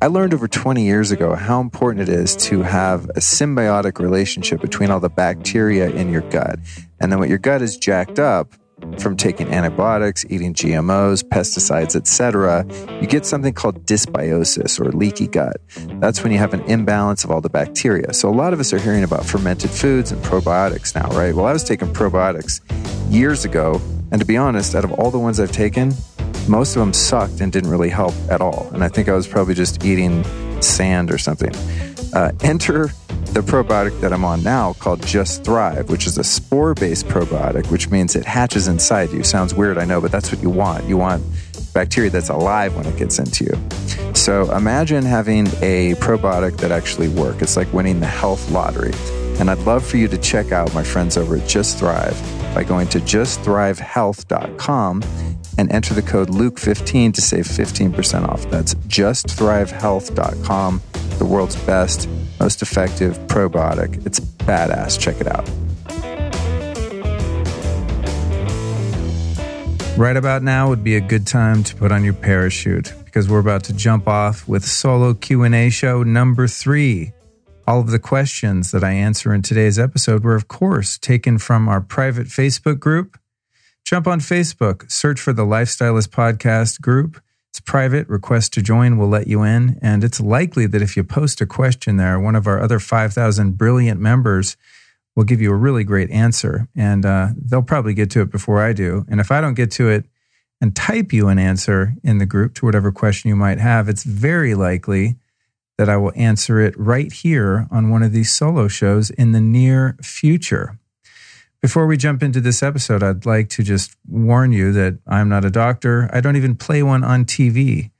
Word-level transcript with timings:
I 0.00 0.06
learned 0.06 0.32
over 0.32 0.46
20 0.46 0.84
years 0.84 1.10
ago 1.10 1.34
how 1.34 1.60
important 1.60 2.08
it 2.08 2.12
is 2.12 2.36
to 2.36 2.62
have 2.62 3.06
a 3.10 3.20
symbiotic 3.20 3.98
relationship 3.98 4.60
between 4.60 4.92
all 4.92 5.00
the 5.00 5.08
bacteria 5.08 5.90
in 5.90 6.12
your 6.12 6.22
gut. 6.30 6.60
And 7.00 7.10
then 7.10 7.18
when 7.18 7.28
your 7.28 7.38
gut 7.38 7.62
is 7.62 7.76
jacked 7.76 8.20
up 8.20 8.54
from 8.98 9.16
taking 9.16 9.52
antibiotics, 9.52 10.24
eating 10.30 10.54
GMOs, 10.54 11.24
pesticides, 11.24 11.96
etc., 11.96 12.64
you 13.00 13.08
get 13.08 13.26
something 13.26 13.52
called 13.52 13.86
dysbiosis 13.86 14.78
or 14.78 14.92
leaky 14.92 15.26
gut. 15.26 15.56
That's 15.98 16.22
when 16.22 16.30
you 16.30 16.38
have 16.38 16.54
an 16.54 16.60
imbalance 16.70 17.24
of 17.24 17.32
all 17.32 17.40
the 17.40 17.50
bacteria. 17.50 18.12
So 18.12 18.28
a 18.28 18.30
lot 18.30 18.52
of 18.52 18.60
us 18.60 18.72
are 18.72 18.78
hearing 18.78 19.02
about 19.02 19.26
fermented 19.26 19.70
foods 19.70 20.12
and 20.12 20.22
probiotics 20.22 20.94
now, 20.94 21.08
right? 21.18 21.34
Well, 21.34 21.46
I 21.46 21.52
was 21.52 21.64
taking 21.64 21.88
probiotics 21.88 22.60
years 23.12 23.44
ago, 23.44 23.80
and 24.10 24.20
to 24.20 24.26
be 24.26 24.36
honest, 24.36 24.74
out 24.74 24.84
of 24.84 24.92
all 24.92 25.10
the 25.10 25.18
ones 25.18 25.40
I've 25.40 25.52
taken, 25.52 25.92
most 26.48 26.76
of 26.76 26.80
them 26.80 26.92
sucked 26.92 27.40
and 27.40 27.52
didn't 27.52 27.70
really 27.70 27.90
help 27.90 28.14
at 28.30 28.40
all. 28.40 28.70
And 28.72 28.82
I 28.82 28.88
think 28.88 29.08
I 29.08 29.12
was 29.12 29.26
probably 29.26 29.54
just 29.54 29.84
eating 29.84 30.24
sand 30.62 31.10
or 31.10 31.18
something. 31.18 31.54
Uh, 32.14 32.32
enter 32.42 32.88
the 33.32 33.40
probiotic 33.40 34.00
that 34.00 34.12
I'm 34.12 34.24
on 34.24 34.42
now 34.42 34.72
called 34.74 35.04
Just 35.06 35.44
Thrive, 35.44 35.90
which 35.90 36.06
is 36.06 36.16
a 36.16 36.24
spore 36.24 36.74
based 36.74 37.06
probiotic, 37.06 37.70
which 37.70 37.90
means 37.90 38.16
it 38.16 38.24
hatches 38.24 38.68
inside 38.68 39.10
you. 39.10 39.22
Sounds 39.22 39.52
weird, 39.52 39.76
I 39.76 39.84
know, 39.84 40.00
but 40.00 40.10
that's 40.10 40.32
what 40.32 40.42
you 40.42 40.48
want. 40.48 40.84
You 40.86 40.96
want 40.96 41.22
bacteria 41.74 42.10
that's 42.10 42.30
alive 42.30 42.74
when 42.74 42.86
it 42.86 42.96
gets 42.96 43.18
into 43.18 43.44
you. 43.44 44.14
So 44.14 44.50
imagine 44.56 45.04
having 45.04 45.46
a 45.60 45.94
probiotic 45.96 46.56
that 46.58 46.72
actually 46.72 47.08
works. 47.08 47.42
It's 47.42 47.56
like 47.56 47.72
winning 47.72 48.00
the 48.00 48.06
health 48.06 48.50
lottery. 48.50 48.92
And 49.40 49.50
I'd 49.50 49.58
love 49.60 49.86
for 49.86 49.96
you 49.96 50.08
to 50.08 50.18
check 50.18 50.52
out 50.52 50.74
my 50.74 50.82
friends 50.82 51.16
over 51.16 51.36
at 51.36 51.48
Just 51.48 51.78
Thrive 51.78 52.20
by 52.54 52.64
going 52.64 52.88
to 52.88 52.98
justthrivehealth.com 52.98 55.04
and 55.58 55.72
enter 55.72 55.94
the 55.94 56.02
code 56.02 56.28
Luke15 56.28 57.14
to 57.14 57.20
save 57.20 57.46
15% 57.46 58.28
off. 58.28 58.50
That's 58.50 58.74
justthrivehealth.com, 58.74 60.82
the 61.18 61.24
world's 61.24 61.56
best, 61.56 62.08
most 62.40 62.62
effective 62.62 63.18
probiotic. 63.26 64.06
It's 64.06 64.20
badass. 64.20 64.98
Check 64.98 65.20
it 65.20 65.26
out. 65.26 65.46
Right 69.98 70.16
about 70.16 70.44
now 70.44 70.68
would 70.68 70.84
be 70.84 70.94
a 70.94 71.00
good 71.00 71.26
time 71.26 71.64
to 71.64 71.74
put 71.74 71.90
on 71.90 72.04
your 72.04 72.14
parachute 72.14 72.94
because 73.04 73.28
we're 73.28 73.40
about 73.40 73.64
to 73.64 73.72
jump 73.72 74.06
off 74.06 74.46
with 74.46 74.64
solo 74.64 75.12
Q&A 75.12 75.70
show 75.70 76.04
number 76.04 76.46
3. 76.46 77.12
All 77.68 77.80
of 77.80 77.90
the 77.90 77.98
questions 77.98 78.70
that 78.70 78.82
I 78.82 78.92
answer 78.92 79.34
in 79.34 79.42
today's 79.42 79.78
episode 79.78 80.24
were 80.24 80.34
of 80.34 80.48
course 80.48 80.96
taken 80.96 81.36
from 81.36 81.68
our 81.68 81.82
private 81.82 82.28
Facebook 82.28 82.80
group 82.80 83.18
Jump 83.84 84.06
on 84.06 84.20
Facebook, 84.20 84.90
search 84.90 85.20
for 85.20 85.34
the 85.34 85.44
Life 85.44 85.68
Stylist 85.68 86.10
Podcast 86.10 86.80
group. 86.80 87.22
It's 87.50 87.60
private. 87.60 88.08
Request 88.08 88.54
to 88.54 88.62
join 88.62 88.96
will 88.96 89.08
let 89.08 89.26
you 89.26 89.42
in. 89.42 89.78
And 89.82 90.02
it's 90.02 90.18
likely 90.18 90.66
that 90.66 90.80
if 90.80 90.96
you 90.96 91.04
post 91.04 91.42
a 91.42 91.46
question 91.46 91.98
there, 91.98 92.18
one 92.18 92.36
of 92.36 92.46
our 92.46 92.58
other 92.58 92.78
5,000 92.78 93.58
brilliant 93.58 94.00
members 94.00 94.56
will 95.14 95.24
give 95.24 95.42
you 95.42 95.50
a 95.50 95.56
really 95.56 95.84
great 95.84 96.10
answer. 96.10 96.68
And 96.74 97.04
uh, 97.04 97.28
they'll 97.36 97.62
probably 97.62 97.94
get 97.94 98.10
to 98.12 98.20
it 98.20 98.30
before 98.30 98.62
I 98.62 98.74
do. 98.74 99.06
And 99.08 99.20
if 99.20 99.30
I 99.30 99.42
don't 99.42 99.54
get 99.54 99.70
to 99.72 99.88
it 99.88 100.04
and 100.60 100.74
type 100.74 101.12
you 101.12 101.28
an 101.28 101.38
answer 101.38 101.94
in 102.02 102.16
the 102.16 102.26
group 102.26 102.54
to 102.56 102.66
whatever 102.66 102.92
question 102.92 103.28
you 103.28 103.36
might 103.36 103.58
have, 103.58 103.88
it's 103.88 104.04
very 104.04 104.54
likely 104.54 105.16
that 105.78 105.88
I 105.88 105.96
will 105.96 106.12
answer 106.16 106.60
it 106.60 106.78
right 106.78 107.10
here 107.10 107.66
on 107.70 107.88
one 107.88 108.02
of 108.02 108.12
these 108.12 108.30
solo 108.30 108.68
shows 108.68 109.10
in 109.10 109.32
the 109.32 109.40
near 109.40 109.96
future. 110.02 110.78
Before 111.62 111.86
we 111.86 111.96
jump 111.96 112.22
into 112.22 112.40
this 112.40 112.62
episode, 112.62 113.02
I'd 113.02 113.24
like 113.24 113.48
to 113.50 113.62
just 113.62 113.96
warn 114.06 114.52
you 114.52 114.72
that 114.72 114.98
I'm 115.06 115.28
not 115.28 115.44
a 115.44 115.50
doctor. 115.50 116.10
I 116.12 116.20
don't 116.20 116.36
even 116.36 116.56
play 116.56 116.82
one 116.82 117.02
on 117.02 117.24
TV. 117.24 117.90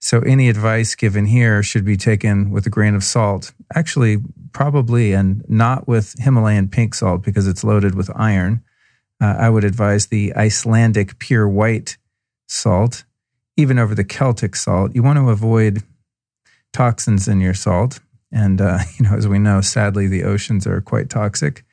So 0.00 0.20
any 0.20 0.48
advice 0.48 0.94
given 0.94 1.26
here 1.26 1.62
should 1.62 1.84
be 1.84 1.96
taken 1.96 2.50
with 2.50 2.66
a 2.66 2.70
grain 2.70 2.94
of 2.94 3.04
salt. 3.04 3.52
Actually, 3.74 4.18
probably, 4.52 5.12
and 5.12 5.44
not 5.48 5.86
with 5.86 6.14
Himalayan 6.18 6.68
pink 6.68 6.94
salt 6.94 7.22
because 7.22 7.46
it's 7.46 7.62
loaded 7.64 7.94
with 7.94 8.10
iron. 8.14 8.62
Uh, 9.20 9.36
I 9.38 9.50
would 9.50 9.64
advise 9.64 10.06
the 10.06 10.32
Icelandic 10.34 11.18
pure 11.18 11.48
white 11.48 11.98
salt, 12.48 13.04
even 13.56 13.78
over 13.78 13.94
the 13.94 14.04
Celtic 14.04 14.56
salt. 14.56 14.94
You 14.94 15.02
want 15.02 15.18
to 15.18 15.28
avoid 15.28 15.82
toxins 16.72 17.28
in 17.28 17.40
your 17.40 17.54
salt. 17.54 18.00
And, 18.32 18.60
uh, 18.60 18.78
you 18.98 19.04
know, 19.04 19.16
as 19.16 19.28
we 19.28 19.38
know, 19.38 19.60
sadly, 19.60 20.06
the 20.06 20.24
oceans 20.24 20.66
are 20.66 20.80
quite 20.80 21.10
toxic. 21.10 21.64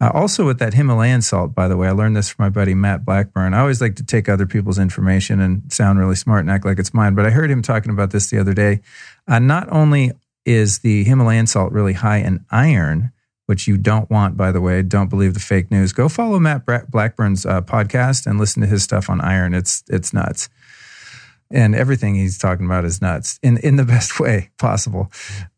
Uh, 0.00 0.10
also, 0.14 0.44
with 0.44 0.58
that 0.58 0.74
Himalayan 0.74 1.22
salt, 1.22 1.54
by 1.54 1.68
the 1.68 1.76
way, 1.76 1.86
I 1.86 1.92
learned 1.92 2.16
this 2.16 2.28
from 2.28 2.44
my 2.44 2.50
buddy 2.50 2.74
Matt 2.74 3.04
Blackburn. 3.04 3.54
I 3.54 3.60
always 3.60 3.80
like 3.80 3.94
to 3.96 4.04
take 4.04 4.28
other 4.28 4.46
people's 4.46 4.78
information 4.78 5.38
and 5.38 5.72
sound 5.72 6.00
really 6.00 6.16
smart 6.16 6.40
and 6.40 6.50
act 6.50 6.64
like 6.64 6.80
it's 6.80 6.92
mine, 6.92 7.14
but 7.14 7.24
I 7.24 7.30
heard 7.30 7.52
him 7.52 7.62
talking 7.62 7.92
about 7.92 8.10
this 8.10 8.28
the 8.28 8.40
other 8.40 8.52
day. 8.52 8.80
Uh, 9.28 9.38
not 9.38 9.70
only 9.70 10.10
is 10.44 10.80
the 10.80 11.04
Himalayan 11.04 11.46
salt 11.46 11.72
really 11.72 11.92
high 11.92 12.16
in 12.16 12.44
iron, 12.50 13.12
which 13.46 13.68
you 13.68 13.76
don't 13.76 14.10
want, 14.10 14.36
by 14.36 14.50
the 14.50 14.60
way, 14.60 14.82
don't 14.82 15.08
believe 15.08 15.34
the 15.34 15.40
fake 15.40 15.70
news. 15.70 15.92
Go 15.92 16.08
follow 16.08 16.40
Matt 16.40 16.66
Blackburn's 16.90 17.46
uh, 17.46 17.60
podcast 17.60 18.26
and 18.26 18.40
listen 18.40 18.60
to 18.62 18.66
his 18.66 18.82
stuff 18.82 19.08
on 19.08 19.20
iron. 19.20 19.54
It's 19.54 19.84
it's 19.88 20.12
nuts 20.12 20.48
and 21.52 21.74
everything 21.74 22.14
he's 22.14 22.38
talking 22.38 22.66
about 22.66 22.84
is 22.84 23.00
nuts 23.00 23.38
in 23.42 23.58
in 23.58 23.76
the 23.76 23.84
best 23.94 24.18
way 24.18 24.50
possible. 24.58 25.10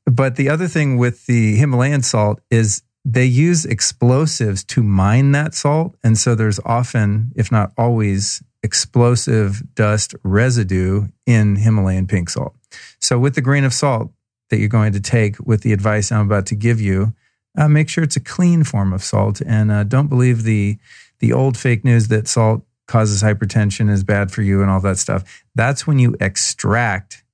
But 0.05 0.37
the 0.37 0.49
other 0.49 0.69
thing 0.69 0.99
with 0.99 1.27
the 1.27 1.57
Himalayan 1.57 2.03
salt 2.03 2.41
is 2.51 2.83
they 3.05 3.25
use 3.25 3.65
explosives 3.65 4.65
to 4.65 4.83
mine 4.83 5.33
that 5.33 5.55
salt. 5.55 5.95
And 6.03 6.17
so 6.17 6.35
there's 6.35 6.59
often, 6.65 7.33
if 7.37 7.53
not 7.53 7.73
always, 7.77 8.43
explosive 8.63 9.63
dust 9.75 10.15
residue 10.23 11.09
in 11.27 11.57
Himalayan 11.57 12.07
pink 12.07 12.31
salt. 12.31 12.55
So, 13.01 13.19
with 13.19 13.35
the 13.35 13.43
grain 13.43 13.65
of 13.65 13.75
salt 13.75 14.11
that 14.49 14.59
you're 14.59 14.69
going 14.69 14.95
to 14.95 15.01
take 15.01 15.39
with 15.39 15.63
the 15.63 15.73
advice 15.73 16.11
I'm 16.11 16.27
about 16.27 16.47
to 16.47 16.55
give 16.55 16.81
you, 16.81 17.15
uh, 17.57 17.69
make 17.69 17.89
sure 17.89 18.03
it's 18.03 18.17
a 18.17 18.21
clean 18.21 18.65
form 18.65 18.93
of 18.93 19.05
salt 19.05 19.41
and 19.43 19.71
uh, 19.71 19.85
don't 19.85 20.09
believe 20.09 20.43
the, 20.43 20.79
the 21.21 21.33
old 21.33 21.57
fake 21.57 21.85
news 21.85 22.09
that 22.09 22.27
salt 22.27 22.63
causes 22.87 23.23
hypertension, 23.23 23.91
is 23.91 24.05
bad 24.05 24.31
for 24.31 24.43
you, 24.43 24.63
and 24.63 24.71
all 24.71 24.81
that 24.81 24.99
stuff. 24.99 25.43
That's 25.55 25.87
when 25.87 25.99
you 25.99 26.17
extract 26.21 27.25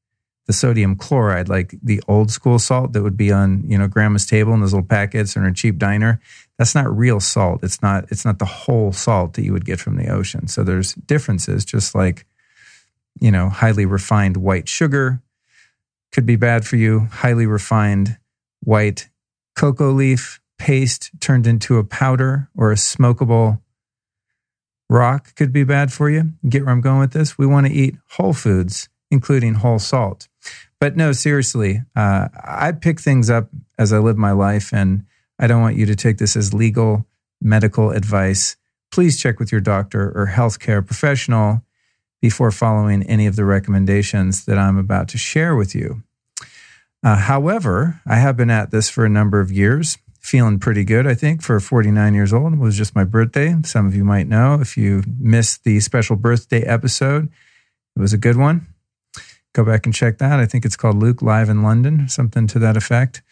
the 0.47 0.53
sodium 0.53 0.97
chloride, 0.97 1.49
like 1.49 1.75
the 1.83 2.03
old 2.09 2.31
school 2.31 2.59
salt 2.59 2.93
that 2.93 3.03
would 3.03 3.17
be 3.17 3.31
on, 3.31 3.63
you 3.69 3.79
know, 3.79 3.87
grandma's 3.87 4.27
table 4.27 4.53
in 4.53 4.61
those 4.61 4.73
little 4.73 4.87
packets 4.87 5.37
or 5.37 5.41
in 5.41 5.47
a 5.47 5.55
cheap 5.55 5.79
diner. 5.79 6.21
That's 6.59 6.75
not 6.75 6.97
real 6.97 7.21
salt. 7.21 7.63
It's 7.63 7.81
not, 7.83 8.11
it's 8.11 8.25
not 8.25 8.39
the 8.39 8.47
whole 8.47 8.93
salt 8.93 9.35
that 9.35 9.45
you 9.45 9.53
would 9.53 9.65
get 9.65 9.79
from 9.79 9.97
the 9.97 10.09
ocean. 10.09 10.49
So 10.49 10.65
there's 10.65 10.95
differences, 10.95 11.65
just 11.65 11.95
like, 11.95 12.27
you 13.21 13.31
know, 13.31 13.49
highly 13.49 13.87
refined 13.87 14.37
white 14.39 14.69
sugar 14.69 15.23
could 16.11 16.27
be 16.27 16.37
bad 16.37 16.67
for 16.67 16.77
you. 16.77 17.01
Highly 17.13 17.47
refined 17.47 18.19
white 18.61 19.09
cocoa 19.55 19.91
leaf 19.91 20.41
paste 20.59 21.11
turned 21.21 21.47
into 21.47 21.79
a 21.79 21.85
powder 21.85 22.49
or 22.57 22.73
a 22.73 22.77
smokable 22.77 23.61
rock 24.91 25.35
could 25.37 25.53
be 25.53 25.65
bad 25.65 25.93
for 25.93 26.11
you. 26.11 26.33
Get 26.47 26.65
where 26.65 26.73
I'm 26.73 26.83
going 26.83 26.99
with 26.99 27.13
this? 27.13 27.39
We 27.39 27.47
want 27.47 27.67
to 27.67 27.73
eat 27.73 27.97
whole 28.11 28.35
foods, 28.35 28.89
including 29.11 29.55
whole 29.55 29.79
salt. 29.79 30.29
But 30.81 30.97
no, 30.97 31.13
seriously, 31.13 31.83
uh, 31.95 32.29
I 32.35 32.73
pick 32.73 33.01
things 33.01 33.31
up 33.31 33.49
as 33.79 33.93
I 33.93 33.99
live 33.99 34.19
my 34.19 34.33
life, 34.33 34.73
and 34.73 35.05
I 35.39 35.47
don't 35.47 35.63
want 35.63 35.77
you 35.77 35.87
to 35.87 35.95
take 35.95 36.19
this 36.19 36.37
as 36.37 36.53
legal 36.53 37.07
medical 37.41 37.91
advice. 37.91 38.57
Please 38.91 39.21
check 39.21 39.39
with 39.39 39.53
your 39.53 39.61
doctor 39.61 40.11
or 40.15 40.33
healthcare 40.35 40.85
professional 40.85 41.63
before 42.21 42.51
following 42.51 43.03
any 43.05 43.27
of 43.27 43.37
the 43.37 43.45
recommendations 43.45 44.45
that 44.45 44.59
I'm 44.59 44.77
about 44.77 45.09
to 45.09 45.19
share 45.19 45.55
with 45.55 45.75
you. 45.75 46.03
Uh, 47.03 47.17
however, 47.17 48.01
I 48.07 48.17
have 48.17 48.37
been 48.37 48.51
at 48.51 48.71
this 48.71 48.91
for 48.91 49.05
a 49.05 49.09
number 49.09 49.41
of 49.41 49.51
years, 49.53 49.97
feeling 50.21 50.59
pretty 50.59 50.85
good, 50.85 51.07
I 51.07 51.15
think, 51.15 51.43
for 51.43 51.59
49 51.59 52.15
years 52.15 52.33
old. 52.33 52.53
It 52.53 52.59
was 52.59 52.77
just 52.77 52.95
my 52.95 53.05
birthday. 53.05 53.57
Some 53.65 53.87
of 53.87 53.95
you 53.95 54.05
might 54.05 54.29
know 54.29 54.61
if 54.61 54.77
you 54.77 55.03
missed 55.19 55.65
the 55.65 55.81
special 55.81 56.17
birthday 56.17 56.63
episode, 56.63 57.29
it 57.97 58.01
was 58.01 58.13
a 58.13 58.19
good 58.19 58.37
one 58.37 58.67
go 59.53 59.65
back 59.65 59.87
and 59.87 59.95
check 59.95 60.19
that. 60.19 60.39
I 60.39 60.47
think 60.47 60.65
it's 60.65 60.77
called 60.77 60.97
Luke 60.97 61.23
Live 61.23 61.49
in 61.49 61.63
London, 61.63 62.09
something 62.09 62.47
to 62.49 62.59
that 62.61 62.77
effect. 62.77 63.23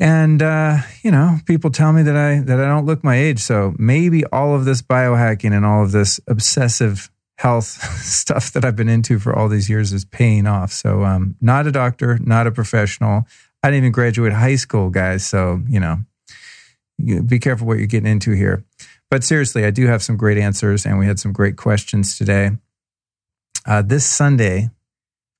And 0.00 0.42
uh, 0.42 0.78
you 1.02 1.10
know, 1.10 1.38
people 1.44 1.70
tell 1.70 1.92
me 1.92 2.02
that 2.02 2.16
I 2.16 2.40
that 2.40 2.60
I 2.60 2.66
don't 2.66 2.86
look 2.86 3.02
my 3.02 3.16
age. 3.16 3.40
So 3.40 3.74
maybe 3.78 4.24
all 4.26 4.54
of 4.54 4.64
this 4.64 4.80
biohacking 4.80 5.52
and 5.52 5.66
all 5.66 5.82
of 5.82 5.92
this 5.92 6.20
obsessive 6.28 7.10
health 7.36 7.66
stuff 8.02 8.52
that 8.52 8.64
I've 8.64 8.76
been 8.76 8.88
into 8.88 9.18
for 9.18 9.34
all 9.34 9.48
these 9.48 9.68
years 9.68 9.92
is 9.92 10.04
paying 10.04 10.46
off. 10.46 10.72
So 10.72 11.04
um, 11.04 11.36
not 11.40 11.66
a 11.66 11.72
doctor, 11.72 12.18
not 12.18 12.46
a 12.46 12.52
professional. 12.52 13.26
I 13.62 13.68
didn't 13.68 13.78
even 13.78 13.92
graduate 13.92 14.32
high 14.32 14.56
school, 14.56 14.90
guys. 14.90 15.26
So, 15.26 15.62
you 15.68 15.80
know, 15.80 15.98
you, 16.98 17.22
be 17.22 17.38
careful 17.38 17.66
what 17.66 17.78
you're 17.78 17.86
getting 17.86 18.10
into 18.10 18.32
here. 18.32 18.64
But 19.10 19.24
seriously, 19.24 19.64
I 19.64 19.70
do 19.70 19.86
have 19.86 20.02
some 20.02 20.16
great 20.16 20.38
answers, 20.38 20.84
and 20.84 20.98
we 20.98 21.06
had 21.06 21.18
some 21.18 21.32
great 21.32 21.56
questions 21.56 22.18
today. 22.18 22.52
Uh, 23.66 23.82
this 23.82 24.06
Sunday, 24.06 24.70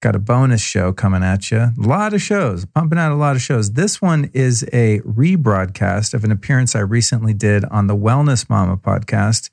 got 0.01 0.15
a 0.15 0.19
bonus 0.19 0.61
show 0.61 0.93
coming 0.93 1.23
at 1.23 1.51
you. 1.51 1.59
A 1.59 1.75
lot 1.79 2.15
of 2.15 2.23
shows, 2.23 2.65
pumping 2.67 2.99
out 2.99 3.13
a 3.13 3.17
lot 3.17 3.37
of 3.37 3.43
shows. 3.43 3.73
This 3.73 4.01
one 4.01 4.31
is 4.33 4.65
a 4.73 5.01
rebroadcast 5.01 6.15
of 6.15 6.25
an 6.25 6.31
appearance 6.31 6.77
I 6.77 6.81
recently 6.81 7.35
did 7.35 7.65
on 7.67 7.89
the 7.89 7.97
Wellness 7.97 8.49
Mama 8.49 8.77
podcast 8.77 9.51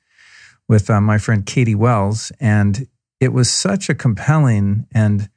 with 0.68 0.88
uh, 0.88 1.00
my 1.00 1.18
friend 1.18 1.44
Katie 1.44 1.74
Wells. 1.74 2.30
And 2.38 2.86
it 3.20 3.32
was 3.32 3.50
such 3.50 3.88
a 3.88 3.94
compelling 3.94 4.86
and 4.92 5.28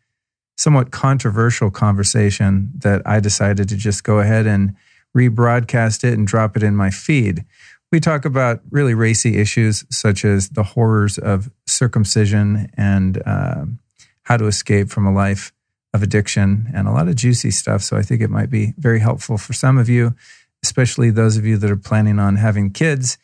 somewhat 0.60 0.92
controversial 0.92 1.72
conversation 1.72 2.70
that 2.80 3.02
I 3.06 3.22
decided 3.22 3.70
to 3.70 3.78
just 3.78 4.04
go 4.04 4.20
ahead 4.20 4.46
and 4.46 4.76
rebroadcast 5.16 6.04
it 6.04 6.14
and 6.16 6.28
drop 6.28 6.58
it 6.58 6.64
in 6.64 6.76
my 6.76 6.90
feed. 6.90 7.46
We 7.94 8.02
talk 8.02 8.26
about 8.26 8.60
really 8.70 8.94
racy 8.94 9.38
issues 9.38 9.86
such 9.90 10.26
as 10.26 10.50
the 10.50 10.64
horrors 10.64 11.18
of 11.18 11.50
circumcision 11.66 12.70
and 12.76 13.24
uh, 13.26 13.66
how 14.24 14.36
to 14.36 14.48
escape 14.48 14.90
from 14.90 15.08
a 15.08 15.14
life 15.14 15.54
of 15.94 16.04
addiction 16.04 16.70
and 16.74 16.90
a 16.90 16.92
lot 16.92 17.08
of 17.08 17.16
juicy 17.16 17.52
stuff. 17.52 17.82
So 17.82 17.96
I 17.96 18.02
think 18.02 18.22
it 18.22 18.30
might 18.30 18.50
be 18.50 18.74
very 18.78 19.00
helpful 19.00 19.38
for 19.38 19.54
some 19.54 19.78
of 19.78 19.88
you, 19.88 20.14
especially 20.62 21.10
those 21.10 21.38
of 21.38 21.46
you 21.46 21.56
that 21.56 21.72
are 21.72 21.78
planning 21.78 22.20
on 22.20 22.36
having 22.36 22.72
kids, 22.72 23.18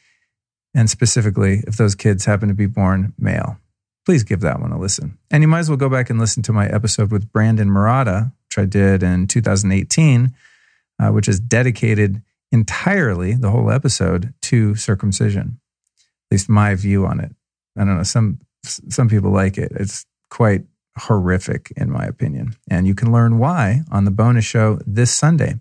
and 0.74 0.90
specifically 0.90 1.64
if 1.68 1.76
those 1.76 1.96
kids 1.96 2.24
happen 2.24 2.48
to 2.48 2.56
be 2.56 2.66
born 2.66 3.12
male. 3.20 3.58
Please 4.06 4.24
give 4.24 4.42
that 4.42 4.60
one 4.60 4.72
a 4.72 4.80
listen. 4.80 5.18
And 5.32 5.42
you 5.42 5.48
might 5.48 5.60
as 5.60 5.70
well 5.70 5.78
go 5.78 5.90
back 5.90 6.10
and 6.10 6.20
listen 6.20 6.44
to 6.44 6.54
my 6.54 6.68
episode 6.68 7.12
with 7.12 7.32
Brendon 7.32 7.70
Marotta, 7.70 8.32
which 8.48 8.58
I 8.58 8.66
did 8.66 9.02
in 9.02 9.28
2018, 9.28 10.34
uh, 11.00 11.10
which 11.10 11.28
is 11.28 11.40
dedicated 11.40 12.22
entirely, 12.52 13.34
the 13.34 13.50
whole 13.50 13.72
episode, 13.72 14.34
to 14.44 14.76
circumcision. 14.76 15.60
At 15.98 16.36
least 16.36 16.50
my 16.50 16.76
view 16.76 17.06
on 17.06 17.20
it. 17.20 17.36
I 17.78 17.84
don't 17.84 17.98
know. 17.98 18.04
Some 18.04 18.40
some 18.64 19.10
people 19.10 19.32
like 19.32 19.58
it. 19.58 19.72
It's 19.76 20.06
quite 20.30 20.64
horrific, 20.98 21.72
in 21.76 21.92
my 21.92 22.06
opinion. 22.06 22.56
And 22.70 22.88
you 22.88 22.96
can 22.96 23.12
learn 23.12 23.38
why 23.38 23.82
on 23.92 24.06
the 24.06 24.12
bonus 24.12 24.46
show 24.46 24.80
this 24.88 25.14
Sunday. 25.14 25.56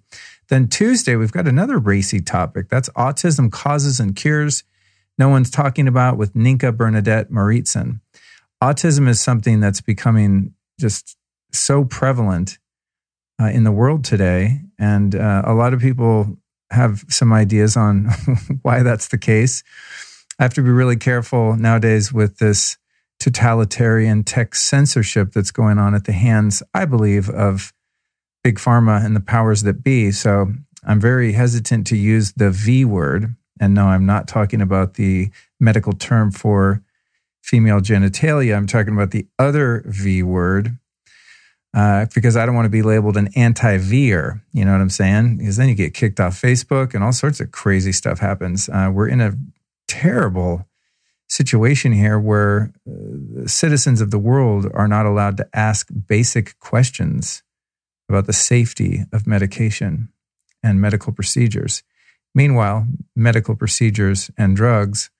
Then 0.48 0.68
Tuesday, 0.68 1.16
we've 1.16 1.32
got 1.32 1.48
another 1.48 1.78
racy 1.78 2.20
topic. 2.20 2.68
That's 2.68 2.88
autism 2.90 3.50
causes 3.50 4.00
and 4.00 4.14
cures. 4.14 4.64
No 5.18 5.28
one's 5.28 5.50
talking 5.50 5.88
about 5.88 6.16
with 6.16 6.34
Ninka 6.34 6.76
Bernadette 6.76 7.30
Mauritson. 7.30 8.00
Autism 8.64 9.10
is 9.10 9.20
something 9.20 9.60
that's 9.60 9.82
becoming 9.82 10.54
just 10.80 11.18
so 11.52 11.84
prevalent 11.84 12.58
uh, 13.38 13.48
in 13.48 13.64
the 13.64 13.70
world 13.70 14.04
today. 14.04 14.62
And 14.78 15.14
uh, 15.14 15.42
a 15.44 15.52
lot 15.52 15.74
of 15.74 15.80
people 15.80 16.38
have 16.70 17.04
some 17.10 17.30
ideas 17.30 17.76
on 17.76 18.06
why 18.62 18.82
that's 18.82 19.08
the 19.08 19.18
case. 19.18 19.62
I 20.38 20.44
have 20.44 20.54
to 20.54 20.62
be 20.62 20.70
really 20.70 20.96
careful 20.96 21.56
nowadays 21.56 22.10
with 22.10 22.38
this 22.38 22.78
totalitarian 23.20 24.24
tech 24.24 24.54
censorship 24.54 25.32
that's 25.32 25.50
going 25.50 25.78
on 25.78 25.94
at 25.94 26.04
the 26.04 26.12
hands, 26.12 26.62
I 26.72 26.86
believe, 26.86 27.28
of 27.28 27.70
big 28.42 28.56
pharma 28.56 29.04
and 29.04 29.14
the 29.14 29.20
powers 29.20 29.64
that 29.64 29.84
be. 29.84 30.10
So 30.10 30.54
I'm 30.82 31.00
very 31.00 31.32
hesitant 31.32 31.86
to 31.88 31.98
use 31.98 32.32
the 32.32 32.50
V 32.50 32.86
word. 32.86 33.36
And 33.60 33.74
no, 33.74 33.88
I'm 33.88 34.06
not 34.06 34.26
talking 34.26 34.62
about 34.62 34.94
the 34.94 35.28
medical 35.60 35.92
term 35.92 36.30
for 36.30 36.82
female 37.44 37.80
genitalia. 37.80 38.56
I'm 38.56 38.66
talking 38.66 38.94
about 38.94 39.10
the 39.10 39.26
other 39.38 39.84
V 39.86 40.22
word. 40.22 40.78
Uh, 41.74 42.06
because 42.14 42.36
I 42.36 42.46
don't 42.46 42.54
want 42.54 42.66
to 42.66 42.70
be 42.70 42.82
labeled 42.82 43.16
an 43.16 43.30
anti 43.34 43.78
veer. 43.78 44.42
You 44.52 44.64
know 44.64 44.72
what 44.72 44.80
I'm 44.80 44.88
saying? 44.88 45.38
Because 45.38 45.56
then 45.56 45.68
you 45.68 45.74
get 45.74 45.92
kicked 45.92 46.20
off 46.20 46.40
Facebook 46.40 46.94
and 46.94 47.02
all 47.02 47.12
sorts 47.12 47.40
of 47.40 47.50
crazy 47.50 47.90
stuff 47.90 48.20
happens. 48.20 48.68
Uh, 48.68 48.90
we're 48.94 49.08
in 49.08 49.20
a 49.20 49.36
terrible 49.88 50.68
situation 51.28 51.92
here 51.92 52.18
where 52.18 52.72
uh, 52.88 53.46
citizens 53.46 54.00
of 54.00 54.12
the 54.12 54.20
world 54.20 54.70
are 54.72 54.86
not 54.86 55.04
allowed 55.04 55.36
to 55.38 55.48
ask 55.52 55.88
basic 56.06 56.58
questions 56.60 57.42
about 58.08 58.26
the 58.26 58.32
safety 58.32 59.00
of 59.12 59.26
medication 59.26 60.10
and 60.62 60.80
medical 60.80 61.12
procedures. 61.12 61.82
Meanwhile, 62.36 62.86
medical 63.16 63.56
procedures 63.56 64.30
and 64.38 64.56
drugs 64.56 65.10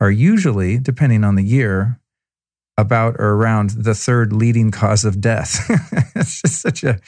are 0.00 0.10
usually, 0.10 0.78
depending 0.78 1.24
on 1.24 1.34
the 1.34 1.44
year, 1.44 2.00
about 2.78 3.16
or 3.18 3.30
around 3.30 3.70
the 3.70 3.94
third 3.94 4.32
leading 4.32 4.70
cause 4.70 5.04
of 5.04 5.20
death. 5.20 5.64
it's 6.14 6.42
just 6.42 6.60
such 6.60 6.84
a 6.84 7.00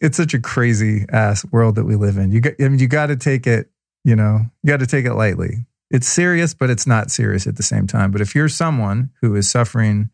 it's 0.00 0.16
such 0.16 0.34
a 0.34 0.40
crazy 0.40 1.06
ass 1.10 1.44
world 1.52 1.76
that 1.76 1.84
we 1.84 1.94
live 1.94 2.18
in. 2.18 2.32
You 2.32 2.40
got 2.40 2.54
I 2.60 2.68
mean 2.68 2.80
you 2.80 2.88
got 2.88 3.06
to 3.06 3.16
take 3.16 3.46
it, 3.46 3.70
you 4.02 4.16
know, 4.16 4.40
you 4.62 4.68
got 4.68 4.80
to 4.80 4.86
take 4.86 5.04
it 5.04 5.14
lightly 5.14 5.66
it's 5.94 6.08
serious, 6.08 6.54
but 6.54 6.70
it's 6.70 6.88
not 6.88 7.12
serious 7.12 7.46
at 7.46 7.54
the 7.54 7.62
same 7.62 7.86
time. 7.86 8.10
But 8.10 8.20
if 8.20 8.34
you're 8.34 8.48
someone 8.48 9.10
who 9.20 9.36
is 9.36 9.48
suffering 9.48 10.10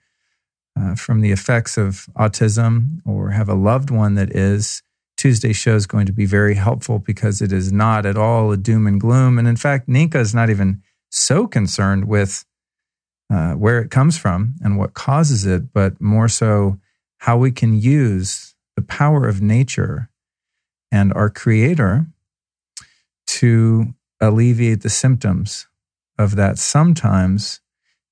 uh, 0.79 0.95
from 0.95 1.23
the 1.23 1.31
effects 1.31 1.79
of 1.79 2.07
autism 2.19 2.99
or 3.07 3.31
have 3.31 3.49
a 3.49 3.55
loved 3.55 3.91
one 3.91 4.15
that 4.17 4.31
is, 4.37 4.83
Tuesday's 5.17 5.57
show 5.57 5.75
is 5.75 5.87
going 5.87 6.05
to 6.05 6.13
be 6.13 6.27
very 6.27 6.55
helpful 6.55 6.99
because 6.99 7.41
it 7.41 7.51
is 7.51 7.73
not 7.73 8.05
at 8.05 8.19
all 8.19 8.53
a 8.53 8.59
doom 8.59 8.87
and 8.87 9.01
gloom. 9.01 9.39
And 9.39 9.49
in 9.49 9.57
fact, 9.57 9.89
Ninka 9.89 10.17
is 10.17 10.35
not 10.35 10.51
even 10.51 10.83
so 11.11 11.47
concerned 11.47 12.07
with 12.07 12.45
uh, 13.33 13.53
where 13.53 13.81
it 13.81 13.91
comes 13.91 14.17
from 14.17 14.55
and 14.63 14.79
what 14.79 14.95
causes 14.95 15.47
it, 15.47 15.73
but 15.73 16.01
more 16.01 16.29
so 16.29 16.79
how 17.19 17.37
we 17.37 17.51
can 17.51 17.79
use 17.79 18.55
the 18.77 18.83
power 18.83 19.29
of 19.29 19.43
nature 19.43 20.09
and 20.91 21.13
our 21.13 21.31
creator 21.31 22.07
to 23.27 23.95
alleviate 24.21 24.83
the 24.83 24.91
symptoms 24.91 25.67
of 26.19 26.37
that 26.37 26.59
sometimes 26.59 27.61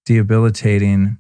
debilitating 0.07 1.19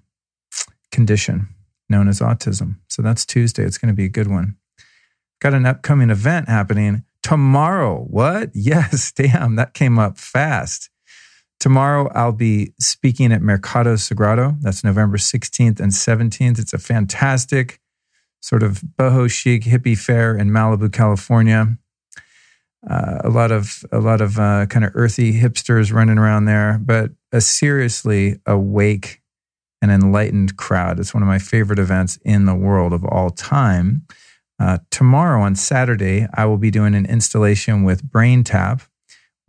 condition 0.90 1.48
known 1.88 2.08
as 2.08 2.20
autism. 2.20 2.76
So 2.88 3.02
that's 3.02 3.24
Tuesday. 3.24 3.64
It's 3.64 3.78
going 3.78 3.92
to 3.92 3.96
be 3.96 4.04
a 4.04 4.10
good 4.10 4.28
one. 4.28 4.56
Got 5.40 5.54
an 5.54 5.66
upcoming 5.66 6.10
event 6.10 6.48
happening 6.48 7.04
tomorrow. 7.22 8.06
What? 8.08 8.50
Yes, 8.54 9.12
damn, 9.12 9.56
that 9.56 9.74
came 9.74 9.98
up 9.98 10.18
fast. 10.18 10.90
Tomorrow, 11.60 12.10
I'll 12.14 12.32
be 12.32 12.72
speaking 12.78 13.32
at 13.32 13.42
Mercado 13.42 13.94
Sagrado. 13.94 14.60
That's 14.60 14.84
November 14.84 15.16
16th 15.16 15.80
and 15.80 15.90
17th. 15.92 16.58
It's 16.58 16.72
a 16.72 16.78
fantastic 16.78 17.80
sort 18.40 18.62
of 18.62 18.82
boho 18.96 19.28
chic 19.28 19.64
hippie 19.64 19.98
fair 19.98 20.36
in 20.36 20.50
Malibu, 20.50 20.92
California 20.92 21.78
uh, 22.88 23.18
a 23.24 23.28
lot 23.28 23.50
of 23.50 23.84
a 23.90 23.98
lot 23.98 24.20
of 24.20 24.38
uh, 24.38 24.66
kind 24.66 24.84
of 24.84 24.92
earthy 24.94 25.40
hipsters 25.40 25.92
running 25.92 26.18
around 26.18 26.44
there, 26.44 26.80
but 26.82 27.10
a 27.32 27.40
seriously 27.40 28.40
awake 28.46 29.20
and 29.82 29.90
enlightened 29.90 30.56
crowd. 30.56 30.98
It's 30.98 31.14
one 31.14 31.22
of 31.22 31.28
my 31.28 31.38
favorite 31.38 31.78
events 31.78 32.18
in 32.24 32.44
the 32.44 32.54
world 32.54 32.92
of 32.92 33.04
all 33.04 33.30
time. 33.30 34.06
Uh, 34.60 34.78
tomorrow 34.90 35.40
on 35.40 35.54
Saturday, 35.54 36.26
I 36.34 36.46
will 36.46 36.58
be 36.58 36.70
doing 36.70 36.94
an 36.94 37.06
installation 37.06 37.84
with 37.84 38.08
BrainTap, 38.08 38.88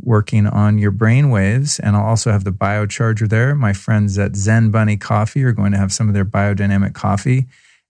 working 0.02 0.48
on 0.48 0.78
your 0.78 0.92
brain 0.92 1.30
waves, 1.30 1.80
and 1.80 1.96
I'll 1.96 2.06
also 2.06 2.32
have 2.32 2.44
the 2.44 2.52
biocharger 2.52 3.28
there. 3.28 3.56
My 3.56 3.74
friends 3.74 4.18
at 4.18 4.36
Zen 4.36 4.72
Bunny 4.72 4.98
Coffee 4.98 5.44
are 5.44 5.52
going 5.52 5.72
to 5.72 5.78
have 5.78 5.94
some 5.94 6.08
of 6.08 6.14
their 6.14 6.26
biodynamic 6.26 6.94
coffee, 6.94 7.48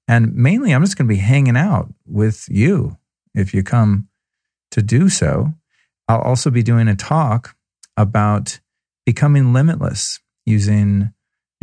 and 0.07 0.33
mainly, 0.35 0.73
I'm 0.73 0.83
just 0.83 0.97
going 0.97 1.07
to 1.07 1.13
be 1.13 1.19
hanging 1.19 1.57
out 1.57 1.93
with 2.05 2.47
you 2.49 2.97
if 3.35 3.53
you 3.53 3.63
come 3.63 4.07
to 4.71 4.81
do 4.81 5.09
so, 5.09 5.53
I'll 6.07 6.21
also 6.21 6.49
be 6.49 6.63
doing 6.63 6.87
a 6.87 6.95
talk 6.95 7.55
about 7.97 8.59
becoming 9.05 9.53
limitless 9.53 10.19
using 10.45 11.13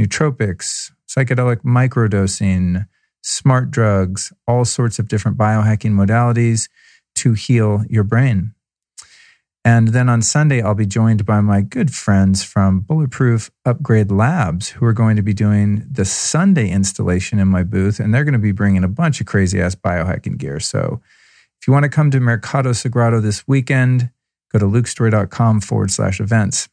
nootropics, 0.01 0.93
psychedelic 1.09 1.63
microdosing, 1.63 2.87
smart 3.23 3.71
drugs, 3.71 4.33
all 4.47 4.65
sorts 4.65 4.99
of 4.99 5.09
different 5.09 5.37
biohacking 5.37 5.93
modalities 5.93 6.69
to 7.17 7.33
heal 7.33 7.85
your 7.89 8.05
brain. 8.05 8.53
And 9.67 9.89
then 9.89 10.09
on 10.09 10.23
Sunday, 10.23 10.63
I'll 10.63 10.77
be 10.77 10.87
joined 10.87 11.27
by 11.27 11.41
my 11.41 11.61
good 11.61 11.93
friends 11.93 12.45
from 12.45 12.79
Bulletproof 12.79 13.51
Upgrade 13.65 14.13
Labs, 14.13 14.69
who 14.69 14.87
are 14.87 14.93
going 14.93 15.17
to 15.17 15.23
be 15.23 15.35
doing 15.35 15.85
the 15.91 16.05
Sunday 16.05 16.71
installation 16.71 17.41
in 17.41 17.49
my 17.49 17.65
booth. 17.65 17.99
And 17.99 18.15
they're 18.15 18.23
going 18.23 18.33
to 18.35 18.39
be 18.39 18.53
bringing 18.53 18.85
a 18.85 18.89
bunch 18.89 19.21
of 19.21 19.27
crazy 19.27 19.61
ass 19.61 19.75
biohacking 19.75 20.39
gear. 20.39 20.61
So 20.61 21.01
if 21.61 21.67
you 21.67 21.73
want 21.73 21.83
to 21.83 21.89
come 21.89 22.13
to 22.13 22.21
Mercado 22.21 22.71
Sagrado 22.71 23.21
this 23.21 23.49
weekend, 23.49 24.11
go 24.53 24.61
to 24.61 24.67
lukestorey.com 24.67 25.63
forward 25.63 25.91
slash 25.91 26.21
events. 26.21 26.69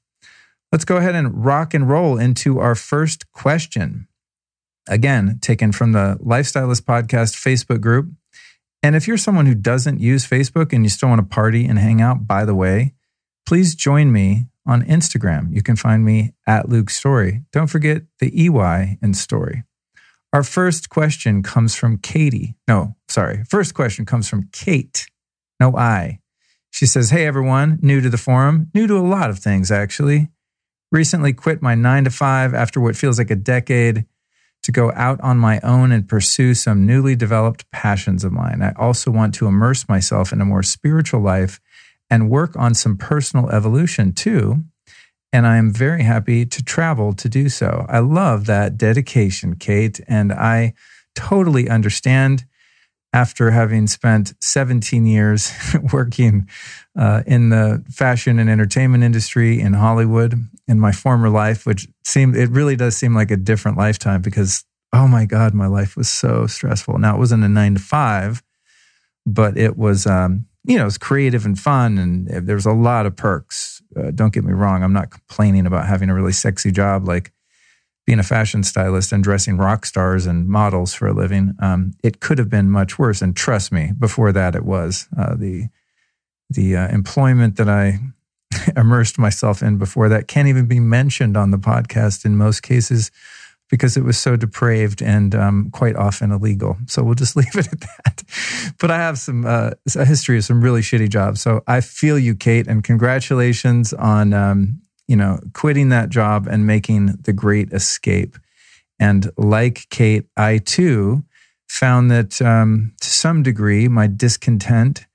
Let's 0.71 0.85
go 0.85 0.97
ahead 0.97 1.15
and 1.15 1.43
rock 1.43 1.73
and 1.73 1.89
roll 1.89 2.19
into 2.19 2.59
our 2.59 2.75
first 2.75 3.31
question. 3.31 4.07
Again, 4.87 5.39
taken 5.41 5.71
from 5.71 5.93
the 5.93 6.19
Life 6.19 6.45
Stylist 6.45 6.85
Podcast 6.85 7.33
Facebook 7.33 7.81
group. 7.81 8.11
And 8.83 8.97
if 8.97 9.07
you're 9.07 9.17
someone 9.17 9.45
who 9.45 9.55
doesn't 9.55 10.01
use 10.01 10.27
Facebook 10.27 10.73
and 10.73 10.83
you 10.83 10.89
still 10.89 11.07
want 11.07 11.19
to 11.19 11.25
party 11.25 11.65
and 11.65 11.79
hang 11.79 12.01
out, 12.01 12.27
by 12.27 12.43
the 12.43 12.53
way, 12.53 12.93
please 13.45 13.75
join 13.75 14.11
me 14.11 14.47
on 14.65 14.83
Instagram. 14.83 15.53
You 15.55 15.63
can 15.63 15.77
find 15.77 16.03
me 16.03 16.33
at 16.45 16.67
Luke 16.67 16.89
Storey. 16.89 17.43
Don't 17.53 17.67
forget 17.67 18.03
the 18.19 18.45
EY 18.45 18.97
in 19.01 19.13
story. 19.13 19.63
Our 20.33 20.43
first 20.43 20.89
question 20.89 21.43
comes 21.43 21.75
from 21.75 21.97
Katie. 21.97 22.55
No, 22.67 22.95
sorry. 23.07 23.45
First 23.49 23.73
question 23.73 24.05
comes 24.05 24.27
from 24.27 24.49
Kate. 24.51 25.07
no 25.59 25.77
I. 25.77 26.19
She 26.69 26.85
says, 26.85 27.11
Hey 27.11 27.25
everyone, 27.25 27.79
new 27.81 28.01
to 28.01 28.09
the 28.09 28.17
forum, 28.17 28.69
new 28.73 28.87
to 28.87 28.97
a 28.97 28.99
lot 28.99 29.29
of 29.29 29.39
things 29.39 29.71
actually. 29.71 30.29
Recently 30.91 31.31
quit 31.33 31.61
my 31.61 31.75
nine 31.75 32.03
to 32.03 32.09
five 32.09 32.53
after 32.53 32.81
what 32.81 32.95
feels 32.95 33.17
like 33.17 33.31
a 33.31 33.35
decade 33.35 34.05
to 34.63 34.71
go 34.71 34.91
out 34.93 35.19
on 35.21 35.37
my 35.37 35.59
own 35.61 35.91
and 35.91 36.07
pursue 36.07 36.53
some 36.53 36.85
newly 36.85 37.15
developed 37.15 37.69
passions 37.71 38.23
of 38.23 38.31
mine. 38.31 38.61
I 38.61 38.73
also 38.77 39.11
want 39.11 39.35
to 39.35 39.47
immerse 39.47 39.87
myself 39.87 40.31
in 40.33 40.41
a 40.41 40.45
more 40.45 40.63
spiritual 40.63 41.21
life 41.21 41.59
and 42.09 42.29
work 42.29 42.55
on 42.55 42.73
some 42.73 42.97
personal 42.97 43.49
evolution 43.49 44.13
too. 44.13 44.63
And 45.31 45.47
I 45.47 45.57
am 45.57 45.73
very 45.73 46.03
happy 46.03 46.45
to 46.45 46.63
travel 46.63 47.13
to 47.13 47.27
do 47.27 47.49
so. 47.49 47.85
I 47.89 47.99
love 47.99 48.45
that 48.45 48.77
dedication, 48.77 49.55
Kate, 49.55 49.99
and 50.07 50.31
I 50.31 50.73
totally 51.15 51.69
understand 51.69 52.45
after 53.13 53.51
having 53.51 53.85
spent 53.87 54.33
17 54.41 55.05
years 55.05 55.51
working 55.93 56.47
uh, 56.97 57.23
in 57.27 57.49
the 57.49 57.83
fashion 57.89 58.39
and 58.39 58.49
entertainment 58.49 59.03
industry 59.03 59.59
in 59.59 59.73
Hollywood 59.73 60.35
in 60.67 60.79
my 60.79 60.91
former 60.91 61.29
life, 61.29 61.65
which 61.65 61.87
seemed, 62.03 62.35
it 62.35 62.49
really 62.49 62.75
does 62.75 62.95
seem 62.95 63.13
like 63.13 63.31
a 63.31 63.37
different 63.37 63.77
lifetime 63.77 64.21
because, 64.21 64.63
oh 64.93 65.07
my 65.07 65.25
God, 65.25 65.53
my 65.53 65.67
life 65.67 65.97
was 65.97 66.09
so 66.09 66.47
stressful. 66.47 66.97
Now, 66.97 67.15
it 67.15 67.19
wasn't 67.19 67.43
a 67.43 67.49
nine 67.49 67.75
to 67.75 67.81
five, 67.81 68.41
but 69.25 69.57
it 69.57 69.77
was, 69.77 70.05
um, 70.05 70.45
you 70.63 70.77
know, 70.77 70.83
it 70.83 70.85
was 70.85 70.97
creative 70.97 71.45
and 71.45 71.59
fun 71.59 71.97
and 71.97 72.27
there 72.47 72.55
was 72.55 72.65
a 72.65 72.71
lot 72.71 73.05
of 73.05 73.15
perks. 73.15 73.81
Uh, 73.95 74.11
don't 74.11 74.33
get 74.33 74.45
me 74.45 74.53
wrong. 74.53 74.83
I'm 74.83 74.93
not 74.93 75.11
complaining 75.11 75.65
about 75.65 75.87
having 75.87 76.09
a 76.09 76.15
really 76.15 76.31
sexy 76.31 76.71
job 76.71 77.07
like 77.07 77.33
being 78.05 78.19
a 78.19 78.23
fashion 78.23 78.63
stylist 78.63 79.11
and 79.11 79.23
dressing 79.23 79.57
rock 79.57 79.85
stars 79.85 80.25
and 80.25 80.47
models 80.47 80.93
for 80.93 81.07
a 81.07 81.13
living. 81.13 81.53
Um, 81.59 81.93
it 82.03 82.19
could 82.19 82.37
have 82.37 82.49
been 82.49 82.69
much 82.69 82.99
worse. 82.99 83.21
And 83.21 83.35
trust 83.35 83.71
me, 83.71 83.91
before 83.97 84.31
that, 84.31 84.55
it 84.55 84.65
was 84.65 85.07
uh, 85.17 85.35
the 85.35 85.67
the 86.49 86.75
uh, 86.75 86.87
employment 86.89 87.55
that 87.55 87.69
I 87.69 87.99
immersed 88.77 89.17
myself 89.17 89.61
in 89.61 89.77
before 89.77 90.09
that 90.09 90.27
can't 90.27 90.47
even 90.47 90.65
be 90.65 90.79
mentioned 90.79 91.37
on 91.37 91.51
the 91.51 91.57
podcast 91.57 92.25
in 92.25 92.35
most 92.35 92.61
cases 92.61 93.11
because 93.69 93.97
it 93.97 94.03
was 94.03 94.17
so 94.19 94.35
depraved 94.35 95.01
and 95.01 95.33
um, 95.33 95.69
quite 95.71 95.95
often 95.95 96.31
illegal. 96.31 96.77
So 96.85 97.01
we'll 97.01 97.15
just 97.15 97.35
leave 97.35 97.55
it 97.55 97.67
at 97.71 97.79
that. 97.79 98.23
But 98.79 98.91
I 98.91 98.97
have 98.97 99.17
some 99.17 99.45
uh, 99.45 99.71
a 99.95 100.05
history 100.05 100.37
of 100.37 100.45
some 100.45 100.61
really 100.61 100.81
shitty 100.81 101.09
jobs. 101.09 101.41
So 101.41 101.63
I 101.67 101.81
feel 101.81 102.19
you, 102.19 102.35
Kate, 102.35 102.67
and 102.67 102.83
congratulations 102.83 103.93
on 103.93 104.33
um, 104.33 104.81
you 105.07 105.15
know 105.15 105.39
quitting 105.53 105.89
that 105.89 106.09
job 106.09 106.47
and 106.47 106.67
making 106.67 107.17
the 107.23 107.33
great 107.33 107.73
escape. 107.73 108.37
And 108.99 109.31
like 109.37 109.87
Kate, 109.89 110.25
I 110.37 110.59
too 110.59 111.23
found 111.67 112.11
that 112.11 112.41
um, 112.41 112.93
to 113.01 113.09
some 113.09 113.41
degree 113.41 113.87
my 113.87 114.05
discontent 114.05 115.07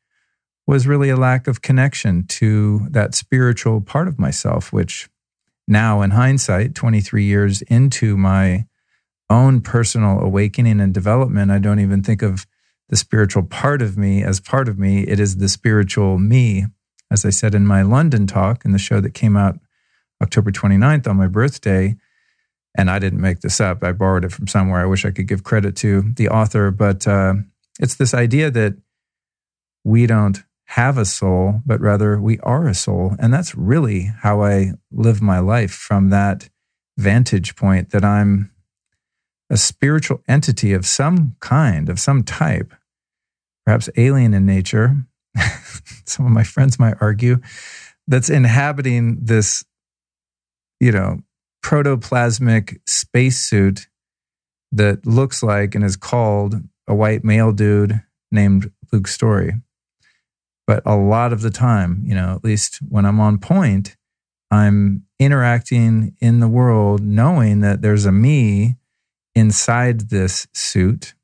was 0.69 0.87
really 0.87 1.09
a 1.09 1.17
lack 1.17 1.49
of 1.49 1.63
connection 1.63 2.27
to 2.27 2.87
that 2.91 3.15
spiritual 3.15 3.81
part 3.81 4.07
of 4.07 4.19
myself, 4.19 4.71
which 4.71 5.09
now 5.67 6.03
in 6.03 6.11
hindsight, 6.11 6.75
23 6.75 7.25
years 7.25 7.63
into 7.63 8.19
my 8.19 8.67
own 9.31 9.63
personal 9.63 10.21
awakening 10.21 10.79
and 10.79 10.93
development, 10.93 11.51
I 11.51 11.59
don't 11.59 11.81
even 11.81 12.03
think 12.03 12.21
of 12.21 12.47
the 12.91 12.97
spiritual 12.97 13.45
part 13.45 13.81
of 13.81 13.97
me 13.97 14.23
as 14.23 14.41
part 14.41 14.69
of 14.69 14.79
me. 14.79 15.05
It 15.05 15.19
is 15.19 15.39
the 15.39 15.49
spiritual 15.49 16.19
me. 16.19 16.67
As 17.11 17.25
I 17.25 17.31
said 17.31 17.55
in 17.55 17.67
my 17.67 17.81
London 17.81 18.27
talk 18.27 18.67
in 18.67 18.73
the 18.73 18.79
show 18.79 19.01
that 19.01 19.15
came 19.15 19.39
out 19.39 19.59
October 20.23 20.53
29th 20.53 21.09
on 21.09 21.17
my 21.17 21.29
birthday, 21.29 21.97
and 22.77 22.91
I 22.91 22.99
didn't 22.99 23.23
make 23.23 23.41
this 23.41 23.59
up, 23.59 23.83
I 23.83 23.93
borrowed 23.93 24.27
it 24.27 24.33
from 24.33 24.47
somewhere. 24.47 24.83
I 24.83 24.87
wish 24.87 25.07
I 25.07 25.13
could 25.13 25.29
give 25.29 25.45
credit 25.45 25.77
to 25.77 26.03
the 26.03 26.29
author, 26.29 26.71
but 26.71 27.09
uh, 27.09 27.35
it's 27.81 27.95
this 27.95 28.13
idea 28.13 28.51
that 28.51 28.75
we 29.83 30.07
don't 30.07 30.45
have 30.69 30.99
a 30.99 31.05
soul, 31.07 31.63
but 31.65 31.81
rather 31.81 32.21
we 32.21 32.39
are 32.41 32.69
a 32.69 32.75
soul. 32.75 33.17
And 33.19 33.33
that's 33.33 33.55
really 33.55 34.13
how 34.21 34.43
I 34.43 34.73
live 34.93 35.23
my 35.23 35.39
life 35.39 35.73
from 35.73 36.11
that 36.11 36.51
vantage 36.99 37.57
point 37.57 37.91
that 37.91 38.05
I'm 38.05 38.51
a 39.49 39.57
spiritual 39.57 40.23
entity 40.29 40.75
of 40.75 40.85
some 40.85 41.37
kind, 41.41 41.89
of 41.89 41.99
some 41.99 42.23
type, 42.23 42.75
perhaps 43.65 43.89
alien 43.97 44.35
in 44.35 44.45
nature. 44.45 44.95
some 46.05 46.27
of 46.27 46.33
my 46.33 46.45
friends 46.45 46.79
might 46.79 46.97
argue 47.01 47.39
that's 48.07 48.29
inhabiting 48.29 49.17
this, 49.23 49.65
you 50.81 50.93
know, 50.93 51.21
protoplasmic 51.65 52.79
spacesuit 52.87 53.87
that 54.71 55.07
looks 55.07 55.43
like 55.43 55.75
and 55.75 55.83
is 55.83 55.97
called 55.97 56.57
a 56.87 56.95
white 56.95 57.25
male 57.25 57.53
dude 57.53 58.03
named 58.31 58.71
Luke 58.93 59.09
Storey. 59.09 59.55
But 60.69 60.83
a 60.85 60.97
lot 60.97 61.33
of 61.33 61.41
the 61.41 61.51
time, 61.51 62.03
you 62.05 62.15
know, 62.15 62.35
at 62.35 62.45
least 62.45 62.81
when 62.87 63.07
I'm 63.07 63.21
on 63.21 63.39
point, 63.39 63.97
I'm 64.51 65.05
interacting 65.19 66.15
in 66.21 66.41
the 66.41 66.47
world 66.47 67.01
knowing 67.03 67.61
that 67.61 67.81
there's 67.81 68.05
a 68.05 68.13
me 68.13 68.77
inside 69.35 70.11
this 70.11 70.47
suit 70.53 71.15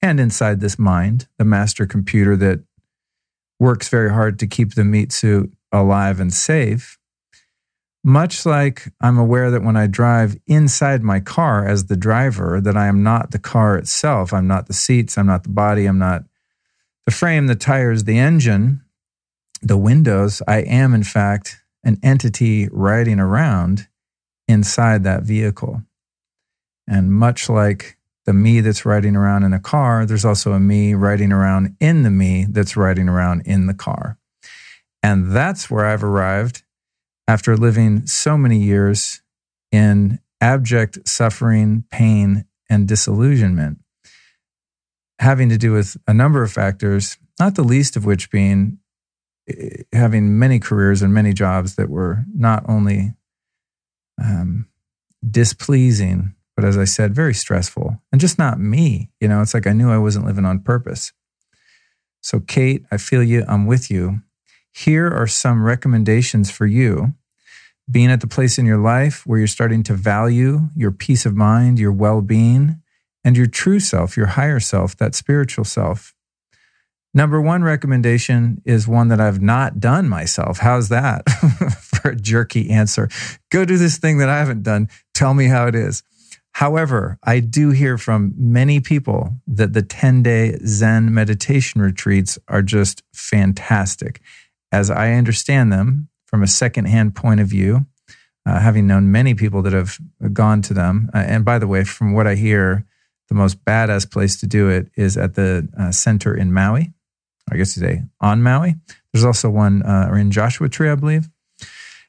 and 0.00 0.18
inside 0.18 0.60
this 0.60 0.78
mind, 0.78 1.28
the 1.36 1.44
master 1.44 1.84
computer 1.84 2.38
that 2.38 2.64
works 3.58 3.88
very 3.88 4.10
hard 4.10 4.38
to 4.38 4.46
keep 4.46 4.74
the 4.74 4.84
meat 4.84 5.12
suit 5.12 5.52
alive 5.70 6.18
and 6.18 6.32
safe. 6.32 6.98
Much 8.02 8.46
like 8.46 8.90
I'm 8.98 9.18
aware 9.18 9.50
that 9.50 9.62
when 9.62 9.76
I 9.76 9.88
drive 9.88 10.38
inside 10.46 11.02
my 11.02 11.20
car 11.20 11.68
as 11.68 11.84
the 11.84 11.98
driver, 11.98 12.62
that 12.62 12.78
I 12.78 12.86
am 12.86 13.02
not 13.02 13.30
the 13.30 13.38
car 13.38 13.76
itself. 13.76 14.32
I'm 14.32 14.46
not 14.46 14.68
the 14.68 14.72
seats. 14.72 15.18
I'm 15.18 15.26
not 15.26 15.42
the 15.42 15.50
body. 15.50 15.84
I'm 15.84 15.98
not 15.98 16.24
the 17.06 17.12
frame, 17.12 17.46
the 17.46 17.54
tires, 17.54 18.04
the 18.04 18.18
engine, 18.18 18.82
the 19.62 19.76
windows, 19.76 20.42
I 20.46 20.58
am 20.58 20.94
in 20.94 21.02
fact 21.02 21.62
an 21.84 21.98
entity 22.02 22.68
riding 22.70 23.20
around 23.20 23.88
inside 24.48 25.04
that 25.04 25.22
vehicle. 25.22 25.82
And 26.86 27.12
much 27.12 27.48
like 27.48 27.96
the 28.26 28.32
me 28.32 28.60
that's 28.60 28.84
riding 28.84 29.16
around 29.16 29.44
in 29.44 29.52
a 29.52 29.60
car, 29.60 30.04
there's 30.04 30.24
also 30.24 30.52
a 30.52 30.60
me 30.60 30.94
riding 30.94 31.32
around 31.32 31.76
in 31.80 32.02
the 32.02 32.10
me 32.10 32.46
that's 32.48 32.76
riding 32.76 33.08
around 33.08 33.42
in 33.46 33.66
the 33.66 33.74
car. 33.74 34.18
And 35.02 35.32
that's 35.32 35.70
where 35.70 35.86
I've 35.86 36.04
arrived 36.04 36.62
after 37.26 37.56
living 37.56 38.06
so 38.06 38.36
many 38.36 38.58
years 38.58 39.22
in 39.72 40.18
abject 40.40 41.08
suffering, 41.08 41.84
pain, 41.90 42.44
and 42.68 42.86
disillusionment 42.86 43.78
having 45.20 45.50
to 45.50 45.58
do 45.58 45.72
with 45.72 45.98
a 46.08 46.14
number 46.14 46.42
of 46.42 46.50
factors, 46.50 47.18
not 47.38 47.54
the 47.54 47.62
least 47.62 47.94
of 47.94 48.06
which 48.06 48.30
being 48.30 48.78
eh, 49.48 49.82
having 49.92 50.38
many 50.38 50.58
careers 50.58 51.02
and 51.02 51.12
many 51.12 51.32
jobs 51.34 51.76
that 51.76 51.90
were 51.90 52.24
not 52.34 52.64
only 52.66 53.12
um, 54.20 54.66
displeasing, 55.28 56.34
but 56.56 56.64
as 56.64 56.78
I 56.78 56.84
said, 56.84 57.14
very 57.14 57.34
stressful 57.34 58.00
and 58.10 58.20
just 58.20 58.38
not 58.38 58.58
me. 58.58 59.10
You 59.20 59.28
know, 59.28 59.42
it's 59.42 59.52
like 59.52 59.66
I 59.66 59.72
knew 59.72 59.90
I 59.90 59.98
wasn't 59.98 60.24
living 60.24 60.46
on 60.46 60.60
purpose. 60.60 61.12
So, 62.22 62.40
Kate, 62.40 62.84
I 62.90 62.96
feel 62.96 63.22
you. 63.22 63.44
I'm 63.46 63.66
with 63.66 63.90
you. 63.90 64.22
Here 64.72 65.06
are 65.06 65.26
some 65.26 65.62
recommendations 65.62 66.50
for 66.50 66.66
you. 66.66 67.14
Being 67.90 68.10
at 68.10 68.20
the 68.20 68.26
place 68.26 68.56
in 68.56 68.66
your 68.66 68.78
life 68.78 69.26
where 69.26 69.38
you're 69.38 69.48
starting 69.48 69.82
to 69.84 69.94
value 69.94 70.68
your 70.76 70.92
peace 70.92 71.26
of 71.26 71.34
mind, 71.34 71.78
your 71.78 71.92
well 71.92 72.22
being, 72.22 72.79
and 73.24 73.36
your 73.36 73.46
true 73.46 73.80
self, 73.80 74.16
your 74.16 74.26
higher 74.26 74.60
self, 74.60 74.96
that 74.96 75.14
spiritual 75.14 75.64
self. 75.64 76.14
Number 77.12 77.40
one 77.40 77.64
recommendation 77.64 78.62
is 78.64 78.86
one 78.86 79.08
that 79.08 79.20
I've 79.20 79.42
not 79.42 79.80
done 79.80 80.08
myself. 80.08 80.58
How's 80.58 80.88
that 80.90 81.28
for 81.82 82.10
a 82.10 82.16
jerky 82.16 82.70
answer? 82.70 83.08
Go 83.50 83.64
do 83.64 83.76
this 83.76 83.98
thing 83.98 84.18
that 84.18 84.28
I 84.28 84.38
haven't 84.38 84.62
done. 84.62 84.88
Tell 85.12 85.34
me 85.34 85.46
how 85.46 85.66
it 85.66 85.74
is. 85.74 86.04
However, 86.52 87.18
I 87.22 87.40
do 87.40 87.70
hear 87.70 87.96
from 87.96 88.34
many 88.36 88.80
people 88.80 89.36
that 89.46 89.72
the 89.72 89.82
10 89.82 90.22
day 90.22 90.58
Zen 90.66 91.12
meditation 91.12 91.80
retreats 91.80 92.38
are 92.48 92.62
just 92.62 93.02
fantastic. 93.14 94.20
As 94.72 94.90
I 94.90 95.12
understand 95.12 95.72
them 95.72 96.08
from 96.26 96.42
a 96.42 96.48
secondhand 96.48 97.16
point 97.16 97.40
of 97.40 97.48
view, 97.48 97.86
uh, 98.46 98.60
having 98.60 98.86
known 98.86 99.10
many 99.10 99.34
people 99.34 99.62
that 99.62 99.72
have 99.72 99.98
gone 100.32 100.62
to 100.62 100.74
them. 100.74 101.10
Uh, 101.14 101.18
and 101.18 101.44
by 101.44 101.58
the 101.58 101.66
way, 101.66 101.84
from 101.84 102.14
what 102.14 102.26
I 102.26 102.34
hear, 102.34 102.86
the 103.30 103.36
most 103.36 103.64
badass 103.64 104.10
place 104.10 104.38
to 104.40 104.46
do 104.46 104.68
it 104.68 104.90
is 104.96 105.16
at 105.16 105.34
the 105.34 105.66
uh, 105.78 105.92
center 105.92 106.36
in 106.36 106.52
Maui. 106.52 106.92
I 107.50 107.56
guess 107.56 107.76
you 107.76 107.82
say 107.82 108.02
on 108.20 108.42
Maui. 108.42 108.74
There's 109.12 109.24
also 109.24 109.48
one 109.48 109.82
uh, 109.82 110.12
in 110.14 110.30
Joshua 110.30 110.68
Tree, 110.68 110.90
I 110.90 110.96
believe. 110.96 111.28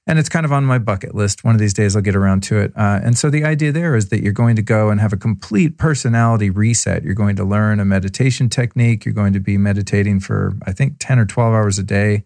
And 0.08 0.18
it's 0.18 0.30
kind 0.30 0.46
of 0.46 0.52
on 0.52 0.66
my 0.66 0.80
bucket 0.80 1.14
list. 1.14 1.44
One 1.44 1.54
of 1.54 1.62
these 1.62 1.76
days 1.76 1.96
I'll 1.96 2.02
get 2.02 2.16
around 2.16 2.42
to 2.44 2.58
it. 2.58 2.74
Uh, 2.76 3.00
and 3.04 3.18
so 3.18 3.30
the 3.30 3.46
idea 3.46 3.72
there 3.72 3.96
is 3.96 4.10
that 4.10 4.24
you're 4.24 4.34
going 4.34 4.56
to 4.56 4.64
go 4.64 4.90
and 4.90 5.00
have 5.00 5.14
a 5.14 5.18
complete 5.18 5.78
personality 5.78 6.50
reset. 6.50 7.04
You're 7.04 7.14
going 7.14 7.36
to 7.36 7.44
learn 7.44 7.80
a 7.80 7.86
meditation 7.86 8.50
technique. 8.50 9.06
You're 9.06 9.14
going 9.14 9.34
to 9.34 9.40
be 9.40 9.58
meditating 9.58 10.20
for, 10.20 10.54
I 10.66 10.72
think, 10.74 10.96
10 11.00 11.20
or 11.20 11.26
12 11.26 11.54
hours 11.54 11.78
a 11.78 11.84
day 11.84 12.24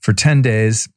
for 0.00 0.12
10 0.12 0.42
days. 0.42 0.88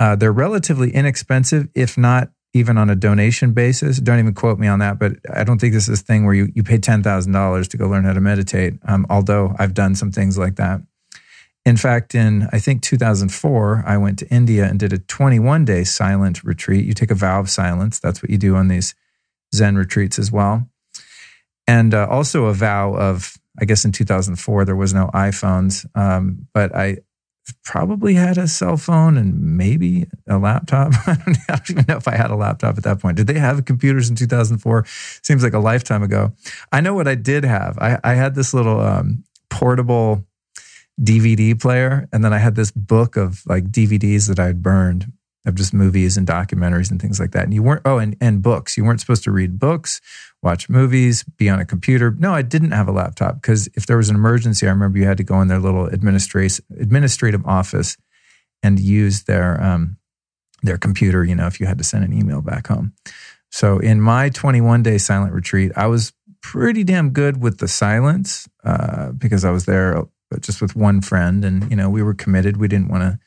Uh, 0.00 0.16
they're 0.16 0.32
relatively 0.32 0.92
inexpensive, 0.92 1.68
if 1.72 1.96
not 1.96 2.30
even 2.54 2.78
on 2.78 2.88
a 2.88 2.94
donation 2.94 3.52
basis. 3.52 3.98
Don't 3.98 4.20
even 4.20 4.32
quote 4.32 4.58
me 4.58 4.68
on 4.68 4.78
that, 4.78 4.98
but 4.98 5.16
I 5.32 5.42
don't 5.42 5.60
think 5.60 5.74
this 5.74 5.88
is 5.88 6.00
a 6.00 6.02
thing 6.02 6.24
where 6.24 6.34
you, 6.34 6.50
you 6.54 6.62
pay 6.62 6.78
$10,000 6.78 7.68
to 7.68 7.76
go 7.76 7.88
learn 7.88 8.04
how 8.04 8.12
to 8.12 8.20
meditate, 8.20 8.74
um, 8.86 9.06
although 9.10 9.54
I've 9.58 9.74
done 9.74 9.96
some 9.96 10.12
things 10.12 10.38
like 10.38 10.54
that. 10.56 10.80
In 11.66 11.76
fact, 11.76 12.14
in 12.14 12.48
I 12.52 12.58
think 12.58 12.82
2004, 12.82 13.84
I 13.86 13.96
went 13.96 14.18
to 14.20 14.28
India 14.28 14.66
and 14.66 14.78
did 14.78 14.92
a 14.92 14.98
21 14.98 15.64
day 15.64 15.82
silent 15.82 16.44
retreat. 16.44 16.84
You 16.84 16.92
take 16.92 17.10
a 17.10 17.14
vow 17.14 17.40
of 17.40 17.50
silence. 17.50 17.98
That's 17.98 18.22
what 18.22 18.30
you 18.30 18.38
do 18.38 18.54
on 18.54 18.68
these 18.68 18.94
Zen 19.54 19.76
retreats 19.76 20.18
as 20.18 20.30
well. 20.30 20.68
And 21.66 21.94
uh, 21.94 22.06
also 22.08 22.46
a 22.46 22.54
vow 22.54 22.94
of, 22.94 23.38
I 23.58 23.64
guess 23.64 23.84
in 23.84 23.92
2004, 23.92 24.64
there 24.64 24.76
was 24.76 24.92
no 24.92 25.10
iPhones, 25.14 25.86
um, 25.96 26.46
but 26.52 26.74
I 26.74 26.98
probably 27.64 28.14
had 28.14 28.38
a 28.38 28.48
cell 28.48 28.76
phone 28.76 29.16
and 29.16 29.56
maybe 29.56 30.06
a 30.28 30.38
laptop. 30.38 30.92
I 31.06 31.16
don't, 31.48 31.70
even 31.70 31.84
know 31.88 31.96
if 31.96 32.08
I 32.08 32.16
had 32.16 32.30
a 32.30 32.36
laptop 32.36 32.78
at 32.78 32.84
that 32.84 33.00
point. 33.00 33.16
Did 33.16 33.26
they 33.26 33.38
have 33.38 33.64
computers 33.64 34.08
in 34.08 34.16
2004? 34.16 34.84
Seems 35.22 35.42
like 35.42 35.52
a 35.52 35.58
lifetime 35.58 36.02
ago. 36.02 36.32
I 36.72 36.80
know 36.80 36.94
what 36.94 37.08
I 37.08 37.14
did 37.14 37.44
have. 37.44 37.78
I, 37.78 37.98
I 38.02 38.14
had 38.14 38.34
this 38.34 38.54
little 38.54 38.80
um, 38.80 39.24
portable 39.50 40.24
DVD 41.00 41.60
player, 41.60 42.08
and 42.12 42.24
then 42.24 42.32
I 42.32 42.38
had 42.38 42.54
this 42.54 42.70
book 42.70 43.16
of 43.16 43.42
like 43.46 43.70
DVDs 43.70 44.28
that 44.28 44.38
I 44.38 44.46
had 44.46 44.62
burned 44.62 45.12
of 45.46 45.54
just 45.54 45.74
movies 45.74 46.16
and 46.16 46.26
documentaries 46.26 46.90
and 46.90 47.00
things 47.00 47.20
like 47.20 47.32
that. 47.32 47.44
And 47.44 47.52
you 47.52 47.62
weren't, 47.62 47.82
oh, 47.84 47.98
and, 47.98 48.16
and 48.20 48.42
books. 48.42 48.76
You 48.76 48.84
weren't 48.84 49.00
supposed 49.00 49.24
to 49.24 49.30
read 49.30 49.58
books, 49.58 50.00
watch 50.42 50.68
movies, 50.68 51.22
be 51.36 51.48
on 51.48 51.60
a 51.60 51.64
computer. 51.64 52.14
No, 52.18 52.32
I 52.32 52.42
didn't 52.42 52.70
have 52.70 52.88
a 52.88 52.92
laptop 52.92 53.36
because 53.36 53.68
if 53.74 53.86
there 53.86 53.96
was 53.96 54.08
an 54.08 54.16
emergency, 54.16 54.66
I 54.66 54.70
remember 54.70 54.98
you 54.98 55.04
had 55.04 55.18
to 55.18 55.24
go 55.24 55.40
in 55.40 55.48
their 55.48 55.58
little 55.58 55.86
administrative 55.86 57.46
office 57.46 57.96
and 58.62 58.80
use 58.80 59.24
their 59.24 59.62
um, 59.62 59.98
their 60.62 60.78
computer. 60.78 61.24
You 61.24 61.34
know, 61.34 61.46
if 61.46 61.60
you 61.60 61.66
had 61.66 61.78
to 61.78 61.84
send 61.84 62.04
an 62.04 62.12
email 62.12 62.40
back 62.40 62.68
home. 62.68 62.94
So 63.50 63.78
in 63.78 64.00
my 64.00 64.30
21 64.30 64.82
day 64.82 64.98
silent 64.98 65.32
retreat, 65.32 65.72
I 65.76 65.86
was 65.86 66.12
pretty 66.40 66.84
damn 66.84 67.10
good 67.10 67.40
with 67.40 67.58
the 67.58 67.68
silence 67.68 68.48
uh, 68.64 69.12
because 69.12 69.44
I 69.44 69.50
was 69.50 69.66
there 69.66 70.04
just 70.40 70.60
with 70.60 70.74
one 70.74 71.00
friend, 71.00 71.44
and 71.44 71.70
you 71.70 71.76
know 71.76 71.90
we 71.90 72.02
were 72.02 72.14
committed. 72.14 72.56
We 72.56 72.68
didn't 72.68 72.88
want 72.88 73.02
to 73.02 73.18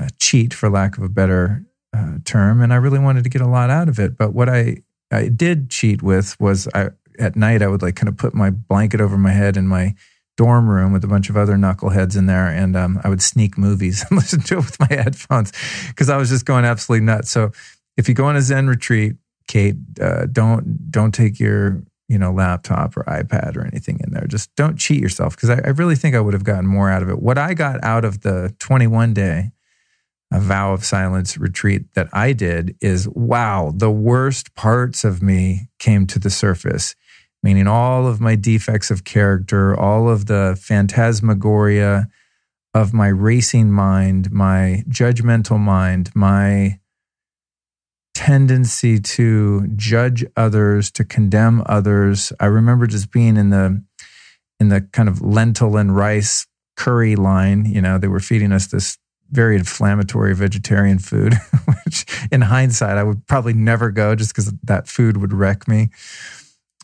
uh, 0.00 0.08
cheat, 0.18 0.54
for 0.54 0.68
lack 0.68 0.96
of 0.96 1.04
a 1.04 1.08
better 1.08 1.64
uh, 1.94 2.18
term, 2.24 2.60
and 2.60 2.72
I 2.72 2.76
really 2.76 2.98
wanted 2.98 3.24
to 3.24 3.30
get 3.30 3.42
a 3.42 3.46
lot 3.46 3.70
out 3.70 3.88
of 3.88 3.98
it. 3.98 4.16
But 4.16 4.32
what 4.32 4.48
I 4.48 4.78
I 5.10 5.28
did 5.28 5.70
cheat 5.70 6.02
with 6.02 6.38
was 6.40 6.68
I 6.74 6.90
at 7.18 7.36
night 7.36 7.62
I 7.62 7.66
would 7.68 7.82
like 7.82 7.96
kind 7.96 8.08
of 8.08 8.16
put 8.16 8.34
my 8.34 8.50
blanket 8.50 9.00
over 9.00 9.18
my 9.18 9.32
head 9.32 9.56
in 9.56 9.68
my 9.68 9.94
dorm 10.36 10.68
room 10.68 10.92
with 10.92 11.04
a 11.04 11.08
bunch 11.08 11.28
of 11.28 11.36
other 11.36 11.56
knuckleheads 11.56 12.16
in 12.16 12.26
there, 12.26 12.48
and 12.48 12.76
um, 12.76 13.00
I 13.04 13.08
would 13.08 13.22
sneak 13.22 13.58
movies 13.58 14.04
and 14.10 14.18
listen 14.18 14.40
to 14.40 14.54
it 14.54 14.64
with 14.64 14.80
my 14.80 14.88
headphones 14.90 15.52
because 15.88 16.08
I 16.08 16.16
was 16.16 16.30
just 16.30 16.46
going 16.46 16.64
absolutely 16.64 17.04
nuts. 17.04 17.30
So 17.30 17.52
if 17.96 18.08
you 18.08 18.14
go 18.14 18.24
on 18.24 18.36
a 18.36 18.42
Zen 18.42 18.68
retreat, 18.68 19.14
Kate, 19.48 19.76
uh, 20.00 20.26
don't 20.26 20.90
don't 20.90 21.12
take 21.12 21.38
your 21.38 21.82
you 22.08 22.18
know 22.18 22.32
laptop 22.32 22.96
or 22.96 23.04
iPad 23.04 23.56
or 23.56 23.66
anything 23.66 24.00
in 24.04 24.12
there. 24.12 24.26
Just 24.26 24.54
don't 24.56 24.78
cheat 24.78 25.00
yourself 25.00 25.36
because 25.36 25.50
I, 25.50 25.60
I 25.64 25.70
really 25.70 25.96
think 25.96 26.14
I 26.14 26.20
would 26.20 26.34
have 26.34 26.44
gotten 26.44 26.66
more 26.66 26.90
out 26.90 27.02
of 27.02 27.08
it. 27.08 27.20
What 27.20 27.38
I 27.38 27.54
got 27.54 27.82
out 27.84 28.04
of 28.04 28.22
the 28.22 28.54
21 28.58 29.14
day 29.14 29.52
a 30.32 30.40
vow 30.40 30.72
of 30.72 30.84
silence 30.84 31.36
retreat 31.36 31.92
that 31.94 32.08
I 32.12 32.32
did 32.32 32.74
is 32.80 33.08
wow, 33.08 33.72
the 33.76 33.90
worst 33.90 34.54
parts 34.54 35.04
of 35.04 35.22
me 35.22 35.68
came 35.78 36.06
to 36.08 36.18
the 36.18 36.30
surface, 36.30 36.94
meaning 37.42 37.66
all 37.66 38.06
of 38.06 38.20
my 38.20 38.34
defects 38.34 38.90
of 38.90 39.04
character, 39.04 39.78
all 39.78 40.08
of 40.08 40.26
the 40.26 40.58
phantasmagoria 40.60 42.08
of 42.74 42.94
my 42.94 43.08
racing 43.08 43.70
mind, 43.70 44.32
my 44.32 44.82
judgmental 44.88 45.60
mind, 45.60 46.10
my 46.14 46.78
tendency 48.14 48.98
to 49.00 49.66
judge 49.76 50.24
others, 50.36 50.90
to 50.92 51.04
condemn 51.04 51.62
others. 51.66 52.32
I 52.40 52.46
remember 52.46 52.86
just 52.86 53.10
being 53.10 53.36
in 53.36 53.50
the 53.50 53.84
in 54.58 54.68
the 54.68 54.82
kind 54.92 55.08
of 55.08 55.20
lentil 55.20 55.76
and 55.76 55.94
rice 55.94 56.46
curry 56.76 57.16
line, 57.16 57.66
you 57.66 57.82
know, 57.82 57.98
they 57.98 58.08
were 58.08 58.20
feeding 58.20 58.52
us 58.52 58.68
this 58.68 58.96
very 59.32 59.56
inflammatory 59.56 60.34
vegetarian 60.34 60.98
food, 60.98 61.34
which 61.84 62.06
in 62.30 62.42
hindsight, 62.42 62.98
I 62.98 63.02
would 63.02 63.26
probably 63.26 63.54
never 63.54 63.90
go 63.90 64.14
just 64.14 64.34
because 64.34 64.52
that 64.64 64.86
food 64.86 65.16
would 65.16 65.32
wreck 65.32 65.66
me. 65.66 65.88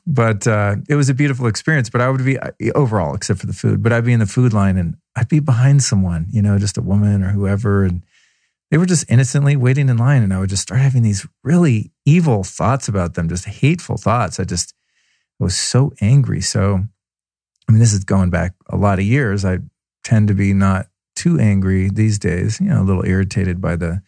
But 0.07 0.47
uh, 0.47 0.77
it 0.89 0.95
was 0.95 1.11
a 1.11 1.15
beautiful 1.15 1.47
experience. 1.47 1.91
But 1.91 2.01
I 2.01 2.09
would 2.09 2.25
be 2.25 2.39
overall, 2.75 3.15
except 3.15 3.41
for 3.41 3.47
the 3.47 3.53
food, 3.53 3.83
but 3.83 3.93
I'd 3.93 4.07
be 4.07 4.15
in 4.15 4.21
the 4.21 4.27
food 4.27 4.55
line 4.55 4.79
and 4.79 4.97
I'd 5.15 5.29
be 5.29 5.41
behind 5.41 5.83
someone, 5.83 6.27
you 6.31 6.41
know, 6.41 6.59
just 6.59 6.79
a 6.79 6.83
woman 6.83 7.23
or 7.23 7.29
whoever. 7.29 7.85
And 7.85 8.03
they 8.71 8.79
were 8.79 8.87
just 8.87 9.11
innocently 9.11 9.55
waiting 9.55 9.91
in 9.91 9.99
line. 9.99 10.23
And 10.23 10.33
I 10.33 10.41
would 10.41 10.49
just 10.49 10.63
start 10.63 10.81
having 10.81 11.03
these 11.03 11.27
really 11.45 11.93
evil 12.07 12.43
thoughts 12.43 12.89
about 12.89 13.15
them, 13.15 13.29
just 13.29 13.45
hateful 13.45 13.99
thoughts. 13.99 14.41
I 14.41 14.45
just 14.45 14.73
I 15.39 15.45
was 15.45 15.57
so 15.57 15.93
angry. 16.01 16.41
So, 16.41 16.81
I 17.69 17.73
mean, 17.73 17.81
this 17.81 17.93
is 17.93 18.05
going 18.05 18.31
back 18.31 18.55
a 18.71 18.77
lot 18.77 18.99
of 18.99 19.05
years. 19.05 19.45
I 19.45 19.59
tend 20.05 20.29
to 20.29 20.35
be 20.35 20.55
not 20.55 20.87
too 21.19 21.39
angry 21.39 21.91
these 21.91 22.19
days, 22.19 22.61
you 22.61 22.69
know, 22.69 22.81
a 22.81 22.85
little 22.85 23.05
irritated 23.05 23.61
by 23.61 23.75
the 23.75 24.01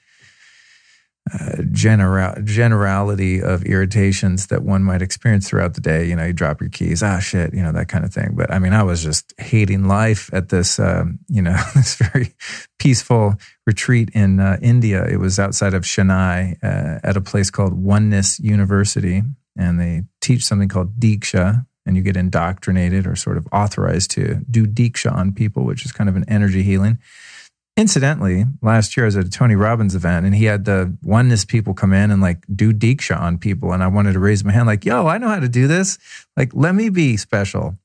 uh, 1.32 1.62
general 1.70 2.34
generality 2.44 3.42
of 3.42 3.64
irritations 3.64 4.46
that 4.46 4.62
one 4.62 4.82
might 4.82 5.02
experience 5.02 5.48
throughout 5.48 5.74
the 5.74 5.80
day. 5.80 6.04
You 6.04 6.16
know, 6.16 6.24
you 6.24 6.32
drop 6.32 6.60
your 6.60 6.70
keys, 6.70 7.02
ah, 7.02 7.18
shit, 7.18 7.52
you 7.52 7.62
know, 7.62 7.72
that 7.72 7.88
kind 7.88 8.04
of 8.04 8.14
thing. 8.14 8.34
But 8.34 8.50
I 8.52 8.58
mean, 8.58 8.72
I 8.72 8.82
was 8.82 9.02
just 9.02 9.34
hating 9.38 9.86
life 9.86 10.30
at 10.32 10.48
this, 10.48 10.78
um, 10.78 11.18
you 11.28 11.42
know, 11.42 11.56
this 11.74 11.96
very 11.96 12.34
peaceful 12.78 13.34
retreat 13.66 14.10
in 14.14 14.40
uh, 14.40 14.58
India. 14.62 15.04
It 15.06 15.18
was 15.18 15.38
outside 15.38 15.74
of 15.74 15.82
Chennai 15.82 16.56
uh, 16.62 17.00
at 17.04 17.16
a 17.16 17.20
place 17.20 17.50
called 17.50 17.74
Oneness 17.74 18.40
University, 18.40 19.22
and 19.56 19.80
they 19.80 20.04
teach 20.20 20.44
something 20.44 20.68
called 20.68 20.98
Diksha, 20.98 21.66
and 21.90 21.96
you 21.96 22.04
get 22.04 22.16
indoctrinated 22.16 23.04
or 23.04 23.16
sort 23.16 23.36
of 23.36 23.48
authorized 23.50 24.12
to 24.12 24.36
do 24.48 24.64
Diksha 24.64 25.12
on 25.12 25.32
people, 25.32 25.64
which 25.64 25.84
is 25.84 25.90
kind 25.90 26.08
of 26.08 26.14
an 26.14 26.24
energy 26.28 26.62
healing. 26.62 26.98
Incidentally, 27.76 28.44
last 28.62 28.96
year 28.96 29.06
I 29.06 29.08
was 29.08 29.16
at 29.16 29.24
a 29.26 29.28
Tony 29.30 29.56
Robbins 29.56 29.96
event 29.96 30.24
and 30.24 30.32
he 30.32 30.44
had 30.44 30.66
the 30.66 30.96
oneness 31.02 31.44
people 31.44 31.74
come 31.74 31.92
in 31.92 32.12
and 32.12 32.22
like 32.22 32.44
do 32.54 32.72
Diksha 32.72 33.20
on 33.20 33.38
people. 33.38 33.72
And 33.72 33.82
I 33.82 33.88
wanted 33.88 34.12
to 34.12 34.20
raise 34.20 34.44
my 34.44 34.52
hand, 34.52 34.68
like, 34.68 34.84
yo, 34.84 35.08
I 35.08 35.18
know 35.18 35.26
how 35.26 35.40
to 35.40 35.48
do 35.48 35.66
this. 35.66 35.98
Like, 36.36 36.52
let 36.54 36.76
me 36.76 36.90
be 36.90 37.16
special. 37.16 37.76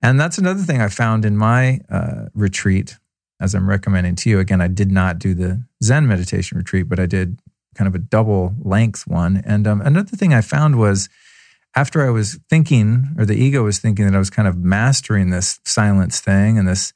And 0.00 0.20
that's 0.20 0.38
another 0.38 0.62
thing 0.62 0.80
I 0.80 0.86
found 0.86 1.24
in 1.24 1.36
my 1.36 1.80
uh, 1.90 2.26
retreat, 2.32 2.96
as 3.40 3.56
I'm 3.56 3.68
recommending 3.68 4.14
to 4.14 4.30
you. 4.30 4.38
Again, 4.38 4.60
I 4.60 4.68
did 4.68 4.92
not 4.92 5.18
do 5.18 5.34
the 5.34 5.64
Zen 5.82 6.06
meditation 6.06 6.58
retreat, 6.58 6.88
but 6.88 7.00
I 7.00 7.06
did 7.06 7.40
kind 7.74 7.88
of 7.88 7.96
a 7.96 7.98
double 7.98 8.54
length 8.62 9.08
one. 9.08 9.42
And 9.44 9.66
um, 9.66 9.80
another 9.80 10.16
thing 10.16 10.32
I 10.32 10.42
found 10.42 10.78
was, 10.78 11.08
after 11.76 12.04
I 12.04 12.10
was 12.10 12.40
thinking, 12.48 13.14
or 13.18 13.26
the 13.26 13.36
ego 13.36 13.62
was 13.62 13.78
thinking 13.78 14.06
that 14.06 14.14
I 14.14 14.18
was 14.18 14.30
kind 14.30 14.48
of 14.48 14.56
mastering 14.56 15.28
this 15.28 15.60
silence 15.64 16.20
thing 16.20 16.58
and 16.58 16.66
this, 16.66 16.94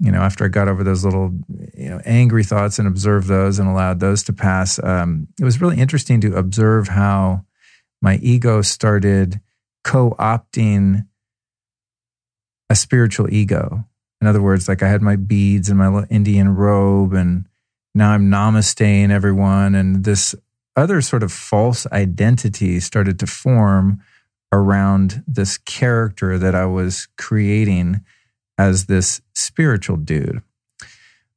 you 0.00 0.12
know, 0.12 0.22
after 0.22 0.44
I 0.44 0.48
got 0.48 0.68
over 0.68 0.84
those 0.84 1.04
little, 1.04 1.32
you 1.76 1.90
know, 1.90 2.00
angry 2.04 2.44
thoughts 2.44 2.78
and 2.78 2.86
observed 2.86 3.26
those 3.26 3.58
and 3.58 3.68
allowed 3.68 3.98
those 3.98 4.22
to 4.24 4.32
pass, 4.32 4.82
um, 4.82 5.26
it 5.40 5.44
was 5.44 5.60
really 5.60 5.78
interesting 5.78 6.20
to 6.20 6.36
observe 6.36 6.88
how 6.88 7.44
my 8.00 8.16
ego 8.16 8.62
started 8.62 9.40
co 9.82 10.12
opting 10.12 11.06
a 12.70 12.76
spiritual 12.76 13.32
ego. 13.34 13.84
In 14.20 14.28
other 14.28 14.40
words, 14.40 14.68
like 14.68 14.84
I 14.84 14.88
had 14.88 15.02
my 15.02 15.16
beads 15.16 15.68
and 15.68 15.76
my 15.76 15.88
little 15.88 16.08
Indian 16.08 16.54
robe, 16.54 17.12
and 17.14 17.46
now 17.96 18.12
I'm 18.12 18.30
namasteing 18.30 19.10
everyone. 19.10 19.74
And 19.74 20.04
this 20.04 20.36
other 20.76 21.00
sort 21.00 21.22
of 21.22 21.32
false 21.32 21.86
identity 21.92 22.80
started 22.80 23.18
to 23.18 23.26
form 23.26 24.00
around 24.52 25.24
this 25.26 25.58
character 25.58 26.38
that 26.38 26.54
I 26.54 26.66
was 26.66 27.08
creating 27.16 28.04
as 28.58 28.84
this 28.86 29.22
spiritual 29.34 29.96
dude, 29.96 30.42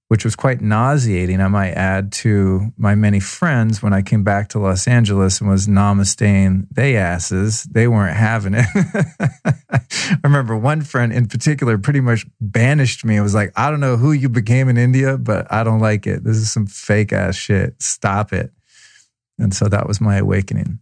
which 0.09 0.25
was 0.25 0.35
quite 0.35 0.61
nauseating, 0.61 1.39
I 1.39 1.47
might 1.47 1.71
add, 1.71 2.11
to 2.13 2.73
my 2.77 2.93
many 2.93 3.21
friends 3.21 3.81
when 3.81 3.93
I 3.93 4.01
came 4.01 4.23
back 4.23 4.49
to 4.49 4.59
Los 4.59 4.85
Angeles 4.85 5.39
and 5.39 5.49
was 5.49 5.65
namasteing 5.65 6.67
they 6.71 6.97
asses. 6.97 7.63
They 7.63 7.87
weren't 7.87 8.17
having 8.17 8.53
it. 8.53 8.65
I 9.73 10.17
remember 10.23 10.57
one 10.57 10.81
friend 10.81 11.13
in 11.13 11.27
particular 11.27 11.77
pretty 11.77 12.01
much 12.01 12.25
banished 12.41 13.05
me. 13.05 13.15
It 13.15 13.21
was 13.21 13.33
like, 13.33 13.53
I 13.55 13.71
don't 13.71 13.79
know 13.79 13.95
who 13.95 14.11
you 14.11 14.27
became 14.27 14.67
in 14.67 14.77
India, 14.77 15.17
but 15.17 15.51
I 15.51 15.63
don't 15.63 15.79
like 15.79 16.05
it. 16.05 16.23
This 16.23 16.37
is 16.37 16.51
some 16.51 16.67
fake 16.67 17.13
ass 17.13 17.35
shit. 17.35 17.81
Stop 17.81 18.33
it. 18.33 18.51
And 19.37 19.53
so 19.53 19.67
that 19.67 19.87
was 19.87 19.99
my 19.99 20.17
awakening. 20.17 20.79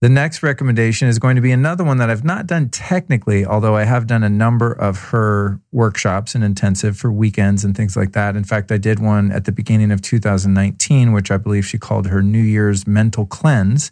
The 0.00 0.08
next 0.08 0.44
recommendation 0.44 1.08
is 1.08 1.18
going 1.18 1.34
to 1.34 1.42
be 1.42 1.50
another 1.50 1.82
one 1.82 1.96
that 1.96 2.08
I've 2.08 2.22
not 2.22 2.46
done 2.46 2.68
technically, 2.68 3.44
although 3.44 3.74
I 3.74 3.82
have 3.82 4.06
done 4.06 4.22
a 4.22 4.28
number 4.28 4.70
of 4.70 4.98
her 5.10 5.60
workshops 5.72 6.36
and 6.36 6.44
intensive 6.44 6.96
for 6.96 7.10
weekends 7.10 7.64
and 7.64 7.76
things 7.76 7.96
like 7.96 8.12
that. 8.12 8.36
In 8.36 8.44
fact, 8.44 8.70
I 8.70 8.78
did 8.78 9.00
one 9.00 9.32
at 9.32 9.44
the 9.44 9.50
beginning 9.50 9.90
of 9.90 10.00
2019, 10.00 11.12
which 11.12 11.32
I 11.32 11.36
believe 11.36 11.66
she 11.66 11.78
called 11.78 12.06
her 12.06 12.22
New 12.22 12.42
Year's 12.42 12.86
Mental 12.86 13.26
Cleanse. 13.26 13.90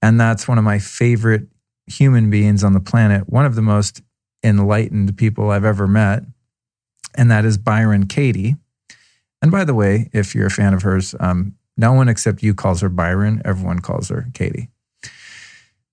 And 0.00 0.18
that's 0.18 0.48
one 0.48 0.56
of 0.56 0.64
my 0.64 0.78
favorite 0.78 1.48
human 1.86 2.30
beings 2.30 2.64
on 2.64 2.72
the 2.72 2.80
planet, 2.80 3.28
one 3.28 3.44
of 3.44 3.54
the 3.54 3.62
most 3.62 4.00
enlightened 4.42 5.14
people 5.18 5.50
I've 5.50 5.64
ever 5.64 5.86
met. 5.86 6.22
And 7.14 7.30
that 7.30 7.44
is 7.44 7.58
Byron 7.58 8.06
Katie. 8.06 8.56
And 9.42 9.50
by 9.50 9.66
the 9.66 9.74
way, 9.74 10.08
if 10.14 10.34
you're 10.34 10.46
a 10.46 10.50
fan 10.50 10.72
of 10.72 10.82
hers, 10.82 11.14
um, 11.20 11.54
no 11.76 11.92
one 11.92 12.08
except 12.08 12.42
you 12.42 12.54
calls 12.54 12.80
her 12.80 12.88
Byron. 12.88 13.42
Everyone 13.44 13.80
calls 13.80 14.08
her 14.08 14.26
Katie. 14.34 14.70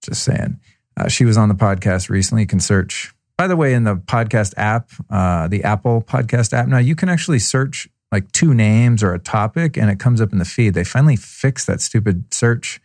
Just 0.03 0.23
saying. 0.23 0.59
Uh, 0.97 1.07
she 1.07 1.25
was 1.25 1.37
on 1.37 1.49
the 1.49 1.55
podcast 1.55 2.09
recently. 2.09 2.43
You 2.43 2.47
can 2.47 2.59
search 2.59 3.13
By 3.37 3.47
the 3.47 3.55
way, 3.55 3.73
in 3.73 3.83
the 3.85 3.95
podcast 3.95 4.53
app, 4.57 4.89
uh, 5.09 5.47
the 5.47 5.63
Apple 5.63 6.01
podcast 6.01 6.53
app, 6.53 6.67
now 6.67 6.77
you 6.77 6.95
can 6.95 7.09
actually 7.09 7.39
search 7.39 7.87
like 8.11 8.31
two 8.31 8.53
names 8.53 9.01
or 9.03 9.13
a 9.13 9.19
topic 9.19 9.77
and 9.77 9.89
it 9.89 9.99
comes 9.99 10.21
up 10.21 10.31
in 10.33 10.37
the 10.37 10.45
feed. 10.45 10.73
They 10.73 10.83
finally 10.83 11.15
fixed 11.15 11.65
that 11.67 11.81
stupid 11.81 12.33
search 12.33 12.81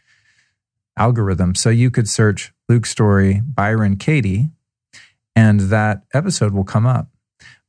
algorithm. 0.96 1.54
So 1.54 1.68
you 1.68 1.90
could 1.90 2.08
search 2.08 2.52
Luke 2.68 2.86
Storey, 2.86 3.40
Byron 3.44 3.96
Katie, 3.96 4.50
and 5.34 5.60
that 5.60 6.04
episode 6.14 6.52
will 6.54 6.64
come 6.64 6.86
up. 6.86 7.08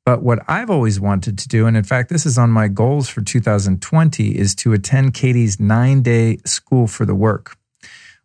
But 0.07 0.23
what 0.23 0.39
I've 0.47 0.69
always 0.69 1.01
wanted 1.01 1.37
to 1.39 1.49
do, 1.49 1.65
and 1.65 1.75
in 1.75 1.83
fact, 1.83 2.07
this 2.07 2.25
is 2.25 2.37
on 2.37 2.49
my 2.49 2.69
goals 2.69 3.09
for 3.09 3.19
2020, 3.19 4.37
is 4.37 4.55
to 4.55 4.71
attend 4.71 5.13
Katie's 5.13 5.59
nine 5.59 6.01
day 6.01 6.37
school 6.45 6.87
for 6.87 7.05
the 7.05 7.13
work, 7.13 7.57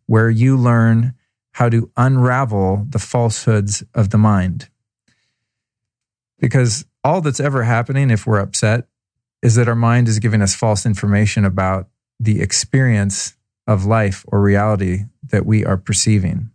where 0.07 0.31
you 0.31 0.57
learn 0.57 1.14
how 1.55 1.68
to 1.71 1.90
unravel 1.97 2.87
the 2.88 3.01
falsehoods 3.01 3.83
of 3.97 4.11
the 4.11 4.16
mind. 4.16 4.68
Because 6.38 6.85
all 7.03 7.21
that's 7.21 7.40
ever 7.40 7.64
happening 7.64 8.11
if 8.11 8.29
we're 8.29 8.38
upset 8.38 8.87
is 9.42 9.57
that 9.57 9.66
our 9.66 9.75
mind 9.75 10.07
is 10.07 10.21
giving 10.21 10.40
us 10.40 10.55
false 10.55 10.87
information 10.87 11.45
about 11.45 11.88
the 12.21 12.42
experience 12.42 13.35
of 13.66 13.85
life 13.85 14.25
or 14.29 14.40
reality 14.40 15.07
that 15.31 15.45
we 15.45 15.64
are 15.64 15.79
perceiving. 15.79 16.53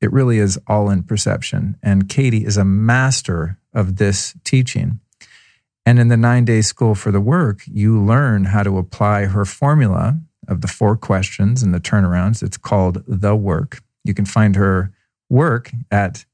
It 0.00 0.12
really 0.12 0.38
is 0.38 0.56
all 0.68 0.88
in 0.88 1.02
perception. 1.02 1.78
And 1.82 2.08
Katie 2.08 2.44
is 2.44 2.56
a 2.56 2.64
master 2.64 3.58
of 3.74 3.96
this 3.96 4.34
teaching. 4.44 5.00
And 5.84 5.98
in 5.98 6.08
the 6.08 6.16
nine 6.16 6.44
day 6.44 6.60
school 6.60 6.94
for 6.94 7.10
the 7.10 7.20
work, 7.20 7.62
you 7.66 8.00
learn 8.00 8.44
how 8.44 8.62
to 8.62 8.78
apply 8.78 9.26
her 9.26 9.44
formula 9.44 10.20
of 10.48 10.60
the 10.60 10.68
four 10.68 10.96
questions 10.96 11.62
and 11.62 11.74
the 11.74 11.80
turnarounds. 11.80 12.42
It's 12.42 12.56
called 12.56 13.02
The 13.06 13.34
Work. 13.34 13.82
You 14.04 14.14
can 14.14 14.24
find 14.24 14.56
her 14.56 14.92
work 15.28 15.72
at 15.90 16.24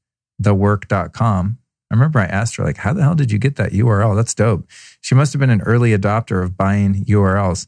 thework.com. 0.41 1.57
I 1.91 1.95
remember 1.95 2.19
I 2.19 2.25
asked 2.25 2.57
her, 2.57 2.63
like, 2.63 2.77
how 2.77 2.93
the 2.93 3.01
hell 3.01 3.15
did 3.15 3.31
you 3.31 3.39
get 3.39 3.55
that 3.55 3.71
URL? 3.71 4.15
That's 4.15 4.35
dope. 4.35 4.67
She 5.01 5.15
must 5.15 5.33
have 5.33 5.39
been 5.39 5.49
an 5.49 5.61
early 5.61 5.97
adopter 5.97 6.43
of 6.43 6.55
buying 6.55 7.05
URLs. 7.05 7.67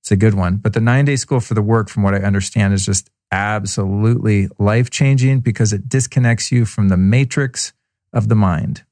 It's 0.00 0.12
a 0.12 0.16
good 0.16 0.34
one. 0.34 0.56
But 0.56 0.74
the 0.74 0.80
nine 0.80 1.06
day 1.06 1.16
school 1.16 1.40
for 1.40 1.54
the 1.54 1.62
work, 1.62 1.88
from 1.88 2.02
what 2.02 2.14
I 2.14 2.18
understand, 2.18 2.74
is 2.74 2.86
just 2.86 3.10
absolutely 3.32 4.48
life 4.58 4.90
changing 4.90 5.40
because 5.40 5.72
it 5.72 5.88
disconnects 5.88 6.52
you 6.52 6.64
from 6.64 6.88
the 6.88 6.96
matrix 6.96 7.72
of 8.14 8.28
the 8.28 8.34
mind, 8.34 8.84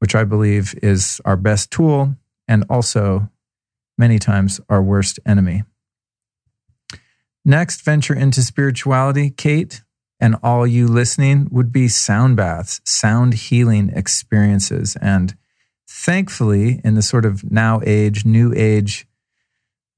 which 0.00 0.14
I 0.14 0.24
believe 0.24 0.74
is 0.82 1.20
our 1.24 1.36
best 1.36 1.70
tool 1.70 2.16
and 2.48 2.64
also 2.68 3.30
many 3.96 4.18
times 4.18 4.60
our 4.68 4.82
worst 4.82 5.20
enemy. 5.24 5.62
Next 7.44 7.82
venture 7.82 8.14
into 8.14 8.42
spirituality, 8.42 9.30
Kate, 9.30 9.82
and 10.18 10.36
all 10.42 10.66
you 10.66 10.88
listening 10.88 11.48
would 11.50 11.70
be 11.70 11.88
sound 11.88 12.36
baths, 12.36 12.80
sound 12.84 13.34
healing 13.34 13.90
experiences. 13.94 14.96
And 15.00 15.36
thankfully, 15.86 16.80
in 16.82 16.94
the 16.94 17.02
sort 17.02 17.26
of 17.26 17.50
now 17.50 17.80
age, 17.84 18.24
new 18.24 18.52
age 18.56 19.06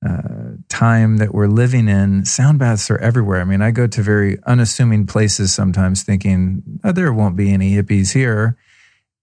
uh, 0.04 0.45
time 0.68 1.18
that 1.18 1.34
we're 1.34 1.46
living 1.46 1.88
in, 1.88 2.24
sound 2.24 2.58
baths 2.58 2.90
are 2.90 2.98
everywhere. 2.98 3.40
I 3.40 3.44
mean, 3.44 3.62
I 3.62 3.70
go 3.70 3.86
to 3.86 4.02
very 4.02 4.38
unassuming 4.44 5.06
places 5.06 5.54
sometimes 5.54 6.02
thinking, 6.02 6.62
oh, 6.84 6.92
there 6.92 7.12
won't 7.12 7.36
be 7.36 7.52
any 7.52 7.72
hippies 7.72 8.12
here. 8.12 8.56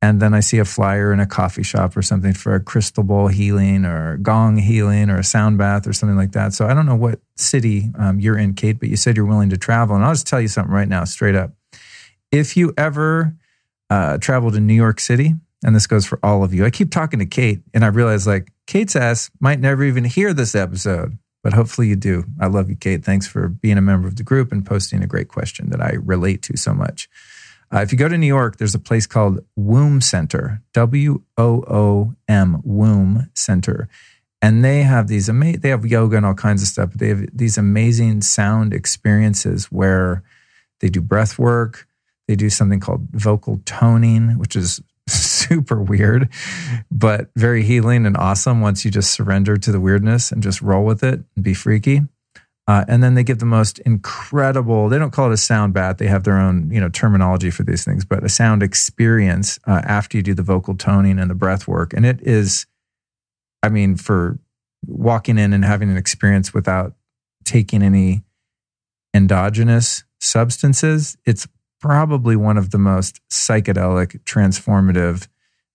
And 0.01 0.21
then 0.21 0.33
I 0.33 0.41
see 0.41 0.57
a 0.57 0.65
flyer 0.65 1.13
in 1.13 1.21
a 1.21 1.25
coffee 1.25 1.63
shop 1.63 1.95
or 1.95 2.01
something 2.01 2.33
for 2.33 2.55
a 2.55 2.59
crystal 2.59 3.03
bowl 3.03 3.29
healing 3.29 3.85
or 3.85 4.17
gong 4.17 4.57
healing 4.57 5.09
or 5.09 5.19
a 5.19 5.23
sound 5.23 5.57
bath 5.57 5.87
or 5.87 5.93
something 5.93 6.17
like 6.17 6.33
that. 6.33 6.51
So 6.51 6.67
I 6.67 6.73
don't 6.73 6.85
know 6.85 6.95
what 6.95 7.21
city 7.37 7.89
um, 7.97 8.19
you're 8.19 8.37
in, 8.37 8.53
Kate, 8.53 8.77
but 8.79 8.89
you 8.89 8.97
said 8.97 9.15
you're 9.15 9.25
willing 9.25 9.49
to 9.51 9.57
travel. 9.57 9.95
And 9.95 10.03
I'll 10.03 10.11
just 10.11 10.27
tell 10.27 10.41
you 10.41 10.49
something 10.49 10.73
right 10.73 10.89
now, 10.89 11.05
straight 11.05 11.35
up. 11.35 11.51
If 12.33 12.57
you 12.57 12.73
ever 12.77 13.33
uh, 13.89 14.17
travel 14.17 14.51
to 14.51 14.59
New 14.59 14.73
York 14.73 14.99
City, 14.99 15.35
and 15.63 15.73
this 15.73 15.87
goes 15.87 16.05
for 16.05 16.19
all 16.21 16.43
of 16.43 16.53
you, 16.53 16.65
I 16.65 16.69
keep 16.69 16.91
talking 16.91 17.19
to 17.19 17.25
Kate 17.25 17.61
and 17.73 17.85
I 17.85 17.87
realize 17.87 18.27
like 18.27 18.51
Kate's 18.67 18.97
ass 18.97 19.31
might 19.39 19.61
never 19.61 19.85
even 19.85 20.03
hear 20.03 20.33
this 20.33 20.53
episode, 20.53 21.17
but 21.43 21.53
hopefully 21.53 21.87
you 21.87 21.95
do. 21.95 22.23
I 22.39 22.47
love 22.47 22.69
you, 22.69 22.75
Kate. 22.75 23.03
Thanks 23.03 23.27
for 23.27 23.49
being 23.49 23.77
a 23.77 23.81
member 23.81 24.07
of 24.07 24.15
the 24.15 24.23
group 24.23 24.51
and 24.51 24.65
posting 24.65 25.03
a 25.03 25.07
great 25.07 25.27
question 25.27 25.69
that 25.69 25.81
I 25.81 25.97
relate 26.01 26.41
to 26.43 26.57
so 26.57 26.73
much. 26.73 27.09
Uh, 27.71 27.81
if 27.81 27.91
you 27.91 27.97
go 27.97 28.07
to 28.07 28.17
New 28.17 28.27
York, 28.27 28.57
there's 28.57 28.75
a 28.75 28.79
place 28.79 29.05
called 29.05 29.43
Woom 29.57 30.01
Center, 30.01 30.61
W 30.73 31.21
O 31.37 31.63
O 31.67 32.15
M, 32.27 32.61
Woom 32.63 33.29
Center. 33.33 33.89
And 34.41 34.63
they 34.63 34.83
have 34.83 35.07
these 35.07 35.29
amazing, 35.29 35.61
they 35.61 35.69
have 35.69 35.85
yoga 35.85 36.17
and 36.17 36.25
all 36.25 36.33
kinds 36.33 36.61
of 36.61 36.67
stuff, 36.67 36.91
but 36.91 36.99
they 36.99 37.09
have 37.09 37.25
these 37.33 37.57
amazing 37.57 38.21
sound 38.21 38.73
experiences 38.73 39.65
where 39.65 40.23
they 40.81 40.89
do 40.89 41.01
breath 41.01 41.39
work. 41.39 41.87
They 42.27 42.35
do 42.35 42.49
something 42.49 42.79
called 42.79 43.07
vocal 43.11 43.61
toning, 43.65 44.37
which 44.37 44.55
is 44.55 44.81
super 45.07 45.81
weird, 45.81 46.29
but 46.89 47.29
very 47.35 47.63
healing 47.63 48.05
and 48.05 48.17
awesome 48.17 48.61
once 48.61 48.85
you 48.85 48.91
just 48.91 49.11
surrender 49.11 49.57
to 49.57 49.71
the 49.71 49.79
weirdness 49.79 50.31
and 50.31 50.41
just 50.41 50.61
roll 50.61 50.85
with 50.85 51.03
it 51.03 51.21
and 51.35 51.43
be 51.43 51.53
freaky. 51.53 52.01
Uh, 52.65 52.85
and 52.87 53.03
then 53.03 53.13
they 53.13 53.23
give 53.23 53.39
the 53.39 53.45
most 53.45 53.79
incredible, 53.79 54.87
they 54.87 54.97
don't 54.97 55.11
call 55.11 55.29
it 55.29 55.33
a 55.33 55.37
sound 55.37 55.73
bath. 55.73 55.97
They 55.97 56.07
have 56.07 56.23
their 56.23 56.37
own, 56.37 56.71
you 56.71 56.79
know, 56.79 56.87
terminology 56.87 57.51
for 57.51 57.63
these 57.63 57.83
things, 57.83 58.05
but 58.05 58.23
a 58.23 58.29
sound 58.29 58.63
experience 58.63 59.59
uh, 59.67 59.81
after 59.83 60.17
you 60.17 60.23
do 60.23 60.33
the 60.33 60.43
vocal 60.43 60.75
toning 60.75 61.19
and 61.19 61.29
the 61.29 61.35
breath 61.35 61.67
work. 61.67 61.93
And 61.93 62.05
it 62.05 62.21
is, 62.21 62.65
I 63.61 63.67
mean, 63.67 63.97
for 63.97 64.39
walking 64.87 65.37
in 65.37 65.51
and 65.51 65.65
having 65.65 65.89
an 65.89 65.97
experience 65.97 66.53
without 66.53 66.93
taking 67.43 67.83
any 67.83 68.23
endogenous 69.13 70.05
substances, 70.21 71.17
it's 71.25 71.47
probably 71.83 72.37
one 72.37 72.57
of 72.57 72.71
the 72.71 72.77
most 72.77 73.19
psychedelic, 73.29 74.17
transformative, 74.23 75.27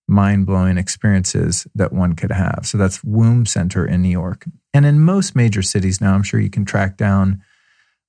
mind 0.07 0.47
blowing 0.47 0.75
experiences 0.75 1.67
that 1.75 1.93
one 1.93 2.15
could 2.15 2.31
have. 2.31 2.61
So 2.63 2.79
that's 2.79 3.03
Woom 3.03 3.45
Center 3.45 3.85
in 3.85 4.01
New 4.01 4.09
York. 4.09 4.45
And 4.73 4.87
in 4.87 5.01
most 5.01 5.35
major 5.35 5.61
cities 5.61 6.01
now, 6.01 6.15
I'm 6.15 6.23
sure 6.23 6.39
you 6.39 6.49
can 6.49 6.65
track 6.65 6.97
down 6.97 7.43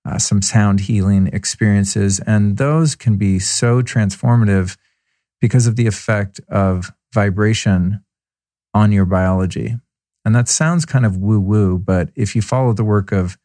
uh, 0.07 0.17
some 0.17 0.41
sound 0.41 0.81
healing 0.81 1.27
experiences. 1.27 2.21
And 2.21 2.57
those 2.57 2.95
can 2.95 3.19
be 3.19 3.39
so 3.39 3.83
transformative 3.83 4.79
because 5.43 5.67
of 5.67 5.77
the 5.77 5.87
effect 5.87 6.41
of 6.49 6.91
vibration 7.13 8.03
on 8.73 8.93
your 8.93 9.05
biology. 9.05 9.77
And 10.25 10.35
that 10.35 10.49
sounds 10.49 10.87
kind 10.87 11.05
of 11.05 11.19
woo 11.19 11.39
woo, 11.39 11.77
but 11.79 12.09
if 12.17 12.35
you 12.35 12.41
follow 12.41 12.73
the 12.73 12.85
work 12.85 13.13
of 13.13 13.37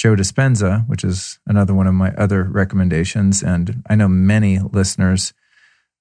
Joe 0.00 0.16
Dispenza, 0.16 0.88
which 0.88 1.04
is 1.04 1.38
another 1.46 1.74
one 1.74 1.86
of 1.86 1.92
my 1.92 2.10
other 2.12 2.44
recommendations, 2.44 3.42
and 3.42 3.82
I 3.90 3.96
know 3.96 4.08
many 4.08 4.58
listeners 4.58 5.34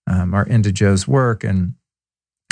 um, 0.10 0.34
are 0.34 0.46
into 0.46 0.72
Joe's 0.72 1.06
work, 1.06 1.44
and 1.44 1.74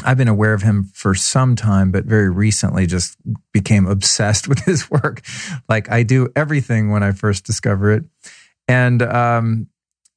I've 0.03 0.17
been 0.17 0.27
aware 0.27 0.53
of 0.53 0.63
him 0.63 0.91
for 0.93 1.15
some 1.15 1.55
time, 1.55 1.89
but 1.89 2.03
very 2.03 2.29
recently 2.29 2.85
just 2.85 3.15
became 3.53 3.87
obsessed 3.87 4.47
with 4.49 4.59
his 4.65 4.91
work. 4.91 5.21
Like 5.69 5.89
I 5.89 6.03
do 6.03 6.27
everything 6.35 6.91
when 6.91 7.01
I 7.01 7.13
first 7.13 7.45
discover 7.45 7.93
it. 7.93 8.03
And 8.67 9.01
um, 9.01 9.67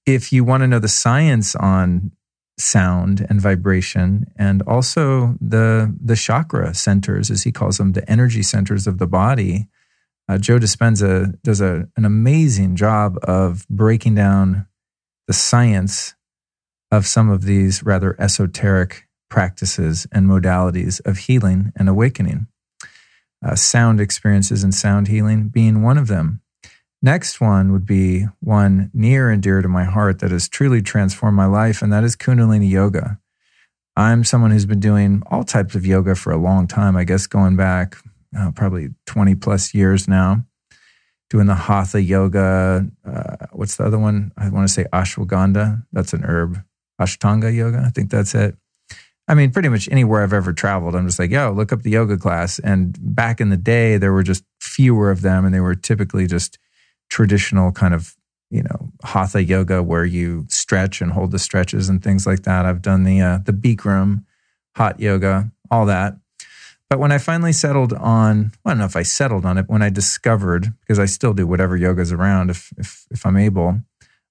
if 0.07 0.33
you 0.33 0.43
want 0.43 0.65
to 0.65 0.67
know 0.67 0.81
the 0.81 0.89
science 0.89 1.55
on 1.55 2.11
sound 2.59 3.25
and 3.31 3.41
vibration, 3.41 4.27
and 4.35 4.63
also 4.63 5.37
the 5.41 5.97
the 6.03 6.17
chakra 6.17 6.75
centers, 6.75 7.31
as 7.31 7.45
he 7.45 7.53
calls 7.53 7.79
them, 7.79 7.93
the 7.93 8.11
energy 8.11 8.43
centers 8.43 8.89
of 8.89 8.99
the 8.99 9.07
body, 9.07 9.69
uh, 10.31 10.39
Joe 10.39 10.61
Dispenza 10.61 11.37
does 11.43 11.61
a, 11.61 11.89
an 11.97 12.05
amazing 12.05 12.77
job 12.77 13.19
of 13.25 13.67
breaking 13.69 14.15
down 14.15 14.69
the 15.27 15.33
science 15.33 16.15
of 16.93 17.05
some 17.05 17.29
of 17.29 17.43
these 17.43 17.83
rather 17.83 18.15
esoteric 18.21 19.09
practices 19.29 20.07
and 20.13 20.29
modalities 20.29 21.05
of 21.05 21.19
healing 21.19 21.73
and 21.75 21.89
awakening. 21.89 22.47
Uh, 23.45 23.57
sound 23.57 24.01
experiences 24.01 24.63
and 24.63 24.73
sound 24.73 25.09
healing 25.09 25.49
being 25.49 25.83
one 25.83 25.99
of 25.99 26.07
them. 26.07 26.41
Next 27.03 27.41
one 27.41 27.73
would 27.73 27.87
be 27.87 28.27
one 28.39 28.93
near 28.95 29.31
and 29.31 29.43
dear 29.43 29.63
to 29.63 29.69
my 29.69 29.83
heart 29.83 30.21
that 30.21 30.31
has 30.31 30.49
truly 30.49 30.81
transformed 30.81 31.37
my 31.37 31.47
life, 31.47 31.83
and 31.83 31.93
that 31.93 32.05
is 32.05 32.15
Kundalini 32.15 32.71
Yoga. 32.71 33.19
I'm 33.97 34.23
someone 34.23 34.53
who's 34.53 34.67
been 34.67 34.79
doing 34.79 35.25
all 35.27 35.43
types 35.43 35.75
of 35.75 35.85
yoga 35.85 36.15
for 36.15 36.33
a 36.33 36.37
long 36.37 36.69
time, 36.69 36.97
I 36.97 37.03
guess 37.03 37.27
going 37.27 37.57
back 37.57 37.97
uh, 38.37 38.51
probably 38.53 38.91
20 39.07 39.35
plus 39.37 39.75
years 39.75 40.09
now, 40.09 40.45
doing 41.29 41.47
the 41.47 41.55
Hatha 41.55 42.03
Yoga. 42.03 42.87
Uh, 43.07 43.47
what's 43.53 43.77
the 43.77 43.85
other 43.85 43.99
one? 43.99 44.33
I 44.37 44.49
want 44.49 44.69
to 44.69 44.73
say 44.73 44.87
ashwagandha. 44.93 45.85
That's 45.93 46.13
an 46.13 46.25
herb. 46.25 46.63
Ashtanga 47.01 47.55
Yoga. 47.55 47.83
I 47.85 47.91
think 47.91 48.11
that's 48.11 48.35
it. 48.35 48.57
I 49.31 49.35
mean, 49.35 49.53
pretty 49.53 49.69
much 49.69 49.89
anywhere 49.93 50.25
I've 50.25 50.33
ever 50.33 50.53
traveled, 50.53 50.97
I'm 50.97 51.07
just 51.07 51.21
like, 51.21 51.31
yo, 51.31 51.53
look 51.53 51.73
up 51.73 51.83
the 51.83 51.91
yoga 51.91 52.17
class. 52.17 52.59
And 52.59 52.99
back 53.01 53.41
in 53.41 53.51
the 53.51 53.57
day, 53.57 53.97
there 53.97 54.13
were 54.13 54.25
just 54.25 54.43
fewer 54.61 55.09
of 55.09 55.23
them, 55.23 55.45
and 55.45 55.55
they 55.55 55.61
were 55.61 55.77
typically 55.77 56.27
just 56.27 56.59
traditional 57.11 57.71
kind 57.71 57.95
of, 57.95 58.17
you 58.51 58.65
know, 58.65 58.91
hatha 59.05 59.45
yoga 59.45 59.85
where 59.85 60.05
you 60.05 60.47
stretch 60.49 61.01
and 61.01 61.13
hold 61.13 61.31
the 61.31 61.39
stretches 61.39 61.89
and 61.89 62.03
things 62.03 62.27
like 62.27 62.43
that. 62.43 62.67
I've 62.67 62.83
done 62.83 63.05
the 63.05 63.21
uh, 63.21 63.39
the 63.45 63.53
Bikram, 63.53 64.25
hot 64.75 64.99
yoga, 64.99 65.53
all 65.71 65.87
that. 65.87 66.17
But 66.91 66.99
when 66.99 67.13
I 67.13 67.19
finally 67.19 67.53
settled 67.53 67.93
on, 67.93 68.51
well, 68.65 68.67
I 68.67 68.71
don't 68.71 68.79
know 68.79 68.85
if 68.85 68.97
I 68.97 69.05
settled 69.05 69.47
on 69.47 69.57
it, 69.59 69.67
when 69.69 69.81
I 69.81 69.91
discovered, 69.91 70.73
because 70.81 70.99
I 70.99 71.07
still 71.07 71.33
do 71.33 71.47
whatever 71.47 71.77
yoga's 71.77 72.11
around 72.13 72.51
if 72.51 72.73
if, 72.77 73.07
if 73.11 73.25
I'm 73.25 73.37
able, 73.37 73.81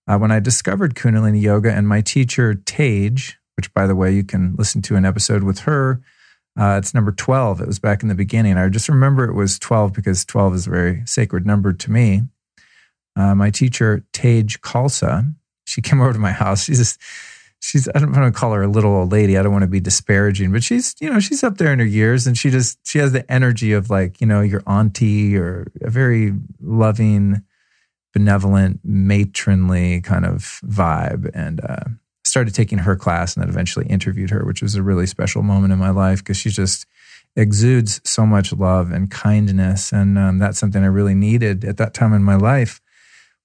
Uh, 0.07 0.17
when 0.17 0.31
I 0.31 0.39
discovered 0.39 0.95
Kundalini 0.95 1.41
Yoga 1.41 1.71
and 1.71 1.87
my 1.87 2.01
teacher, 2.01 2.55
Tej, 2.55 3.35
which 3.55 3.73
by 3.73 3.85
the 3.87 3.95
way, 3.95 4.11
you 4.13 4.23
can 4.23 4.55
listen 4.57 4.81
to 4.83 4.95
an 4.95 5.05
episode 5.05 5.43
with 5.43 5.59
her. 5.59 6.01
Uh, 6.59 6.77
it's 6.79 6.93
number 6.95 7.11
12. 7.11 7.61
It 7.61 7.67
was 7.67 7.79
back 7.79 8.01
in 8.01 8.09
the 8.09 8.15
beginning. 8.15 8.57
I 8.57 8.67
just 8.69 8.89
remember 8.89 9.23
it 9.25 9.35
was 9.35 9.59
12 9.59 9.93
because 9.93 10.25
12 10.25 10.55
is 10.55 10.67
a 10.67 10.69
very 10.71 11.03
sacred 11.05 11.45
number 11.45 11.71
to 11.73 11.91
me. 11.91 12.23
Uh, 13.15 13.35
my 13.35 13.51
teacher, 13.51 14.03
Tej 14.11 14.57
Khalsa, 14.61 15.33
she 15.65 15.81
came 15.87 16.01
over 16.01 16.13
to 16.13 16.19
my 16.19 16.31
house. 16.31 16.63
She's 16.63 16.79
just, 16.79 16.99
she's, 17.59 17.87
I 17.93 17.99
don't 17.99 18.11
want 18.11 18.33
to 18.33 18.39
call 18.39 18.53
her 18.53 18.63
a 18.63 18.67
little 18.67 18.95
old 18.95 19.11
lady. 19.11 19.37
I 19.37 19.43
don't 19.43 19.51
want 19.51 19.63
to 19.63 19.67
be 19.67 19.79
disparaging, 19.79 20.51
but 20.51 20.63
she's, 20.63 20.95
you 20.99 21.09
know, 21.09 21.19
she's 21.19 21.43
up 21.43 21.57
there 21.57 21.71
in 21.71 21.79
her 21.79 21.85
years 21.85 22.27
and 22.27 22.37
she 22.37 22.49
just, 22.49 22.79
she 22.87 22.99
has 22.99 23.11
the 23.11 23.29
energy 23.31 23.73
of 23.73 23.89
like, 23.89 24.19
you 24.21 24.27
know, 24.27 24.41
your 24.41 24.63
auntie 24.65 25.37
or 25.37 25.71
a 25.81 25.89
very 25.89 26.33
loving, 26.61 27.43
benevolent, 28.13 28.79
matronly 28.83 30.01
kind 30.01 30.25
of 30.25 30.59
vibe. 30.65 31.29
And, 31.33 31.61
uh, 31.61 31.85
started 32.25 32.53
taking 32.53 32.77
her 32.77 32.95
class 32.95 33.35
and 33.35 33.41
then 33.41 33.49
eventually 33.49 33.87
interviewed 33.87 34.29
her, 34.29 34.45
which 34.45 34.61
was 34.61 34.75
a 34.75 34.83
really 34.83 35.07
special 35.07 35.41
moment 35.41 35.73
in 35.73 35.79
my 35.79 35.89
life 35.89 36.19
because 36.19 36.37
she 36.37 36.49
just 36.49 36.85
exudes 37.35 38.01
so 38.03 38.25
much 38.25 38.53
love 38.53 38.91
and 38.91 39.09
kindness. 39.09 39.91
And 39.91 40.17
um, 40.17 40.37
that's 40.37 40.59
something 40.59 40.83
I 40.83 40.87
really 40.87 41.15
needed 41.15 41.65
at 41.65 41.77
that 41.77 41.93
time 41.93 42.13
in 42.13 42.23
my 42.23 42.35
life 42.35 42.81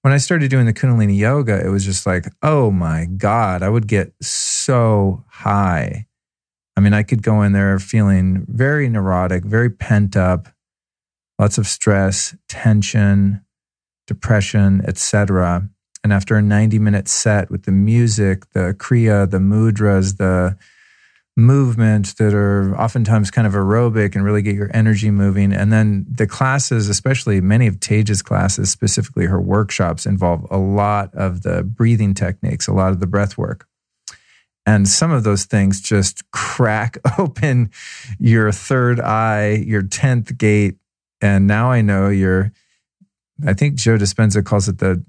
when 0.05 0.12
I 0.12 0.19
started 0.19 0.51
doing 0.51 0.67
the 0.67 0.75
Kundalini 0.75 1.17
yoga, 1.17 1.64
it 1.64 1.71
was 1.71 1.83
just 1.83 2.05
like, 2.05 2.27
oh 2.43 2.71
my 2.71 3.07
God, 3.07 3.62
I 3.62 3.71
would 3.71 3.88
get 3.88 4.12
so 4.21 5.25
high. 5.29 6.05
I 6.77 6.81
mean, 6.81 6.93
I 6.93 7.03
could 7.03 7.23
go 7.23 7.40
in 7.40 7.53
there 7.53 7.79
feeling 7.79 8.45
very 8.47 8.90
neurotic, 8.90 9.47
very 9.47 9.71
pent 9.71 10.14
up, 10.14 10.49
lots 11.38 11.57
of 11.57 11.67
stress, 11.67 12.37
tension, 12.51 13.47
depression, 14.07 14.83
etc. 14.87 15.71
And 16.03 16.12
after 16.12 16.37
a 16.37 16.43
90 16.43 16.79
minute 16.79 17.09
set 17.09 17.51
with 17.51 17.62
the 17.62 17.73
music, 17.73 18.51
the 18.51 18.75
Kriya, 18.77 19.31
the 19.31 19.38
mudras, 19.38 20.19
the 20.19 20.59
movement 21.37 22.16
that 22.16 22.33
are 22.33 22.77
oftentimes 22.77 23.31
kind 23.31 23.47
of 23.47 23.55
aerobic 23.55 24.14
and 24.14 24.25
really 24.25 24.42
get 24.42 24.55
your 24.55 24.70
energy 24.73 25.11
moving. 25.11 25.53
And 25.53 25.73
then 25.73 26.07
the 26.09 26.27
classes, 26.27 26.88
especially 26.88 27.40
many 27.40 27.66
of 27.66 27.81
Tej's 27.81 28.23
classes, 28.23 28.70
specifically 28.70 29.27
her 29.27 29.40
workshops, 29.40 30.07
involve 30.07 30.47
a 30.51 30.59
lot 30.59 31.12
of 31.14 31.42
the 31.42 31.64
breathing 31.64 32.14
techniques, 32.14 32.68
a 32.68 32.73
lot 32.73 32.92
of 32.92 33.01
the 33.01 33.07
breath 33.07 33.37
work. 33.37 33.66
And 34.66 34.88
some 34.88 35.11
of 35.11 35.25
those 35.25 35.44
things 35.44 35.81
just 35.81 36.31
crack 36.31 36.99
open 37.18 37.70
your 38.18 38.53
third 38.53 39.01
eye, 39.01 39.62
your 39.66 39.83
10th 39.83 40.38
gate. 40.38 40.77
And 41.20 41.47
now 41.47 41.70
I 41.70 41.81
know 41.81 42.09
your, 42.09 42.53
I 43.44 43.55
think 43.55 43.75
Joe 43.75 43.99
Dispenza 43.99 44.44
calls 44.44 44.68
it 44.68 44.79
the 44.79 45.05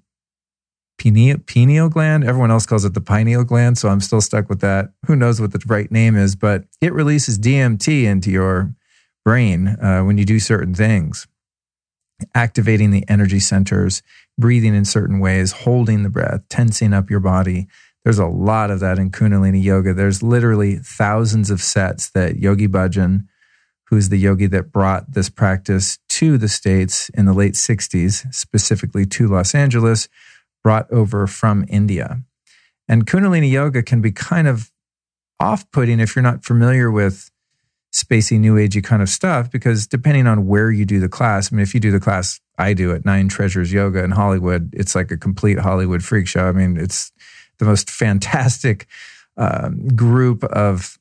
pineal, 0.97 1.37
pineal 1.45 1.89
gland. 1.89 2.23
Everyone 2.23 2.51
else 2.51 2.65
calls 2.65 2.85
it 2.85 2.93
the 2.93 3.01
pineal 3.01 3.43
gland. 3.43 3.77
So 3.77 3.89
I'm 3.89 4.01
still 4.01 4.21
stuck 4.21 4.49
with 4.49 4.61
that. 4.61 4.91
Who 5.07 5.15
knows 5.15 5.41
what 5.41 5.51
the 5.51 5.61
right 5.67 5.91
name 5.91 6.15
is, 6.15 6.35
but 6.35 6.65
it 6.81 6.93
releases 6.93 7.39
DMT 7.39 8.03
into 8.03 8.31
your 8.31 8.73
brain 9.23 9.67
uh, 9.67 10.01
when 10.01 10.17
you 10.17 10.25
do 10.25 10.39
certain 10.39 10.73
things, 10.73 11.27
activating 12.33 12.91
the 12.91 13.03
energy 13.09 13.39
centers, 13.39 14.03
breathing 14.37 14.75
in 14.75 14.85
certain 14.85 15.19
ways, 15.19 15.51
holding 15.51 16.03
the 16.03 16.09
breath, 16.09 16.41
tensing 16.49 16.93
up 16.93 17.09
your 17.09 17.19
body. 17.19 17.67
There's 18.03 18.19
a 18.19 18.27
lot 18.27 18.69
of 18.69 18.79
that 18.81 18.99
in 18.99 19.09
Kundalini 19.09 19.63
yoga. 19.63 19.93
There's 19.93 20.21
literally 20.21 20.75
thousands 20.77 21.49
of 21.49 21.61
sets 21.61 22.11
that 22.11 22.37
Yogi 22.37 22.67
Bhajan, 22.67 23.25
who's 23.85 24.09
the 24.09 24.17
yogi 24.17 24.45
that 24.47 24.71
brought 24.71 25.13
this 25.13 25.29
practice 25.29 25.97
to 26.09 26.37
the 26.37 26.47
States 26.47 27.09
in 27.09 27.25
the 27.25 27.33
late 27.33 27.55
60s, 27.55 28.33
specifically 28.33 29.07
to 29.07 29.27
Los 29.27 29.55
Angeles, 29.55 30.07
brought 30.65 30.91
over 30.91 31.27
from 31.27 31.63
India. 31.69 32.23
And 32.87 33.05
Kundalini 33.05 33.51
yoga 33.51 33.83
can 33.83 34.01
be 34.01 34.11
kind 34.11 34.47
of 34.47 34.71
off 35.39 35.69
putting 35.69 35.99
if 35.99 36.15
you're 36.15 36.23
not 36.23 36.43
familiar 36.43 36.89
with 36.89 37.29
spacey, 37.93 38.39
new 38.39 38.55
agey 38.55 38.83
kind 38.83 39.03
of 39.03 39.07
stuff, 39.07 39.51
because 39.51 39.85
depending 39.85 40.25
on 40.25 40.47
where 40.47 40.71
you 40.71 40.83
do 40.83 40.99
the 40.99 41.07
class, 41.07 41.53
I 41.53 41.55
mean, 41.55 41.61
if 41.61 41.75
you 41.75 41.79
do 41.79 41.91
the 41.91 41.99
class 41.99 42.41
I 42.57 42.73
do 42.73 42.95
at 42.95 43.05
Nine 43.05 43.27
Treasures 43.27 43.71
Yoga 43.71 44.03
in 44.03 44.09
Hollywood, 44.09 44.73
it's 44.73 44.95
like 44.95 45.11
a 45.11 45.17
complete 45.17 45.59
Hollywood 45.59 46.03
freak 46.03 46.27
show. 46.27 46.47
I 46.47 46.51
mean, 46.51 46.77
it's 46.77 47.11
the 47.59 47.65
most 47.65 47.87
fantastic 48.03 48.87
um, 49.37 49.87
group 49.89 50.43
of 50.45 50.97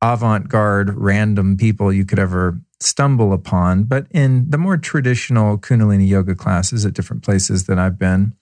avant 0.00 0.48
garde 0.48 0.94
random 0.94 1.56
people 1.56 1.92
you 1.92 2.04
could 2.04 2.20
ever 2.20 2.60
stumble 2.78 3.32
upon. 3.32 3.82
But 3.82 4.06
in 4.12 4.48
the 4.48 4.58
more 4.58 4.76
traditional 4.76 5.58
Kundalini 5.58 6.06
yoga 6.06 6.36
classes 6.36 6.86
at 6.86 6.94
different 6.94 7.24
places 7.24 7.66
that 7.66 7.80
I've 7.80 7.98
been, 7.98 8.34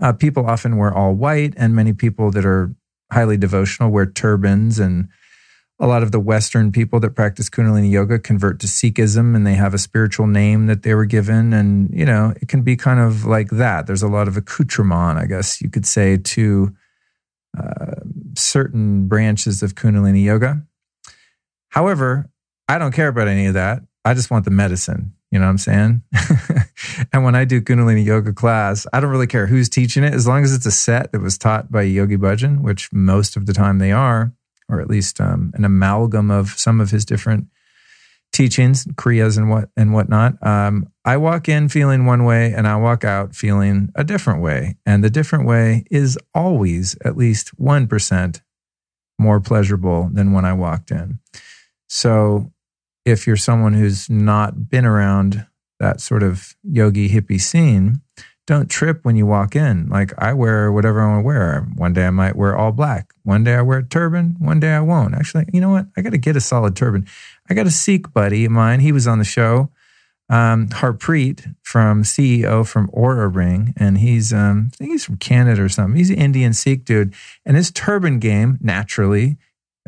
uh, 0.00 0.12
people 0.12 0.46
often 0.46 0.76
wear 0.76 0.92
all 0.92 1.14
white, 1.14 1.54
and 1.56 1.74
many 1.74 1.92
people 1.92 2.30
that 2.30 2.44
are 2.44 2.74
highly 3.12 3.36
devotional 3.36 3.90
wear 3.90 4.06
turbans. 4.06 4.78
And 4.78 5.08
a 5.80 5.86
lot 5.86 6.02
of 6.02 6.12
the 6.12 6.20
Western 6.20 6.72
people 6.72 7.00
that 7.00 7.10
practice 7.10 7.48
Kundalini 7.48 7.90
yoga 7.90 8.18
convert 8.18 8.58
to 8.60 8.66
Sikhism 8.66 9.36
and 9.36 9.46
they 9.46 9.54
have 9.54 9.74
a 9.74 9.78
spiritual 9.78 10.26
name 10.26 10.66
that 10.66 10.82
they 10.82 10.94
were 10.94 11.04
given. 11.04 11.52
And, 11.52 11.88
you 11.92 12.04
know, 12.04 12.34
it 12.40 12.48
can 12.48 12.62
be 12.62 12.76
kind 12.76 12.98
of 12.98 13.24
like 13.24 13.50
that. 13.50 13.86
There's 13.86 14.02
a 14.02 14.08
lot 14.08 14.28
of 14.28 14.36
accoutrement, 14.36 15.18
I 15.18 15.26
guess 15.26 15.60
you 15.60 15.70
could 15.70 15.86
say, 15.86 16.16
to 16.16 16.74
uh, 17.56 17.94
certain 18.36 19.06
branches 19.06 19.62
of 19.62 19.74
Kundalini 19.74 20.24
yoga. 20.24 20.62
However, 21.70 22.28
I 22.68 22.78
don't 22.78 22.92
care 22.92 23.08
about 23.08 23.28
any 23.28 23.46
of 23.46 23.54
that. 23.54 23.82
I 24.04 24.14
just 24.14 24.30
want 24.30 24.44
the 24.44 24.50
medicine. 24.50 25.12
You 25.30 25.38
know 25.38 25.46
what 25.46 25.50
I'm 25.50 25.58
saying? 25.58 26.02
and 27.12 27.24
when 27.24 27.34
I 27.34 27.44
do 27.44 27.60
Kundalini 27.60 28.04
yoga 28.04 28.32
class, 28.32 28.86
I 28.92 29.00
don't 29.00 29.10
really 29.10 29.26
care 29.26 29.46
who's 29.46 29.68
teaching 29.68 30.04
it, 30.04 30.14
as 30.14 30.26
long 30.26 30.44
as 30.44 30.54
it's 30.54 30.66
a 30.66 30.70
set 30.70 31.12
that 31.12 31.20
was 31.20 31.38
taught 31.38 31.70
by 31.70 31.82
Yogi 31.82 32.16
Bhajan, 32.16 32.60
which 32.60 32.92
most 32.92 33.36
of 33.36 33.46
the 33.46 33.52
time 33.52 33.78
they 33.78 33.92
are, 33.92 34.32
or 34.68 34.80
at 34.80 34.88
least 34.88 35.20
um, 35.20 35.52
an 35.54 35.64
amalgam 35.64 36.30
of 36.30 36.50
some 36.50 36.80
of 36.80 36.90
his 36.90 37.04
different 37.04 37.46
teachings, 38.32 38.84
kriyas 38.84 39.38
and 39.38 39.48
what 39.48 39.70
and 39.76 39.94
whatnot. 39.94 40.34
Um, 40.46 40.92
I 41.04 41.16
walk 41.16 41.48
in 41.48 41.68
feeling 41.68 42.04
one 42.04 42.24
way, 42.24 42.52
and 42.52 42.68
I 42.68 42.76
walk 42.76 43.04
out 43.04 43.34
feeling 43.34 43.90
a 43.94 44.04
different 44.04 44.42
way, 44.42 44.76
and 44.84 45.02
the 45.02 45.10
different 45.10 45.46
way 45.46 45.84
is 45.90 46.18
always 46.34 46.96
at 47.04 47.16
least 47.16 47.58
one 47.58 47.86
percent 47.86 48.42
more 49.18 49.40
pleasurable 49.40 50.10
than 50.12 50.32
when 50.32 50.44
I 50.44 50.52
walked 50.52 50.90
in. 50.90 51.18
So 51.88 52.52
if 53.04 53.26
you're 53.26 53.36
someone 53.36 53.72
who's 53.72 54.10
not 54.10 54.68
been 54.68 54.84
around 54.84 55.46
that 55.80 56.00
sort 56.00 56.22
of 56.22 56.56
yogi 56.62 57.08
hippie 57.08 57.40
scene, 57.40 58.00
don't 58.46 58.70
trip 58.70 59.00
when 59.04 59.16
you 59.16 59.26
walk 59.26 59.54
in. 59.54 59.88
Like 59.88 60.12
I 60.18 60.32
wear 60.32 60.72
whatever 60.72 61.02
I 61.02 61.08
want 61.08 61.22
to 61.22 61.26
wear. 61.26 61.66
One 61.76 61.92
day 61.92 62.06
I 62.06 62.10
might 62.10 62.36
wear 62.36 62.56
all 62.56 62.72
black. 62.72 63.12
One 63.22 63.44
day 63.44 63.54
I 63.54 63.62
wear 63.62 63.78
a 63.78 63.84
turban. 63.84 64.36
One 64.38 64.58
day 64.58 64.72
I 64.72 64.80
won't. 64.80 65.14
Actually, 65.14 65.46
you 65.52 65.60
know 65.60 65.70
what? 65.70 65.86
I 65.96 66.00
got 66.00 66.10
to 66.10 66.18
get 66.18 66.36
a 66.36 66.40
solid 66.40 66.74
turban. 66.74 67.06
I 67.50 67.54
got 67.54 67.66
a 67.66 67.70
Sikh 67.70 68.12
buddy 68.12 68.44
of 68.46 68.52
mine. 68.52 68.80
He 68.80 68.92
was 68.92 69.06
on 69.06 69.18
the 69.18 69.24
show, 69.24 69.70
um, 70.30 70.68
Harpreet 70.68 71.54
from 71.62 72.02
CEO 72.02 72.66
from 72.66 72.88
Oura 72.88 73.34
Ring, 73.34 73.74
and 73.76 73.98
he's 73.98 74.32
um, 74.32 74.70
I 74.74 74.76
think 74.76 74.92
he's 74.92 75.04
from 75.04 75.18
Canada 75.18 75.62
or 75.62 75.68
something. 75.68 75.96
He's 75.96 76.10
an 76.10 76.16
Indian 76.16 76.54
Sikh 76.54 76.84
dude, 76.84 77.14
and 77.44 77.56
his 77.56 77.70
turban 77.70 78.18
game 78.18 78.58
naturally 78.62 79.36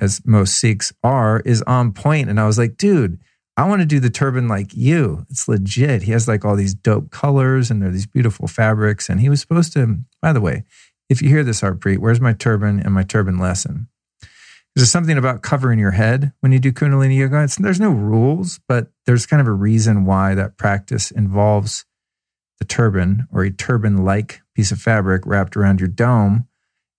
as 0.01 0.23
most 0.25 0.59
Sikhs 0.59 0.93
are, 1.03 1.41
is 1.41 1.63
on 1.63 1.93
point. 1.93 2.29
And 2.29 2.41
I 2.41 2.47
was 2.47 2.59
like, 2.59 2.77
dude, 2.77 3.21
I 3.61 3.69
want 3.69 3.83
to 3.83 3.87
do 3.87 4.01
the 4.01 4.09
turban 4.09 4.49
like 4.49 4.75
you. 4.75 5.27
It's 5.29 5.47
legit. 5.47 6.05
He 6.05 6.13
has 6.13 6.27
like 6.27 6.47
all 6.47 6.57
these 6.57 6.73
dope 6.73 7.11
colors 7.11 7.71
and 7.71 7.83
they're 7.83 7.91
these 7.91 8.07
beautiful 8.07 8.49
fabrics. 8.49 9.11
And 9.11 9.21
he 9.21 9.29
was 9.29 9.39
supposed 9.43 9.75
to, 9.75 9.99
by 10.23 10.33
the 10.33 10.41
way, 10.41 10.65
if 11.11 11.21
you 11.21 11.29
hear 11.29 11.45
this, 11.45 11.61
Harpreet, 11.61 11.99
where's 11.99 12.23
my 12.23 12.33
turban 12.33 12.81
and 12.81 12.95
my 12.95 13.03
turban 13.03 13.39
lesson? 13.39 13.89
Is 14.23 14.29
There's 14.77 14.91
something 14.91 15.19
about 15.19 15.43
covering 15.43 15.79
your 15.79 15.91
head 15.91 16.33
when 16.41 16.53
you 16.53 16.59
do 16.59 16.73
Kundalini 16.73 17.19
yoga. 17.19 17.43
It's, 17.43 17.57
there's 17.57 17.79
no 17.79 17.91
rules, 17.91 18.61
but 18.67 18.93
there's 19.05 19.27
kind 19.27 19.43
of 19.43 19.47
a 19.47 19.53
reason 19.53 20.07
why 20.07 20.35
that 20.35 20.57
practice 20.57 21.11
involves 21.11 21.85
the 22.61 22.65
turban 22.65 23.29
or 23.31 23.43
a 23.43 23.51
turban 23.51 24.07
like 24.07 24.41
piece 24.55 24.73
of 24.73 24.81
fabric 24.81 25.27
wrapped 25.27 25.55
around 25.55 25.81
your 25.81 25.89
dome. 25.89 26.49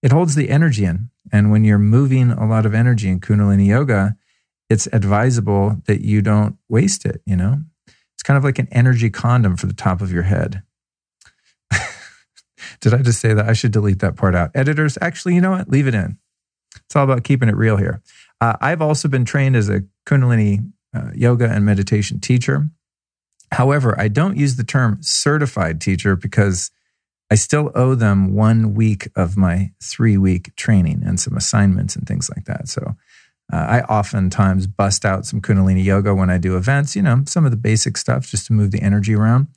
It 0.03 0.11
holds 0.11 0.35
the 0.35 0.51
energy 0.51 0.85
in. 0.85 1.09
And 1.31 1.49
when 1.49 1.63
you're 1.63 1.79
moving 1.79 2.29
a 2.29 2.47
lot 2.47 2.67
of 2.67 2.75
energy 2.75 3.09
in 3.09 3.19
Kundalini 3.19 3.65
yoga, 3.65 4.15
it's 4.71 4.87
advisable 4.93 5.81
that 5.87 5.99
you 5.99 6.21
don't 6.21 6.57
waste 6.69 7.05
it, 7.05 7.21
you 7.25 7.35
know? 7.35 7.59
It's 8.15 8.23
kind 8.23 8.37
of 8.37 8.45
like 8.45 8.57
an 8.57 8.69
energy 8.71 9.09
condom 9.09 9.57
for 9.57 9.67
the 9.67 9.73
top 9.73 9.99
of 9.99 10.13
your 10.13 10.23
head. 10.23 10.63
Did 12.79 12.93
I 12.93 13.01
just 13.01 13.19
say 13.19 13.33
that? 13.33 13.49
I 13.49 13.51
should 13.51 13.73
delete 13.73 13.99
that 13.99 14.15
part 14.15 14.33
out. 14.33 14.51
Editors, 14.55 14.97
actually, 15.01 15.35
you 15.35 15.41
know 15.41 15.51
what? 15.51 15.67
Leave 15.67 15.87
it 15.87 15.93
in. 15.93 16.17
It's 16.85 16.95
all 16.95 17.03
about 17.03 17.25
keeping 17.25 17.49
it 17.49 17.57
real 17.57 17.75
here. 17.75 18.01
Uh, 18.39 18.55
I've 18.61 18.81
also 18.81 19.09
been 19.09 19.25
trained 19.25 19.57
as 19.57 19.67
a 19.67 19.83
Kundalini 20.05 20.71
uh, 20.95 21.11
yoga 21.13 21.49
and 21.49 21.65
meditation 21.65 22.21
teacher. 22.21 22.69
However, 23.51 23.99
I 23.99 24.07
don't 24.07 24.37
use 24.37 24.55
the 24.55 24.63
term 24.63 24.99
certified 25.01 25.81
teacher 25.81 26.15
because 26.15 26.71
I 27.29 27.35
still 27.35 27.71
owe 27.75 27.95
them 27.95 28.33
one 28.35 28.73
week 28.73 29.09
of 29.17 29.35
my 29.35 29.73
three 29.83 30.17
week 30.17 30.55
training 30.55 31.03
and 31.05 31.19
some 31.19 31.35
assignments 31.35 31.97
and 31.97 32.07
things 32.07 32.29
like 32.33 32.45
that. 32.45 32.69
So 32.69 32.95
uh, 33.51 33.55
I 33.55 33.81
oftentimes 33.81 34.67
bust 34.67 35.05
out 35.05 35.25
some 35.25 35.41
Kundalini 35.41 35.83
yoga 35.83 36.15
when 36.15 36.29
I 36.29 36.37
do 36.37 36.55
events, 36.55 36.95
you 36.95 37.01
know, 37.01 37.23
some 37.25 37.45
of 37.45 37.51
the 37.51 37.57
basic 37.57 37.97
stuff 37.97 38.27
just 38.27 38.47
to 38.47 38.53
move 38.53 38.71
the 38.71 38.81
energy 38.81 39.13
around. 39.13 39.47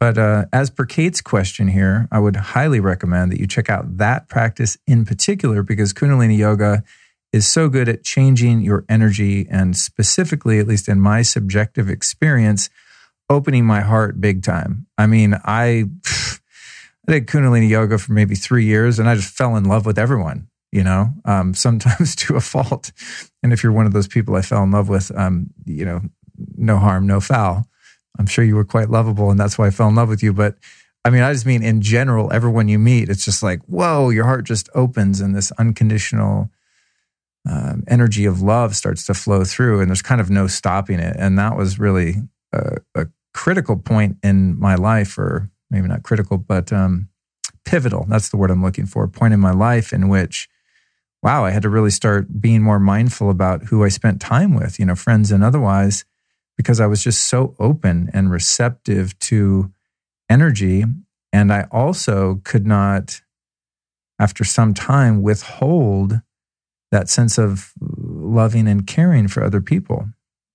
But 0.00 0.18
uh, 0.18 0.46
as 0.52 0.70
per 0.70 0.84
Kate's 0.84 1.20
question 1.20 1.68
here, 1.68 2.08
I 2.12 2.18
would 2.18 2.36
highly 2.36 2.80
recommend 2.80 3.32
that 3.32 3.40
you 3.40 3.46
check 3.46 3.70
out 3.70 3.98
that 3.98 4.28
practice 4.28 4.76
in 4.86 5.04
particular 5.04 5.62
because 5.62 5.92
Kundalini 5.92 6.36
Yoga 6.36 6.84
is 7.32 7.46
so 7.46 7.68
good 7.68 7.88
at 7.88 8.04
changing 8.04 8.60
your 8.60 8.84
energy 8.88 9.46
and 9.50 9.76
specifically, 9.76 10.58
at 10.58 10.68
least 10.68 10.88
in 10.88 11.00
my 11.00 11.22
subjective 11.22 11.90
experience, 11.90 12.70
opening 13.28 13.64
my 13.64 13.80
heart 13.80 14.20
big 14.20 14.42
time. 14.42 14.86
I 14.98 15.06
mean, 15.06 15.34
I, 15.44 15.86
I 17.08 17.12
did 17.12 17.26
Kundalini 17.26 17.68
Yoga 17.68 17.98
for 17.98 18.12
maybe 18.12 18.34
three 18.34 18.64
years 18.64 18.98
and 18.98 19.08
I 19.08 19.16
just 19.16 19.34
fell 19.34 19.56
in 19.56 19.64
love 19.64 19.86
with 19.86 19.98
everyone, 19.98 20.48
you 20.74 20.82
know, 20.82 21.14
um, 21.24 21.54
sometimes 21.54 22.16
to 22.16 22.34
a 22.34 22.40
fault. 22.40 22.90
And 23.42 23.52
if 23.52 23.62
you're 23.62 23.72
one 23.72 23.86
of 23.86 23.92
those 23.92 24.08
people 24.08 24.34
I 24.34 24.42
fell 24.42 24.64
in 24.64 24.72
love 24.72 24.88
with, 24.88 25.16
um, 25.16 25.50
you 25.64 25.84
know, 25.84 26.00
no 26.56 26.78
harm, 26.78 27.06
no 27.06 27.20
foul. 27.20 27.64
I'm 28.18 28.26
sure 28.26 28.44
you 28.44 28.56
were 28.56 28.64
quite 28.64 28.90
lovable 28.90 29.30
and 29.30 29.38
that's 29.38 29.56
why 29.56 29.68
I 29.68 29.70
fell 29.70 29.88
in 29.88 29.94
love 29.94 30.08
with 30.08 30.22
you. 30.22 30.32
But 30.32 30.56
I 31.04 31.10
mean, 31.10 31.22
I 31.22 31.32
just 31.32 31.46
mean 31.46 31.62
in 31.62 31.80
general, 31.80 32.32
everyone 32.32 32.66
you 32.66 32.78
meet, 32.78 33.08
it's 33.08 33.24
just 33.24 33.42
like, 33.42 33.60
whoa, 33.66 34.10
your 34.10 34.24
heart 34.24 34.44
just 34.44 34.68
opens 34.74 35.20
and 35.20 35.34
this 35.34 35.52
unconditional 35.52 36.50
um, 37.48 37.84
energy 37.86 38.24
of 38.24 38.42
love 38.42 38.74
starts 38.74 39.06
to 39.06 39.14
flow 39.14 39.44
through 39.44 39.80
and 39.80 39.88
there's 39.88 40.02
kind 40.02 40.20
of 40.20 40.28
no 40.28 40.48
stopping 40.48 40.98
it. 40.98 41.14
And 41.16 41.38
that 41.38 41.56
was 41.56 41.78
really 41.78 42.16
a, 42.52 42.78
a 42.96 43.06
critical 43.32 43.76
point 43.76 44.16
in 44.24 44.58
my 44.58 44.74
life, 44.74 45.18
or 45.18 45.50
maybe 45.70 45.86
not 45.86 46.02
critical, 46.02 46.36
but 46.36 46.72
um, 46.72 47.08
pivotal. 47.64 48.06
That's 48.08 48.30
the 48.30 48.36
word 48.36 48.50
I'm 48.50 48.62
looking 48.62 48.86
for. 48.86 49.04
A 49.04 49.08
point 49.08 49.34
in 49.34 49.40
my 49.40 49.52
life 49.52 49.92
in 49.92 50.08
which, 50.08 50.48
wow, 51.24 51.46
I 51.46 51.50
had 51.50 51.62
to 51.62 51.70
really 51.70 51.90
start 51.90 52.40
being 52.40 52.62
more 52.62 52.78
mindful 52.78 53.30
about 53.30 53.64
who 53.64 53.82
I 53.82 53.88
spent 53.88 54.20
time 54.20 54.54
with, 54.54 54.78
you 54.78 54.84
know, 54.84 54.94
friends 54.94 55.32
and 55.32 55.42
otherwise 55.42 56.04
because 56.58 56.80
I 56.80 56.86
was 56.86 57.02
just 57.02 57.22
so 57.22 57.56
open 57.58 58.10
and 58.12 58.30
receptive 58.30 59.18
to 59.20 59.72
energy. 60.28 60.84
And 61.32 61.50
I 61.50 61.66
also 61.72 62.42
could 62.44 62.66
not, 62.66 63.22
after 64.20 64.44
some 64.44 64.74
time, 64.74 65.22
withhold 65.22 66.20
that 66.92 67.08
sense 67.08 67.38
of 67.38 67.72
loving 67.80 68.68
and 68.68 68.86
caring 68.86 69.26
for 69.26 69.42
other 69.42 69.62
people. 69.62 70.06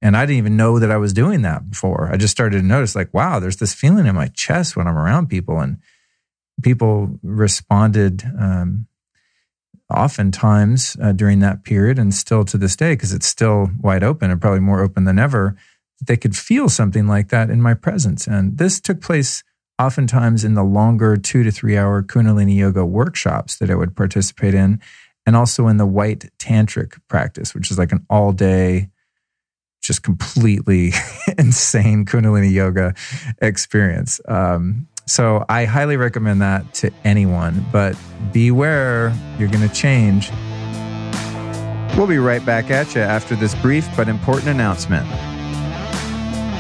And 0.04 0.16
I 0.16 0.28
didn't 0.28 0.38
even 0.38 0.56
know 0.56 0.78
that 0.78 0.92
I 0.92 0.98
was 0.98 1.14
doing 1.14 1.42
that 1.42 1.72
before. 1.72 2.10
I 2.14 2.16
just 2.16 2.32
started 2.32 2.60
to 2.60 2.66
notice, 2.66 2.96
like, 2.96 3.12
wow, 3.12 3.40
there's 3.40 3.58
this 3.58 3.74
feeling 3.74 4.06
in 4.06 4.16
my 4.16 4.28
chest 4.28 4.78
when 4.78 4.88
I'm 4.88 4.98
around 4.98 5.28
people. 5.28 5.60
And 5.60 5.80
people 6.62 7.20
responded 7.24 8.24
um, 8.40 8.86
oftentimes 9.90 10.98
uh, 11.02 11.12
during 11.12 11.40
that 11.40 11.64
period 11.64 11.98
and 12.00 12.14
still 12.14 12.44
to 12.46 12.58
this 12.58 12.76
day, 12.76 12.94
because 12.94 13.14
it's 13.14 13.26
still 13.28 13.70
wide 13.80 14.04
open 14.04 14.32
and 14.32 14.40
probably 14.42 14.60
more 14.60 14.82
open 14.82 15.06
than 15.06 15.20
ever 15.20 15.56
they 16.06 16.18
could 16.18 16.36
feel 16.36 16.70
something 16.70 17.08
like 17.08 17.30
that 17.30 17.50
in 17.50 17.62
my 17.62 17.74
presence. 17.74 18.28
And 18.28 18.58
this 18.58 18.80
took 18.80 19.02
place 19.02 19.44
oftentimes 19.80 20.44
in 20.44 20.54
the 20.54 20.64
longer 20.64 21.18
two 21.18 21.44
to 21.44 21.52
three 21.52 21.78
hour 21.78 22.02
Kundalini 22.04 22.58
yoga 22.58 22.86
workshops 22.86 23.58
that 23.58 23.70
I 23.70 23.76
would 23.76 23.96
participate 23.96 24.54
in, 24.54 24.82
and 25.26 25.36
also 25.36 25.68
in 25.68 25.78
the 25.78 25.86
white 25.86 26.26
tantric 26.40 27.00
practice, 27.08 27.54
which 27.54 27.72
is 27.72 27.78
like 27.78 27.92
an 27.92 28.06
all 28.10 28.32
day, 28.32 28.90
just 29.82 30.04
completely 30.04 30.92
insane 31.38 32.06
Kundalini 32.06 32.52
yoga 32.52 32.94
experience. 33.42 34.22
Um, 34.28 34.88
so 35.10 35.44
I 35.50 35.66
highly 35.66 35.98
recommend 35.98 36.42
that 36.42 36.72
to 36.76 36.92
anyone, 37.04 37.66
but 37.72 37.96
beware, 38.32 39.14
you're 39.40 39.50
going 39.50 39.68
to 39.68 39.74
change. 39.74 40.32
We'll 41.98 42.08
be 42.08 42.20
right 42.20 42.46
back 42.46 42.70
at 42.70 42.94
you 42.94 43.02
after 43.02 43.36
this 43.36 43.56
brief 43.56 43.88
but 43.98 44.08
important 44.08 44.50
announcement. 44.50 45.08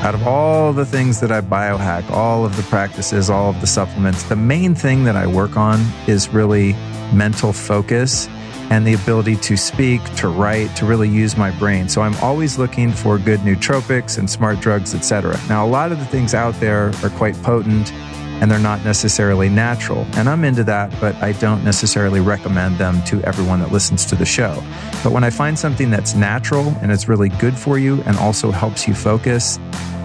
Out 0.04 0.16
of 0.16 0.26
all 0.26 0.74
the 0.74 0.86
things 0.86 1.20
that 1.20 1.32
I 1.32 1.42
biohack, 1.42 2.10
all 2.10 2.44
of 2.44 2.58
the 2.58 2.64
practices, 2.64 3.30
all 3.30 3.52
of 3.52 3.62
the 3.62 3.68
supplements, 3.68 4.24
the 4.24 4.36
main 4.36 4.74
thing 4.74 5.04
that 5.04 5.16
I 5.16 5.28
work 5.28 5.56
on 5.56 5.80
is 6.08 6.30
really 6.30 6.74
mental 7.14 7.54
focus 7.54 8.28
and 8.72 8.86
the 8.86 8.94
ability 8.94 9.36
to 9.36 9.58
speak, 9.58 10.04
to 10.16 10.28
write, 10.28 10.76
to 10.78 10.86
really 10.86 11.10
use 11.10 11.38
my 11.38 11.52
brain. 11.58 11.90
So 11.90 12.02
I'm 12.02 12.16
always 12.18 12.58
looking 12.58 12.92
for 12.92 13.18
good 13.18 13.40
nootropics 13.42 14.18
and 14.18 14.30
smart 14.30 14.60
drugs, 14.60 14.94
etc. 14.96 15.40
Now, 15.50 15.66
a 15.66 15.70
lot 15.70 15.92
of 15.92 16.00
the 16.00 16.06
things 16.06 16.34
out 16.34 16.54
there 16.60 16.92
are 17.04 17.10
quite 17.12 17.36
potent 17.44 17.92
and 18.41 18.49
they're 18.49 18.60
not 18.60 18.84
necessarily 18.84 19.49
natural. 19.49 20.06
And 20.13 20.30
I'm 20.30 20.43
into 20.43 20.63
that, 20.65 20.93
but 20.99 21.15
I 21.15 21.34
don't 21.34 21.63
necessarily 21.63 22.19
recommend 22.19 22.78
them 22.78 23.04
to 23.06 23.21
everyone 23.23 23.60
that 23.60 23.71
listens 23.71 24.06
to 24.08 24.15
the 24.15 24.25
show. 24.25 24.63
But 25.04 25.12
when 25.12 25.23
I 25.23 25.30
find 25.30 25.58
something 25.58 25.89
that's 25.89 26.15
natural 26.15 26.67
and 26.82 26.91
it's 26.91 27.08
really 27.08 27.30
good 27.30 27.58
for 27.58 27.80
you 27.80 28.02
and 28.04 28.17
also 28.17 28.52
helps 28.52 28.88
you 28.88 28.93
focus 28.93 29.58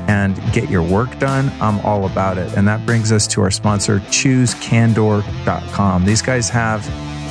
and 0.06 0.36
get 0.52 0.68
your 0.68 0.82
work 0.82 1.18
done, 1.18 1.50
I'm 1.60 1.80
all 1.80 2.06
about 2.06 2.38
it. 2.38 2.56
And 2.56 2.68
that 2.68 2.84
brings 2.84 3.12
us 3.12 3.26
to 3.28 3.40
our 3.40 3.50
sponsor, 3.50 4.00
choosecandor.com. 4.00 6.04
These 6.04 6.22
guys 6.22 6.48
have 6.50 6.86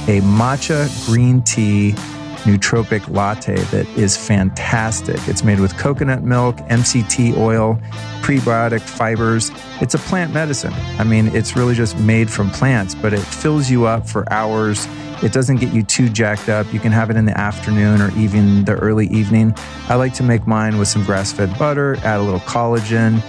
a 0.10 0.22
matcha 0.22 1.06
green 1.06 1.44
tea 1.44 1.96
nootropic 2.44 3.08
latte 3.10 3.56
that 3.56 3.88
is 3.98 4.16
fantastic. 4.16 5.18
It's 5.28 5.44
made 5.44 5.60
with 5.60 5.78
coconut 5.78 6.24
milk, 6.24 6.58
MCT 6.70 7.38
oil, 7.38 7.80
prebiotic 8.22 8.82
fibers. 8.82 9.52
It's 9.82 9.94
a 9.94 10.00
plant 10.00 10.34
medicine. 10.34 10.74
I 11.00 11.04
mean, 11.04 11.28
it's 11.36 11.56
really 11.56 11.76
just 11.76 11.98
made 12.00 12.30
from 12.30 12.50
plants, 12.52 12.96
but 12.96 13.14
it 13.14 13.22
fills 13.22 13.70
you 13.70 13.86
up 13.86 14.08
for 14.08 14.32
hours. 14.32 14.88
It 15.24 15.32
doesn't 15.32 15.58
get 15.58 15.74
you 15.74 15.84
too 15.84 16.10
jacked 16.10 16.50
up. 16.50 16.72
You 16.74 16.80
can 16.80 16.92
have 16.92 17.10
it 17.10 17.16
in 17.16 17.26
the 17.26 17.38
afternoon 17.38 18.02
or 18.02 18.12
even 18.18 18.66
the 18.66 18.76
early 18.76 19.08
evening. 19.08 19.54
I 19.88 19.96
like 19.96 20.14
to 20.16 20.24
make 20.24 20.46
mine 20.46 20.78
with 20.78 20.90
some 20.90 21.06
grass 21.06 21.32
fed 21.32 21.58
butter, 21.58 21.96
add 22.04 22.20
a 22.20 22.24
little 22.24 22.42
collagen, 22.42 23.22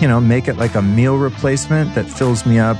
you 0.00 0.08
know, 0.08 0.20
make 0.20 0.46
it 0.46 0.56
like 0.56 0.74
a 0.74 0.82
meal 0.82 1.16
replacement 1.16 1.94
that 1.94 2.04
fills 2.04 2.44
me 2.44 2.58
up 2.58 2.76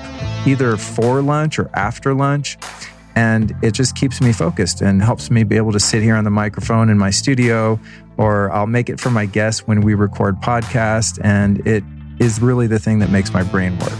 either 0.46 0.76
for 0.76 1.22
lunch 1.22 1.58
or 1.58 1.70
after 1.74 2.14
lunch. 2.14 2.58
And 3.18 3.52
it 3.62 3.72
just 3.72 3.96
keeps 3.96 4.20
me 4.20 4.32
focused 4.32 4.80
and 4.80 5.02
helps 5.02 5.28
me 5.28 5.42
be 5.42 5.56
able 5.56 5.72
to 5.72 5.80
sit 5.80 6.04
here 6.04 6.14
on 6.14 6.22
the 6.22 6.30
microphone 6.30 6.88
in 6.88 6.98
my 6.98 7.10
studio, 7.10 7.80
or 8.16 8.48
I'll 8.52 8.68
make 8.68 8.88
it 8.88 9.00
for 9.00 9.10
my 9.10 9.26
guests 9.26 9.66
when 9.66 9.80
we 9.80 9.94
record 9.94 10.36
podcasts. 10.36 11.18
And 11.24 11.66
it 11.66 11.82
is 12.20 12.40
really 12.40 12.68
the 12.68 12.78
thing 12.78 13.00
that 13.00 13.10
makes 13.10 13.34
my 13.34 13.42
brain 13.42 13.76
work. 13.80 13.98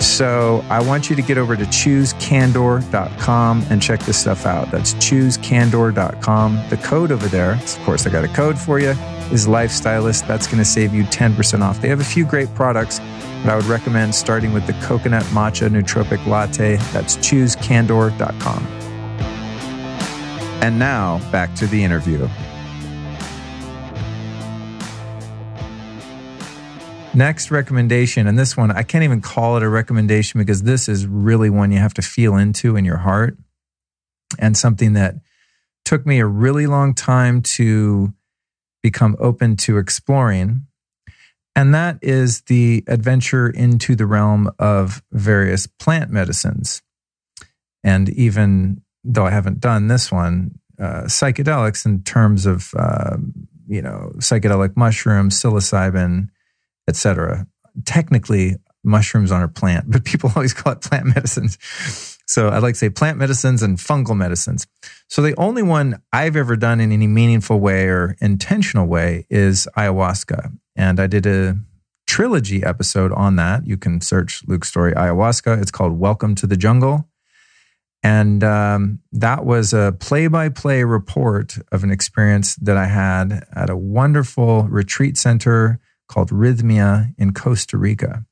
So 0.00 0.64
I 0.68 0.80
want 0.80 1.10
you 1.10 1.16
to 1.16 1.22
get 1.22 1.38
over 1.38 1.56
to 1.56 1.64
choosecandor.com 1.64 3.64
and 3.68 3.82
check 3.82 3.98
this 4.00 4.18
stuff 4.18 4.46
out. 4.46 4.70
That's 4.70 4.94
choosecandor.com. 4.94 6.68
The 6.70 6.76
code 6.78 7.12
over 7.12 7.28
there, 7.28 7.54
of 7.54 7.78
course, 7.84 8.06
I 8.06 8.10
got 8.10 8.24
a 8.24 8.28
code 8.28 8.58
for 8.58 8.78
you, 8.78 8.90
is 9.32 9.46
Lifestylist. 9.46 10.26
That's 10.26 10.46
going 10.46 10.58
to 10.58 10.64
save 10.64 10.94
you 10.94 11.04
10% 11.04 11.62
off. 11.62 11.80
They 11.80 11.88
have 11.88 12.00
a 12.00 12.04
few 12.04 12.24
great 12.24 12.54
products 12.54 13.00
but 13.42 13.52
I 13.52 13.56
would 13.56 13.66
recommend 13.66 14.14
starting 14.14 14.52
with 14.52 14.66
the 14.66 14.72
coconut 14.84 15.22
matcha 15.24 15.68
nootropic 15.68 16.26
latte. 16.26 16.76
That's 16.92 17.16
choosecandor.com. 17.18 18.66
And 20.60 20.78
now 20.78 21.18
back 21.30 21.54
to 21.56 21.66
the 21.66 21.82
interview. 21.82 22.28
Next 27.14 27.50
recommendation, 27.50 28.26
and 28.26 28.38
this 28.38 28.56
one, 28.56 28.70
I 28.70 28.82
can't 28.82 29.04
even 29.04 29.20
call 29.20 29.56
it 29.56 29.62
a 29.62 29.68
recommendation 29.68 30.38
because 30.38 30.62
this 30.62 30.88
is 30.88 31.06
really 31.06 31.50
one 31.50 31.72
you 31.72 31.78
have 31.78 31.94
to 31.94 32.02
feel 32.02 32.36
into 32.36 32.76
in 32.76 32.84
your 32.84 32.98
heart 32.98 33.36
and 34.38 34.56
something 34.56 34.92
that 34.92 35.16
took 35.84 36.06
me 36.06 36.20
a 36.20 36.26
really 36.26 36.66
long 36.66 36.94
time 36.94 37.42
to 37.42 38.12
become 38.82 39.16
open 39.18 39.56
to 39.56 39.78
exploring 39.78 40.66
and 41.58 41.74
that 41.74 41.98
is 42.02 42.42
the 42.42 42.84
adventure 42.86 43.50
into 43.50 43.96
the 43.96 44.06
realm 44.06 44.48
of 44.60 45.02
various 45.10 45.66
plant 45.66 46.08
medicines. 46.08 46.82
And 47.82 48.08
even 48.10 48.82
though 49.02 49.26
I 49.26 49.30
haven't 49.30 49.58
done 49.58 49.88
this 49.88 50.12
one, 50.12 50.60
uh, 50.80 51.06
psychedelics 51.06 51.84
in 51.84 52.04
terms 52.04 52.46
of, 52.46 52.72
uh, 52.78 53.16
you 53.66 53.82
know, 53.82 54.12
psychedelic 54.18 54.76
mushrooms, 54.76 55.34
psilocybin, 55.34 56.28
etc. 56.88 57.46
Technically, 57.84 58.56
mushrooms 58.82 59.30
aren't 59.30 59.44
a 59.44 59.60
plant, 59.60 59.90
but 59.90 60.04
people 60.04 60.32
always 60.36 60.54
call 60.54 60.72
it 60.72 60.80
plant 60.80 61.06
medicines. 61.06 61.58
So 62.26 62.50
I'd 62.50 62.62
like 62.62 62.74
to 62.74 62.78
say 62.78 62.90
plant 62.90 63.18
medicines 63.18 63.62
and 63.62 63.78
fungal 63.78 64.16
medicines. 64.16 64.66
So 65.08 65.22
the 65.22 65.38
only 65.38 65.62
one 65.62 66.02
I've 66.12 66.36
ever 66.36 66.56
done 66.56 66.80
in 66.80 66.92
any 66.92 67.06
meaningful 67.06 67.60
way 67.60 67.86
or 67.86 68.16
intentional 68.20 68.86
way 68.86 69.26
is 69.30 69.66
ayahuasca. 69.76 70.52
And 70.76 71.00
I 71.00 71.06
did 71.06 71.24
a 71.26 71.56
trilogy 72.06 72.62
episode 72.62 73.12
on 73.12 73.36
that. 73.36 73.66
You 73.66 73.76
can 73.76 74.00
search 74.00 74.42
Luke's 74.46 74.68
Storey 74.68 74.92
Ayahuasca. 74.92 75.60
It's 75.60 75.70
called 75.70 75.98
Welcome 75.98 76.34
to 76.36 76.46
the 76.46 76.56
Jungle. 76.56 77.08
And 78.02 78.44
um, 78.44 79.00
that 79.12 79.44
was 79.44 79.72
a 79.72 79.96
play 79.98 80.28
by 80.28 80.50
play 80.50 80.84
report 80.84 81.58
of 81.72 81.82
an 81.82 81.90
experience 81.90 82.54
that 82.56 82.76
I 82.76 82.86
had 82.86 83.46
at 83.54 83.70
a 83.70 83.76
wonderful 83.76 84.64
retreat 84.64 85.16
center 85.16 85.80
called 86.08 86.30
Rhythmia 86.30 87.14
in 87.18 87.32
Costa 87.32 87.76
Rica. 87.76 88.24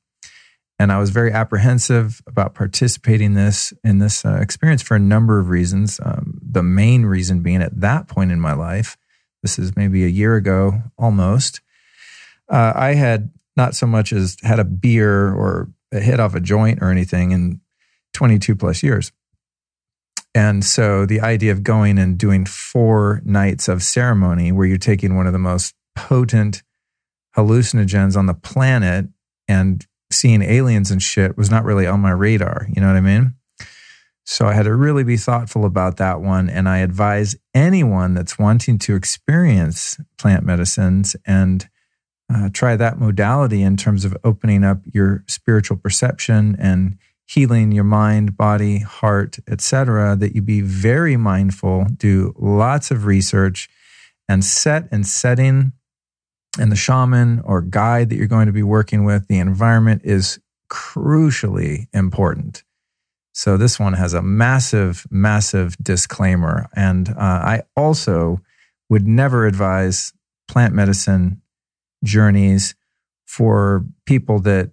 And 0.79 0.91
I 0.91 0.99
was 0.99 1.09
very 1.09 1.31
apprehensive 1.31 2.21
about 2.27 2.53
participating 2.53 3.33
this 3.33 3.73
in 3.83 3.97
this 3.97 4.23
uh, 4.23 4.37
experience 4.41 4.81
for 4.81 4.95
a 4.95 4.99
number 4.99 5.39
of 5.39 5.49
reasons. 5.49 5.99
Um, 6.03 6.39
the 6.41 6.61
main 6.61 7.05
reason 7.05 7.41
being 7.41 7.63
at 7.63 7.79
that 7.81 8.07
point 8.07 8.31
in 8.31 8.39
my 8.39 8.53
life, 8.53 8.95
this 9.41 9.57
is 9.57 9.75
maybe 9.75 10.03
a 10.03 10.09
year 10.09 10.35
ago 10.35 10.83
almost, 10.97 11.61
uh, 12.49 12.73
I 12.75 12.93
had 12.93 13.31
not 13.55 13.75
so 13.75 13.87
much 13.87 14.13
as 14.13 14.37
had 14.43 14.59
a 14.59 14.63
beer 14.63 15.33
or 15.33 15.69
a 15.91 15.99
hit 15.99 16.19
off 16.19 16.35
a 16.35 16.39
joint 16.39 16.79
or 16.81 16.91
anything 16.91 17.31
in 17.31 17.59
22 18.13 18.55
plus 18.55 18.83
years. 18.83 19.11
And 20.35 20.63
so 20.63 21.07
the 21.07 21.21
idea 21.21 21.51
of 21.51 21.63
going 21.63 21.97
and 21.97 22.17
doing 22.17 22.45
four 22.45 23.21
nights 23.25 23.67
of 23.67 23.81
ceremony 23.81 24.51
where 24.51 24.67
you're 24.67 24.77
taking 24.77 25.15
one 25.15 25.25
of 25.25 25.33
the 25.33 25.39
most 25.39 25.73
potent 25.95 26.61
hallucinogens 27.37 28.17
on 28.17 28.25
the 28.25 28.33
planet 28.33 29.07
and 29.47 29.85
seeing 30.11 30.41
aliens 30.41 30.91
and 30.91 31.01
shit 31.01 31.37
was 31.37 31.49
not 31.49 31.63
really 31.63 31.85
on 31.85 31.99
my 31.99 32.11
radar. 32.11 32.67
You 32.73 32.81
know 32.81 32.87
what 32.87 32.95
I 32.95 33.01
mean? 33.01 33.33
So 34.25 34.45
I 34.45 34.53
had 34.53 34.63
to 34.63 34.75
really 34.75 35.05
be 35.05 35.15
thoughtful 35.15 35.63
about 35.63 35.97
that 35.97 36.19
one. 36.19 36.49
And 36.49 36.67
I 36.67 36.79
advise 36.79 37.37
anyone 37.53 38.13
that's 38.13 38.37
wanting 38.37 38.77
to 38.79 38.95
experience 38.95 39.97
plant 40.17 40.43
medicines 40.43 41.15
and 41.25 41.67
uh, 42.33 42.49
try 42.51 42.75
that 42.75 42.99
modality 42.99 43.61
in 43.61 43.77
terms 43.77 44.03
of 44.03 44.17
opening 44.25 44.65
up 44.65 44.81
your 44.93 45.23
spiritual 45.27 45.77
perception 45.77 46.57
and 46.59 46.97
healing 47.25 47.71
your 47.71 47.85
mind, 47.85 48.35
body, 48.35 48.79
heart, 48.79 49.37
etc., 49.47 50.15
that 50.17 50.35
you 50.35 50.41
be 50.41 50.61
very 50.61 51.15
mindful, 51.15 51.85
do 51.95 52.33
lots 52.37 52.91
of 52.91 53.05
research, 53.05 53.69
and 54.27 54.43
set 54.43 54.87
and 54.91 55.07
setting 55.07 55.71
and 56.59 56.71
the 56.71 56.75
shaman 56.75 57.41
or 57.41 57.61
guide 57.61 58.09
that 58.09 58.15
you're 58.15 58.27
going 58.27 58.47
to 58.47 58.53
be 58.53 58.63
working 58.63 59.03
with, 59.03 59.27
the 59.27 59.39
environment 59.39 60.01
is 60.03 60.39
crucially 60.69 61.87
important. 61.93 62.63
So 63.33 63.55
this 63.55 63.79
one 63.79 63.93
has 63.93 64.13
a 64.13 64.21
massive, 64.21 65.05
massive 65.11 65.77
disclaimer. 65.81 66.67
And 66.75 67.09
uh, 67.09 67.13
I 67.19 67.61
also 67.75 68.41
would 68.89 69.07
never 69.07 69.45
advise 69.45 70.11
plant 70.47 70.73
medicine 70.73 71.41
journeys 72.03 72.73
for 73.25 73.85
people 74.05 74.39
that 74.39 74.71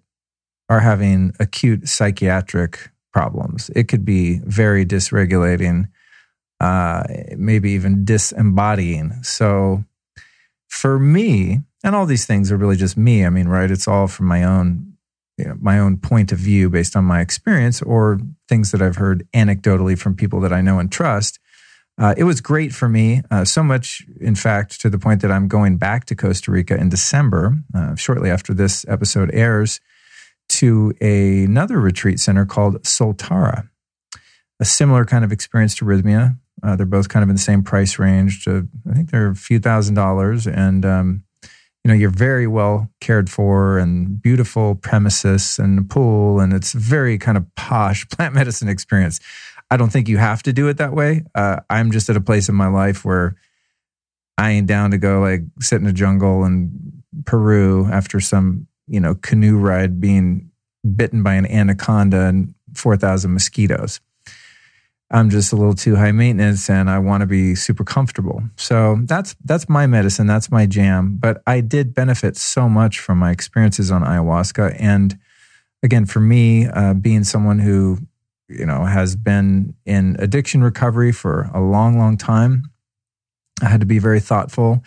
are 0.68 0.80
having 0.80 1.34
acute 1.40 1.88
psychiatric 1.88 2.90
problems. 3.12 3.70
It 3.76 3.88
could 3.88 4.04
be 4.04 4.38
very 4.44 4.86
dysregulating, 4.86 5.88
uh, 6.60 7.04
maybe 7.36 7.72
even 7.72 8.04
disembodying. 8.04 9.22
So, 9.22 9.84
for 10.68 10.98
me, 10.98 11.60
and 11.84 11.94
all 11.94 12.06
these 12.06 12.26
things 12.26 12.50
are 12.50 12.56
really 12.56 12.76
just 12.76 12.96
me. 12.96 13.24
I 13.24 13.30
mean, 13.30 13.46
right? 13.46 13.70
It's 13.70 13.86
all 13.86 14.08
from 14.08 14.26
my 14.26 14.42
own, 14.42 14.94
you 15.36 15.44
know, 15.44 15.56
my 15.60 15.78
own 15.78 15.98
point 15.98 16.32
of 16.32 16.38
view 16.38 16.70
based 16.70 16.96
on 16.96 17.04
my 17.04 17.20
experience 17.20 17.82
or 17.82 18.18
things 18.48 18.72
that 18.72 18.80
I've 18.80 18.96
heard 18.96 19.28
anecdotally 19.34 19.96
from 19.96 20.16
people 20.16 20.40
that 20.40 20.52
I 20.52 20.62
know 20.62 20.78
and 20.78 20.90
trust. 20.90 21.38
Uh, 21.96 22.14
it 22.16 22.24
was 22.24 22.40
great 22.40 22.74
for 22.74 22.88
me, 22.88 23.22
uh, 23.30 23.44
so 23.44 23.62
much, 23.62 24.02
in 24.20 24.34
fact, 24.34 24.80
to 24.80 24.90
the 24.90 24.98
point 24.98 25.20
that 25.22 25.30
I'm 25.30 25.46
going 25.46 25.76
back 25.76 26.06
to 26.06 26.16
Costa 26.16 26.50
Rica 26.50 26.76
in 26.76 26.88
December, 26.88 27.54
uh, 27.72 27.94
shortly 27.94 28.30
after 28.30 28.52
this 28.52 28.84
episode 28.88 29.30
airs, 29.32 29.80
to 30.48 30.92
a, 31.00 31.44
another 31.44 31.78
retreat 31.78 32.18
center 32.18 32.46
called 32.46 32.82
Soltara. 32.82 33.68
A 34.58 34.64
similar 34.64 35.04
kind 35.04 35.24
of 35.24 35.30
experience 35.30 35.76
to 35.76 35.84
Rhythmia. 35.84 36.36
Uh, 36.64 36.74
they're 36.74 36.86
both 36.86 37.08
kind 37.08 37.22
of 37.22 37.28
in 37.28 37.36
the 37.36 37.40
same 37.40 37.62
price 37.62 37.96
range. 37.98 38.44
To, 38.44 38.66
I 38.90 38.94
think 38.94 39.10
they're 39.10 39.30
a 39.30 39.36
few 39.36 39.60
thousand 39.60 39.94
dollars, 39.94 40.48
and 40.48 40.84
um, 40.84 41.24
you 41.84 41.90
know 41.90 41.94
you're 41.94 42.10
very 42.10 42.46
well 42.46 42.90
cared 43.00 43.30
for, 43.30 43.78
and 43.78 44.20
beautiful 44.20 44.74
premises 44.74 45.58
and 45.58 45.78
a 45.78 45.82
pool, 45.82 46.40
and 46.40 46.52
it's 46.52 46.72
very 46.72 47.18
kind 47.18 47.36
of 47.36 47.46
posh 47.54 48.08
plant 48.10 48.34
medicine 48.34 48.68
experience. 48.68 49.20
I 49.70 49.76
don't 49.76 49.90
think 49.90 50.08
you 50.08 50.18
have 50.18 50.42
to 50.44 50.52
do 50.52 50.68
it 50.68 50.76
that 50.78 50.92
way. 50.92 51.24
Uh, 51.34 51.60
I'm 51.70 51.90
just 51.90 52.08
at 52.10 52.16
a 52.16 52.20
place 52.20 52.48
in 52.48 52.54
my 52.54 52.68
life 52.68 53.04
where 53.04 53.36
I 54.36 54.50
ain't 54.50 54.66
down 54.66 54.90
to 54.90 54.98
go 54.98 55.20
like 55.20 55.42
sit 55.60 55.80
in 55.80 55.86
a 55.86 55.92
jungle 55.92 56.44
in 56.44 57.02
Peru 57.24 57.86
after 57.90 58.20
some 58.20 58.66
you 58.86 59.00
know, 59.00 59.14
canoe 59.14 59.56
ride 59.56 60.00
being 60.00 60.50
bitten 60.96 61.22
by 61.22 61.34
an 61.34 61.46
anaconda 61.46 62.26
and 62.26 62.54
4,000 62.74 63.32
mosquitoes. 63.32 64.00
I'm 65.14 65.30
just 65.30 65.52
a 65.52 65.56
little 65.56 65.74
too 65.74 65.94
high 65.94 66.10
maintenance 66.10 66.68
and 66.68 66.90
I 66.90 66.98
want 66.98 67.20
to 67.20 67.26
be 67.26 67.54
super 67.54 67.84
comfortable. 67.84 68.42
So 68.56 68.98
that's 69.04 69.36
that's 69.44 69.68
my 69.68 69.86
medicine, 69.86 70.26
that's 70.26 70.50
my 70.50 70.66
jam, 70.66 71.18
but 71.20 71.40
I 71.46 71.60
did 71.60 71.94
benefit 71.94 72.36
so 72.36 72.68
much 72.68 72.98
from 72.98 73.18
my 73.18 73.30
experiences 73.30 73.92
on 73.92 74.02
ayahuasca 74.02 74.76
and 74.80 75.16
again 75.84 76.04
for 76.04 76.18
me 76.18 76.66
uh, 76.66 76.94
being 76.94 77.22
someone 77.22 77.60
who 77.60 77.98
you 78.48 78.66
know 78.66 78.86
has 78.86 79.14
been 79.14 79.74
in 79.86 80.16
addiction 80.18 80.64
recovery 80.64 81.12
for 81.12 81.48
a 81.54 81.60
long 81.60 81.96
long 81.96 82.16
time, 82.16 82.64
I 83.62 83.66
had 83.66 83.80
to 83.80 83.86
be 83.86 84.00
very 84.00 84.20
thoughtful 84.20 84.82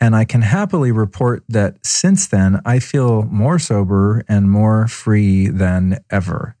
and 0.00 0.14
I 0.14 0.24
can 0.24 0.42
happily 0.42 0.92
report 0.92 1.42
that 1.48 1.84
since 1.84 2.28
then, 2.28 2.60
I 2.64 2.78
feel 2.78 3.24
more 3.24 3.58
sober 3.58 4.24
and 4.28 4.48
more 4.48 4.86
free 4.86 5.48
than 5.48 5.98
ever. 6.08 6.54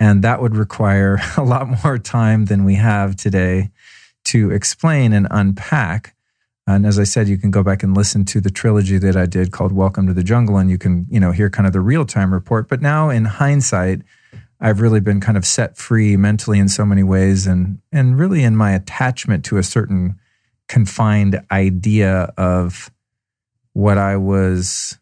And 0.00 0.24
that 0.24 0.40
would 0.40 0.56
require 0.56 1.20
a 1.36 1.44
lot 1.44 1.84
more 1.84 1.98
time 1.98 2.46
than 2.46 2.64
we 2.64 2.74
have 2.76 3.14
today 3.14 3.70
to 4.24 4.50
explain 4.50 5.12
and 5.12 5.28
unpack. 5.30 6.16
And 6.66 6.86
as 6.86 6.98
I 6.98 7.04
said, 7.04 7.28
you 7.28 7.36
can 7.36 7.50
go 7.50 7.62
back 7.62 7.82
and 7.82 7.96
listen 7.96 8.24
to 8.26 8.40
the 8.40 8.50
trilogy 8.50 8.98
that 8.98 9.16
I 9.16 9.26
did 9.26 9.52
called 9.52 9.72
Welcome 9.72 10.06
to 10.06 10.14
the 10.14 10.22
Jungle, 10.22 10.56
and 10.56 10.70
you 10.70 10.78
can, 10.78 11.06
you 11.10 11.20
know, 11.20 11.32
hear 11.32 11.50
kind 11.50 11.66
of 11.66 11.72
the 11.72 11.80
real 11.80 12.04
time 12.04 12.32
report. 12.32 12.68
But 12.68 12.80
now 12.80 13.10
in 13.10 13.24
hindsight, 13.24 14.02
I've 14.60 14.80
really 14.80 15.00
been 15.00 15.20
kind 15.20 15.36
of 15.36 15.44
set 15.44 15.76
free 15.76 16.16
mentally 16.16 16.58
in 16.58 16.68
so 16.68 16.84
many 16.84 17.02
ways 17.02 17.46
and 17.46 17.80
and 17.92 18.18
really 18.18 18.44
in 18.44 18.56
my 18.56 18.72
attachment 18.72 19.44
to 19.46 19.56
a 19.56 19.62
certain 19.62 20.20
confined 20.68 21.40
idea 21.50 22.32
of 22.36 22.90
what 23.72 23.98
I 23.98 24.16
was 24.16 24.98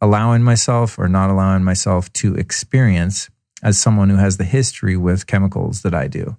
allowing 0.00 0.42
myself 0.42 0.98
or 0.98 1.08
not 1.08 1.30
allowing 1.30 1.62
myself 1.62 2.12
to 2.14 2.34
experience 2.34 3.28
as 3.62 3.78
someone 3.78 4.10
who 4.10 4.16
has 4.16 4.36
the 4.36 4.44
history 4.44 4.96
with 4.96 5.26
chemicals 5.26 5.82
that 5.82 5.94
I 5.94 6.08
do. 6.08 6.36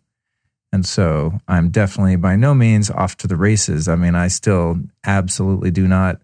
And 0.71 0.85
so 0.85 1.39
I'm 1.47 1.69
definitely 1.69 2.17
by 2.17 2.35
no 2.35 2.53
means 2.53 2.89
off 2.89 3.17
to 3.17 3.27
the 3.27 3.37
races. 3.37 3.87
I 3.87 3.95
mean, 3.95 4.15
I 4.15 4.27
still 4.27 4.79
absolutely 5.05 5.71
do 5.71 5.87
not 5.87 6.21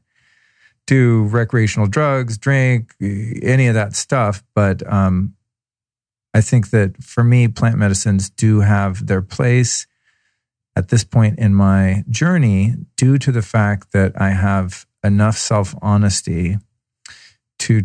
do 0.86 1.24
recreational 1.24 1.88
drugs, 1.88 2.38
drink, 2.38 2.94
any 3.02 3.68
of 3.68 3.74
that 3.74 3.96
stuff. 3.96 4.44
But 4.54 4.86
um, 4.92 5.36
I 6.34 6.42
think 6.42 6.72
that 6.72 7.02
for 7.02 7.24
me, 7.24 7.48
plant 7.48 7.78
medicines 7.78 8.30
do 8.30 8.60
have 8.60 9.08
their 9.08 9.22
place 9.22 9.88
at 10.76 10.90
this 10.90 11.04
point 11.04 11.40
in 11.40 11.54
my 11.54 12.04
journey 12.10 12.76
due 12.98 13.18
to 13.20 13.32
the 13.32 13.42
fact 13.42 13.92
that 13.94 14.20
I 14.20 14.32
have 14.32 14.86
enough 15.04 15.38
self 15.38 15.76
honesty 15.82 16.58
to 17.60 17.84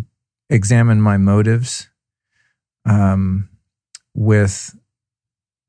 examine 0.50 1.00
my 1.00 1.18
motives 1.18 1.88
um, 2.88 3.48
with 4.14 4.74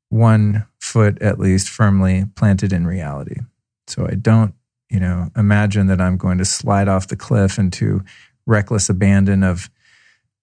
one 0.09 0.65
foot 0.79 1.21
at 1.21 1.39
least 1.39 1.69
firmly 1.69 2.25
planted 2.35 2.73
in 2.73 2.87
reality. 2.87 3.41
So 3.87 4.07
I 4.07 4.15
don't, 4.15 4.53
you 4.89 4.99
know, 4.99 5.29
imagine 5.35 5.87
that 5.87 6.01
I'm 6.01 6.17
going 6.17 6.37
to 6.39 6.45
slide 6.45 6.87
off 6.87 7.07
the 7.07 7.15
cliff 7.15 7.59
into 7.59 8.03
reckless 8.45 8.89
abandon 8.89 9.43
of 9.43 9.69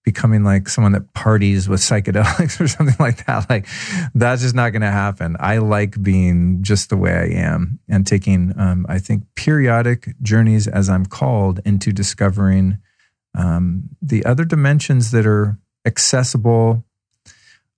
becoming 0.05 0.41
like 0.41 0.69
someone 0.69 0.93
that 0.93 1.13
parties 1.13 1.67
with 1.67 1.81
psychedelics 1.81 2.61
or 2.61 2.67
something 2.67 2.95
like 2.97 3.25
that. 3.25 3.49
Like 3.49 3.67
that's 4.15 4.41
just 4.41 4.55
not 4.55 4.69
going 4.69 4.81
to 4.81 4.91
happen. 4.91 5.35
I 5.37 5.57
like 5.57 6.01
being 6.01 6.63
just 6.63 6.89
the 6.89 6.95
way 6.95 7.11
I 7.11 7.41
am 7.41 7.79
and 7.89 8.07
taking, 8.07 8.57
um, 8.57 8.85
I 8.87 8.99
think, 8.99 9.23
periodic 9.35 10.15
journeys 10.21 10.65
as 10.65 10.87
I'm 10.87 11.05
called 11.05 11.59
into 11.65 11.91
discovering 11.91 12.77
um, 13.37 13.89
the 14.01 14.23
other 14.23 14.45
dimensions 14.45 15.11
that 15.11 15.25
are 15.25 15.57
accessible, 15.85 16.83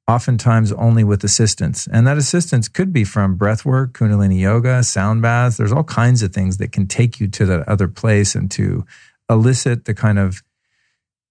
oftentimes 0.07 0.71
only 0.71 1.03
with 1.03 1.23
assistance. 1.23 1.87
And 1.91 2.07
that 2.07 2.17
assistance 2.17 2.67
could 2.67 2.91
be 2.91 3.03
from 3.03 3.35
breath 3.35 3.63
work, 3.63 3.93
Kundalini 3.93 4.39
yoga, 4.39 4.83
sound 4.83 5.21
baths. 5.21 5.57
There's 5.57 5.71
all 5.71 5.83
kinds 5.83 6.23
of 6.23 6.33
things 6.33 6.57
that 6.57 6.71
can 6.71 6.87
take 6.87 7.19
you 7.19 7.27
to 7.27 7.45
that 7.45 7.67
other 7.67 7.87
place 7.87 8.33
and 8.33 8.49
to 8.51 8.85
elicit 9.29 9.85
the 9.85 9.93
kind 9.93 10.17
of 10.17 10.41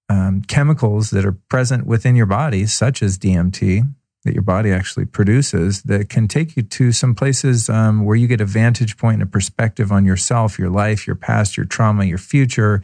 um, 0.08 0.42
chemicals 0.42 1.10
that 1.10 1.24
are 1.24 1.36
present 1.48 1.86
within 1.86 2.14
your 2.14 2.26
body, 2.26 2.66
such 2.66 3.02
as 3.02 3.18
DMT, 3.18 3.82
that 4.24 4.32
your 4.32 4.42
body 4.42 4.70
actually 4.72 5.04
produces, 5.04 5.82
that 5.82 6.08
can 6.08 6.28
take 6.28 6.56
you 6.56 6.62
to 6.62 6.92
some 6.92 7.14
places 7.14 7.68
um, 7.68 8.04
where 8.04 8.16
you 8.16 8.26
get 8.26 8.40
a 8.40 8.46
vantage 8.46 8.96
point 8.96 9.14
and 9.14 9.22
a 9.22 9.26
perspective 9.26 9.92
on 9.92 10.04
yourself, 10.04 10.58
your 10.58 10.70
life, 10.70 11.06
your 11.06 11.16
past, 11.16 11.56
your 11.56 11.66
trauma, 11.66 12.04
your 12.04 12.18
future, 12.18 12.82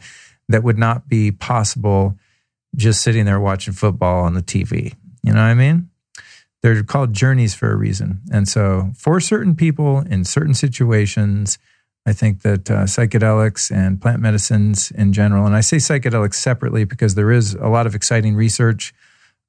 that 0.49 0.63
would 0.63 0.77
not 0.77 1.07
be 1.07 1.31
possible 1.31 2.17
just 2.75 3.01
sitting 3.01 3.25
there 3.25 3.39
watching 3.39 3.73
football 3.73 4.23
on 4.23 4.33
the 4.33 4.41
TV. 4.41 4.93
You 5.23 5.33
know 5.33 5.41
what 5.41 5.47
I 5.47 5.53
mean? 5.53 5.89
They're 6.61 6.83
called 6.83 7.13
journeys 7.13 7.53
for 7.53 7.71
a 7.71 7.75
reason. 7.75 8.21
And 8.31 8.47
so, 8.47 8.91
for 8.97 9.19
certain 9.19 9.55
people 9.55 9.99
in 9.99 10.23
certain 10.23 10.53
situations, 10.53 11.59
I 12.07 12.13
think 12.13 12.41
that 12.41 12.69
uh, 12.69 12.83
psychedelics 12.83 13.75
and 13.75 13.99
plant 13.99 14.21
medicines 14.21 14.91
in 14.91 15.13
general, 15.13 15.45
and 15.45 15.55
I 15.55 15.61
say 15.61 15.77
psychedelics 15.77 16.35
separately 16.35 16.83
because 16.83 17.15
there 17.15 17.31
is 17.31 17.53
a 17.55 17.67
lot 17.67 17.87
of 17.87 17.95
exciting 17.95 18.35
research 18.35 18.93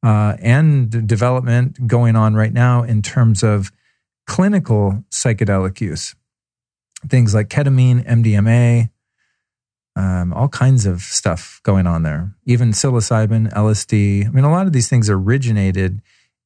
uh, 0.02 0.36
and 0.40 1.06
development 1.06 1.86
going 1.86 2.16
on 2.16 2.34
right 2.34 2.52
now 2.52 2.82
in 2.82 3.02
terms 3.02 3.42
of 3.42 3.70
clinical 4.26 5.04
psychedelic 5.10 5.80
use. 5.80 6.14
Things 7.08 7.34
like 7.34 7.48
ketamine, 7.48 8.06
MDMA, 8.06 8.90
um, 9.96 10.34
all 10.34 10.48
kinds 10.48 10.84
of 10.84 11.00
stuff 11.00 11.60
going 11.62 11.86
on 11.86 12.02
there, 12.02 12.34
even 12.44 12.72
psilocybin, 12.72 13.52
LSD. 13.54 14.26
I 14.26 14.30
mean, 14.30 14.44
a 14.44 14.50
lot 14.50 14.66
of 14.66 14.72
these 14.74 14.88
things 14.88 15.08
originated 15.08 16.02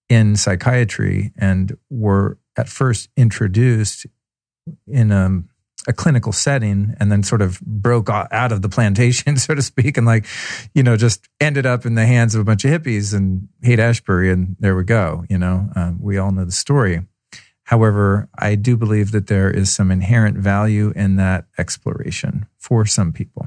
in 0.09 0.37
psychiatry 0.37 1.33
and 1.37 1.77
were 1.91 2.39
at 2.57 2.69
first 2.69 3.09
introduced 3.17 4.07
in 4.87 5.11
a, 5.11 5.43
a, 5.89 5.93
clinical 5.93 6.33
setting 6.33 6.95
and 7.01 7.11
then 7.11 7.25
sort 7.25 7.43
of 7.43 7.61
broke 7.61 8.09
out 8.09 8.53
of 8.53 8.63
the 8.63 8.69
plantation, 8.69 9.37
so 9.39 9.55
to 9.55 9.63
speak, 9.63 9.97
and 9.97 10.07
like, 10.07 10.27
you 10.75 10.83
know, 10.83 10.97
just 10.97 11.29
ended 11.41 11.67
up 11.67 11.85
in 11.85 11.97
the 11.97 12.07
hands 12.07 12.37
of 12.37 12.41
a 12.41 12.45
bunch 12.45 12.65
of 12.65 12.71
hippies 12.71 13.13
and 13.13 13.49
Haight 13.63 13.81
Ashbury, 13.81 14.31
and 14.31 14.57
there 14.61 14.77
we 14.77 14.85
go. 14.85 15.25
You 15.29 15.39
know, 15.39 15.69
um, 15.75 15.99
we 16.01 16.19
all 16.19 16.31
know 16.31 16.45
the 16.45 16.53
story. 16.53 17.01
However, 17.71 18.29
I 18.37 18.57
do 18.57 18.77
believe 18.77 19.13
that 19.13 19.29
there 19.29 19.49
is 19.49 19.71
some 19.71 19.93
inherent 19.93 20.37
value 20.37 20.93
in 20.97 21.15
that 21.17 21.45
exploration 21.57 22.47
for 22.59 22.85
some 22.85 23.13
people. 23.13 23.47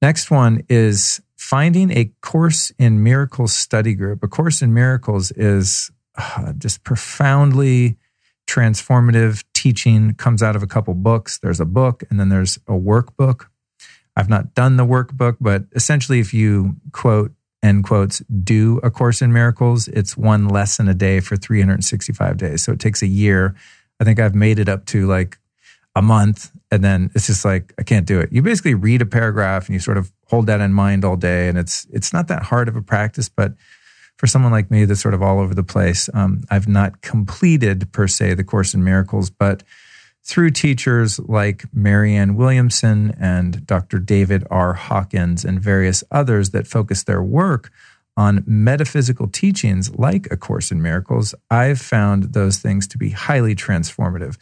Next 0.00 0.30
one 0.30 0.64
is 0.70 1.20
finding 1.36 1.90
a 1.90 2.10
Course 2.22 2.72
in 2.78 3.02
Miracles 3.02 3.52
study 3.52 3.92
group. 3.92 4.22
A 4.22 4.28
Course 4.28 4.62
in 4.62 4.72
Miracles 4.72 5.30
is 5.32 5.90
uh, 6.16 6.54
just 6.54 6.84
profoundly 6.84 7.98
transformative 8.46 9.44
teaching, 9.52 10.14
comes 10.14 10.42
out 10.42 10.56
of 10.56 10.62
a 10.62 10.66
couple 10.66 10.94
books. 10.94 11.36
There's 11.36 11.60
a 11.60 11.66
book 11.66 12.02
and 12.08 12.18
then 12.18 12.30
there's 12.30 12.56
a 12.66 12.72
workbook. 12.72 13.44
I've 14.16 14.30
not 14.30 14.54
done 14.54 14.78
the 14.78 14.86
workbook, 14.86 15.36
but 15.38 15.64
essentially, 15.72 16.20
if 16.20 16.32
you 16.32 16.76
quote 16.92 17.32
end 17.62 17.84
quotes, 17.84 18.18
do 18.42 18.80
A 18.82 18.90
Course 18.90 19.22
in 19.22 19.32
Miracles, 19.32 19.88
it's 19.88 20.16
one 20.16 20.48
lesson 20.48 20.88
a 20.88 20.94
day 20.94 21.20
for 21.20 21.36
365 21.36 22.36
days. 22.36 22.62
So 22.62 22.72
it 22.72 22.80
takes 22.80 23.02
a 23.02 23.06
year. 23.06 23.54
I 24.00 24.04
think 24.04 24.18
I've 24.18 24.34
made 24.34 24.58
it 24.58 24.68
up 24.68 24.84
to 24.86 25.06
like 25.06 25.38
a 25.94 26.02
month. 26.02 26.50
And 26.70 26.82
then 26.82 27.10
it's 27.14 27.26
just 27.26 27.44
like, 27.44 27.72
I 27.78 27.82
can't 27.82 28.06
do 28.06 28.18
it. 28.18 28.32
You 28.32 28.42
basically 28.42 28.74
read 28.74 29.02
a 29.02 29.06
paragraph 29.06 29.66
and 29.66 29.74
you 29.74 29.80
sort 29.80 29.98
of 29.98 30.10
hold 30.26 30.46
that 30.46 30.60
in 30.60 30.72
mind 30.72 31.04
all 31.04 31.16
day. 31.16 31.48
And 31.48 31.58
it's, 31.58 31.86
it's 31.92 32.12
not 32.12 32.28
that 32.28 32.44
hard 32.44 32.68
of 32.68 32.76
a 32.76 32.82
practice, 32.82 33.28
but 33.28 33.52
for 34.16 34.26
someone 34.26 34.52
like 34.52 34.70
me 34.70 34.84
that's 34.84 35.00
sort 35.00 35.14
of 35.14 35.22
all 35.22 35.38
over 35.38 35.54
the 35.54 35.62
place, 35.62 36.08
um, 36.14 36.42
I've 36.50 36.68
not 36.68 37.02
completed 37.02 37.92
per 37.92 38.08
se 38.08 38.34
the 38.34 38.44
Course 38.44 38.74
in 38.74 38.82
Miracles, 38.82 39.30
but 39.30 39.62
through 40.24 40.50
teachers 40.50 41.18
like 41.18 41.64
Marianne 41.74 42.36
Williamson 42.36 43.14
and 43.18 43.66
Dr. 43.66 43.98
David 43.98 44.46
R. 44.50 44.74
Hawkins 44.74 45.44
and 45.44 45.60
various 45.60 46.04
others 46.10 46.50
that 46.50 46.66
focus 46.66 47.02
their 47.02 47.22
work 47.22 47.70
on 48.16 48.44
metaphysical 48.46 49.26
teachings 49.28 49.94
like 49.96 50.28
A 50.30 50.36
Course 50.36 50.70
in 50.70 50.82
Miracles, 50.82 51.34
I've 51.50 51.80
found 51.80 52.34
those 52.34 52.58
things 52.58 52.86
to 52.88 52.98
be 52.98 53.10
highly 53.10 53.54
transformative. 53.54 54.36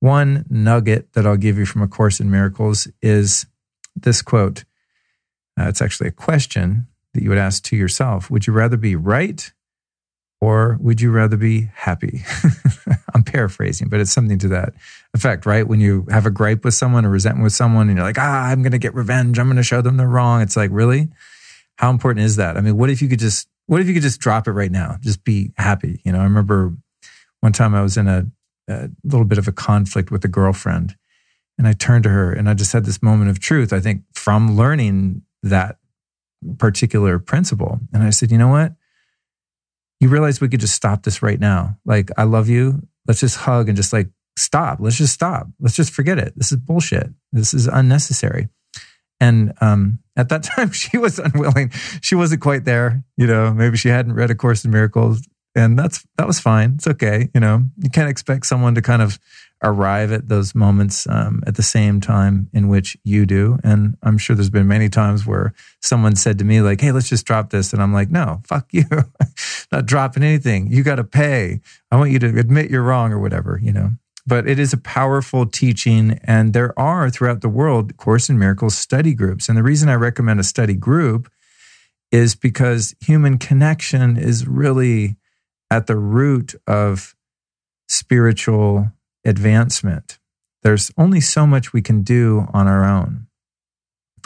One 0.00 0.44
nugget 0.50 1.12
that 1.12 1.26
I'll 1.26 1.36
give 1.36 1.56
you 1.56 1.66
from 1.66 1.82
A 1.82 1.88
Course 1.88 2.20
in 2.20 2.30
Miracles 2.30 2.88
is 3.00 3.46
this 3.94 4.22
quote. 4.22 4.64
Uh, 5.58 5.68
it's 5.68 5.80
actually 5.80 6.08
a 6.08 6.12
question 6.12 6.86
that 7.14 7.22
you 7.22 7.30
would 7.30 7.38
ask 7.38 7.62
to 7.64 7.76
yourself 7.76 8.30
Would 8.30 8.46
you 8.46 8.52
rather 8.52 8.76
be 8.76 8.96
right 8.96 9.52
or 10.40 10.76
would 10.80 11.00
you 11.00 11.10
rather 11.10 11.36
be 11.36 11.70
happy? 11.74 12.22
I'm 13.14 13.22
paraphrasing, 13.22 13.88
but 13.88 14.00
it's 14.00 14.12
something 14.12 14.38
to 14.40 14.48
that 14.48 14.74
effect, 15.14 15.46
right? 15.46 15.66
When 15.66 15.80
you 15.80 16.06
have 16.10 16.26
a 16.26 16.30
gripe 16.30 16.64
with 16.64 16.74
someone 16.74 17.06
or 17.06 17.10
resentment 17.10 17.44
with 17.44 17.54
someone 17.54 17.88
and 17.88 17.96
you're 17.96 18.06
like, 18.06 18.18
ah, 18.18 18.46
I'm 18.46 18.62
going 18.62 18.72
to 18.72 18.78
get 18.78 18.94
revenge. 18.94 19.38
I'm 19.38 19.46
going 19.46 19.56
to 19.56 19.62
show 19.62 19.80
them 19.80 19.96
they're 19.96 20.08
wrong. 20.08 20.42
It's 20.42 20.56
like, 20.56 20.70
really? 20.72 21.08
How 21.76 21.90
important 21.90 22.24
is 22.24 22.36
that? 22.36 22.56
I 22.56 22.60
mean, 22.60 22.76
what 22.76 22.90
if 22.90 23.00
you 23.00 23.08
could 23.08 23.18
just, 23.18 23.48
what 23.66 23.80
if 23.80 23.88
you 23.88 23.94
could 23.94 24.02
just 24.02 24.20
drop 24.20 24.46
it 24.46 24.52
right 24.52 24.70
now? 24.70 24.96
Just 25.00 25.24
be 25.24 25.52
happy. 25.56 26.00
You 26.04 26.12
know, 26.12 26.20
I 26.20 26.24
remember 26.24 26.74
one 27.40 27.52
time 27.52 27.74
I 27.74 27.82
was 27.82 27.96
in 27.96 28.06
a, 28.06 28.26
a 28.68 28.90
little 29.04 29.26
bit 29.26 29.38
of 29.38 29.48
a 29.48 29.52
conflict 29.52 30.10
with 30.10 30.24
a 30.24 30.28
girlfriend 30.28 30.96
and 31.58 31.66
I 31.66 31.72
turned 31.72 32.04
to 32.04 32.10
her 32.10 32.32
and 32.32 32.48
I 32.48 32.54
just 32.54 32.72
had 32.72 32.84
this 32.84 33.02
moment 33.02 33.30
of 33.30 33.40
truth, 33.40 33.72
I 33.72 33.80
think, 33.80 34.02
from 34.14 34.56
learning 34.56 35.22
that 35.42 35.78
particular 36.58 37.18
principle. 37.18 37.80
And 37.92 38.02
I 38.02 38.10
said, 38.10 38.30
you 38.30 38.38
know 38.38 38.48
what? 38.48 38.74
You 40.00 40.08
realize 40.08 40.40
we 40.40 40.48
could 40.48 40.60
just 40.60 40.74
stop 40.74 41.02
this 41.02 41.22
right 41.22 41.40
now. 41.40 41.78
Like, 41.84 42.10
I 42.16 42.24
love 42.24 42.48
you. 42.48 42.82
Let's 43.06 43.20
just 43.20 43.36
hug 43.36 43.68
and 43.68 43.76
just 43.76 43.92
like 43.92 44.08
stop. 44.36 44.78
Let's 44.80 44.96
just 44.96 45.14
stop. 45.14 45.48
Let's 45.60 45.76
just 45.76 45.92
forget 45.92 46.18
it. 46.18 46.34
This 46.36 46.52
is 46.52 46.58
bullshit. 46.58 47.10
This 47.32 47.54
is 47.54 47.66
unnecessary. 47.66 48.48
And 49.20 49.54
um, 49.60 50.00
at 50.16 50.28
that 50.28 50.42
time, 50.56 50.70
she 50.72 50.98
was 50.98 51.18
unwilling. 51.18 51.70
She 52.00 52.14
wasn't 52.14 52.42
quite 52.42 52.64
there. 52.64 53.04
You 53.16 53.26
know, 53.26 53.52
maybe 53.52 53.76
she 53.76 53.88
hadn't 53.88 54.14
read 54.14 54.30
A 54.30 54.34
Course 54.34 54.64
in 54.64 54.70
Miracles, 54.70 55.26
and 55.54 55.78
that's 55.78 56.04
that 56.18 56.26
was 56.26 56.40
fine. 56.40 56.74
It's 56.76 56.86
okay. 56.86 57.30
You 57.34 57.40
know, 57.40 57.64
you 57.78 57.90
can't 57.90 58.10
expect 58.10 58.46
someone 58.46 58.74
to 58.74 58.82
kind 58.82 59.02
of 59.02 59.18
arrive 59.62 60.12
at 60.12 60.28
those 60.28 60.54
moments 60.54 61.06
um, 61.08 61.42
at 61.46 61.56
the 61.56 61.62
same 61.62 62.00
time 62.00 62.48
in 62.52 62.68
which 62.68 62.96
you 63.04 63.24
do. 63.24 63.58
And 63.64 63.96
I'm 64.02 64.18
sure 64.18 64.36
there's 64.36 64.50
been 64.50 64.68
many 64.68 64.88
times 64.88 65.26
where 65.26 65.54
someone 65.80 66.14
said 66.16 66.38
to 66.38 66.44
me, 66.44 66.60
like, 66.60 66.80
hey, 66.80 66.92
let's 66.92 67.08
just 67.08 67.26
drop 67.26 67.50
this. 67.50 67.72
And 67.72 67.82
I'm 67.82 67.92
like, 67.92 68.10
no, 68.10 68.42
fuck 68.44 68.66
you. 68.72 68.84
Not 69.72 69.86
dropping 69.86 70.22
anything. 70.22 70.70
You 70.70 70.82
got 70.82 70.96
to 70.96 71.04
pay. 71.04 71.60
I 71.90 71.96
want 71.96 72.10
you 72.10 72.18
to 72.20 72.38
admit 72.38 72.70
you're 72.70 72.82
wrong 72.82 73.12
or 73.12 73.18
whatever, 73.18 73.58
you 73.62 73.72
know. 73.72 73.90
But 74.26 74.48
it 74.48 74.58
is 74.58 74.72
a 74.72 74.78
powerful 74.78 75.46
teaching. 75.46 76.18
And 76.24 76.52
there 76.52 76.78
are 76.78 77.08
throughout 77.08 77.40
the 77.40 77.48
world 77.48 77.96
Course 77.96 78.28
in 78.28 78.38
Miracles 78.38 78.76
study 78.76 79.14
groups. 79.14 79.48
And 79.48 79.56
the 79.56 79.62
reason 79.62 79.88
I 79.88 79.94
recommend 79.94 80.40
a 80.40 80.44
study 80.44 80.74
group 80.74 81.30
is 82.12 82.34
because 82.34 82.94
human 83.00 83.38
connection 83.38 84.16
is 84.16 84.46
really 84.46 85.16
at 85.70 85.86
the 85.86 85.96
root 85.96 86.54
of 86.66 87.14
spiritual 87.88 88.92
advancement. 89.26 90.18
There's 90.62 90.90
only 90.96 91.20
so 91.20 91.46
much 91.46 91.72
we 91.72 91.82
can 91.82 92.02
do 92.02 92.46
on 92.52 92.66
our 92.66 92.84
own. 92.84 93.26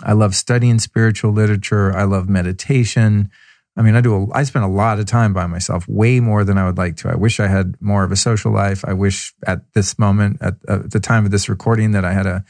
I 0.03 0.13
love 0.13 0.35
studying 0.35 0.79
spiritual 0.79 1.33
literature. 1.33 1.95
I 1.95 2.05
love 2.05 2.29
meditation. 2.29 3.31
I 3.77 3.83
mean, 3.83 3.95
I 3.95 4.01
do. 4.01 4.15
A, 4.15 4.27
I 4.33 4.43
spend 4.45 4.65
a 4.65 4.69
lot 4.69 4.99
of 4.99 5.07
time 5.07 5.33
by 5.33 5.47
myself, 5.47 5.87
way 5.89 6.21
more 6.21 6.45
than 6.45 6.59
I 6.59 6.67
would 6.67 6.79
like 6.79 6.97
to. 6.99 7.09
I 7.09 7.17
wish 7.17 7.41
I 7.41 7.47
had 7.47 7.77
more 7.81 8.05
of 8.05 8.13
a 8.13 8.17
social 8.17 8.53
life. 8.53 8.85
I 8.87 8.93
wish 8.93 9.35
at 9.47 9.73
this 9.75 9.99
moment, 9.99 10.39
at, 10.41 10.55
at 10.69 10.91
the 10.91 11.01
time 11.01 11.25
of 11.25 11.31
this 11.31 11.49
recording, 11.49 11.93
that 11.93 12.05
I 12.05 12.13
had 12.13 12.27
a 12.27 12.45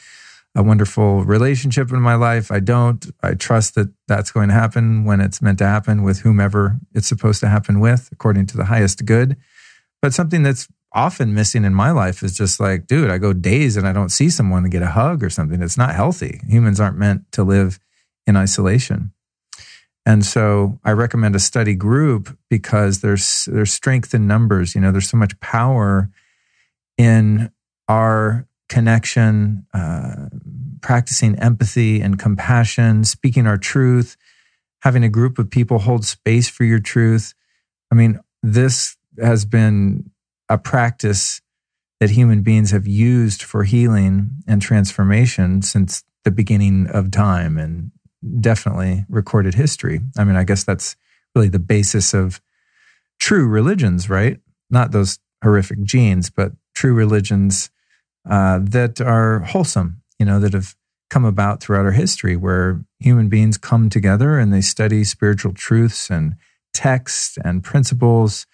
a 0.55 0.63
wonderful 0.63 1.25
relationship 1.25 1.93
in 1.93 2.01
my 2.01 2.17
life. 2.17 2.51
I 2.51 2.61
don't. 2.61 3.07
I 3.23 3.35
trust 3.35 3.77
that 3.77 3.93
that's 4.09 4.33
going 4.33 4.49
to 4.49 4.55
happen 4.55 5.05
when 5.05 5.21
it's 5.21 5.41
meant 5.41 5.59
to 5.59 5.67
happen 5.67 6.03
with 6.03 6.21
whomever 6.21 6.79
it's 6.93 7.07
supposed 7.07 7.41
to 7.41 7.49
happen 7.49 7.79
with, 7.79 8.09
according 8.11 8.47
to 8.47 8.57
the 8.57 8.65
highest 8.65 9.05
good. 9.05 9.37
But 10.03 10.13
something 10.13 10.43
that's 10.43 10.67
often 10.93 11.35
missing 11.35 11.65
in 11.65 11.75
my 11.75 11.91
life 11.91 12.23
is 12.23 12.37
just 12.37 12.59
like, 12.61 12.87
dude, 12.87 13.11
I 13.11 13.19
go 13.19 13.33
days 13.33 13.77
and 13.77 13.87
I 13.87 13.93
don't 13.93 14.09
see 14.09 14.31
someone 14.31 14.65
to 14.65 14.69
get 14.69 14.83
a 14.83 14.89
hug 14.89 15.23
or 15.23 15.31
something. 15.31 15.63
It's 15.63 15.79
not 15.79 15.95
healthy. 15.95 16.41
Humans 16.49 16.81
aren't 16.81 16.99
meant 16.99 17.31
to 17.33 17.45
live 17.45 17.79
in 18.27 18.37
isolation. 18.37 19.13
And 20.07 20.25
so 20.25 20.81
I 20.85 20.93
recommend 20.93 21.37
a 21.37 21.41
study 21.41 21.75
group 21.75 22.37
because 22.49 23.01
there's 23.01 23.45
there's 23.45 23.73
strength 23.73 24.15
in 24.15 24.27
numbers. 24.27 24.75
You 24.75 24.81
know, 24.81 24.93
there's 24.93 25.11
so 25.11 25.17
much 25.17 25.39
power 25.41 26.11
in 26.97 27.53
our 27.89 28.47
connection, 28.69 29.67
uh, 29.75 30.27
practicing 30.81 31.39
empathy 31.39 32.01
and 32.01 32.19
compassion, 32.19 33.05
speaking 33.05 33.47
our 33.47 33.59
truth, 33.59 34.17
having 34.83 35.05
a 35.05 35.09
group 35.09 35.39
of 35.39 35.51
people 35.51 35.81
hold 35.81 36.05
space 36.05 36.49
for 36.49 36.65
your 36.65 36.79
truth. 36.79 37.35
I 37.93 37.95
mean, 37.95 38.21
this 38.43 38.97
has 39.21 39.45
been 39.45 40.11
a 40.51 40.59
practice 40.59 41.41
that 42.01 42.11
human 42.11 42.43
beings 42.43 42.73
have 42.73 42.87
used 42.87 43.43
for 43.43 43.65
healing 43.65 44.31
and 44.47 44.61
transformation 44.61 45.63
since 45.63 46.03
the 46.25 46.31
beginning 46.31 46.89
of 46.89 47.11
time 47.11 47.57
and 47.57 47.93
definitely 48.41 49.07
recorded 49.09 49.55
history. 49.55 50.01
I 50.19 50.25
mean, 50.25 50.37
I 50.37 50.45
guess 50.45 50.65
that's 50.65 50.97
really 51.35 51.49
the 51.49 51.59
basis 51.59 52.13
of 52.13 52.41
true 53.19 53.47
religions, 53.47 54.11
right? 54.11 54.41
Not 54.71 54.93
those 54.93 55.19
horrific 55.43 55.83
genes, 55.85 56.31
but 56.31 56.53
true 56.75 56.95
religions 56.95 57.71
uh, 58.29 58.59
that 58.63 59.01
are 59.01 59.41
wholesome, 59.41 60.03
you 60.19 60.27
know, 60.27 60.41
that 60.41 60.53
have 60.53 60.75
come 61.11 61.25
about 61.25 61.61
throughout 61.61 61.85
our 61.85 61.93
history 61.93 62.37
where 62.37 62.85
human 62.99 63.29
beings 63.29 63.57
come 63.57 63.89
together 63.89 64.39
and 64.39 64.53
they 64.53 64.61
study 64.61 65.05
spiritual 65.05 65.53
truths 65.53 66.11
and 66.11 66.35
texts 66.73 67.39
and 67.45 67.65
principles 67.65 68.47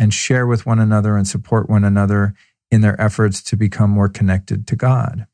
and 0.00 0.14
share 0.14 0.46
with 0.46 0.64
one 0.64 0.78
another 0.78 1.14
and 1.14 1.28
support 1.28 1.68
one 1.68 1.84
another 1.84 2.34
in 2.70 2.80
their 2.80 2.98
efforts 2.98 3.42
to 3.42 3.56
become 3.56 3.90
more 3.90 4.08
connected 4.08 4.66
to 4.66 4.74
God. 4.74 5.26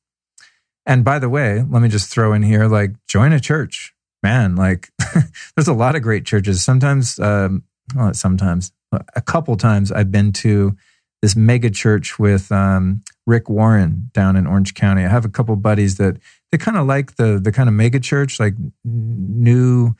And 0.84 1.04
by 1.04 1.20
the 1.20 1.28
way, 1.28 1.64
let 1.68 1.82
me 1.82 1.88
just 1.88 2.10
throw 2.10 2.32
in 2.32 2.42
here 2.42 2.66
like, 2.66 2.90
join 3.06 3.32
a 3.32 3.38
church. 3.38 3.94
Man, 4.24 4.56
like, 4.56 4.90
there's 5.54 5.68
a 5.68 5.72
lot 5.72 5.94
of 5.94 6.02
great 6.02 6.26
churches. 6.26 6.64
Sometimes, 6.64 7.20
um, 7.20 7.62
well, 7.94 8.12
sometimes, 8.12 8.72
a 9.14 9.20
couple 9.20 9.56
times 9.56 9.92
I've 9.92 10.10
been 10.10 10.32
to 10.32 10.76
this 11.22 11.36
mega 11.36 11.70
church 11.70 12.18
with 12.18 12.50
um, 12.50 13.02
Rick 13.24 13.48
Warren 13.48 14.10
down 14.14 14.34
in 14.34 14.48
Orange 14.48 14.74
County. 14.74 15.04
I 15.04 15.08
have 15.08 15.24
a 15.24 15.28
couple 15.28 15.54
buddies 15.56 15.96
that 15.96 16.16
they 16.50 16.58
kind 16.58 16.76
of 16.76 16.86
like 16.86 17.16
the 17.16 17.40
the 17.42 17.52
kind 17.52 17.68
of 17.68 17.74
mega 17.74 17.98
church, 17.98 18.38
like 18.38 18.54
new 18.84 19.94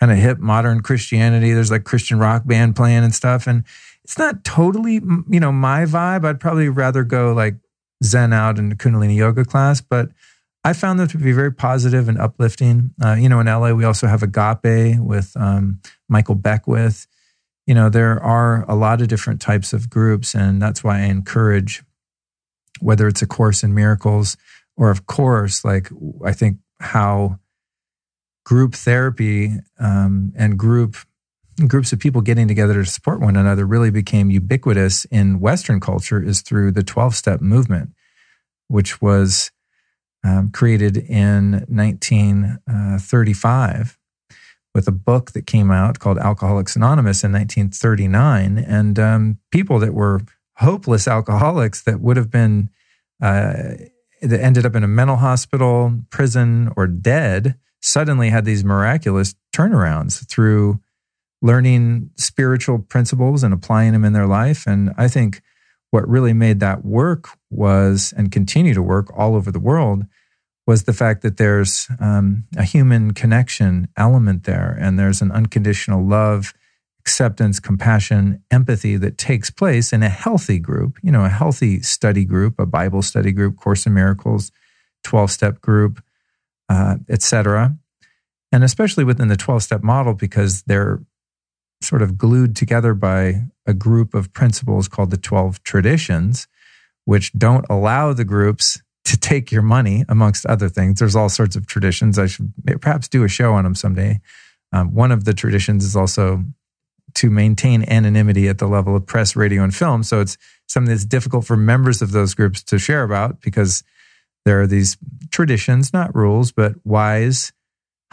kind 0.00 0.10
of 0.10 0.18
hip 0.18 0.38
modern 0.38 0.80
Christianity. 0.80 1.52
There's 1.52 1.70
like 1.70 1.84
Christian 1.84 2.18
rock 2.18 2.46
band 2.46 2.76
playing 2.76 3.04
and 3.04 3.14
stuff. 3.14 3.46
And 3.46 3.64
it's 4.04 4.18
not 4.18 4.44
totally, 4.44 5.00
you 5.28 5.40
know, 5.40 5.50
my 5.50 5.84
vibe. 5.84 6.24
I'd 6.24 6.40
probably 6.40 6.68
rather 6.68 7.04
go 7.04 7.32
like 7.32 7.56
Zen 8.02 8.32
out 8.32 8.58
in 8.58 8.70
a 8.70 8.74
Kundalini 8.74 9.16
yoga 9.16 9.44
class, 9.44 9.80
but 9.80 10.10
I 10.62 10.72
found 10.72 10.98
them 10.98 11.08
to 11.08 11.18
be 11.18 11.32
very 11.32 11.52
positive 11.52 12.08
and 12.08 12.18
uplifting. 12.18 12.92
Uh, 13.02 13.14
you 13.14 13.28
know, 13.28 13.40
in 13.40 13.46
LA, 13.46 13.72
we 13.72 13.84
also 13.84 14.06
have 14.06 14.22
Agape 14.22 14.98
with 14.98 15.32
um, 15.36 15.80
Michael 16.08 16.34
Beckwith. 16.34 17.06
You 17.66 17.74
know, 17.74 17.88
there 17.88 18.22
are 18.22 18.64
a 18.68 18.74
lot 18.74 19.00
of 19.00 19.08
different 19.08 19.40
types 19.40 19.72
of 19.72 19.88
groups, 19.88 20.34
and 20.34 20.60
that's 20.60 20.84
why 20.84 20.98
I 20.98 21.04
encourage 21.04 21.82
whether 22.80 23.08
it's 23.08 23.22
a 23.22 23.26
course 23.26 23.62
in 23.62 23.74
miracles 23.74 24.36
or, 24.76 24.90
of 24.90 25.06
course, 25.06 25.64
like 25.64 25.90
I 26.24 26.32
think 26.32 26.58
how 26.80 27.38
group 28.44 28.74
therapy 28.74 29.52
um, 29.78 30.32
and 30.36 30.58
group 30.58 30.96
groups 31.68 31.92
of 31.92 32.00
people 32.00 32.20
getting 32.20 32.48
together 32.48 32.74
to 32.74 32.90
support 32.90 33.20
one 33.20 33.36
another 33.36 33.64
really 33.66 33.90
became 33.90 34.30
ubiquitous 34.30 35.04
in 35.06 35.40
Western 35.40 35.80
culture 35.80 36.22
is 36.22 36.42
through 36.42 36.72
the 36.72 36.82
12 36.82 37.14
step 37.14 37.40
movement, 37.40 37.94
which 38.68 39.00
was 39.00 39.50
um, 40.24 40.50
created 40.50 40.96
in 40.96 41.64
1935 41.68 43.98
uh, 44.30 44.34
with 44.74 44.88
a 44.88 44.92
book 44.92 45.32
that 45.32 45.46
came 45.46 45.70
out 45.70 46.00
called 46.00 46.18
Alcoholics 46.18 46.74
Anonymous 46.74 47.22
in 47.22 47.30
1939. 47.32 48.58
And 48.58 48.98
um, 48.98 49.38
people 49.52 49.78
that 49.78 49.94
were 49.94 50.22
hopeless 50.56 51.06
alcoholics 51.06 51.82
that 51.82 52.00
would 52.00 52.16
have 52.16 52.30
been, 52.30 52.70
uh, 53.22 53.74
that 54.22 54.40
ended 54.40 54.66
up 54.66 54.74
in 54.74 54.82
a 54.82 54.88
mental 54.88 55.16
hospital, 55.16 56.00
prison, 56.10 56.72
or 56.76 56.88
dead 56.88 57.54
suddenly 57.80 58.30
had 58.30 58.44
these 58.44 58.64
miraculous 58.64 59.36
turnarounds 59.54 60.28
through 60.28 60.80
learning 61.44 62.08
spiritual 62.16 62.78
principles 62.78 63.44
and 63.44 63.52
applying 63.52 63.92
them 63.92 64.02
in 64.02 64.14
their 64.14 64.26
life. 64.26 64.66
And 64.66 64.94
I 64.96 65.08
think 65.08 65.42
what 65.90 66.08
really 66.08 66.32
made 66.32 66.58
that 66.60 66.86
work 66.86 67.28
was 67.50 68.14
and 68.16 68.32
continue 68.32 68.72
to 68.72 68.82
work 68.82 69.12
all 69.14 69.36
over 69.36 69.52
the 69.52 69.60
world 69.60 70.04
was 70.66 70.84
the 70.84 70.94
fact 70.94 71.20
that 71.20 71.36
there's 71.36 71.86
um, 72.00 72.44
a 72.56 72.62
human 72.62 73.12
connection 73.12 73.88
element 73.94 74.44
there 74.44 74.74
and 74.80 74.98
there's 74.98 75.20
an 75.20 75.30
unconditional 75.30 76.02
love 76.02 76.54
acceptance 76.98 77.60
compassion 77.60 78.42
empathy 78.50 78.96
that 78.96 79.18
takes 79.18 79.50
place 79.50 79.92
in 79.92 80.02
a 80.02 80.08
healthy 80.08 80.58
group 80.58 80.96
you 81.02 81.12
know 81.12 81.26
a 81.26 81.28
healthy 81.28 81.82
study 81.82 82.24
group 82.24 82.58
a 82.58 82.64
bible 82.64 83.02
study 83.02 83.30
group 83.30 83.58
course 83.58 83.84
in 83.84 83.92
miracles 83.92 84.50
12 85.02 85.30
step 85.30 85.60
group 85.60 86.02
uh, 86.70 86.96
etc 87.10 87.76
and 88.50 88.64
especially 88.64 89.04
within 89.04 89.28
the 89.28 89.36
12 89.36 89.62
step 89.62 89.82
model 89.82 90.14
because 90.14 90.62
they're 90.62 91.02
sort 91.84 92.02
of 92.02 92.18
glued 92.18 92.56
together 92.56 92.94
by 92.94 93.44
a 93.66 93.74
group 93.74 94.14
of 94.14 94.32
principles 94.32 94.88
called 94.88 95.10
the 95.10 95.16
12 95.16 95.62
traditions, 95.62 96.46
which 97.04 97.32
don't 97.32 97.66
allow 97.68 98.12
the 98.12 98.24
groups 98.24 98.82
to 99.04 99.18
take 99.18 99.52
your 99.52 99.62
money, 99.62 100.04
amongst 100.08 100.46
other 100.46 100.68
things. 100.68 100.98
There's 100.98 101.16
all 101.16 101.28
sorts 101.28 101.56
of 101.56 101.66
traditions. 101.66 102.18
I 102.18 102.26
should 102.26 102.52
perhaps 102.80 103.08
do 103.08 103.22
a 103.22 103.28
show 103.28 103.52
on 103.52 103.64
them 103.64 103.74
someday. 103.74 104.20
Um, 104.72 104.94
one 104.94 105.12
of 105.12 105.24
the 105.24 105.34
traditions 105.34 105.84
is 105.84 105.94
also 105.94 106.42
to 107.14 107.30
maintain 107.30 107.84
anonymity 107.88 108.48
at 108.48 108.58
the 108.58 108.66
level 108.66 108.96
of 108.96 109.06
press, 109.06 109.36
radio, 109.36 109.62
and 109.62 109.74
film. 109.74 110.02
So 110.02 110.20
it's 110.20 110.36
something 110.66 110.90
that's 110.90 111.04
difficult 111.04 111.44
for 111.44 111.56
members 111.56 112.02
of 112.02 112.12
those 112.12 112.34
groups 112.34 112.62
to 112.64 112.78
share 112.78 113.04
about 113.04 113.40
because 113.40 113.84
there 114.44 114.60
are 114.60 114.66
these 114.66 114.96
traditions, 115.30 115.92
not 115.92 116.14
rules, 116.14 116.50
but 116.50 116.74
wise 116.84 117.52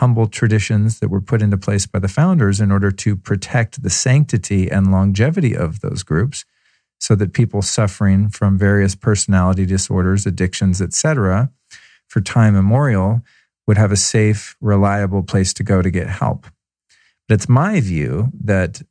humble 0.02 0.28
traditions 0.28 0.99
that 0.99 1.10
were 1.10 1.22
put 1.22 1.41
into 1.41 1.58
place 1.58 1.86
by 1.86 1.99
the 1.99 2.08
founders 2.08 2.60
in 2.60 2.72
order 2.72 2.91
to 2.91 3.16
protect 3.16 3.84
the 3.84 3.89
sanctity 3.89 4.70
and 4.70 4.91
longevity 4.91 5.56
of 5.56 5.80
those 5.82 6.04
groups 6.04 6.43
so 6.99 7.16
that 7.16 7.34
people 7.34 7.62
suffering 7.62 8.28
from 8.28 8.58
various 8.58 8.95
personality 8.95 9.66
disorders 9.66 10.26
addictions 10.26 10.82
etc 10.82 11.52
for 12.08 12.20
time 12.20 12.56
immemorial 12.56 13.22
would 13.68 13.78
have 13.78 13.91
a 13.91 13.97
safe 13.97 14.58
reliable 14.60 15.24
place 15.24 15.54
to 15.54 15.64
go 15.64 15.82
to 15.82 15.89
get 15.89 16.08
help. 16.08 16.45
But 17.28 17.36
it's 17.36 17.47
my 17.47 17.80
view 17.80 18.32
that 18.43 18.82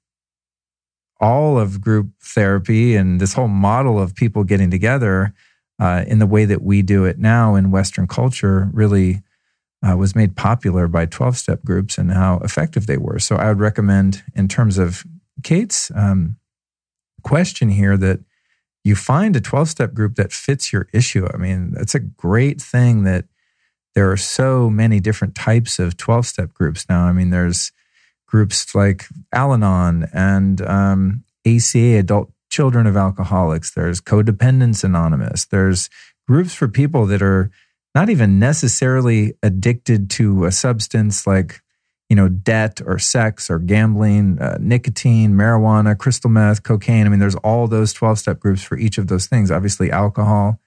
all 1.21 1.59
of 1.59 1.83
group 1.83 2.13
therapy 2.23 2.97
and 2.97 3.21
this 3.21 3.35
whole 3.35 3.49
model 3.49 4.01
of 4.01 4.15
people 4.15 4.43
getting 4.45 4.71
together 4.71 5.35
uh, 5.79 6.05
in 6.07 6.19
the 6.19 6.27
way 6.27 6.47
that 6.47 6.63
we 6.63 6.81
do 6.81 7.05
it 7.05 7.19
now 7.19 7.57
in 7.57 7.71
Western 7.71 8.07
culture 8.07 8.71
really 8.73 9.23
uh, 9.83 9.97
was 9.97 10.14
made 10.14 10.37
popular 10.37 10.87
by 10.87 11.07
12 11.07 11.37
step 11.37 11.64
groups 11.64 11.97
and 11.97 12.12
how 12.12 12.39
effective 12.39 12.87
they 12.87 12.99
were. 12.99 13.18
So 13.18 13.37
I 13.37 13.49
would 13.49 13.61
recommend, 13.61 14.22
in 14.35 14.49
terms 14.49 14.78
of 14.78 15.05
Kate's 15.43 15.91
um, 15.95 16.37
question 17.22 17.70
here, 17.70 17.97
that 17.97 18.20
you 18.85 18.95
find 18.95 19.37
a 19.37 19.41
12 19.41 19.68
step 19.68 19.95
group 19.95 20.16
that 20.16 20.33
fits 20.33 20.72
your 20.72 20.89
issue. 20.93 21.26
I 21.33 21.37
mean, 21.37 21.72
that's 21.72 21.95
a 21.95 22.01
great 22.01 22.61
thing 22.61 23.05
that 23.05 23.24
there 23.95 24.11
are 24.11 24.16
so 24.16 24.70
many 24.70 25.01
different 25.01 25.35
types 25.35 25.78
of 25.78 25.97
12 25.97 26.26
step 26.26 26.55
groups 26.55 26.87
now. 26.89 27.05
I 27.05 27.12
mean, 27.12 27.31
there's 27.31 27.72
groups 28.26 28.74
like 28.74 29.07
Al 29.33 29.53
Anon 29.53 30.09
and 30.12 30.62
um, 30.62 31.24
ACA, 31.47 31.99
Adult 31.99 32.31
Children 32.49 32.87
of 32.87 32.97
Alcoholics. 32.97 33.72
There's 33.72 34.01
Codependence 34.01 34.85
Anonymous. 34.85 35.47
There's 35.47 35.91
groups 36.28 36.55
for 36.55 36.68
people 36.68 37.07
that 37.07 37.22
are 37.22 37.51
not 37.95 38.09
even 38.09 38.38
necessarily 38.38 39.34
addicted 39.43 40.11
to 40.11 40.45
a 40.45 40.53
substance 40.53 41.26
like 41.26 41.61
you 42.09 42.16
know 42.16 42.28
debt 42.28 42.80
or 42.84 42.99
sex 42.99 43.51
or 43.51 43.59
gambling 43.59 44.38
uh, 44.41 44.59
nicotine 44.61 45.32
marijuana 45.32 45.97
crystal 45.97 46.30
meth 46.30 46.62
cocaine. 46.62 47.07
I 47.07 47.09
mean 47.09 47.20
there's 47.20 47.36
all 47.36 47.66
those 47.68 47.93
12 47.93 48.18
step 48.18 48.41
groups 48.41 48.62
for 48.62 48.76
each 48.76 48.99
of 48.99 49.07
those 49.07 49.26
things 49.26 49.51
obviously 49.51 49.91
alcohol 49.91 50.61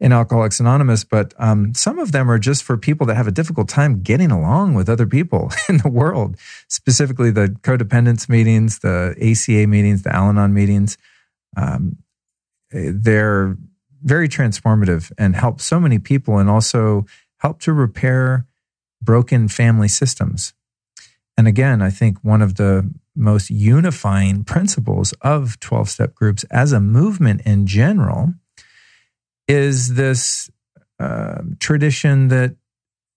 in 0.00 0.12
alcoholics 0.12 0.60
anonymous 0.60 1.04
but 1.04 1.32
um, 1.38 1.72
some 1.74 1.98
of 1.98 2.12
them 2.12 2.30
are 2.30 2.38
just 2.38 2.64
for 2.64 2.76
people 2.76 3.06
that 3.06 3.16
have 3.16 3.28
a 3.28 3.32
difficult 3.32 3.68
time 3.68 4.02
getting 4.02 4.30
along 4.30 4.74
with 4.74 4.88
other 4.88 5.06
people 5.06 5.50
in 5.68 5.78
the 5.78 5.88
world 5.88 6.36
specifically 6.68 7.30
the 7.30 7.48
codependence 7.62 8.28
meetings 8.28 8.80
the 8.80 9.14
aca 9.18 9.66
meetings 9.66 10.02
the 10.02 10.14
al-anon 10.14 10.52
meetings. 10.52 10.98
Um, 11.56 11.98
they're 12.74 13.56
very 14.04 14.28
transformative 14.28 15.10
and 15.18 15.34
help 15.34 15.60
so 15.60 15.80
many 15.80 15.98
people 15.98 16.38
and 16.38 16.48
also 16.48 17.06
help 17.38 17.58
to 17.60 17.72
repair 17.72 18.46
broken 19.02 19.48
family 19.48 19.88
systems. 19.88 20.54
And 21.36 21.48
again, 21.48 21.82
I 21.82 21.90
think 21.90 22.18
one 22.22 22.42
of 22.42 22.54
the 22.54 22.90
most 23.16 23.50
unifying 23.50 24.44
principles 24.44 25.12
of 25.20 25.58
12 25.60 25.88
step 25.88 26.14
groups 26.14 26.44
as 26.50 26.72
a 26.72 26.80
movement 26.80 27.42
in 27.44 27.66
general 27.66 28.34
is 29.48 29.94
this 29.94 30.50
uh, 30.98 31.42
tradition 31.58 32.28
that 32.28 32.56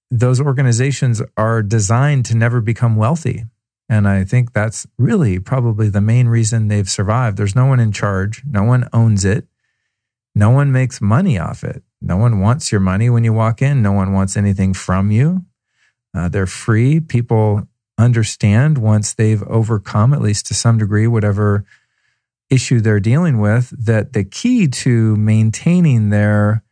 those 0.09 0.39
organizations 0.39 1.21
are 1.35 1.61
designed 1.61 2.25
to 2.25 2.35
never 2.35 2.61
become 2.61 2.95
wealthy. 2.95 3.43
And 3.89 4.07
I 4.07 4.23
think 4.23 4.53
that's 4.53 4.85
really 4.97 5.39
probably 5.39 5.89
the 5.89 6.01
main 6.01 6.27
reason 6.27 6.67
they've 6.67 6.89
survived. 6.89 7.37
There's 7.37 7.55
no 7.55 7.65
one 7.65 7.79
in 7.79 7.91
charge, 7.91 8.43
no 8.45 8.63
one 8.63 8.89
owns 8.93 9.23
it. 9.25 9.47
No 10.37 10.51
one 10.51 10.71
makes 10.71 11.01
money 11.01 11.39
off 11.39 11.63
it. 11.63 11.81
No 11.99 12.15
one 12.15 12.39
wants 12.39 12.71
your 12.71 12.79
money 12.79 13.09
when 13.09 13.23
you 13.23 13.33
walk 13.33 13.59
in. 13.59 13.81
No 13.81 13.91
one 13.91 14.13
wants 14.13 14.37
anything 14.37 14.75
from 14.75 15.09
you. 15.09 15.43
Uh, 16.13 16.29
they're 16.29 16.45
free. 16.45 16.99
People 16.99 17.67
understand 17.97 18.77
once 18.77 19.15
they've 19.15 19.41
overcome, 19.43 20.13
at 20.13 20.21
least 20.21 20.45
to 20.45 20.53
some 20.53 20.77
degree, 20.77 21.07
whatever 21.07 21.65
issue 22.51 22.79
they're 22.79 22.99
dealing 22.99 23.39
with, 23.39 23.73
that 23.83 24.13
the 24.13 24.23
key 24.23 24.67
to 24.67 25.15
maintaining 25.15 26.11
their 26.11 26.63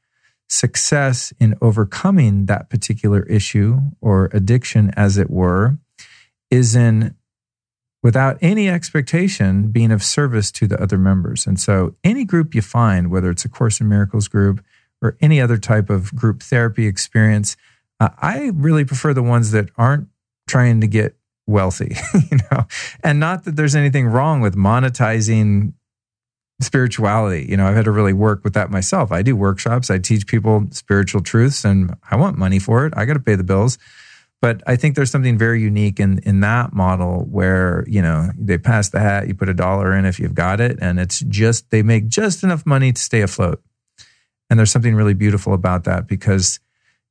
success 0.48 1.34
in 1.40 1.56
overcoming 1.60 2.46
that 2.46 2.70
particular 2.70 3.24
issue 3.24 3.80
or 4.00 4.30
addiction, 4.32 4.92
as 4.96 5.18
it 5.18 5.32
were, 5.32 5.80
is 6.52 6.76
in 6.76 7.16
without 8.06 8.38
any 8.40 8.70
expectation 8.70 9.72
being 9.72 9.92
of 9.92 10.04
service 10.04 10.52
to 10.52 10.68
the 10.68 10.80
other 10.80 10.96
members. 10.96 11.48
And 11.48 11.60
so, 11.60 11.96
any 12.04 12.24
group 12.24 12.54
you 12.54 12.62
find, 12.62 13.10
whether 13.10 13.32
it's 13.32 13.46
a 13.46 13.50
Course 13.50 13.82
in 13.82 13.90
Miracles 13.90 14.28
group 14.28 14.64
or 15.02 15.18
any 15.22 15.42
other 15.42 15.58
type 15.58 15.90
of 15.90 16.16
group 16.16 16.44
therapy 16.44 16.86
experience, 16.86 17.58
uh, 18.00 18.10
I 18.20 18.52
really 18.54 18.86
prefer 18.86 19.16
the 19.16 19.24
ones 19.24 19.50
that 19.54 19.72
aren't 19.76 20.08
trying 20.48 20.82
to 20.82 20.88
get 20.88 21.18
wealthy, 21.48 21.96
you 22.14 22.38
know, 22.52 22.68
and 23.04 23.20
not 23.20 23.44
that 23.46 23.56
there's 23.56 23.76
anything 23.76 24.06
wrong 24.06 24.40
with 24.40 24.56
monetizing 24.56 25.74
spirituality. 26.62 27.48
You 27.50 27.58
know, 27.58 27.66
I've 27.66 27.76
had 27.76 27.86
to 27.86 27.92
really 27.92 28.14
work 28.14 28.44
with 28.44 28.54
that 28.54 28.70
myself. 28.70 29.12
I 29.12 29.24
do 29.24 29.36
workshops, 29.36 29.90
I 29.90 29.98
teach 29.98 30.28
people 30.28 30.68
spiritual 30.70 31.22
truths, 31.22 31.66
and 31.66 31.96
I 32.12 32.18
want 32.18 32.38
money 32.38 32.60
for 32.60 32.86
it. 32.86 32.94
I 32.96 33.06
got 33.06 33.14
to 33.14 33.20
pay 33.20 33.34
the 33.34 33.44
bills. 33.44 33.80
But 34.46 34.62
I 34.68 34.76
think 34.76 34.96
there's 34.96 35.10
something 35.10 35.40
very 35.40 35.60
unique 35.60 36.00
in 36.00 36.20
in 36.20 36.42
that 36.42 36.72
model 36.72 37.26
where 37.32 37.84
you 37.88 38.00
know 38.00 38.30
they 38.38 38.60
pass 38.60 38.90
the 38.90 39.00
hat, 39.00 39.28
you 39.28 39.34
put 39.34 39.50
a 39.50 39.56
dollar 39.56 39.92
in 39.92 40.06
if 40.06 40.20
you've 40.20 40.36
got 40.36 40.62
it, 40.62 40.78
and 40.80 41.00
it's 41.00 41.22
just 41.22 41.72
they 41.72 41.82
make 41.82 42.08
just 42.10 42.44
enough 42.44 42.64
money 42.64 42.94
to 42.94 43.02
stay 43.02 43.22
afloat. 43.22 43.64
And 44.48 44.60
there's 44.60 44.70
something 44.70 44.94
really 44.94 45.16
beautiful 45.16 45.56
about 45.56 45.86
that 45.86 46.06
because 46.08 46.60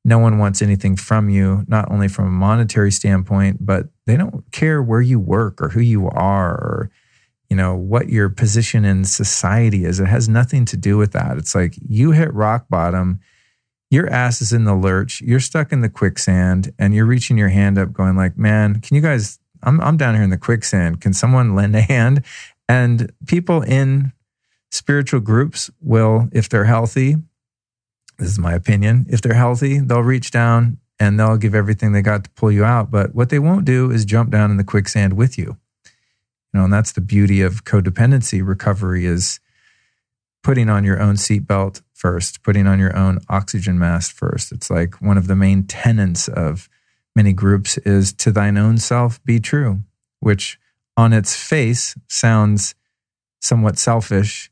no 0.05 0.20
one 0.20 0.39
wants 0.39 0.62
anything 0.62 0.95
from 0.95 1.28
you, 1.28 1.64
not 1.66 1.91
only 1.91 2.07
from 2.07 2.26
a 2.28 2.30
monetary 2.30 2.93
standpoint, 2.93 3.66
but 3.66 3.89
they 4.07 4.16
don't 4.16 4.45
care 4.53 4.80
where 4.80 5.03
you 5.03 5.18
work 5.18 5.61
or 5.61 5.70
who 5.70 5.80
you 5.80 6.09
are 6.09 6.53
or 6.53 6.91
you 7.51 7.57
know 7.57 7.74
what 7.74 8.11
your 8.11 8.28
position 8.28 8.85
in 8.85 9.05
society 9.05 9.85
is. 9.85 9.99
It 9.99 10.07
has 10.07 10.28
nothing 10.28 10.64
to 10.66 10.76
do 10.76 10.97
with 10.97 11.11
that. 11.14 11.37
It's 11.37 11.57
like 11.57 11.74
you 11.85 12.12
hit 12.12 12.32
rock 12.32 12.66
bottom 12.70 13.18
your 13.95 14.11
ass 14.11 14.42
is 14.42 14.53
in 14.53 14.64
the 14.64 14.74
lurch, 14.74 15.20
you're 15.20 15.40
stuck 15.40 15.72
in 15.72 15.80
the 15.80 15.88
quicksand, 15.88 16.74
and 16.78 16.95
you're 16.95 17.07
reaching 17.07 17.38
your 17.38 17.49
hand 17.49 17.78
up, 17.78 17.92
going 17.92 18.16
like, 18.16 18.36
"Man, 18.36 18.80
can 18.80 18.95
you 18.97 19.01
guys? 19.01 19.38
I'm 19.62 19.80
I'm 19.80 19.97
down 19.97 20.14
here 20.14 20.24
in 20.24 20.30
the 20.30 20.36
quicksand. 20.36 21.01
Can 21.01 21.12
someone 21.12 21.55
lend 21.55 21.74
a 21.74 21.80
hand?" 21.80 22.22
And 22.68 23.12
people 23.26 23.62
in 23.62 24.12
spiritual 24.70 25.20
groups 25.20 25.70
will, 25.80 26.28
if 26.32 26.49
they're 26.49 26.64
healthy, 26.64 27.16
this 28.18 28.28
is 28.28 28.38
my 28.38 28.53
opinion, 28.53 29.07
if 29.09 29.20
they're 29.20 29.34
healthy, 29.34 29.78
they'll 29.80 30.01
reach 30.03 30.30
down 30.30 30.78
and 30.99 31.18
they'll 31.18 31.36
give 31.36 31.55
everything 31.55 31.92
they 31.92 32.03
got 32.03 32.24
to 32.24 32.30
pull 32.30 32.51
you 32.51 32.64
out. 32.64 32.90
But 32.90 33.14
what 33.14 33.28
they 33.28 33.38
won't 33.38 33.64
do 33.64 33.90
is 33.90 34.05
jump 34.05 34.30
down 34.30 34.51
in 34.51 34.57
the 34.57 34.64
quicksand 34.64 35.14
with 35.14 35.36
you. 35.36 35.57
You 36.53 36.61
know, 36.61 36.64
and 36.64 36.72
that's 36.72 36.92
the 36.92 37.01
beauty 37.01 37.42
of 37.42 37.64
codependency 37.64 38.47
recovery 38.47 39.05
is 39.05 39.40
putting 40.42 40.68
on 40.68 40.84
your 40.84 41.01
own 41.01 41.14
seatbelt 41.16 41.82
first, 41.95 42.42
putting 42.42 42.66
on 42.66 42.78
your 42.78 42.95
own 42.97 43.20
oxygen 43.28 43.78
mask 43.78 44.14
first. 44.14 44.53
It's 44.53 44.68
like 44.68 45.01
one 45.01 45.16
of 45.16 45.26
the 45.26 45.36
main 45.36 45.64
tenets 45.64 46.28
of 46.28 46.68
many 47.16 47.32
groups 47.32 47.78
is 47.78 48.12
to 48.14 48.30
thine 48.30 48.59
own 48.59 48.78
self 48.78 49.24
be 49.24 49.40
true, 49.40 49.80
which 50.20 50.59
on 50.97 51.12
its 51.12 51.34
face 51.34 51.97
sounds 52.09 52.74
somewhat 53.40 53.78
selfish, 53.78 54.51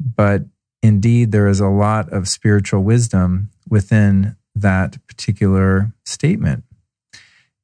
but 0.00 0.42
indeed 0.82 1.32
there 1.32 1.48
is 1.48 1.60
a 1.60 1.68
lot 1.68 2.12
of 2.12 2.28
spiritual 2.28 2.82
wisdom 2.82 3.50
within 3.68 4.36
that 4.54 5.04
particular 5.06 5.92
statement. 6.04 6.64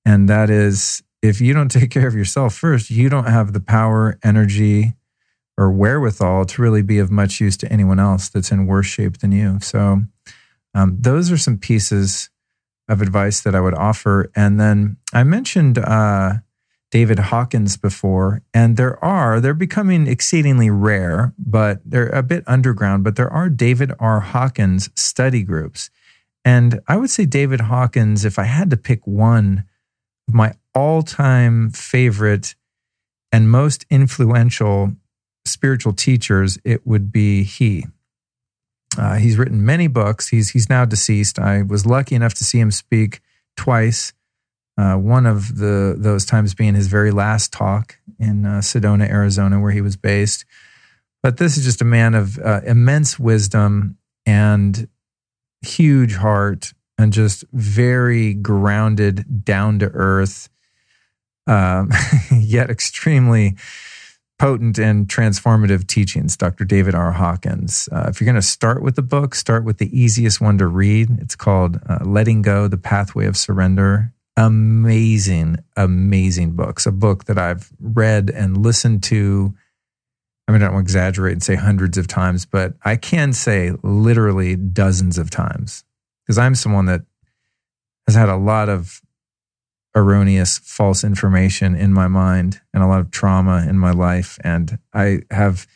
And 0.04 0.28
that 0.28 0.50
is 0.50 1.02
if 1.22 1.40
you 1.40 1.54
don't 1.54 1.68
take 1.70 1.90
care 1.90 2.06
of 2.06 2.14
yourself 2.14 2.54
first, 2.54 2.90
you 2.90 3.08
don't 3.08 3.28
have 3.28 3.52
the 3.52 3.60
power, 3.60 4.18
energy, 4.22 4.94
or 5.57 5.70
wherewithal 5.70 6.44
to 6.46 6.62
really 6.62 6.82
be 6.82 6.98
of 6.98 7.11
much 7.11 7.40
use 7.40 7.57
to 7.59 7.72
anyone 7.72 8.00
else 8.00 8.28
that's 8.28 8.50
in 8.50 8.66
worse 8.66 8.86
shape 8.86 9.18
than 9.18 9.32
you. 9.32 9.59
So, 9.61 10.02
um, 10.74 10.96
those 11.00 11.30
are 11.30 11.38
some 11.38 11.59
pieces 11.59 12.30
of 12.88 13.00
advice 13.00 13.40
that 13.40 13.55
I 13.55 13.61
would 13.61 13.74
offer. 13.74 14.30
And 14.34 14.61
then 14.61 14.96
I 15.12 15.22
mentioned 15.22 15.78
uh, 15.78 16.34
David 16.90 17.18
Hawkins 17.18 17.76
before, 17.76 18.42
and 18.52 18.76
there 18.76 19.02
are, 19.02 19.40
they're 19.40 19.55
becoming 19.55 20.07
exceedingly 20.07 20.70
rare, 20.70 21.32
but 21.38 21.80
they're 21.84 22.09
a 22.09 22.22
bit 22.22 22.44
underground, 22.46 23.05
but 23.05 23.16
there 23.16 23.32
are 23.32 23.48
David 23.48 23.92
R. 23.98 24.20
Hawkins 24.20 24.90
study 24.94 25.42
groups. 25.42 25.90
And 26.44 26.80
I 26.86 26.96
would 26.96 27.11
say 27.11 27.24
David 27.24 27.62
Hawkins, 27.62 28.24
if 28.24 28.38
I 28.38 28.44
had 28.44 28.70
to 28.70 28.76
pick 28.76 29.07
one 29.07 29.64
of 30.28 30.34
my 30.34 30.55
all 30.74 31.02
time 31.02 31.70
favorite 31.70 32.55
and 33.32 33.50
most 33.50 33.86
influential 33.90 34.92
spiritual 35.45 35.92
teachers, 35.92 36.59
it 36.64 36.86
would 36.86 37.12
be 37.12 37.42
he. 37.42 37.86
Uh, 38.97 39.16
he's 39.16 39.36
written 39.36 39.64
many 39.64 39.86
books. 39.86 40.28
He's 40.28 40.51
he's 40.51 40.68
now 40.68 40.84
deceased. 40.84 41.38
I 41.38 41.62
was 41.62 41.84
lucky 41.84 42.14
enough 42.14 42.34
to 42.34 42.45
see 42.45 42.61
him 42.61 42.70
speak 42.70 43.20
twice. 43.57 44.12
Uh, 44.76 44.95
one 44.95 45.26
of 45.26 45.57
the 45.59 45.95
those 45.97 46.24
times 46.24 46.55
being 46.55 46.74
his 46.74 46.86
very 46.86 47.11
last 47.11 47.53
talk 47.53 47.99
in 48.18 48.47
uh, 48.47 48.61
Sedona, 48.61 49.09
Arizona, 49.09 49.61
where 49.61 49.72
he 49.72 49.80
was 49.80 49.97
based. 49.97 50.45
But 51.22 51.38
this 51.38 51.57
is 51.57 51.64
just 51.64 51.80
a 51.80 51.86
man 51.86 52.14
of 52.14 52.38
uh, 52.38 52.61
immense 52.66 53.18
wisdom 53.18 53.97
and 54.26 54.88
huge 55.62 56.16
heart 56.16 56.72
and 56.99 57.12
just 57.12 57.45
very 57.53 58.34
grounded, 58.34 59.45
down 59.45 59.78
to 59.80 59.86
earth, 59.86 60.49
um, 61.47 61.90
yet 62.30 62.70
extremely 62.70 63.57
potent 64.39 64.78
and 64.78 65.07
transformative 65.07 65.87
teachings, 65.87 66.37
Dr. 66.37 66.64
David 66.64 66.95
R. 66.95 67.12
Hawkins. 67.12 67.89
Uh, 67.93 68.07
if 68.09 68.20
you're 68.20 68.26
going 68.26 68.35
to 68.35 68.43
start 68.43 68.82
with 68.82 68.97
the 68.97 69.03
book, 69.03 69.35
start 69.35 69.64
with 69.64 69.78
the 69.78 69.99
easiest 69.99 70.41
one 70.41 70.59
to 70.59 70.66
read. 70.66 71.09
It's 71.20 71.37
called 71.37 71.80
uh, 71.89 71.99
Letting 72.05 72.43
Go 72.43 72.68
The 72.68 72.76
Pathway 72.76 73.26
of 73.26 73.37
Surrender. 73.37 74.12
Amazing, 74.37 75.59
amazing 75.76 76.53
books. 76.53 76.87
A 76.87 76.93
book 76.93 77.24
that 77.24 77.39
I've 77.39 77.70
read 77.80 78.30
and 78.30 78.59
listened 78.59 79.03
to 79.05 79.55
I 80.47 80.53
mean, 80.53 80.62
I 80.62 80.68
don't 80.68 80.80
exaggerate 80.80 81.32
and 81.32 81.43
say 81.43 81.55
hundreds 81.55 81.97
of 81.97 82.07
times, 82.07 82.45
but 82.45 82.74
I 82.85 82.97
can 82.97 83.32
say 83.32 83.72
literally 83.82 84.57
dozens 84.57 85.16
of 85.16 85.30
times 85.30 85.85
because 86.22 86.39
I'm 86.39 86.55
someone 86.55 86.87
that 86.87 87.03
has 88.07 88.14
had 88.14 88.28
a 88.28 88.37
lot 88.37 88.68
of 88.68 89.01
erroneous, 89.95 90.59
false 90.59 91.05
information 91.05 91.74
in 91.74 91.92
my 91.92 92.09
mind 92.09 92.61
and 92.72 92.82
a 92.82 92.86
lot 92.86 93.01
of 93.01 93.11
trauma 93.11 93.64
in 93.68 93.78
my 93.78 93.92
life. 93.92 94.38
And 94.42 94.78
I 94.92 95.20
have 95.30 95.66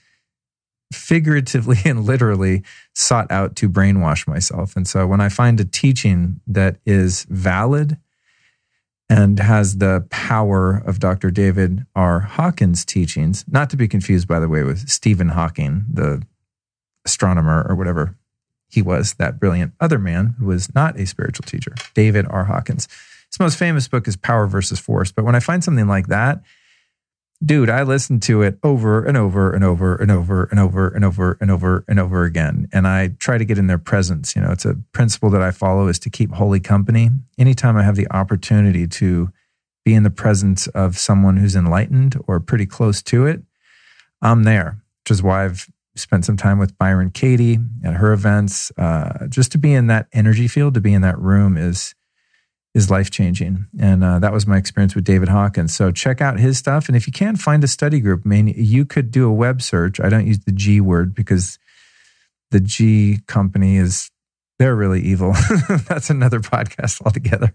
figuratively 0.93 1.79
and 1.85 2.05
literally 2.05 2.63
sought 2.95 3.31
out 3.31 3.57
to 3.57 3.69
brainwash 3.69 4.27
myself. 4.27 4.75
And 4.77 4.87
so 4.87 5.07
when 5.07 5.21
I 5.21 5.29
find 5.29 5.61
a 5.61 5.65
teaching 5.65 6.41
that 6.47 6.79
is 6.85 7.27
valid, 7.29 7.99
and 9.09 9.39
has 9.39 9.79
the 9.79 10.07
power 10.11 10.83
of 10.85 10.99
Dr. 10.99 11.31
David 11.31 11.87
R. 11.95 12.21
Hawkins' 12.21 12.85
teachings, 12.85 13.45
not 13.49 13.71
to 13.71 13.77
be 13.77 13.89
confused, 13.89 14.29
by 14.29 14.39
the 14.39 14.49
way, 14.49 14.63
with 14.63 14.89
Stephen 14.89 15.31
Hawking, 15.31 15.87
the 15.91 16.23
astronomer 17.05 17.65
or 17.67 17.75
whatever 17.75 18.17
he 18.69 18.83
was, 18.83 19.15
that 19.15 19.41
brilliant 19.41 19.73
other 19.81 19.99
man 19.99 20.35
who 20.39 20.47
was 20.47 20.75
not 20.75 20.99
a 20.99 21.07
spiritual 21.07 21.45
teacher, 21.47 21.75
David 21.95 22.27
R. 22.29 22.45
Hawkins. 22.45 22.87
His 23.31 23.41
most 23.41 23.57
famous 23.57 23.89
book 23.89 24.09
is 24.09 24.17
Power 24.17 24.47
versus 24.47 24.79
Force. 24.79 25.13
But 25.13 25.25
when 25.25 25.35
I 25.35 25.41
find 25.41 25.63
something 25.63 25.87
like 25.87 26.09
that, 26.09 26.43
dude, 27.45 27.71
I 27.71 27.83
listened 27.83 28.23
to 28.25 28.43
it 28.43 28.59
over 28.63 29.05
and 29.05 29.17
over 29.17 29.53
and 29.53 29.63
over 29.63 29.95
and 29.95 30.11
over 30.11 30.45
and 30.45 30.59
over 30.59 30.89
and 30.89 31.05
over 31.05 31.39
and 31.41 31.51
over 31.51 31.85
and 31.87 32.01
over 32.01 32.25
again. 32.25 32.69
And 32.73 32.87
I 32.87 33.09
try 33.19 33.39
to 33.39 33.45
get 33.45 33.59
in 33.59 33.67
their 33.67 33.79
presence. 33.79 34.35
You 34.35 34.43
know, 34.43 34.51
it's 34.51 34.65
a 34.65 34.77
principle 34.93 35.31
that 35.31 35.43
I 35.43 35.51
follow 35.51 35.89
is 35.89 35.99
to 36.01 36.11
keep 36.11 36.33
holy 36.33 36.61
company. 36.61 37.11
Anytime 37.39 37.77
I 37.77 37.83
have 37.83 37.97
the 37.97 38.11
opportunity 38.11 38.87
to 38.89 39.31
be 39.85 39.95
in 39.95 40.03
the 40.03 40.11
presence 40.11 40.67
of 40.69 40.99
someone 40.99 41.37
who's 41.37 41.57
enlightened 41.57 42.21
or 42.27 42.41
pretty 42.41 42.67
close 42.67 43.03
to 43.05 43.27
it, 43.27 43.43
I'm 44.21 44.43
there, 44.43 44.83
which 45.05 45.13
is 45.13 45.23
why 45.23 45.45
I've 45.45 45.69
spent 45.95 46.25
some 46.25 46.37
time 46.37 46.59
with 46.59 46.77
Byron 46.79 47.11
Katie 47.11 47.59
at 47.85 47.95
her 47.95 48.13
events. 48.13 48.73
Uh, 48.77 49.27
just 49.29 49.53
to 49.53 49.59
be 49.59 49.73
in 49.73 49.87
that 49.89 50.07
energy 50.13 50.49
field, 50.49 50.75
to 50.75 50.81
be 50.81 50.93
in 50.93 51.03
that 51.03 51.19
room 51.19 51.57
is 51.57 51.95
is 52.75 52.91
life 52.91 53.11
changing. 53.11 53.67
And 53.81 54.05
uh, 54.05 54.19
that 54.19 54.33
was 54.33 54.47
my 54.47 54.57
experience 54.57 54.95
with 54.95 55.05
David 55.05 55.29
Hawkins. 55.29 55.75
So 55.75 55.91
check 55.91 56.21
out 56.21 56.39
his 56.39 56.59
stuff. 56.59 56.89
And 56.89 56.97
if 56.97 57.07
you 57.07 57.13
can't 57.13 57.39
find 57.39 57.65
a 57.65 57.69
study 57.69 58.01
group, 58.01 58.23
I 58.25 58.29
mean, 58.29 58.49
you 58.49 58.85
could 58.85 59.11
do 59.11 59.29
a 59.29 59.33
web 59.33 59.63
search. 59.63 60.01
I 60.01 60.09
don't 60.09 60.27
use 60.27 60.41
the 60.41 60.53
G 60.53 60.81
word 60.81 61.15
because 61.15 61.59
the 62.51 62.61
G 62.61 63.21
company 63.27 63.77
is, 63.77 64.11
they're 64.59 64.77
really 64.77 65.01
evil. 65.01 65.33
That's 65.89 66.11
another 66.11 66.41
podcast 66.41 67.01
altogether. 67.05 67.55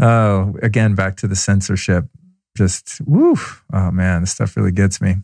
Oh, 0.00 0.56
again, 0.62 0.94
back 0.94 1.16
to 1.18 1.28
the 1.28 1.36
censorship. 1.36 2.06
Just, 2.56 3.00
woo. 3.06 3.36
Oh 3.72 3.90
man, 3.90 4.22
this 4.22 4.32
stuff 4.32 4.56
really 4.56 4.72
gets 4.72 5.00
me. 5.00 5.16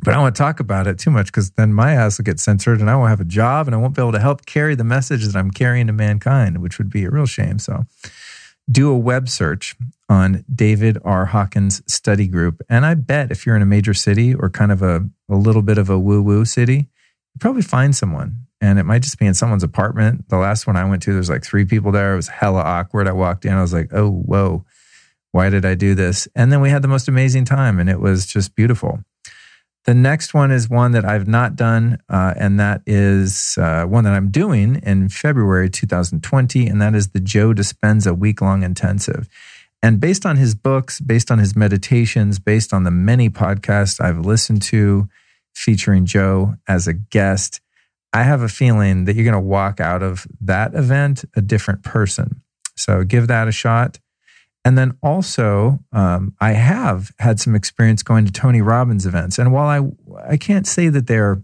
But 0.00 0.10
I 0.10 0.14
don't 0.14 0.24
want 0.24 0.36
to 0.36 0.42
talk 0.42 0.60
about 0.60 0.86
it 0.86 0.98
too 0.98 1.10
much 1.10 1.26
because 1.26 1.50
then 1.52 1.72
my 1.72 1.92
ass 1.94 2.18
will 2.18 2.24
get 2.24 2.38
censored 2.38 2.80
and 2.80 2.90
I 2.90 2.96
won't 2.96 3.08
have 3.08 3.20
a 3.20 3.24
job 3.24 3.66
and 3.66 3.74
I 3.74 3.78
won't 3.78 3.94
be 3.96 4.02
able 4.02 4.12
to 4.12 4.20
help 4.20 4.44
carry 4.44 4.74
the 4.74 4.84
message 4.84 5.24
that 5.24 5.36
I'm 5.36 5.50
carrying 5.50 5.86
to 5.86 5.92
mankind, 5.92 6.58
which 6.58 6.78
would 6.78 6.90
be 6.90 7.04
a 7.04 7.10
real 7.10 7.26
shame. 7.26 7.58
So 7.58 7.84
do 8.70 8.90
a 8.90 8.96
web 8.96 9.28
search 9.28 9.74
on 10.08 10.44
David 10.52 10.98
R. 11.04 11.26
Hawkins 11.26 11.82
study 11.86 12.26
group. 12.26 12.60
And 12.68 12.84
I 12.84 12.94
bet 12.94 13.30
if 13.30 13.46
you're 13.46 13.56
in 13.56 13.62
a 13.62 13.66
major 13.66 13.94
city 13.94 14.34
or 14.34 14.50
kind 14.50 14.70
of 14.72 14.82
a, 14.82 15.08
a 15.28 15.36
little 15.36 15.62
bit 15.62 15.78
of 15.78 15.88
a 15.88 15.98
woo 15.98 16.22
woo 16.22 16.44
city, 16.44 16.76
you 17.34 17.38
probably 17.40 17.62
find 17.62 17.94
someone. 17.94 18.46
And 18.60 18.78
it 18.78 18.84
might 18.84 19.02
just 19.02 19.18
be 19.18 19.26
in 19.26 19.34
someone's 19.34 19.62
apartment. 19.62 20.28
The 20.28 20.38
last 20.38 20.66
one 20.66 20.76
I 20.76 20.88
went 20.88 21.02
to, 21.02 21.12
there's 21.12 21.30
like 21.30 21.44
three 21.44 21.64
people 21.64 21.92
there. 21.92 22.14
It 22.14 22.16
was 22.16 22.28
hella 22.28 22.60
awkward. 22.60 23.06
I 23.06 23.12
walked 23.12 23.44
in, 23.44 23.52
I 23.52 23.60
was 23.60 23.72
like, 23.72 23.90
oh, 23.92 24.10
whoa, 24.10 24.64
why 25.32 25.50
did 25.50 25.64
I 25.64 25.74
do 25.74 25.94
this? 25.94 26.26
And 26.34 26.50
then 26.50 26.60
we 26.60 26.70
had 26.70 26.82
the 26.82 26.88
most 26.88 27.08
amazing 27.08 27.44
time 27.44 27.78
and 27.78 27.90
it 27.90 28.00
was 28.00 28.26
just 28.26 28.54
beautiful. 28.54 29.00
The 29.86 29.94
next 29.94 30.34
one 30.34 30.50
is 30.50 30.68
one 30.68 30.90
that 30.92 31.04
I've 31.04 31.28
not 31.28 31.54
done, 31.54 31.98
uh, 32.08 32.34
and 32.36 32.58
that 32.58 32.82
is 32.86 33.56
uh, 33.56 33.84
one 33.84 34.02
that 34.02 34.14
I'm 34.14 34.32
doing 34.32 34.80
in 34.82 35.08
February 35.08 35.70
2020, 35.70 36.66
and 36.66 36.82
that 36.82 36.96
is 36.96 37.10
the 37.10 37.20
Joe 37.20 37.54
Dispenza 37.54 38.18
week 38.18 38.40
long 38.40 38.64
intensive. 38.64 39.28
And 39.84 40.00
based 40.00 40.26
on 40.26 40.38
his 40.38 40.56
books, 40.56 40.98
based 40.98 41.30
on 41.30 41.38
his 41.38 41.54
meditations, 41.54 42.40
based 42.40 42.74
on 42.74 42.82
the 42.82 42.90
many 42.90 43.30
podcasts 43.30 44.00
I've 44.00 44.18
listened 44.18 44.62
to 44.62 45.08
featuring 45.54 46.04
Joe 46.04 46.56
as 46.66 46.88
a 46.88 46.92
guest, 46.92 47.60
I 48.12 48.24
have 48.24 48.42
a 48.42 48.48
feeling 48.48 49.04
that 49.04 49.14
you're 49.14 49.24
going 49.24 49.34
to 49.34 49.40
walk 49.40 49.78
out 49.78 50.02
of 50.02 50.26
that 50.40 50.74
event 50.74 51.24
a 51.36 51.40
different 51.40 51.84
person. 51.84 52.42
So 52.74 53.04
give 53.04 53.28
that 53.28 53.46
a 53.46 53.52
shot. 53.52 54.00
And 54.66 54.76
then 54.76 54.98
also, 55.00 55.78
um, 55.92 56.34
I 56.40 56.50
have 56.50 57.12
had 57.20 57.38
some 57.38 57.54
experience 57.54 58.02
going 58.02 58.26
to 58.26 58.32
Tony 58.32 58.60
Robbins 58.60 59.06
events. 59.06 59.38
And 59.38 59.52
while 59.52 59.68
I, 59.68 60.28
I 60.28 60.36
can't 60.36 60.66
say 60.66 60.88
that 60.88 61.06
they're 61.06 61.40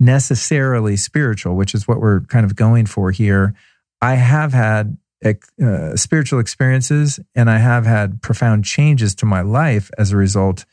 necessarily 0.00 0.96
spiritual, 0.96 1.54
which 1.54 1.72
is 1.72 1.86
what 1.86 2.00
we're 2.00 2.22
kind 2.22 2.44
of 2.44 2.56
going 2.56 2.86
for 2.86 3.12
here, 3.12 3.54
I 4.00 4.14
have 4.14 4.52
had 4.52 4.98
uh, 5.24 5.94
spiritual 5.94 6.40
experiences 6.40 7.20
and 7.36 7.48
I 7.48 7.58
have 7.58 7.86
had 7.86 8.20
profound 8.22 8.64
changes 8.64 9.14
to 9.14 9.24
my 9.24 9.42
life 9.42 9.88
as 9.96 10.10
a 10.10 10.16
result 10.16 10.64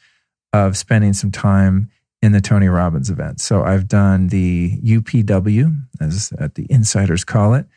of 0.52 0.76
spending 0.76 1.14
some 1.14 1.30
time 1.30 1.92
in 2.24 2.32
the 2.32 2.42
Tony 2.42 2.68
Robbins 2.68 3.12
event. 3.12 3.42
So 3.42 3.62
I've 3.62 3.88
done 3.88 4.30
the 4.30 4.80
UPW, 4.84 5.84
as 6.02 6.34
at 6.40 6.56
the 6.56 6.66
insiders 6.68 7.24
call 7.24 7.54
it, 7.54 7.68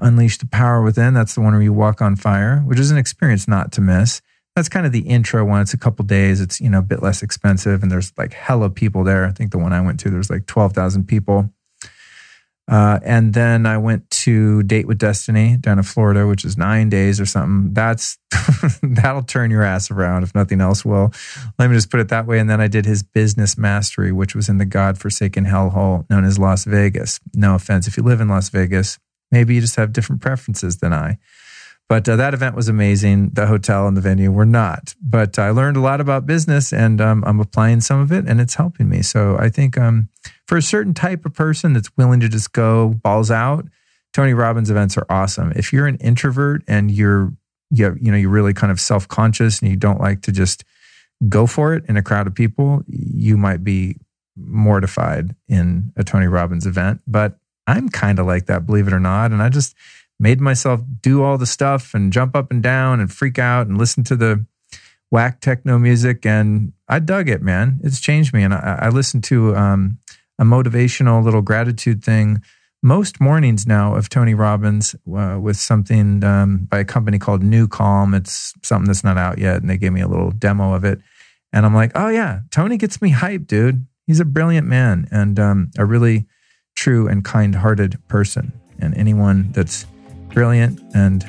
Unleash 0.00 0.38
the 0.38 0.46
Power 0.46 0.82
Within. 0.82 1.14
That's 1.14 1.34
the 1.34 1.40
one 1.40 1.52
where 1.52 1.62
you 1.62 1.72
walk 1.72 2.02
on 2.02 2.16
fire, 2.16 2.58
which 2.60 2.80
is 2.80 2.90
an 2.90 2.98
experience 2.98 3.46
not 3.46 3.72
to 3.72 3.80
miss. 3.80 4.20
That's 4.56 4.68
kind 4.68 4.86
of 4.86 4.92
the 4.92 5.00
intro 5.00 5.44
one. 5.44 5.62
It's 5.62 5.74
a 5.74 5.78
couple 5.78 6.04
days. 6.04 6.40
It's 6.40 6.60
you 6.60 6.70
know 6.70 6.78
a 6.78 6.82
bit 6.82 7.02
less 7.02 7.22
expensive, 7.22 7.82
and 7.82 7.90
there's 7.90 8.12
like 8.16 8.32
hella 8.32 8.70
people 8.70 9.04
there. 9.04 9.24
I 9.24 9.32
think 9.32 9.50
the 9.50 9.58
one 9.58 9.72
I 9.72 9.80
went 9.80 10.00
to, 10.00 10.10
there's 10.10 10.30
like 10.30 10.46
twelve 10.46 10.72
thousand 10.72 11.06
people. 11.06 11.50
Uh, 12.66 12.98
and 13.04 13.34
then 13.34 13.66
I 13.66 13.76
went 13.76 14.08
to 14.10 14.62
Date 14.62 14.86
with 14.86 14.98
Destiny 14.98 15.58
down 15.58 15.78
in 15.78 15.84
Florida, 15.84 16.26
which 16.26 16.46
is 16.46 16.56
nine 16.56 16.88
days 16.88 17.20
or 17.20 17.26
something. 17.26 17.74
That's 17.74 18.16
that'll 18.82 19.22
turn 19.22 19.50
your 19.50 19.62
ass 19.62 19.90
around 19.90 20.22
if 20.22 20.34
nothing 20.34 20.62
else 20.62 20.84
will. 20.84 21.12
Let 21.58 21.68
me 21.68 21.76
just 21.76 21.90
put 21.90 22.00
it 22.00 22.08
that 22.08 22.26
way. 22.26 22.38
And 22.38 22.48
then 22.48 22.62
I 22.62 22.68
did 22.68 22.86
his 22.86 23.02
business 23.02 23.58
mastery, 23.58 24.12
which 24.12 24.34
was 24.34 24.48
in 24.48 24.58
the 24.58 24.64
godforsaken 24.64 25.44
hellhole 25.44 26.08
known 26.08 26.24
as 26.24 26.38
Las 26.38 26.64
Vegas. 26.64 27.20
No 27.34 27.54
offense 27.54 27.86
if 27.86 27.98
you 27.98 28.02
live 28.02 28.20
in 28.20 28.28
Las 28.28 28.48
Vegas, 28.48 28.98
maybe 29.34 29.54
you 29.54 29.60
just 29.60 29.76
have 29.76 29.92
different 29.92 30.22
preferences 30.22 30.78
than 30.78 30.92
I. 30.92 31.18
But 31.88 32.08
uh, 32.08 32.16
that 32.16 32.32
event 32.32 32.56
was 32.56 32.68
amazing. 32.68 33.30
The 33.34 33.46
hotel 33.46 33.86
and 33.86 33.96
the 33.96 34.00
venue 34.00 34.30
were 34.32 34.46
not. 34.46 34.94
But 35.02 35.38
I 35.38 35.50
learned 35.50 35.76
a 35.76 35.80
lot 35.80 36.00
about 36.00 36.24
business 36.24 36.72
and 36.72 37.00
um, 37.00 37.22
I'm 37.26 37.40
applying 37.40 37.82
some 37.82 38.00
of 38.00 38.10
it 38.10 38.24
and 38.26 38.40
it's 38.40 38.54
helping 38.54 38.88
me. 38.88 39.02
So 39.02 39.36
I 39.38 39.50
think 39.50 39.76
um, 39.76 40.08
for 40.46 40.56
a 40.56 40.62
certain 40.62 40.94
type 40.94 41.26
of 41.26 41.34
person 41.34 41.74
that's 41.74 41.94
willing 41.96 42.20
to 42.20 42.28
just 42.28 42.52
go 42.52 42.94
balls 43.02 43.30
out, 43.30 43.66
Tony 44.14 44.32
Robbins 44.32 44.70
events 44.70 44.96
are 44.96 45.06
awesome. 45.10 45.52
If 45.56 45.72
you're 45.72 45.86
an 45.86 45.96
introvert 45.96 46.62
and 46.66 46.90
you're 46.90 47.32
you, 47.70 47.96
you 48.00 48.12
know 48.12 48.16
you're 48.16 48.30
really 48.30 48.54
kind 48.54 48.70
of 48.70 48.78
self-conscious 48.78 49.60
and 49.60 49.70
you 49.70 49.76
don't 49.76 50.00
like 50.00 50.22
to 50.22 50.32
just 50.32 50.64
go 51.28 51.46
for 51.46 51.74
it 51.74 51.84
in 51.88 51.96
a 51.96 52.02
crowd 52.02 52.26
of 52.26 52.34
people, 52.34 52.82
you 52.86 53.36
might 53.36 53.64
be 53.64 53.96
mortified 54.36 55.34
in 55.48 55.92
a 55.96 56.04
Tony 56.04 56.26
Robbins 56.26 56.66
event. 56.66 57.00
But 57.06 57.38
I'm 57.66 57.88
kind 57.88 58.18
of 58.18 58.26
like 58.26 58.46
that, 58.46 58.66
believe 58.66 58.86
it 58.86 58.92
or 58.92 59.00
not. 59.00 59.32
And 59.32 59.42
I 59.42 59.48
just 59.48 59.74
made 60.20 60.40
myself 60.40 60.80
do 61.00 61.22
all 61.22 61.38
the 61.38 61.46
stuff 61.46 61.94
and 61.94 62.12
jump 62.12 62.36
up 62.36 62.50
and 62.50 62.62
down 62.62 63.00
and 63.00 63.12
freak 63.12 63.38
out 63.38 63.66
and 63.66 63.78
listen 63.78 64.04
to 64.04 64.16
the 64.16 64.44
whack 65.10 65.40
techno 65.40 65.78
music. 65.78 66.26
And 66.26 66.72
I 66.88 66.98
dug 66.98 67.28
it, 67.28 67.42
man. 67.42 67.80
It's 67.82 68.00
changed 68.00 68.32
me. 68.34 68.42
And 68.42 68.54
I, 68.54 68.78
I 68.82 68.88
listened 68.88 69.24
to 69.24 69.56
um, 69.56 69.98
a 70.38 70.44
motivational 70.44 71.24
little 71.24 71.42
gratitude 71.42 72.04
thing 72.04 72.42
most 72.84 73.18
mornings 73.18 73.66
now 73.66 73.94
of 73.94 74.10
Tony 74.10 74.34
Robbins 74.34 74.94
uh, 75.16 75.38
with 75.40 75.56
something 75.56 76.22
um, 76.22 76.66
by 76.66 76.80
a 76.80 76.84
company 76.84 77.18
called 77.18 77.42
New 77.42 77.66
Calm. 77.66 78.12
It's 78.12 78.52
something 78.62 78.86
that's 78.86 79.02
not 79.02 79.16
out 79.16 79.38
yet. 79.38 79.62
And 79.62 79.70
they 79.70 79.78
gave 79.78 79.92
me 79.92 80.02
a 80.02 80.06
little 80.06 80.30
demo 80.30 80.74
of 80.74 80.84
it. 80.84 81.00
And 81.50 81.64
I'm 81.64 81.74
like, 81.74 81.92
oh, 81.94 82.08
yeah, 82.08 82.40
Tony 82.50 82.76
gets 82.76 83.00
me 83.00 83.10
hyped, 83.10 83.46
dude. 83.46 83.86
He's 84.06 84.20
a 84.20 84.24
brilliant 84.26 84.66
man 84.66 85.08
and 85.10 85.40
um, 85.40 85.70
a 85.78 85.86
really 85.86 86.26
true 86.84 87.08
and 87.08 87.24
kind 87.24 87.54
hearted 87.54 87.96
person. 88.08 88.52
And 88.78 88.94
anyone 88.98 89.50
that's 89.52 89.86
brilliant 90.34 90.78
and 90.94 91.24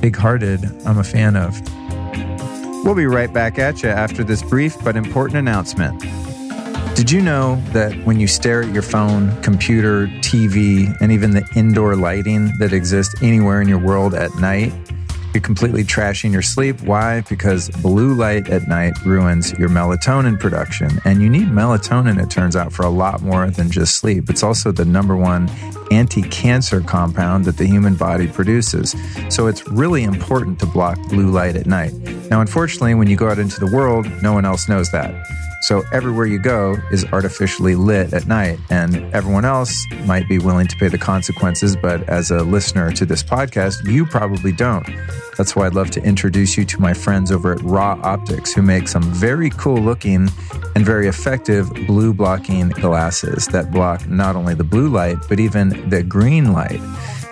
big 0.00 0.16
hearted, 0.16 0.64
I'm 0.86 0.96
a 0.96 1.04
fan 1.04 1.36
of. 1.36 1.52
We'll 2.82 2.94
be 2.94 3.04
right 3.04 3.30
back 3.30 3.58
at 3.58 3.82
you 3.82 3.90
after 3.90 4.24
this 4.24 4.42
brief 4.42 4.74
but 4.82 4.96
important 4.96 5.36
announcement. 5.36 6.00
Did 6.96 7.10
you 7.10 7.20
know 7.20 7.62
that 7.74 7.92
when 8.06 8.20
you 8.20 8.26
stare 8.26 8.62
at 8.62 8.72
your 8.72 8.82
phone, 8.82 9.38
computer, 9.42 10.06
TV, 10.22 10.98
and 11.02 11.12
even 11.12 11.32
the 11.32 11.46
indoor 11.54 11.94
lighting 11.94 12.50
that 12.58 12.72
exists 12.72 13.14
anywhere 13.20 13.60
in 13.60 13.68
your 13.68 13.78
world 13.78 14.14
at 14.14 14.34
night, 14.36 14.72
you're 15.32 15.40
completely 15.40 15.84
trashing 15.84 16.32
your 16.32 16.42
sleep. 16.42 16.80
Why? 16.82 17.22
Because 17.28 17.68
blue 17.82 18.14
light 18.14 18.48
at 18.48 18.66
night 18.68 18.94
ruins 19.04 19.52
your 19.58 19.68
melatonin 19.68 20.38
production. 20.38 20.90
And 21.04 21.22
you 21.22 21.30
need 21.30 21.48
melatonin, 21.48 22.22
it 22.22 22.30
turns 22.30 22.56
out, 22.56 22.72
for 22.72 22.84
a 22.84 22.90
lot 22.90 23.22
more 23.22 23.48
than 23.50 23.70
just 23.70 23.96
sleep. 23.96 24.28
It's 24.28 24.42
also 24.42 24.72
the 24.72 24.84
number 24.84 25.16
one 25.16 25.48
anti 25.90 26.22
cancer 26.22 26.80
compound 26.80 27.44
that 27.44 27.56
the 27.56 27.66
human 27.66 27.94
body 27.94 28.26
produces. 28.26 28.94
So 29.28 29.46
it's 29.46 29.66
really 29.68 30.02
important 30.02 30.58
to 30.60 30.66
block 30.66 30.98
blue 31.08 31.30
light 31.30 31.56
at 31.56 31.66
night. 31.66 31.92
Now, 32.30 32.40
unfortunately, 32.40 32.94
when 32.94 33.08
you 33.08 33.16
go 33.16 33.28
out 33.28 33.38
into 33.38 33.60
the 33.60 33.70
world, 33.74 34.06
no 34.22 34.32
one 34.32 34.44
else 34.44 34.68
knows 34.68 34.90
that. 34.92 35.39
So 35.62 35.82
everywhere 35.92 36.26
you 36.26 36.38
go 36.38 36.76
is 36.90 37.04
artificially 37.12 37.74
lit 37.74 38.12
at 38.14 38.26
night, 38.26 38.58
and 38.70 38.96
everyone 39.14 39.44
else 39.44 39.86
might 40.04 40.28
be 40.28 40.38
willing 40.38 40.66
to 40.66 40.76
pay 40.76 40.88
the 40.88 40.98
consequences. 40.98 41.76
But 41.76 42.08
as 42.08 42.30
a 42.30 42.42
listener 42.42 42.90
to 42.92 43.04
this 43.04 43.22
podcast, 43.22 43.84
you 43.84 44.06
probably 44.06 44.52
don't. 44.52 44.86
That's 45.36 45.54
why 45.54 45.66
I'd 45.66 45.74
love 45.74 45.90
to 45.92 46.02
introduce 46.02 46.56
you 46.56 46.64
to 46.64 46.80
my 46.80 46.94
friends 46.94 47.30
over 47.30 47.52
at 47.52 47.62
Raw 47.62 47.98
Optics, 48.02 48.52
who 48.52 48.62
make 48.62 48.88
some 48.88 49.02
very 49.02 49.50
cool 49.50 49.80
looking 49.80 50.28
and 50.74 50.84
very 50.84 51.08
effective 51.08 51.70
blue 51.86 52.12
blocking 52.14 52.70
glasses 52.70 53.46
that 53.48 53.70
block 53.70 54.08
not 54.08 54.36
only 54.36 54.54
the 54.54 54.64
blue 54.64 54.88
light, 54.88 55.18
but 55.28 55.40
even 55.40 55.88
the 55.90 56.02
green 56.02 56.52
light. 56.52 56.80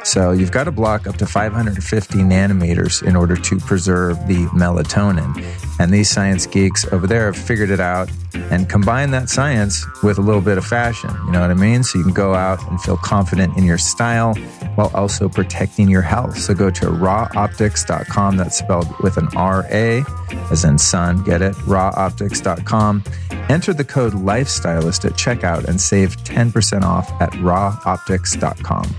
So 0.04 0.32
you've 0.32 0.52
got 0.52 0.64
to 0.64 0.72
block 0.72 1.06
up 1.06 1.16
to 1.16 1.26
550 1.26 2.18
nanometers 2.18 3.02
in 3.02 3.16
order 3.16 3.36
to 3.36 3.58
preserve 3.58 4.26
the 4.26 4.46
melatonin. 4.46 5.44
And 5.78 5.92
these 5.92 6.10
science 6.10 6.46
geeks 6.46 6.84
over 6.92 7.06
there 7.06 7.26
have 7.26 7.36
figured 7.36 7.70
it 7.70 7.80
out 7.80 8.10
and 8.50 8.68
combine 8.68 9.10
that 9.12 9.28
science 9.28 9.86
with 10.02 10.18
a 10.18 10.20
little 10.20 10.40
bit 10.40 10.58
of 10.58 10.64
fashion. 10.64 11.10
You 11.26 11.32
know 11.32 11.40
what 11.40 11.50
I 11.50 11.54
mean? 11.54 11.82
So 11.82 11.98
you 11.98 12.04
can 12.04 12.14
go 12.14 12.34
out 12.34 12.66
and 12.70 12.80
feel 12.80 12.96
confident 12.96 13.56
in 13.56 13.64
your 13.64 13.78
style 13.78 14.34
while 14.74 14.90
also 14.94 15.28
protecting 15.28 15.88
your 15.88 16.02
health. 16.02 16.38
So 16.38 16.54
go 16.54 16.70
to 16.70 16.86
rawoptics.com. 16.86 18.36
That's 18.36 18.58
spelled 18.58 18.88
with 19.00 19.16
an 19.16 19.28
R 19.36 19.66
A, 19.70 20.04
as 20.50 20.64
in 20.64 20.78
sun, 20.78 21.22
get 21.24 21.42
it? 21.42 21.54
Rawoptics.com. 21.54 23.04
Enter 23.48 23.72
the 23.72 23.84
code 23.84 24.12
LIFESTYLIST 24.12 25.04
at 25.06 25.12
checkout 25.12 25.64
and 25.64 25.80
save 25.80 26.16
10% 26.18 26.82
off 26.82 27.10
at 27.20 27.30
rawoptics.com. 27.32 28.94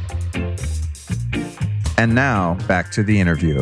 And 2.00 2.16
now 2.16 2.54
back 2.66 2.91
to 2.91 3.04
the 3.04 3.20
interview. 3.20 3.62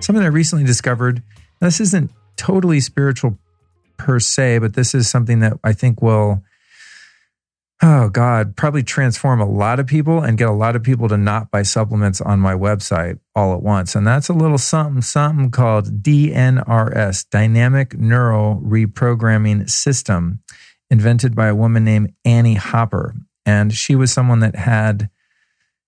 Something 0.00 0.22
I 0.22 0.26
recently 0.26 0.66
discovered. 0.66 1.22
This 1.62 1.80
isn't 1.80 2.10
totally 2.36 2.80
spiritual 2.80 3.38
per 3.96 4.20
se, 4.20 4.58
but 4.58 4.74
this 4.74 4.94
is 4.94 5.08
something 5.08 5.40
that 5.40 5.54
I 5.64 5.72
think 5.72 6.02
will, 6.02 6.42
oh 7.82 8.10
God, 8.10 8.56
probably 8.56 8.82
transform 8.82 9.40
a 9.40 9.48
lot 9.48 9.80
of 9.80 9.86
people 9.86 10.20
and 10.20 10.36
get 10.36 10.50
a 10.50 10.52
lot 10.52 10.76
of 10.76 10.82
people 10.82 11.08
to 11.08 11.16
not 11.16 11.50
buy 11.50 11.62
supplements 11.62 12.20
on 12.20 12.38
my 12.38 12.52
website 12.52 13.20
all 13.34 13.54
at 13.54 13.62
once. 13.62 13.94
And 13.94 14.06
that's 14.06 14.28
a 14.28 14.34
little 14.34 14.58
something, 14.58 15.00
something 15.00 15.50
called 15.50 16.02
DNRS, 16.02 17.26
Dynamic 17.30 17.98
Neural 17.98 18.60
Reprogramming 18.62 19.70
System, 19.70 20.40
invented 20.90 21.34
by 21.34 21.46
a 21.46 21.54
woman 21.54 21.84
named 21.84 22.12
Annie 22.22 22.56
Hopper. 22.56 23.14
And 23.46 23.72
she 23.72 23.94
was 23.94 24.12
someone 24.12 24.40
that 24.40 24.56
had 24.56 25.08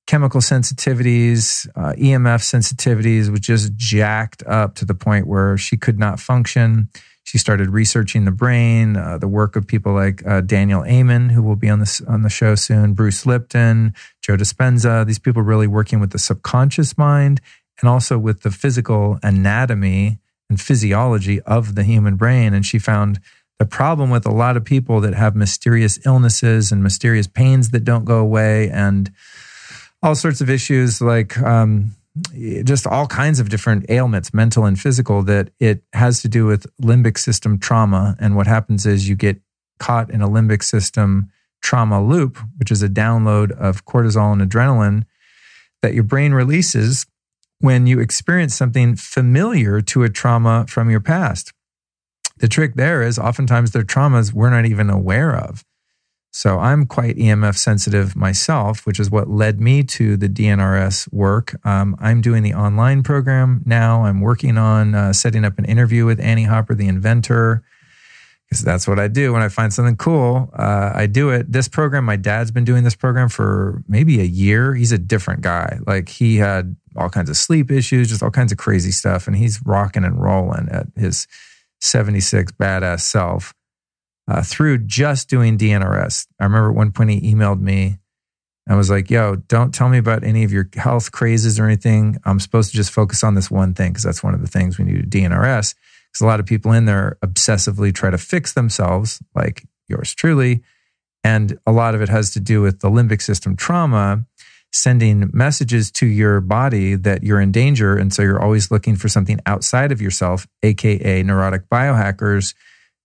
chemical 0.07 0.41
sensitivities, 0.41 1.69
uh, 1.77 1.93
EMF 1.93 2.41
sensitivities, 2.41 3.29
was 3.29 3.41
just 3.41 3.75
jacked 3.77 4.43
up 4.45 4.75
to 4.77 4.87
the 4.87 4.95
point 4.95 5.27
where 5.27 5.59
she 5.59 5.77
could 5.77 5.99
not 5.99 6.19
function. 6.19 6.89
She 7.25 7.37
started 7.37 7.69
researching 7.69 8.25
the 8.25 8.31
brain, 8.31 8.97
uh, 8.97 9.19
the 9.19 9.29
work 9.29 9.55
of 9.55 9.67
people 9.67 9.93
like 9.93 10.27
uh, 10.27 10.41
Daniel 10.41 10.83
Amen, 10.87 11.29
who 11.29 11.43
will 11.43 11.57
be 11.57 11.69
on 11.69 11.81
this 11.81 12.01
on 12.01 12.23
the 12.23 12.31
show 12.31 12.55
soon, 12.55 12.95
Bruce 12.95 13.27
Lipton, 13.27 13.93
Joe 14.23 14.39
Dispenza. 14.39 15.05
These 15.05 15.19
people 15.19 15.43
really 15.43 15.67
working 15.67 16.01
with 16.01 16.13
the 16.13 16.19
subconscious 16.19 16.97
mind 16.97 17.43
and 17.81 17.91
also 17.91 18.17
with 18.17 18.43
the 18.43 18.51
physical 18.51 19.19
anatomy 19.23 20.21
and 20.49 20.59
physiology 20.59 21.43
of 21.43 21.75
the 21.75 21.85
human 21.85 22.17
brain. 22.17 22.55
And 22.55 22.65
she 22.65 22.79
found 22.79 23.21
the 23.59 23.67
problem 23.67 24.11
with 24.11 24.25
a 24.25 24.33
lot 24.33 24.57
of 24.57 24.65
people 24.65 25.01
that 25.01 25.15
have 25.15 25.35
mysterious 25.35 25.99
illnesses 26.07 26.71
and 26.71 26.83
mysterious 26.83 27.27
pains 27.27 27.71
that 27.71 27.85
don't 27.85 28.05
go 28.05 28.19
away 28.19 28.71
and 28.71 29.11
all 30.03 30.15
sorts 30.15 30.41
of 30.41 30.49
issues 30.49 31.01
like 31.01 31.37
um, 31.39 31.97
just 32.65 32.87
all 32.87 33.07
kinds 33.07 33.41
of 33.41 33.49
different 33.49 33.87
ailments, 33.89 34.33
mental 34.33 34.65
and 34.65 34.79
physical, 34.79 35.23
that 35.25 35.51
it 35.59 35.83
has 35.93 36.23
to 36.23 36.29
do 36.29 36.47
with 36.47 36.67
limbic 36.81 37.19
system 37.19 37.59
trauma. 37.59 38.17
And 38.21 38.37
what 38.37 38.47
happens 38.47 38.87
is 38.87 39.09
you 39.09 39.17
get 39.17 39.41
caught 39.79 40.11
in 40.11 40.23
a 40.23 40.29
limbic 40.29 40.63
system 40.63 41.31
trauma 41.61 42.03
loop, 42.03 42.39
which 42.59 42.71
is 42.71 42.83
a 42.83 42.89
download 42.89 43.51
of 43.53 43.85
cortisol 43.85 44.33
and 44.33 44.41
adrenaline 44.41 45.05
that 45.83 45.95
your 45.95 46.05
brain 46.05 46.33
releases 46.33 47.07
when 47.61 47.87
you 47.87 47.99
experience 47.99 48.55
something 48.55 48.95
familiar 48.95 49.81
to 49.81 50.05
a 50.05 50.09
trauma 50.09 50.65
from 50.69 50.91
your 50.91 51.01
past. 51.01 51.53
The 52.41 52.49
trick 52.49 52.75
there 52.75 53.03
is 53.03 53.19
oftentimes 53.19 53.71
they're 53.71 53.83
traumas 53.83 54.33
we're 54.33 54.51
not 54.51 54.67
even 54.67 54.91
aware 54.91 55.35
of. 55.35 55.65
So 56.31 56.59
I'm 56.59 56.87
quite 56.87 57.17
EMF 57.17 57.57
sensitive 57.57 58.15
myself, 58.15 58.87
which 58.87 59.01
is 59.01 59.11
what 59.11 59.29
led 59.29 59.61
me 59.61 59.83
to 59.85 60.17
the 60.17 60.29
DNRS 60.29 61.13
work. 61.13 61.55
Um, 61.67 61.97
I'm 61.99 62.21
doing 62.21 62.43
the 62.43 62.55
online 62.55 63.03
program 63.03 63.63
now. 63.65 64.05
I'm 64.05 64.21
working 64.21 64.59
on 64.59 64.95
uh, 64.95 65.13
setting 65.13 65.45
up 65.45 65.59
an 65.59 65.65
interview 65.65 66.05
with 66.05 66.21
Annie 66.21 66.45
Hopper, 66.45 66.75
the 66.75 66.87
inventor, 66.87 67.65
because 68.45 68.63
that's 68.63 68.87
what 68.87 68.99
I 68.99 69.09
do 69.09 69.33
when 69.33 69.43
I 69.43 69.49
find 69.49 69.73
something 69.73 69.97
cool. 69.97 70.51
Uh, 70.57 70.93
I 70.95 71.07
do 71.07 71.31
it. 71.31 71.51
This 71.51 71.67
program, 71.67 72.05
my 72.05 72.17
dad's 72.17 72.51
been 72.51 72.65
doing 72.65 72.85
this 72.85 72.95
program 72.95 73.29
for 73.29 73.83
maybe 73.89 74.21
a 74.21 74.25
year. 74.25 74.75
He's 74.75 74.93
a 74.93 74.99
different 74.99 75.41
guy. 75.41 75.81
Like 75.87 76.09
he 76.09 76.37
had 76.37 76.77
all 76.95 77.11
kinds 77.11 77.31
of 77.31 77.37
sleep 77.37 77.71
issues, 77.71 78.09
just 78.09 78.23
all 78.23 78.31
kinds 78.31 78.53
of 78.53 78.59
crazy 78.59 78.91
stuff. 78.91 79.27
And 79.27 79.37
he's 79.37 79.61
rocking 79.65 80.05
and 80.05 80.21
rolling 80.21 80.69
at 80.71 80.87
his 80.95 81.27
76 81.81 82.53
badass 82.53 83.01
self 83.01 83.55
uh, 84.27 84.43
through 84.43 84.79
just 84.79 85.29
doing 85.29 85.57
DNRS. 85.57 86.27
I 86.41 86.45
remember 86.45 86.71
at 86.71 86.77
one 86.77 86.93
point 86.93 87.11
he 87.11 87.35
emailed 87.35 87.61
me 87.61 87.99
I 88.69 88.75
was 88.75 88.91
like, 88.91 89.11
yo, 89.11 89.37
don't 89.37 89.75
tell 89.75 89.89
me 89.89 89.97
about 89.97 90.25
any 90.25 90.45
of 90.45 90.53
your 90.53 90.69
health 90.75 91.11
crazes 91.11 91.59
or 91.59 91.65
anything. 91.65 92.19
I'm 92.25 92.39
supposed 92.39 92.71
to 92.71 92.77
just 92.77 92.93
focus 92.93 93.25
on 93.25 93.35
this 93.35 93.51
one 93.51 93.73
thing 93.73 93.93
because 93.93 94.03
that's 94.03 94.23
one 94.23 94.35
of 94.35 94.43
the 94.43 94.47
things 94.47 94.79
we 94.79 94.85
need 94.85 95.11
to 95.11 95.19
DNRS. 95.19 95.75
Because 95.75 96.21
a 96.21 96.27
lot 96.27 96.39
of 96.39 96.45
people 96.45 96.73
in 96.73 96.85
there 96.85 97.17
obsessively 97.25 97.95
try 97.95 98.11
to 98.11 98.19
fix 98.19 98.53
themselves, 98.53 99.23
like 99.35 99.67
yours 99.89 100.15
truly. 100.15 100.63
And 101.25 101.59
a 101.67 101.73
lot 101.73 101.95
of 101.95 102.03
it 102.03 102.11
has 102.11 102.31
to 102.33 102.41
do 102.41 102.61
with 102.61 102.81
the 102.81 102.91
limbic 102.91 103.23
system 103.23 103.57
trauma 103.57 104.27
sending 104.73 105.31
messages 105.33 105.91
to 105.91 106.07
your 106.07 106.41
body 106.41 106.95
that 106.95 107.23
you're 107.23 107.41
in 107.41 107.53
danger. 107.53 107.97
And 107.97 108.13
so 108.13 108.23
you're 108.23 108.43
always 108.43 108.71
looking 108.71 108.97
for 108.97 109.09
something 109.09 109.41
outside 109.47 109.93
of 109.93 110.01
yourself, 110.01 110.47
AKA 110.63 111.23
neurotic 111.23 111.69
biohackers 111.69 112.55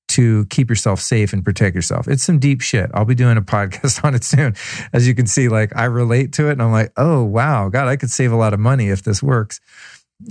to 0.09 0.45
keep 0.45 0.70
yourself 0.70 0.99
safe 0.99 1.32
and 1.34 1.43
protect 1.43 1.76
yourself. 1.76 2.07
It's 2.07 2.24
some 2.24 2.38
deep 2.38 2.61
shit. 2.61 2.91
I'll 2.93 3.05
be 3.05 3.16
doing 3.16 3.38
a 3.38 3.41
podcast 3.53 4.03
on 4.03 4.14
it 4.14 4.24
soon. 4.24 4.55
As 4.91 5.07
you 5.07 5.16
can 5.16 5.28
see, 5.28 5.47
like 5.49 5.76
I 5.76 5.86
relate 5.86 6.34
to 6.34 6.49
it 6.49 6.53
and 6.53 6.61
I'm 6.61 6.72
like, 6.72 6.91
oh, 6.97 7.24
wow, 7.24 7.70
God, 7.70 7.88
I 7.88 7.95
could 7.95 8.11
save 8.11 8.32
a 8.32 8.38
lot 8.38 8.53
of 8.53 8.59
money 8.59 8.89
if 8.89 9.03
this 9.03 9.24
works. 9.24 9.59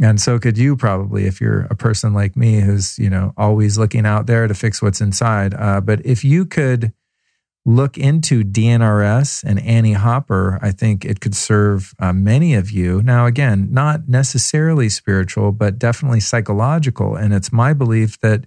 And 0.00 0.20
so 0.20 0.38
could 0.38 0.56
you 0.56 0.76
probably 0.76 1.26
if 1.26 1.40
you're 1.40 1.62
a 1.70 1.74
person 1.74 2.14
like 2.14 2.36
me 2.36 2.60
who's, 2.60 2.98
you 2.98 3.10
know, 3.10 3.32
always 3.36 3.76
looking 3.76 4.06
out 4.06 4.26
there 4.26 4.46
to 4.46 4.54
fix 4.54 4.80
what's 4.80 5.00
inside. 5.00 5.54
Uh, 5.54 5.80
but 5.80 6.04
if 6.06 6.24
you 6.24 6.46
could 6.46 6.92
look 7.64 7.96
into 7.96 8.42
DNRS 8.42 9.44
and 9.44 9.60
Annie 9.60 9.92
Hopper, 9.92 10.58
I 10.60 10.72
think 10.72 11.04
it 11.04 11.20
could 11.20 11.34
serve 11.34 11.94
uh, 12.00 12.12
many 12.12 12.54
of 12.54 12.70
you. 12.70 13.02
Now, 13.02 13.26
again, 13.26 13.68
not 13.70 14.08
necessarily 14.08 14.88
spiritual, 14.88 15.52
but 15.52 15.78
definitely 15.78 16.20
psychological. 16.20 17.14
And 17.14 17.32
it's 17.32 17.52
my 17.52 17.72
belief 17.72 18.18
that 18.20 18.46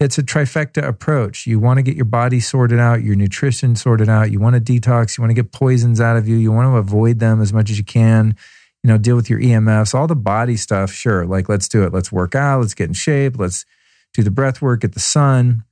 it's 0.00 0.18
a 0.18 0.22
trifecta 0.22 0.82
approach. 0.86 1.46
You 1.46 1.60
want 1.60 1.78
to 1.78 1.82
get 1.82 1.94
your 1.94 2.04
body 2.04 2.40
sorted 2.40 2.80
out, 2.80 3.02
your 3.02 3.14
nutrition 3.14 3.76
sorted 3.76 4.08
out. 4.08 4.32
You 4.32 4.40
want 4.40 4.54
to 4.54 4.60
detox. 4.60 5.16
You 5.16 5.22
want 5.22 5.30
to 5.30 5.40
get 5.40 5.52
poisons 5.52 6.00
out 6.00 6.16
of 6.16 6.26
you. 6.26 6.36
You 6.36 6.50
want 6.50 6.66
to 6.72 6.76
avoid 6.76 7.20
them 7.20 7.40
as 7.40 7.52
much 7.52 7.70
as 7.70 7.78
you 7.78 7.84
can. 7.84 8.36
You 8.82 8.88
know, 8.88 8.98
deal 8.98 9.16
with 9.16 9.30
your 9.30 9.38
EMFs, 9.38 9.94
all 9.94 10.06
the 10.06 10.16
body 10.16 10.56
stuff. 10.56 10.90
Sure, 10.92 11.24
like 11.24 11.48
let's 11.48 11.68
do 11.68 11.84
it. 11.84 11.92
Let's 11.92 12.12
work 12.12 12.34
out. 12.34 12.60
Let's 12.60 12.74
get 12.74 12.88
in 12.88 12.92
shape. 12.92 13.38
Let's 13.38 13.64
do 14.12 14.22
the 14.22 14.30
breath 14.30 14.60
work, 14.60 14.80
get 14.80 14.92
the 14.92 15.00
sun, 15.00 15.64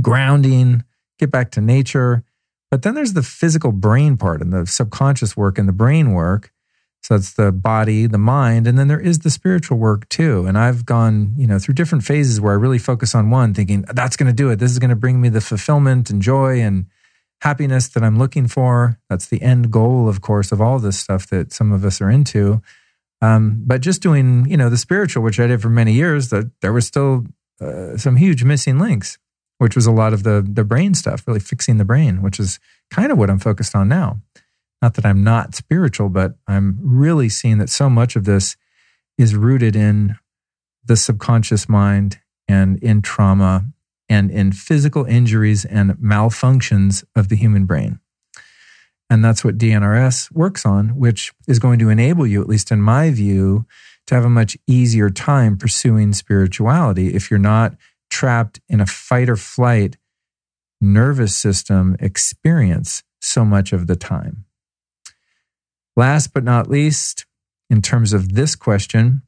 grounding, 0.00 0.82
get 1.22 1.30
back 1.30 1.50
to 1.52 1.60
nature. 1.60 2.24
But 2.70 2.82
then 2.82 2.94
there's 2.94 3.12
the 3.12 3.22
physical 3.22 3.72
brain 3.72 4.16
part 4.16 4.40
and 4.40 4.52
the 4.52 4.66
subconscious 4.66 5.36
work 5.36 5.58
and 5.58 5.68
the 5.68 5.72
brain 5.72 6.12
work. 6.12 6.52
So 7.02 7.16
it's 7.16 7.32
the 7.32 7.50
body, 7.50 8.06
the 8.06 8.18
mind, 8.18 8.66
and 8.66 8.78
then 8.78 8.86
there 8.86 9.00
is 9.00 9.20
the 9.20 9.30
spiritual 9.30 9.76
work 9.76 10.08
too. 10.08 10.46
And 10.46 10.56
I've 10.56 10.86
gone, 10.86 11.34
you 11.36 11.48
know, 11.48 11.58
through 11.58 11.74
different 11.74 12.04
phases 12.04 12.40
where 12.40 12.52
I 12.52 12.56
really 12.56 12.78
focus 12.78 13.14
on 13.14 13.28
one, 13.28 13.54
thinking 13.54 13.84
that's 13.92 14.16
going 14.16 14.28
to 14.28 14.32
do 14.32 14.50
it. 14.50 14.60
This 14.60 14.70
is 14.70 14.78
going 14.78 14.90
to 14.90 14.96
bring 14.96 15.20
me 15.20 15.28
the 15.28 15.40
fulfillment 15.40 16.10
and 16.10 16.22
joy 16.22 16.60
and 16.60 16.86
happiness 17.40 17.88
that 17.88 18.04
I'm 18.04 18.18
looking 18.18 18.46
for. 18.46 18.98
That's 19.10 19.26
the 19.26 19.42
end 19.42 19.72
goal, 19.72 20.08
of 20.08 20.20
course, 20.20 20.52
of 20.52 20.60
all 20.60 20.78
this 20.78 20.98
stuff 20.98 21.26
that 21.28 21.52
some 21.52 21.72
of 21.72 21.84
us 21.84 22.00
are 22.00 22.08
into. 22.08 22.62
Um, 23.20 23.62
but 23.66 23.80
just 23.80 24.00
doing, 24.00 24.46
you 24.48 24.56
know, 24.56 24.70
the 24.70 24.76
spiritual, 24.76 25.24
which 25.24 25.40
I 25.40 25.48
did 25.48 25.60
for 25.60 25.70
many 25.70 25.92
years, 25.92 26.30
that 26.30 26.50
there 26.60 26.72
was 26.72 26.86
still 26.86 27.26
uh, 27.60 27.96
some 27.96 28.16
huge 28.16 28.44
missing 28.44 28.78
links, 28.78 29.18
which 29.62 29.76
was 29.76 29.86
a 29.86 29.92
lot 29.92 30.12
of 30.12 30.24
the 30.24 30.44
the 30.46 30.64
brain 30.64 30.92
stuff, 30.92 31.22
really 31.24 31.38
fixing 31.38 31.76
the 31.76 31.84
brain, 31.84 32.20
which 32.20 32.40
is 32.40 32.58
kind 32.90 33.12
of 33.12 33.16
what 33.16 33.30
I'm 33.30 33.38
focused 33.38 33.76
on 33.76 33.86
now. 33.86 34.20
Not 34.82 34.94
that 34.94 35.06
I'm 35.06 35.22
not 35.22 35.54
spiritual, 35.54 36.08
but 36.08 36.34
I'm 36.48 36.76
really 36.82 37.28
seeing 37.28 37.58
that 37.58 37.70
so 37.70 37.88
much 37.88 38.16
of 38.16 38.24
this 38.24 38.56
is 39.16 39.36
rooted 39.36 39.76
in 39.76 40.16
the 40.84 40.96
subconscious 40.96 41.68
mind 41.68 42.18
and 42.48 42.82
in 42.82 43.02
trauma 43.02 43.66
and 44.08 44.32
in 44.32 44.50
physical 44.50 45.04
injuries 45.04 45.64
and 45.64 45.92
malfunctions 45.92 47.04
of 47.14 47.28
the 47.28 47.36
human 47.36 47.64
brain. 47.64 48.00
And 49.08 49.24
that's 49.24 49.44
what 49.44 49.58
DNRS 49.58 50.32
works 50.32 50.66
on, 50.66 50.96
which 50.96 51.32
is 51.46 51.60
going 51.60 51.78
to 51.78 51.88
enable 51.88 52.26
you, 52.26 52.42
at 52.42 52.48
least 52.48 52.72
in 52.72 52.82
my 52.82 53.12
view, 53.12 53.64
to 54.08 54.16
have 54.16 54.24
a 54.24 54.30
much 54.30 54.56
easier 54.66 55.08
time 55.08 55.56
pursuing 55.56 56.12
spirituality 56.12 57.14
if 57.14 57.30
you're 57.30 57.38
not 57.38 57.76
trapped 58.22 58.60
in 58.68 58.80
a 58.80 58.86
fight 58.86 59.28
or 59.28 59.34
flight 59.34 59.96
nervous 60.80 61.34
system 61.34 61.96
experience 61.98 63.02
so 63.20 63.44
much 63.44 63.72
of 63.72 63.88
the 63.88 63.96
time. 63.96 64.44
Last 65.96 66.32
but 66.32 66.44
not 66.44 66.70
least, 66.70 67.26
in 67.68 67.82
terms 67.82 68.12
of 68.12 68.34
this 68.34 68.54
question, 68.54 69.22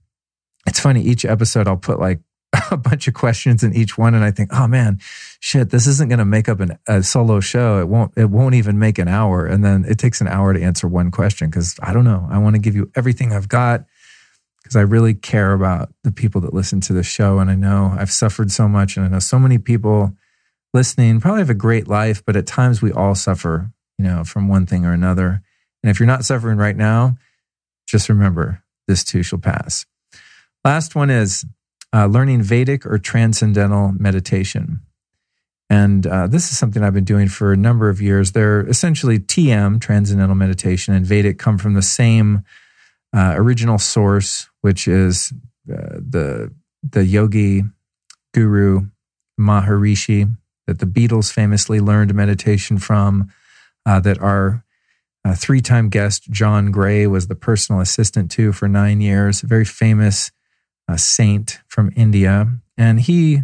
it's 0.64 0.78
funny, 0.78 1.02
each 1.02 1.24
episode 1.24 1.66
I'll 1.66 1.76
put 1.76 1.98
like 1.98 2.20
a 2.70 2.76
bunch 2.76 3.08
of 3.08 3.14
questions 3.14 3.64
in 3.64 3.74
each 3.74 3.98
one 3.98 4.14
and 4.14 4.22
I 4.22 4.30
think, 4.30 4.50
oh 4.52 4.68
man, 4.68 5.00
shit, 5.40 5.70
this 5.70 5.88
isn't 5.88 6.08
going 6.08 6.20
to 6.20 6.24
make 6.24 6.48
up 6.48 6.60
an, 6.60 6.78
a 6.86 7.02
solo 7.02 7.40
show. 7.40 7.80
It 7.80 7.88
won't, 7.88 8.12
it 8.16 8.30
won't 8.30 8.54
even 8.54 8.78
make 8.78 9.00
an 9.00 9.08
hour. 9.08 9.44
And 9.44 9.64
then 9.64 9.84
it 9.88 9.98
takes 9.98 10.20
an 10.20 10.28
hour 10.28 10.52
to 10.52 10.62
answer 10.62 10.86
one 10.86 11.10
question 11.10 11.50
because 11.50 11.76
I 11.82 11.92
don't 11.92 12.04
know. 12.04 12.28
I 12.30 12.38
want 12.38 12.54
to 12.54 12.62
give 12.62 12.76
you 12.76 12.92
everything 12.94 13.32
I've 13.32 13.48
got 13.48 13.86
because 14.64 14.76
I 14.76 14.80
really 14.80 15.12
care 15.12 15.52
about 15.52 15.92
the 16.04 16.10
people 16.10 16.40
that 16.40 16.54
listen 16.54 16.80
to 16.82 16.94
the 16.94 17.02
show. 17.02 17.38
And 17.38 17.50
I 17.50 17.54
know 17.54 17.94
I've 17.96 18.10
suffered 18.10 18.50
so 18.50 18.66
much 18.66 18.96
and 18.96 19.04
I 19.04 19.08
know 19.10 19.18
so 19.18 19.38
many 19.38 19.58
people 19.58 20.14
listening 20.72 21.20
probably 21.20 21.42
have 21.42 21.50
a 21.50 21.54
great 21.54 21.86
life, 21.86 22.24
but 22.24 22.34
at 22.34 22.46
times 22.46 22.80
we 22.80 22.90
all 22.90 23.14
suffer, 23.14 23.70
you 23.98 24.04
know, 24.06 24.24
from 24.24 24.48
one 24.48 24.64
thing 24.64 24.86
or 24.86 24.92
another. 24.92 25.42
And 25.82 25.90
if 25.90 26.00
you're 26.00 26.06
not 26.06 26.24
suffering 26.24 26.56
right 26.56 26.76
now, 26.76 27.18
just 27.86 28.08
remember 28.08 28.62
this 28.88 29.04
too 29.04 29.22
shall 29.22 29.38
pass. 29.38 29.84
Last 30.64 30.94
one 30.94 31.10
is 31.10 31.44
uh, 31.92 32.06
learning 32.06 32.42
Vedic 32.42 32.86
or 32.86 32.98
transcendental 32.98 33.92
meditation. 33.92 34.80
And 35.68 36.06
uh, 36.06 36.26
this 36.26 36.50
is 36.50 36.58
something 36.58 36.82
I've 36.82 36.94
been 36.94 37.04
doing 37.04 37.28
for 37.28 37.52
a 37.52 37.56
number 37.56 37.90
of 37.90 38.00
years. 38.00 38.32
They're 38.32 38.66
essentially 38.66 39.18
TM, 39.18 39.80
transcendental 39.80 40.36
meditation, 40.36 40.94
and 40.94 41.04
Vedic 41.04 41.38
come 41.38 41.58
from 41.58 41.74
the 41.74 41.82
same 41.82 42.44
uh, 43.14 43.34
original 43.36 43.78
source, 43.78 44.48
which 44.60 44.88
is 44.88 45.32
uh, 45.72 45.98
the 45.98 46.52
the 46.82 47.04
yogi 47.04 47.62
guru 48.32 48.88
Maharishi 49.40 50.36
that 50.66 50.78
the 50.78 50.86
Beatles 50.86 51.32
famously 51.32 51.80
learned 51.80 52.14
meditation 52.14 52.78
from. 52.78 53.30
Uh, 53.86 54.00
that 54.00 54.18
are 54.18 54.64
a 55.24 55.34
three 55.34 55.60
time 55.60 55.88
guest 55.88 56.30
John 56.30 56.70
Gray 56.70 57.06
was 57.06 57.28
the 57.28 57.34
personal 57.34 57.80
assistant 57.80 58.30
to 58.32 58.52
for 58.52 58.68
nine 58.68 59.00
years, 59.00 59.42
a 59.42 59.46
very 59.46 59.64
famous 59.64 60.30
uh, 60.88 60.96
saint 60.96 61.60
from 61.66 61.90
India. 61.96 62.48
And 62.76 63.00
he, 63.00 63.42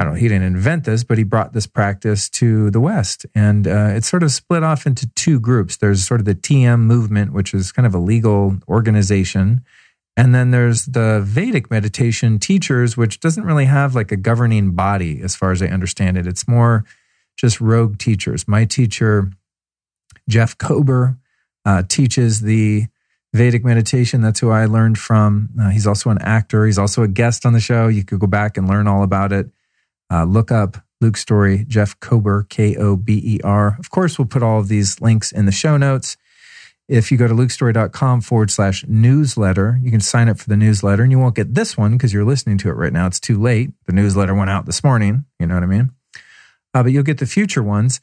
I 0.00 0.04
don't 0.04 0.14
know, 0.14 0.18
he 0.18 0.28
didn't 0.28 0.44
invent 0.44 0.84
this, 0.84 1.04
but 1.04 1.18
he 1.18 1.24
brought 1.24 1.52
this 1.52 1.66
practice 1.66 2.30
to 2.30 2.70
the 2.70 2.80
West. 2.80 3.26
And 3.34 3.68
uh, 3.68 3.90
it's 3.90 4.08
sort 4.08 4.22
of 4.22 4.32
split 4.32 4.62
off 4.62 4.86
into 4.86 5.06
two 5.10 5.38
groups. 5.38 5.76
There's 5.76 6.06
sort 6.06 6.20
of 6.20 6.24
the 6.24 6.34
TM 6.34 6.80
movement, 6.80 7.34
which 7.34 7.52
is 7.52 7.70
kind 7.70 7.84
of 7.84 7.94
a 7.94 7.98
legal 7.98 8.56
organization. 8.66 9.62
And 10.16 10.34
then 10.34 10.52
there's 10.52 10.86
the 10.86 11.20
Vedic 11.22 11.70
meditation 11.70 12.38
teachers, 12.38 12.96
which 12.96 13.20
doesn't 13.20 13.44
really 13.44 13.66
have 13.66 13.94
like 13.94 14.10
a 14.10 14.16
governing 14.16 14.72
body 14.72 15.20
as 15.20 15.36
far 15.36 15.52
as 15.52 15.60
I 15.60 15.66
understand 15.66 16.16
it. 16.16 16.26
It's 16.26 16.48
more 16.48 16.86
just 17.36 17.60
rogue 17.60 17.98
teachers. 17.98 18.48
My 18.48 18.64
teacher, 18.64 19.30
Jeff 20.30 20.56
Kober 20.56 21.18
uh, 21.66 21.82
teaches 21.86 22.40
the 22.40 22.86
Vedic 23.34 23.66
meditation. 23.66 24.22
That's 24.22 24.40
who 24.40 24.48
I 24.48 24.64
learned 24.64 24.98
from. 24.98 25.50
Uh, 25.60 25.68
he's 25.68 25.86
also 25.86 26.08
an 26.08 26.22
actor. 26.22 26.64
He's 26.64 26.78
also 26.78 27.02
a 27.02 27.08
guest 27.08 27.44
on 27.44 27.52
the 27.52 27.60
show. 27.60 27.88
You 27.88 28.02
could 28.02 28.18
go 28.18 28.26
back 28.26 28.56
and 28.56 28.66
learn 28.66 28.88
all 28.88 29.02
about 29.02 29.30
it. 29.30 29.50
Uh, 30.10 30.24
look 30.24 30.50
up 30.50 30.78
Luke 31.00 31.16
Storey, 31.16 31.64
Jeff 31.66 31.98
Kober, 32.00 32.46
K 32.48 32.76
O 32.76 32.96
B 32.96 33.20
E 33.24 33.40
R. 33.42 33.76
Of 33.78 33.90
course, 33.90 34.18
we'll 34.18 34.28
put 34.28 34.42
all 34.42 34.58
of 34.58 34.68
these 34.68 35.00
links 35.00 35.32
in 35.32 35.46
the 35.46 35.52
show 35.52 35.76
notes. 35.76 36.16
If 36.88 37.12
you 37.12 37.18
go 37.18 37.28
to 37.28 37.34
lukestorey.com 37.34 38.20
forward 38.22 38.50
slash 38.50 38.84
newsletter, 38.88 39.78
you 39.80 39.92
can 39.92 40.00
sign 40.00 40.28
up 40.28 40.40
for 40.40 40.48
the 40.48 40.56
newsletter 40.56 41.04
and 41.04 41.12
you 41.12 41.20
won't 41.20 41.36
get 41.36 41.54
this 41.54 41.76
one 41.76 41.92
because 41.92 42.12
you're 42.12 42.24
listening 42.24 42.58
to 42.58 42.68
it 42.68 42.72
right 42.72 42.92
now. 42.92 43.06
It's 43.06 43.20
too 43.20 43.40
late. 43.40 43.70
The 43.86 43.92
newsletter 43.92 44.34
went 44.34 44.50
out 44.50 44.66
this 44.66 44.82
morning. 44.82 45.24
You 45.38 45.46
know 45.46 45.54
what 45.54 45.62
I 45.62 45.66
mean? 45.66 45.92
Uh, 46.74 46.82
but 46.82 46.90
you'll 46.90 47.04
get 47.04 47.18
the 47.18 47.26
future 47.26 47.62
ones. 47.62 48.00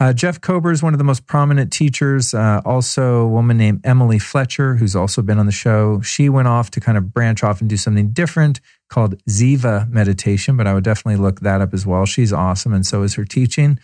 Uh, 0.00 0.12
Jeff 0.12 0.40
Kober 0.40 0.72
is 0.72 0.82
one 0.82 0.92
of 0.92 0.98
the 0.98 1.04
most 1.04 1.26
prominent 1.26 1.72
teachers. 1.72 2.34
Uh, 2.34 2.60
also, 2.64 3.22
a 3.22 3.28
woman 3.28 3.56
named 3.56 3.80
Emily 3.84 4.18
Fletcher, 4.18 4.74
who's 4.74 4.96
also 4.96 5.22
been 5.22 5.38
on 5.38 5.46
the 5.46 5.52
show. 5.52 6.00
She 6.00 6.28
went 6.28 6.48
off 6.48 6.70
to 6.72 6.80
kind 6.80 6.98
of 6.98 7.12
branch 7.12 7.44
off 7.44 7.60
and 7.60 7.70
do 7.70 7.76
something 7.76 8.10
different 8.10 8.60
called 8.90 9.22
Ziva 9.26 9.88
meditation, 9.88 10.56
but 10.56 10.66
I 10.66 10.74
would 10.74 10.84
definitely 10.84 11.22
look 11.22 11.40
that 11.40 11.60
up 11.60 11.72
as 11.72 11.86
well. 11.86 12.06
She's 12.06 12.32
awesome, 12.32 12.72
and 12.72 12.84
so 12.84 13.02
is 13.02 13.14
her 13.14 13.24
teaching. 13.24 13.78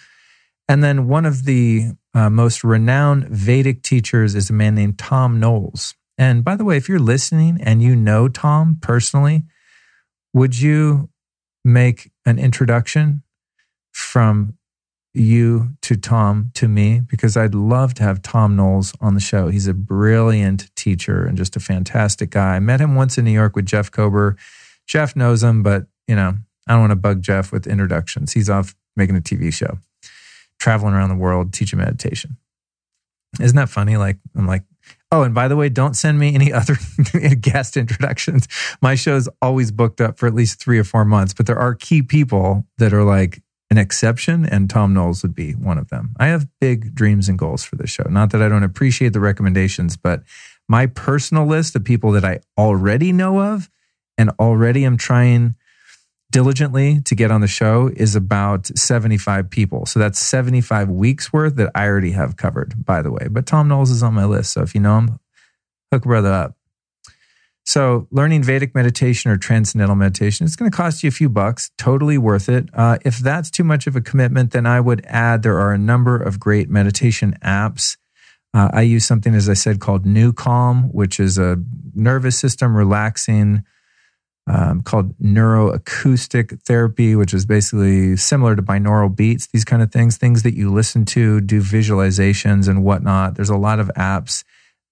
And 0.69 0.83
then 0.83 1.07
one 1.09 1.27
of 1.27 1.45
the 1.45 1.93
uh, 2.13 2.29
most 2.29 2.65
renowned 2.65 3.29
Vedic 3.29 3.83
teachers 3.83 4.35
is 4.35 4.51
a 4.51 4.53
man 4.53 4.75
named 4.75 4.99
Tom 4.99 5.39
Knowles. 5.39 5.95
And 6.19 6.45
by 6.45 6.57
the 6.57 6.65
way, 6.65 6.77
if 6.77 6.89
you're 6.89 6.99
listening 6.99 7.61
and 7.63 7.83
you 7.83 7.97
know 7.97 8.29
Tom 8.29 8.79
personally, 8.81 9.45
would 10.35 10.61
you 10.61 11.09
make 11.65 12.11
an 12.27 12.39
introduction 12.39 13.23
from 13.93 14.59
you 15.13 15.71
to 15.83 15.97
Tom 15.97 16.51
to 16.55 16.69
me 16.69 17.01
because 17.01 17.37
I'd 17.37 17.55
love 17.55 17.95
to 17.95 18.03
have 18.03 18.23
Tom 18.23 18.55
Knowles 18.55 18.95
on 19.01 19.15
the 19.15 19.21
show. 19.21 19.49
He's 19.49 19.67
a 19.67 19.75
brilliant 19.75 20.75
teacher 20.77 21.25
and 21.25 21.37
just 21.37 21.57
a 21.57 21.61
fantastic 21.61 22.31
guy. 22.31 22.57
I 22.57 22.61
met 22.61 22.81
him 22.81 22.95
once 22.95 23.19
in 23.19 23.25
New 23.25 23.33
York 23.33 23.57
with 23.57 23.67
Jeff 23.67 23.91
Kober. 23.91 24.37
Jeff 24.87 25.17
knows 25.17 25.43
him, 25.43 25.63
but 25.63 25.87
you 26.07 26.15
know, 26.15 26.35
I 26.69 26.73
don't 26.73 26.81
want 26.81 26.93
to 26.93 26.97
bug 26.97 27.23
Jeff 27.23 27.53
with 27.53 27.67
introductions. 27.67 28.33
He's 28.33 28.49
off 28.49 28.75
making 28.97 29.17
a 29.17 29.21
TV 29.21 29.53
show, 29.53 29.79
traveling 30.59 30.95
around 30.95 31.09
the 31.09 31.17
world, 31.17 31.53
teaching 31.53 31.79
meditation. 31.79 32.37
Isn't 33.41 33.57
that 33.57 33.69
funny? 33.69 33.97
Like, 33.97 34.19
I'm 34.37 34.47
like, 34.47 34.65
oh, 35.13 35.23
and 35.23 35.35
by 35.35 35.49
the 35.49 35.57
way, 35.57 35.69
don't 35.69 35.95
send 35.95 36.19
me 36.19 36.35
any 36.35 36.53
other 36.53 36.77
guest 37.41 37.77
introductions. 37.77 38.49
My 38.83 38.95
show's 38.95 39.29
always 39.41 39.71
booked 39.71 40.01
up 40.01 40.19
for 40.19 40.27
at 40.27 40.35
least 40.35 40.61
three 40.61 40.79
or 40.79 40.85
four 40.85 41.05
months, 41.05 41.33
but 41.33 41.47
there 41.47 41.59
are 41.59 41.75
key 41.75 42.03
people 42.03 42.67
that 42.79 42.93
are 42.93 43.05
like 43.05 43.43
an 43.71 43.79
exception, 43.79 44.45
and 44.45 44.69
Tom 44.69 44.93
Knowles 44.93 45.23
would 45.23 45.35
be 45.35 45.53
one 45.53 45.79
of 45.79 45.89
them. 45.89 46.15
I 46.19 46.27
have 46.27 46.49
big 46.61 46.95
dreams 46.95 47.29
and 47.29 47.39
goals 47.39 47.63
for 47.63 47.77
this 47.77 47.91
show. 47.91 48.05
Not 48.11 48.31
that 48.31 48.43
I 48.43 48.49
don't 48.49 48.65
appreciate 48.65 49.13
the 49.13 49.21
recommendations, 49.21 49.97
but 49.97 50.23
my 50.69 50.87
personal 50.87 51.47
list 51.47 51.77
of 51.77 51.85
people 51.85 52.13
that 52.13 52.25
I 52.25 52.41
already 52.59 53.13
know 53.13 53.41
of 53.41 53.71
and 54.19 54.31
already 54.41 54.85
am 54.85 54.97
trying 54.97 55.55
diligently 56.31 57.01
to 57.03 57.15
get 57.15 57.31
on 57.31 57.41
the 57.41 57.49
show 57.49 57.91
is 57.97 58.15
about 58.15 58.67
75 58.67 59.51
people. 59.51 59.87
So 59.87 59.99
that's 59.99 60.19
75 60.19 60.89
weeks 60.89 61.33
worth 61.33 61.57
that 61.57 61.71
I 61.75 61.87
already 61.87 62.13
have 62.13 62.37
covered, 62.37 62.85
by 62.85 63.03
the 63.03 63.11
way. 63.11 63.27
But 63.31 63.47
Tom 63.47 63.69
Knowles 63.69 63.91
is 63.91 64.03
on 64.03 64.15
my 64.15 64.25
list. 64.25 64.53
So 64.53 64.63
if 64.63 64.75
you 64.75 64.81
know 64.81 64.99
him, 64.99 65.21
hook 65.93 66.05
brother 66.05 66.33
up. 66.33 66.57
So 67.71 68.09
learning 68.11 68.43
Vedic 68.43 68.75
meditation 68.75 69.31
or 69.31 69.37
transcendental 69.37 69.95
meditation, 69.95 70.45
it's 70.45 70.57
going 70.57 70.69
to 70.69 70.77
cost 70.77 71.05
you 71.05 71.09
a 71.09 71.13
few 71.13 71.29
bucks. 71.29 71.71
Totally 71.79 72.19
worth 72.19 72.49
it. 72.49 72.69
Uh, 72.75 72.99
if 73.05 73.19
that's 73.19 73.49
too 73.49 73.63
much 73.63 73.87
of 73.87 73.95
a 73.95 74.01
commitment, 74.01 74.51
then 74.51 74.67
I 74.67 74.81
would 74.81 75.07
add 75.07 75.45
there 75.45 75.61
are 75.61 75.73
a 75.73 75.79
number 75.79 76.21
of 76.21 76.41
great 76.41 76.69
meditation 76.69 77.39
apps. 77.45 77.97
Uh, 78.53 78.71
I 78.73 78.81
use 78.81 79.05
something, 79.05 79.37
as 79.37 79.49
I 79.49 79.55
said, 79.55 79.79
called 79.79 80.05
NuCalm, 80.05 80.93
which 80.93 81.21
is 81.21 81.39
a 81.39 81.59
nervous 81.95 82.37
system 82.37 82.77
relaxing 82.77 83.63
um, 84.49 84.83
called 84.83 85.17
neuroacoustic 85.21 86.61
therapy, 86.63 87.15
which 87.15 87.33
is 87.33 87.47
basically 87.47 88.17
similar 88.17 88.57
to 88.57 88.63
binaural 88.63 89.15
beats, 89.15 89.47
these 89.47 89.65
kind 89.65 89.81
of 89.81 89.93
things, 89.93 90.17
things 90.17 90.43
that 90.43 90.57
you 90.57 90.73
listen 90.73 91.05
to, 91.05 91.41
do 91.41 91.63
visualizations 91.63 92.67
and 92.67 92.83
whatnot. 92.83 93.37
There's 93.37 93.49
a 93.49 93.57
lot 93.57 93.79
of 93.79 93.93
apps 93.97 94.43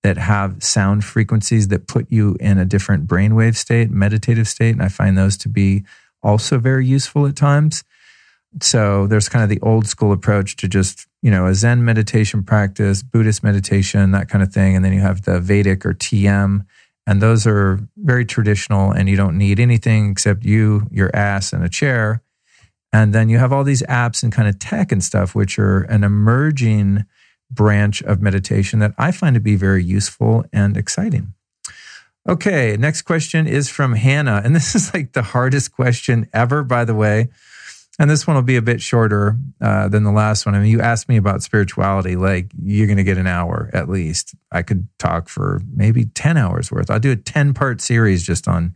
that 0.02 0.16
have 0.16 0.62
sound 0.62 1.04
frequencies 1.04 1.68
that 1.68 1.88
put 1.88 2.10
you 2.10 2.36
in 2.40 2.58
a 2.58 2.64
different 2.64 3.06
brainwave 3.06 3.56
state, 3.56 3.90
meditative 3.90 4.48
state. 4.48 4.70
And 4.70 4.82
I 4.82 4.88
find 4.88 5.18
those 5.18 5.36
to 5.38 5.48
be 5.48 5.84
also 6.22 6.58
very 6.58 6.86
useful 6.86 7.26
at 7.26 7.36
times. 7.36 7.84
So 8.62 9.06
there's 9.06 9.28
kind 9.28 9.42
of 9.42 9.50
the 9.50 9.60
old 9.60 9.86
school 9.86 10.12
approach 10.12 10.56
to 10.56 10.68
just, 10.68 11.06
you 11.20 11.30
know, 11.30 11.46
a 11.46 11.54
Zen 11.54 11.84
meditation 11.84 12.42
practice, 12.42 13.02
Buddhist 13.02 13.42
meditation, 13.42 14.12
that 14.12 14.28
kind 14.28 14.42
of 14.42 14.52
thing. 14.52 14.74
And 14.74 14.84
then 14.84 14.92
you 14.92 15.00
have 15.00 15.22
the 15.22 15.40
Vedic 15.40 15.84
or 15.84 15.94
TM 15.94 16.64
and 17.08 17.22
those 17.22 17.46
are 17.46 17.80
very 17.96 18.26
traditional, 18.26 18.92
and 18.92 19.08
you 19.08 19.16
don't 19.16 19.38
need 19.38 19.58
anything 19.58 20.10
except 20.10 20.44
you, 20.44 20.86
your 20.90 21.10
ass, 21.16 21.54
and 21.54 21.64
a 21.64 21.68
chair. 21.68 22.22
And 22.92 23.14
then 23.14 23.30
you 23.30 23.38
have 23.38 23.50
all 23.50 23.64
these 23.64 23.82
apps 23.84 24.22
and 24.22 24.30
kind 24.30 24.46
of 24.46 24.58
tech 24.58 24.92
and 24.92 25.02
stuff, 25.02 25.34
which 25.34 25.58
are 25.58 25.84
an 25.84 26.04
emerging 26.04 27.06
branch 27.50 28.02
of 28.02 28.20
meditation 28.20 28.78
that 28.80 28.94
I 28.98 29.12
find 29.12 29.34
to 29.34 29.40
be 29.40 29.56
very 29.56 29.82
useful 29.82 30.44
and 30.52 30.76
exciting. 30.76 31.34
Okay, 32.28 32.76
next 32.78 33.02
question 33.02 33.46
is 33.46 33.70
from 33.70 33.94
Hannah. 33.94 34.42
And 34.44 34.54
this 34.56 34.74
is 34.74 34.92
like 34.92 35.12
the 35.12 35.22
hardest 35.22 35.72
question 35.72 36.28
ever, 36.32 36.62
by 36.62 36.84
the 36.84 36.94
way. 36.94 37.28
And 38.00 38.08
this 38.08 38.28
one 38.28 38.36
will 38.36 38.42
be 38.42 38.56
a 38.56 38.62
bit 38.62 38.80
shorter 38.80 39.36
uh, 39.60 39.88
than 39.88 40.04
the 40.04 40.12
last 40.12 40.46
one. 40.46 40.54
I 40.54 40.60
mean, 40.60 40.70
you 40.70 40.80
asked 40.80 41.08
me 41.08 41.16
about 41.16 41.42
spirituality, 41.42 42.14
like 42.14 42.52
you're 42.62 42.86
going 42.86 42.96
to 42.98 43.02
get 43.02 43.18
an 43.18 43.26
hour 43.26 43.70
at 43.72 43.88
least. 43.88 44.36
I 44.52 44.62
could 44.62 44.86
talk 45.00 45.28
for 45.28 45.60
maybe 45.74 46.04
10 46.04 46.36
hours 46.36 46.70
worth. 46.70 46.90
I'll 46.90 47.00
do 47.00 47.10
a 47.10 47.16
10 47.16 47.54
part 47.54 47.80
series 47.80 48.22
just 48.22 48.46
on 48.46 48.74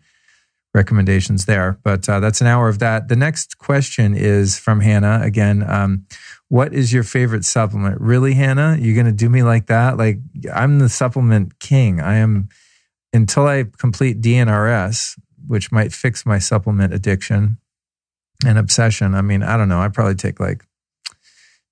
recommendations 0.74 1.44
there, 1.44 1.78
but 1.84 2.08
uh, 2.08 2.20
that's 2.20 2.40
an 2.40 2.46
hour 2.46 2.68
of 2.68 2.78
that. 2.78 3.08
The 3.08 3.16
next 3.16 3.58
question 3.58 4.14
is 4.14 4.58
from 4.58 4.80
Hannah 4.80 5.20
again. 5.22 5.68
Um, 5.68 6.06
what 6.48 6.72
is 6.72 6.92
your 6.92 7.02
favorite 7.02 7.44
supplement? 7.44 8.00
Really, 8.00 8.34
Hannah? 8.34 8.76
You're 8.80 8.94
going 8.94 9.06
to 9.06 9.12
do 9.12 9.28
me 9.28 9.42
like 9.42 9.66
that? 9.66 9.96
Like, 9.96 10.18
I'm 10.52 10.78
the 10.78 10.88
supplement 10.88 11.58
king. 11.58 12.00
I 12.00 12.16
am, 12.16 12.48
until 13.12 13.46
I 13.46 13.64
complete 13.78 14.20
DNRS, 14.20 15.18
which 15.46 15.72
might 15.72 15.92
fix 15.92 16.24
my 16.24 16.38
supplement 16.38 16.94
addiction 16.94 17.58
and 18.44 18.58
obsession. 18.58 19.14
I 19.14 19.22
mean, 19.22 19.42
I 19.42 19.56
don't 19.56 19.68
know. 19.68 19.80
I 19.80 19.88
probably 19.88 20.14
take 20.14 20.40
like 20.40 20.64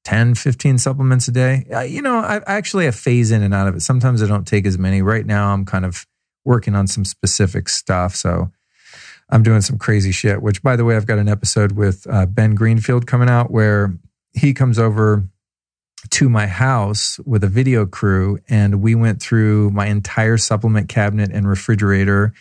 10, 0.05 0.35
15 0.35 0.79
supplements 0.79 1.29
a 1.29 1.33
day. 1.33 1.65
You 1.89 2.03
know, 2.03 2.19
I, 2.19 2.37
I 2.37 2.55
actually 2.55 2.85
have 2.85 2.95
phase 2.95 3.31
in 3.31 3.43
and 3.43 3.55
out 3.55 3.67
of 3.67 3.77
it. 3.77 3.81
Sometimes 3.81 4.23
I 4.23 4.27
don't 4.27 4.47
take 4.47 4.67
as 4.67 4.79
many. 4.79 5.03
Right 5.03 5.27
now, 5.27 5.53
I'm 5.53 5.65
kind 5.65 5.85
of 5.85 6.07
working 6.45 6.75
on 6.75 6.87
some 6.87 7.05
specific 7.05 7.69
stuff. 7.69 8.15
So 8.15 8.51
I'm 9.31 9.43
doing 9.43 9.61
some 9.61 9.79
crazy 9.79 10.13
shit, 10.13 10.43
which, 10.43 10.63
by 10.63 10.77
the 10.77 10.85
way, 10.85 10.97
I've 10.97 11.07
got 11.07 11.19
an 11.19 11.29
episode 11.29 11.73
with 11.73 12.07
uh, 12.11 12.27
Ben 12.27 12.55
Greenfield 12.55 13.07
coming 13.07 13.29
out 13.29 13.51
where 13.51 13.97
he 14.33 14.53
comes 14.53 14.79
over 14.79 15.25
to 16.11 16.29
my 16.29 16.47
house 16.47 17.21
with 17.27 17.45
a 17.45 17.49
video 17.49 17.87
crew 17.87 18.39
and 18.49 18.83
we 18.83 18.95
went 18.95 19.21
through 19.21 19.71
my 19.71 19.87
entire 19.87 20.39
supplement 20.39 20.89
cabinet 20.89 21.31
and 21.33 21.47
refrigerator 21.49 22.33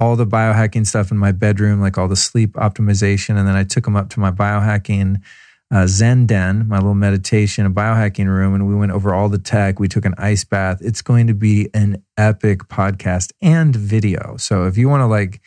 all 0.00 0.16
the 0.16 0.26
biohacking 0.26 0.86
stuff 0.86 1.10
in 1.10 1.16
my 1.16 1.32
bedroom, 1.32 1.80
like 1.80 1.96
all 1.96 2.08
the 2.08 2.16
sleep 2.16 2.54
optimization. 2.54 3.38
And 3.38 3.46
then 3.46 3.56
I 3.56 3.64
took 3.64 3.86
him 3.86 3.96
up 3.96 4.10
to 4.10 4.20
my 4.20 4.30
biohacking 4.30 5.22
uh, 5.70 5.86
Zen 5.86 6.26
Den, 6.26 6.68
my 6.68 6.76
little 6.76 6.94
meditation 6.94 7.64
and 7.64 7.74
biohacking 7.74 8.26
room, 8.26 8.54
and 8.54 8.68
we 8.68 8.74
went 8.74 8.92
over 8.92 9.14
all 9.14 9.28
the 9.28 9.38
tech. 9.38 9.80
We 9.80 9.88
took 9.88 10.04
an 10.04 10.14
ice 10.18 10.44
bath. 10.44 10.78
It's 10.80 11.02
going 11.02 11.26
to 11.28 11.34
be 11.34 11.68
an 11.74 12.04
epic 12.16 12.60
podcast 12.68 13.32
and 13.40 13.74
video. 13.74 14.36
So 14.36 14.66
if 14.66 14.76
you 14.76 14.88
want 14.88 15.00
to 15.00 15.06
like 15.06 15.40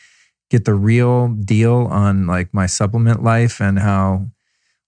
get 0.49 0.65
the 0.65 0.73
real 0.73 1.29
deal 1.29 1.87
on 1.89 2.27
like 2.27 2.53
my 2.53 2.65
supplement 2.65 3.23
life 3.23 3.61
and 3.61 3.79
how 3.79 4.27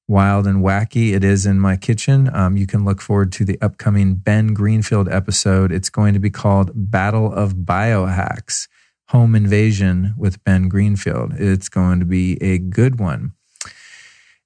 wild 0.08 0.48
and 0.48 0.64
wacky 0.64 1.14
it 1.14 1.24
is 1.24 1.46
in 1.46 1.60
my 1.60 1.78
kitchen, 1.78 2.30
um, 2.34 2.58
you 2.58 2.66
can 2.66 2.84
look 2.84 3.00
forward 3.00 3.32
to 3.32 3.46
the 3.46 3.60
upcoming 3.62 4.16
Ben 4.16 4.54
Greenfield 4.54 5.08
episode. 5.08 5.72
It's 5.72 5.90
going 5.90 6.14
to 6.14 6.20
be 6.20 6.32
called 6.32 6.72
Battle 6.74 7.32
of 7.32 7.54
Biohacks 7.54 8.68
home 9.10 9.36
invasion 9.36 10.14
with 10.18 10.44
Ben 10.44 10.70
Greenfield. 10.70 11.34
It's 11.36 11.70
going 11.70 12.00
to 12.00 12.06
be 12.06 12.42
a 12.42 12.58
good 12.58 13.00
one. 13.00 13.34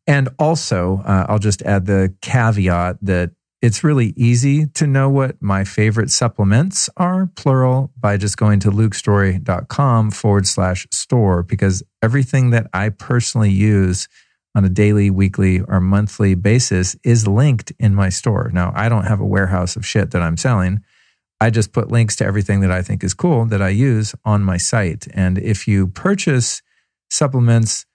And 0.08 0.30
also, 0.38 1.02
uh, 1.06 1.26
I'll 1.30 1.40
just 1.40 1.62
add 1.64 1.86
the 1.86 2.14
caveat 2.22 2.98
that 3.02 3.32
it's 3.64 3.82
really 3.82 4.14
easy 4.18 4.66
to 4.66 4.86
know 4.86 5.08
what 5.08 5.42
my 5.42 5.64
favorite 5.64 6.12
supplements 6.12 6.90
are, 6.98 7.28
plural, 7.28 7.94
by 7.98 8.18
just 8.18 8.36
going 8.36 8.60
to 8.60 8.70
lukestorey.com 8.70 10.12
forward 10.12 10.46
slash 10.46 10.86
store, 10.92 11.44
because 11.44 11.82
everything 12.02 12.50
that 12.50 12.68
I 12.74 12.90
personally 12.90 13.52
use 13.52 14.10
on 14.54 14.66
a 14.66 14.70
daily, 14.70 15.10
weekly, 15.10 15.62
or 15.62 15.80
monthly 15.80 16.36
basis 16.36 16.98
is 17.06 17.26
linked 17.26 17.72
in 17.80 17.96
my 17.96 18.10
store. 18.10 18.52
Now, 18.54 18.74
I 18.76 18.90
don't 18.90 19.06
have 19.06 19.22
a 19.22 19.26
warehouse 19.26 19.78
of 19.78 19.86
shit 19.86 20.12
that 20.12 20.22
I'm 20.22 20.36
selling. 20.36 20.82
I 21.40 21.50
just 21.50 21.72
put 21.72 21.90
links 21.90 22.18
to 22.18 22.26
everything 22.26 22.60
that 22.60 22.72
I 22.72 22.82
think 22.82 23.02
is 23.02 23.14
cool 23.14 23.46
that 23.46 23.62
I 23.62 23.70
use 23.70 24.14
on 24.26 24.44
my 24.44 24.58
site. 24.58 25.08
And 25.14 25.38
if 25.38 25.70
you 25.70 25.88
purchase 25.88 26.62
supplements, 27.10 27.86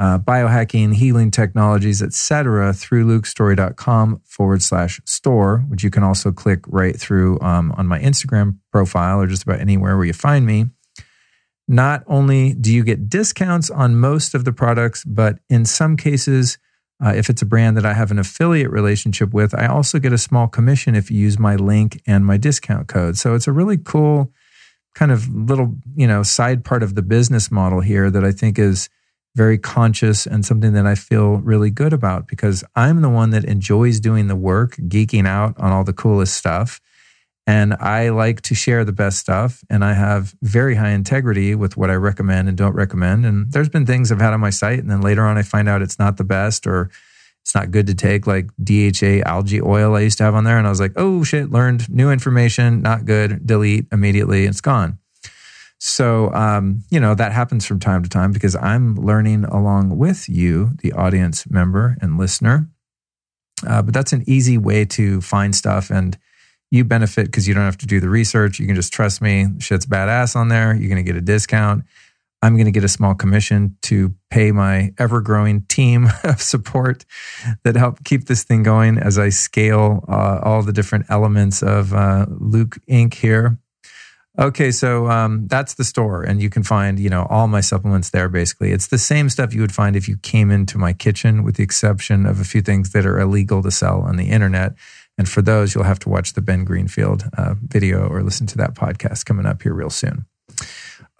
uh, 0.00 0.18
biohacking, 0.18 0.94
healing 0.94 1.30
technologies, 1.30 2.00
etc., 2.00 2.72
through 2.72 3.04
lukestorey.com 3.04 4.22
forward 4.24 4.62
slash 4.62 4.98
store, 5.04 5.58
which 5.68 5.84
you 5.84 5.90
can 5.90 6.02
also 6.02 6.32
click 6.32 6.60
right 6.68 6.98
through 6.98 7.38
um, 7.40 7.70
on 7.76 7.86
my 7.86 8.00
Instagram 8.00 8.56
profile 8.72 9.20
or 9.20 9.26
just 9.26 9.42
about 9.42 9.60
anywhere 9.60 9.98
where 9.98 10.06
you 10.06 10.14
find 10.14 10.46
me. 10.46 10.64
Not 11.68 12.02
only 12.06 12.54
do 12.54 12.72
you 12.72 12.82
get 12.82 13.10
discounts 13.10 13.68
on 13.68 13.94
most 13.94 14.34
of 14.34 14.46
the 14.46 14.52
products, 14.52 15.04
but 15.04 15.38
in 15.50 15.66
some 15.66 15.98
cases, 15.98 16.58
uh, 17.04 17.12
if 17.14 17.28
it's 17.28 17.42
a 17.42 17.46
brand 17.46 17.76
that 17.76 17.84
I 17.84 17.92
have 17.92 18.10
an 18.10 18.18
affiliate 18.18 18.70
relationship 18.70 19.34
with, 19.34 19.54
I 19.54 19.66
also 19.66 19.98
get 19.98 20.14
a 20.14 20.18
small 20.18 20.48
commission 20.48 20.94
if 20.94 21.10
you 21.10 21.18
use 21.18 21.38
my 21.38 21.56
link 21.56 22.00
and 22.06 22.24
my 22.24 22.38
discount 22.38 22.88
code. 22.88 23.18
So 23.18 23.34
it's 23.34 23.46
a 23.46 23.52
really 23.52 23.76
cool 23.76 24.32
kind 24.94 25.12
of 25.12 25.28
little, 25.28 25.76
you 25.94 26.06
know, 26.06 26.22
side 26.22 26.64
part 26.64 26.82
of 26.82 26.94
the 26.94 27.02
business 27.02 27.50
model 27.50 27.80
here 27.80 28.10
that 28.10 28.24
I 28.24 28.32
think 28.32 28.58
is 28.58 28.88
very 29.36 29.58
conscious 29.58 30.26
and 30.26 30.44
something 30.44 30.72
that 30.72 30.86
I 30.86 30.94
feel 30.94 31.36
really 31.36 31.70
good 31.70 31.92
about 31.92 32.26
because 32.26 32.64
I'm 32.74 33.00
the 33.00 33.08
one 33.08 33.30
that 33.30 33.44
enjoys 33.44 34.00
doing 34.00 34.26
the 34.26 34.36
work, 34.36 34.76
geeking 34.76 35.26
out 35.26 35.58
on 35.58 35.70
all 35.70 35.84
the 35.84 35.92
coolest 35.92 36.34
stuff. 36.34 36.80
And 37.46 37.74
I 37.74 38.10
like 38.10 38.42
to 38.42 38.54
share 38.54 38.84
the 38.84 38.92
best 38.92 39.18
stuff. 39.18 39.64
And 39.68 39.84
I 39.84 39.94
have 39.94 40.34
very 40.42 40.76
high 40.76 40.90
integrity 40.90 41.54
with 41.54 41.76
what 41.76 41.90
I 41.90 41.94
recommend 41.94 42.48
and 42.48 42.56
don't 42.56 42.74
recommend. 42.74 43.26
And 43.26 43.50
there's 43.50 43.68
been 43.68 43.86
things 43.86 44.12
I've 44.12 44.20
had 44.20 44.32
on 44.32 44.40
my 44.40 44.50
site. 44.50 44.78
And 44.78 44.90
then 44.90 45.00
later 45.00 45.24
on, 45.24 45.36
I 45.36 45.42
find 45.42 45.68
out 45.68 45.82
it's 45.82 45.98
not 45.98 46.16
the 46.16 46.24
best 46.24 46.66
or 46.66 46.90
it's 47.42 47.54
not 47.54 47.72
good 47.72 47.88
to 47.88 47.94
take, 47.94 48.26
like 48.28 48.50
DHA 48.62 49.22
algae 49.26 49.60
oil 49.60 49.96
I 49.96 50.02
used 50.02 50.18
to 50.18 50.24
have 50.24 50.36
on 50.36 50.44
there. 50.44 50.58
And 50.58 50.66
I 50.66 50.70
was 50.70 50.78
like, 50.78 50.92
oh 50.94 51.24
shit, 51.24 51.50
learned 51.50 51.90
new 51.90 52.10
information, 52.10 52.82
not 52.82 53.04
good, 53.04 53.44
delete 53.44 53.86
immediately, 53.90 54.44
it's 54.44 54.60
gone. 54.60 54.99
So, 55.80 56.30
um, 56.34 56.84
you 56.90 57.00
know, 57.00 57.14
that 57.14 57.32
happens 57.32 57.64
from 57.64 57.80
time 57.80 58.02
to 58.02 58.08
time 58.08 58.32
because 58.32 58.54
I'm 58.54 58.96
learning 58.96 59.44
along 59.44 59.96
with 59.96 60.28
you, 60.28 60.72
the 60.82 60.92
audience 60.92 61.48
member 61.48 61.96
and 62.02 62.18
listener. 62.18 62.68
Uh, 63.66 63.80
but 63.80 63.94
that's 63.94 64.12
an 64.12 64.22
easy 64.26 64.58
way 64.58 64.84
to 64.84 65.22
find 65.22 65.56
stuff. 65.56 65.90
And 65.90 66.18
you 66.70 66.84
benefit 66.84 67.26
because 67.26 67.48
you 67.48 67.54
don't 67.54 67.64
have 67.64 67.78
to 67.78 67.86
do 67.86 67.98
the 67.98 68.10
research. 68.10 68.58
You 68.58 68.66
can 68.66 68.76
just 68.76 68.92
trust 68.92 69.22
me. 69.22 69.46
Shit's 69.58 69.86
badass 69.86 70.36
on 70.36 70.48
there. 70.48 70.74
You're 70.74 70.90
going 70.90 71.04
to 71.04 71.12
get 71.12 71.16
a 71.16 71.24
discount. 71.24 71.84
I'm 72.42 72.54
going 72.54 72.66
to 72.66 72.72
get 72.72 72.84
a 72.84 72.88
small 72.88 73.14
commission 73.14 73.76
to 73.82 74.14
pay 74.30 74.52
my 74.52 74.92
ever 74.98 75.22
growing 75.22 75.62
team 75.62 76.08
of 76.24 76.42
support 76.42 77.06
that 77.64 77.76
help 77.76 78.04
keep 78.04 78.26
this 78.26 78.44
thing 78.44 78.62
going 78.62 78.98
as 78.98 79.18
I 79.18 79.30
scale 79.30 80.04
uh, 80.08 80.40
all 80.42 80.62
the 80.62 80.72
different 80.72 81.06
elements 81.08 81.62
of 81.62 81.94
uh, 81.94 82.26
Luke 82.28 82.78
Inc. 82.88 83.14
here. 83.14 83.58
Okay, 84.40 84.70
so 84.70 85.06
um, 85.10 85.46
that's 85.48 85.74
the 85.74 85.84
store, 85.84 86.22
and 86.22 86.40
you 86.40 86.48
can 86.48 86.62
find 86.62 86.98
you 86.98 87.10
know 87.10 87.26
all 87.28 87.46
my 87.46 87.60
supplements 87.60 88.08
there. 88.08 88.28
Basically, 88.30 88.72
it's 88.72 88.86
the 88.86 88.96
same 88.96 89.28
stuff 89.28 89.52
you 89.52 89.60
would 89.60 89.74
find 89.74 89.96
if 89.96 90.08
you 90.08 90.16
came 90.16 90.50
into 90.50 90.78
my 90.78 90.94
kitchen, 90.94 91.44
with 91.44 91.56
the 91.56 91.62
exception 91.62 92.24
of 92.24 92.40
a 92.40 92.44
few 92.44 92.62
things 92.62 92.92
that 92.92 93.04
are 93.04 93.20
illegal 93.20 93.62
to 93.62 93.70
sell 93.70 94.00
on 94.00 94.16
the 94.16 94.30
internet. 94.30 94.72
And 95.18 95.28
for 95.28 95.42
those, 95.42 95.74
you'll 95.74 95.84
have 95.84 95.98
to 96.00 96.08
watch 96.08 96.32
the 96.32 96.40
Ben 96.40 96.64
Greenfield 96.64 97.24
uh, 97.36 97.54
video 97.60 98.08
or 98.08 98.22
listen 98.22 98.46
to 98.46 98.56
that 98.56 98.74
podcast 98.74 99.26
coming 99.26 99.44
up 99.44 99.62
here 99.62 99.74
real 99.74 99.90
soon. 99.90 100.24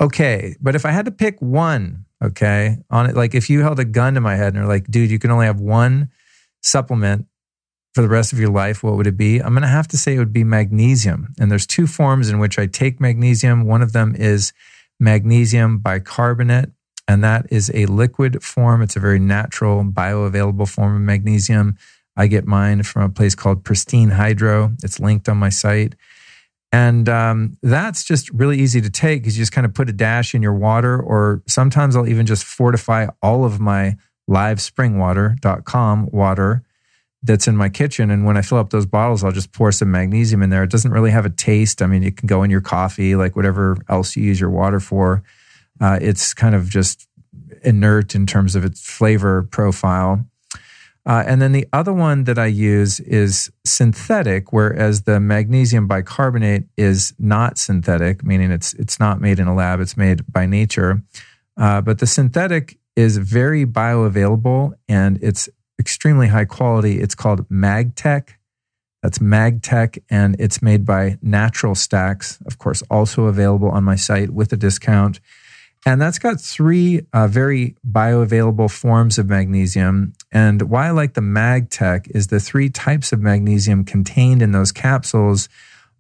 Okay, 0.01 0.57
but 0.59 0.75
if 0.75 0.87
I 0.87 0.91
had 0.91 1.05
to 1.05 1.11
pick 1.11 1.43
one, 1.43 2.07
okay, 2.25 2.79
on 2.89 3.05
it, 3.05 3.15
like 3.15 3.35
if 3.35 3.51
you 3.51 3.61
held 3.61 3.79
a 3.79 3.85
gun 3.85 4.15
to 4.15 4.23
my 4.23 4.37
head 4.37 4.55
and 4.55 4.65
are 4.65 4.69
like, 4.69 4.91
dude, 4.91 5.11
you 5.11 5.19
can 5.19 5.31
only 5.31 5.45
have 5.45 5.61
one 5.61 6.09
supplement 6.63 7.27
for 7.95 8.03
the 8.03 8.09
rest 8.09 8.33
of 8.33 8.39
your 8.39 8.51
life, 8.51 8.83
what 8.83 8.95
would 8.97 9.07
it 9.07 9.17
be? 9.17 9.39
I'm 9.39 9.53
going 9.53 9.63
to 9.63 9.69
have 9.69 9.89
to 9.89 9.99
say 9.99 10.15
it 10.15 10.19
would 10.19 10.33
be 10.33 10.45
magnesium. 10.45 11.35
And 11.41 11.51
there's 11.51 11.67
two 11.67 11.87
forms 11.87 12.29
in 12.29 12.39
which 12.39 12.59
I 12.59 12.67
take 12.67 13.01
magnesium. 13.01 13.65
One 13.65 13.83
of 13.83 13.93
them 13.93 14.15
is 14.15 14.53
magnesium 15.01 15.79
bicarbonate, 15.79 16.71
and 17.09 17.25
that 17.25 17.47
is 17.51 17.71
a 17.75 17.87
liquid 17.87 18.43
form. 18.45 18.83
It's 18.83 18.97
a 18.97 19.01
very 19.01 19.19
natural, 19.19 19.83
bioavailable 19.83 20.69
form 20.69 20.95
of 20.95 21.03
magnesium. 21.03 21.77
I 22.17 22.29
get 22.29 22.47
mine 22.47 22.83
from 22.85 23.03
a 23.03 23.09
place 23.09 23.35
called 23.35 23.65
Pristine 23.65 24.11
Hydro. 24.11 24.73
It's 24.85 25.01
linked 25.01 25.29
on 25.29 25.39
my 25.39 25.49
site. 25.49 25.95
And 26.73 27.09
um, 27.09 27.57
that's 27.63 28.05
just 28.05 28.31
really 28.31 28.61
easy 28.61 28.81
to 28.81 28.91
take 28.91 29.23
because 29.23 29.37
you 29.37 29.43
just 29.43 29.51
kind 29.51 29.65
of 29.65 29.75
put 29.75 29.89
a 29.89 29.93
dash 29.93 30.35
in 30.35 30.43
your 30.43 30.55
water, 30.55 31.01
or 31.01 31.43
sometimes 31.49 31.97
I'll 31.97 32.09
even 32.09 32.27
just 32.27 32.45
fortify 32.45 33.09
all 33.21 33.45
of 33.45 33.59
my 33.59 33.97
livespringwater.com 34.29 36.11
water 36.13 36.63
that's 37.23 37.47
in 37.47 37.57
my 37.57 37.69
kitchen. 37.69 38.11
And 38.11 38.25
when 38.25 38.37
I 38.37 38.43
fill 38.43 38.59
up 38.59 38.71
those 38.71 38.87
bottles, 38.87 39.23
I'll 39.23 39.33
just 39.33 39.53
pour 39.53 39.73
some 39.73 39.91
magnesium 39.91 40.43
in 40.43 40.51
there. 40.51 40.63
It 40.63 40.71
doesn't 40.71 40.91
really 40.91 41.11
have 41.11 41.27
a 41.27 41.31
taste. 41.31 41.83
I 41.83 41.87
mean, 41.87 42.03
it 42.03 42.17
can 42.17 42.27
go 42.27 42.43
in 42.43 42.51
your 42.51 42.61
coffee, 42.61 43.15
like 43.15 43.37
whatever 43.37 43.77
else 43.89 44.17
you 44.17 44.25
use 44.25 44.41
your 44.41 44.51
water 44.51 44.81
for. 44.81 45.23
Uh, 45.81 45.99
it's 46.01 46.33
kind 46.33 46.55
of 46.55 46.69
just 46.69 47.07
inert 47.63 48.15
in 48.15 48.27
terms 48.27 48.57
of 48.57 48.65
its 48.65 48.85
flavor 48.85 49.43
profile. 49.43 50.25
Uh, 51.07 51.25
and 51.27 51.41
then 51.41 51.53
the 51.53 51.67
other 51.73 51.93
one 51.93 52.25
that 52.25 52.39
I 52.39 52.47
use 52.47 53.01
is 53.01 53.51
synthetic, 53.65 54.53
whereas 54.53 55.03
the 55.03 55.19
magnesium 55.19 55.87
bicarbonate 55.87 56.65
is 56.77 57.15
not 57.19 57.57
synthetic, 57.57 58.23
meaning 58.23 58.51
it's 58.51 58.75
it's 58.75 59.01
not 59.01 59.19
made 59.19 59.39
in 59.39 59.47
a 59.47 59.55
lab; 59.55 59.81
it's 59.81 59.97
made 59.97 60.31
by 60.31 60.45
nature. 60.45 61.03
Uh, 61.57 61.81
but 61.81 62.01
the 62.01 62.07
synthetic 62.07 62.79
is 62.97 63.17
very 63.17 63.65
bioavailable 63.65 64.73
and 64.89 65.19
it's 65.23 65.49
extremely 65.81 66.29
high 66.29 66.45
quality. 66.45 67.01
It's 67.01 67.17
called 67.17 67.49
MagTech. 67.49 68.35
That's 69.03 69.19
MagTech, 69.19 69.99
and 70.11 70.37
it's 70.39 70.61
made 70.61 70.85
by 70.85 71.19
Natural 71.23 71.75
Stacks. 71.75 72.39
Of 72.47 72.59
course, 72.59 72.83
also 72.91 73.25
available 73.25 73.71
on 73.71 73.83
my 73.83 73.97
site 73.97 74.31
with 74.31 74.53
a 74.53 74.57
discount. 74.57 75.21
And 75.87 75.99
that's 75.99 76.19
got 76.19 76.39
three 76.39 77.07
uh, 77.15 77.27
very 77.27 77.75
bioavailable 77.91 78.71
forms 78.71 79.19
of 79.19 79.31
magnesium. 79.31 80.13
And 80.31 80.61
why 80.69 80.89
I 80.89 80.91
like 80.91 81.15
the 81.15 81.23
MagTech 81.23 82.11
is 82.15 82.27
the 82.27 82.39
three 82.39 82.69
types 82.69 83.13
of 83.13 83.21
magnesium 83.21 83.85
contained 83.85 84.43
in 84.43 84.53
those 84.53 84.73
capsules 84.73 85.49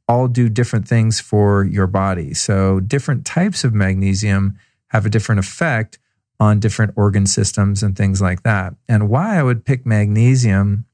all 0.06 0.28
do 0.28 0.50
different 0.50 0.86
things 0.86 1.20
for 1.20 1.64
your 1.64 1.86
body. 1.86 2.34
So, 2.34 2.80
different 2.80 3.24
types 3.24 3.64
of 3.64 3.72
magnesium 3.72 4.58
have 4.88 5.06
a 5.06 5.10
different 5.10 5.38
effect 5.38 5.99
on 6.40 6.58
different 6.58 6.94
organ 6.96 7.26
systems 7.26 7.82
and 7.82 7.96
things 7.96 8.20
like 8.20 8.42
that. 8.42 8.74
And 8.88 9.10
why 9.10 9.38
I 9.38 9.42
would 9.42 9.64
pick 9.64 9.84
magnesium 9.84 10.86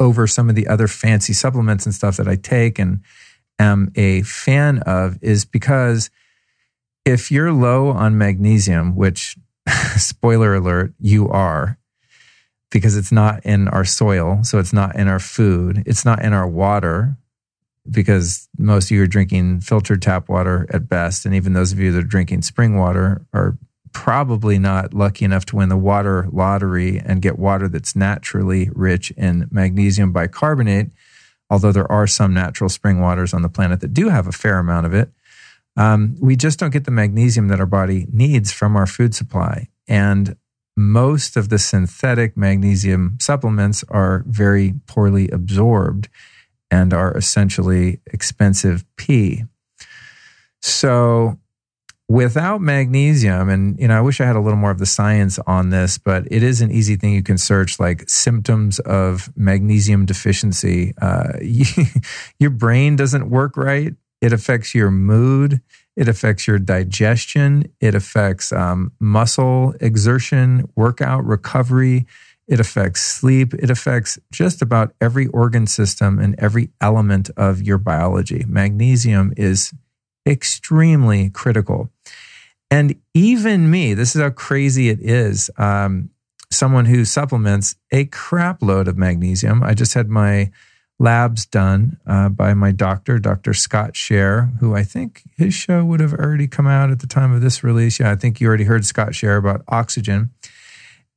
over 0.00 0.26
some 0.26 0.50
of 0.50 0.56
the 0.56 0.66
other 0.66 0.88
fancy 0.88 1.32
supplements 1.32 1.86
and 1.86 1.94
stuff 1.94 2.16
that 2.16 2.28
I 2.28 2.34
take 2.34 2.80
and 2.80 3.00
am 3.60 3.92
a 3.94 4.22
fan 4.22 4.80
of 4.80 5.16
is 5.22 5.44
because 5.44 6.10
if 7.04 7.30
you're 7.30 7.52
low 7.52 7.88
on 7.90 8.18
magnesium, 8.18 8.96
which 8.96 9.36
spoiler 9.96 10.56
alert, 10.56 10.92
you 10.98 11.28
are, 11.28 11.78
because 12.70 12.96
it's 12.96 13.12
not 13.12 13.44
in 13.46 13.68
our 13.68 13.84
soil, 13.84 14.40
so 14.42 14.58
it's 14.58 14.72
not 14.72 14.96
in 14.96 15.08
our 15.08 15.20
food, 15.20 15.84
it's 15.86 16.04
not 16.04 16.22
in 16.22 16.32
our 16.32 16.46
water, 16.46 17.16
because 17.90 18.48
most 18.58 18.86
of 18.86 18.90
you 18.90 19.02
are 19.02 19.06
drinking 19.06 19.60
filtered 19.60 20.02
tap 20.02 20.28
water 20.28 20.66
at 20.70 20.88
best. 20.88 21.24
And 21.24 21.34
even 21.34 21.54
those 21.54 21.72
of 21.72 21.78
you 21.78 21.92
that 21.92 21.98
are 21.98 22.02
drinking 22.02 22.42
spring 22.42 22.76
water 22.76 23.24
are 23.32 23.56
probably 23.98 24.60
not 24.60 24.94
lucky 24.94 25.24
enough 25.24 25.44
to 25.44 25.56
win 25.56 25.68
the 25.68 25.76
water 25.76 26.28
lottery 26.30 27.00
and 27.00 27.20
get 27.20 27.36
water 27.36 27.68
that's 27.68 27.96
naturally 27.96 28.70
rich 28.72 29.10
in 29.16 29.48
magnesium 29.50 30.12
bicarbonate, 30.12 30.92
although 31.50 31.72
there 31.72 31.90
are 31.90 32.06
some 32.06 32.32
natural 32.32 32.70
spring 32.70 33.00
waters 33.00 33.34
on 33.34 33.42
the 33.42 33.48
planet 33.48 33.80
that 33.80 33.92
do 33.92 34.08
have 34.08 34.28
a 34.28 34.32
fair 34.32 34.60
amount 34.60 34.86
of 34.86 34.94
it. 34.94 35.10
Um, 35.76 36.14
we 36.20 36.36
just 36.36 36.60
don't 36.60 36.72
get 36.72 36.84
the 36.84 36.92
magnesium 36.92 37.48
that 37.48 37.58
our 37.58 37.66
body 37.66 38.06
needs 38.12 38.52
from 38.52 38.76
our 38.76 38.86
food 38.86 39.16
supply. 39.16 39.66
And 39.88 40.36
most 40.76 41.36
of 41.36 41.48
the 41.48 41.58
synthetic 41.58 42.36
magnesium 42.36 43.18
supplements 43.20 43.84
are 43.88 44.22
very 44.28 44.74
poorly 44.86 45.28
absorbed 45.30 46.08
and 46.70 46.94
are 46.94 47.16
essentially 47.16 47.98
expensive 48.06 48.84
pee. 48.96 49.42
So 50.62 51.40
without 52.08 52.60
magnesium 52.60 53.50
and 53.50 53.78
you 53.78 53.86
know 53.86 53.96
i 53.96 54.00
wish 54.00 54.18
i 54.18 54.24
had 54.24 54.34
a 54.34 54.40
little 54.40 54.58
more 54.58 54.70
of 54.70 54.78
the 54.78 54.86
science 54.86 55.38
on 55.46 55.68
this 55.68 55.98
but 55.98 56.26
it 56.30 56.42
is 56.42 56.62
an 56.62 56.70
easy 56.70 56.96
thing 56.96 57.12
you 57.12 57.22
can 57.22 57.36
search 57.36 57.78
like 57.78 58.08
symptoms 58.08 58.78
of 58.80 59.30
magnesium 59.36 60.06
deficiency. 60.06 60.94
Uh, 61.00 61.32
your 62.38 62.50
brain 62.50 62.96
doesn't 62.96 63.30
work 63.30 63.56
right. 63.56 63.94
It 64.20 64.32
affects 64.32 64.74
your 64.74 64.90
mood. 64.90 65.60
It 65.96 66.08
affects 66.08 66.46
your 66.46 66.58
digestion. 66.58 67.72
It 67.80 67.94
affects 67.94 68.52
um, 68.52 68.92
muscle 69.00 69.74
exertion 69.80 70.68
workout 70.76 71.24
recovery. 71.24 72.06
It 72.46 72.60
affects 72.60 73.02
sleep. 73.02 73.52
It 73.54 73.70
affects 73.70 74.18
just 74.32 74.62
about 74.62 74.94
every 75.00 75.26
organ 75.28 75.66
system 75.66 76.18
and 76.18 76.34
every 76.38 76.70
element 76.80 77.30
of 77.36 77.62
your 77.62 77.78
biology. 77.78 78.44
Magnesium 78.48 79.32
is 79.36 79.72
extremely 80.28 81.30
critical. 81.30 81.90
And 82.70 82.96
even 83.14 83.70
me, 83.70 83.94
this 83.94 84.14
is 84.14 84.20
how 84.20 84.30
crazy 84.30 84.90
it 84.90 85.00
is. 85.00 85.50
Um, 85.56 86.10
someone 86.50 86.84
who 86.84 87.04
supplements 87.04 87.76
a 87.90 88.04
crap 88.06 88.62
load 88.62 88.88
of 88.88 88.96
magnesium. 88.96 89.62
I 89.62 89.74
just 89.74 89.94
had 89.94 90.08
my 90.08 90.50
labs 90.98 91.46
done 91.46 91.98
uh, 92.06 92.28
by 92.28 92.54
my 92.54 92.72
doctor, 92.72 93.18
Dr. 93.18 93.54
Scott 93.54 93.92
Sherr, 93.94 94.58
who 94.58 94.74
I 94.74 94.82
think 94.82 95.22
his 95.36 95.54
show 95.54 95.84
would 95.84 96.00
have 96.00 96.12
already 96.12 96.48
come 96.48 96.66
out 96.66 96.90
at 96.90 97.00
the 97.00 97.06
time 97.06 97.32
of 97.32 97.40
this 97.40 97.62
release. 97.62 98.00
Yeah, 98.00 98.10
I 98.10 98.16
think 98.16 98.40
you 98.40 98.48
already 98.48 98.64
heard 98.64 98.84
Scott 98.84 99.10
Sherr 99.10 99.38
about 99.38 99.62
oxygen. 99.68 100.30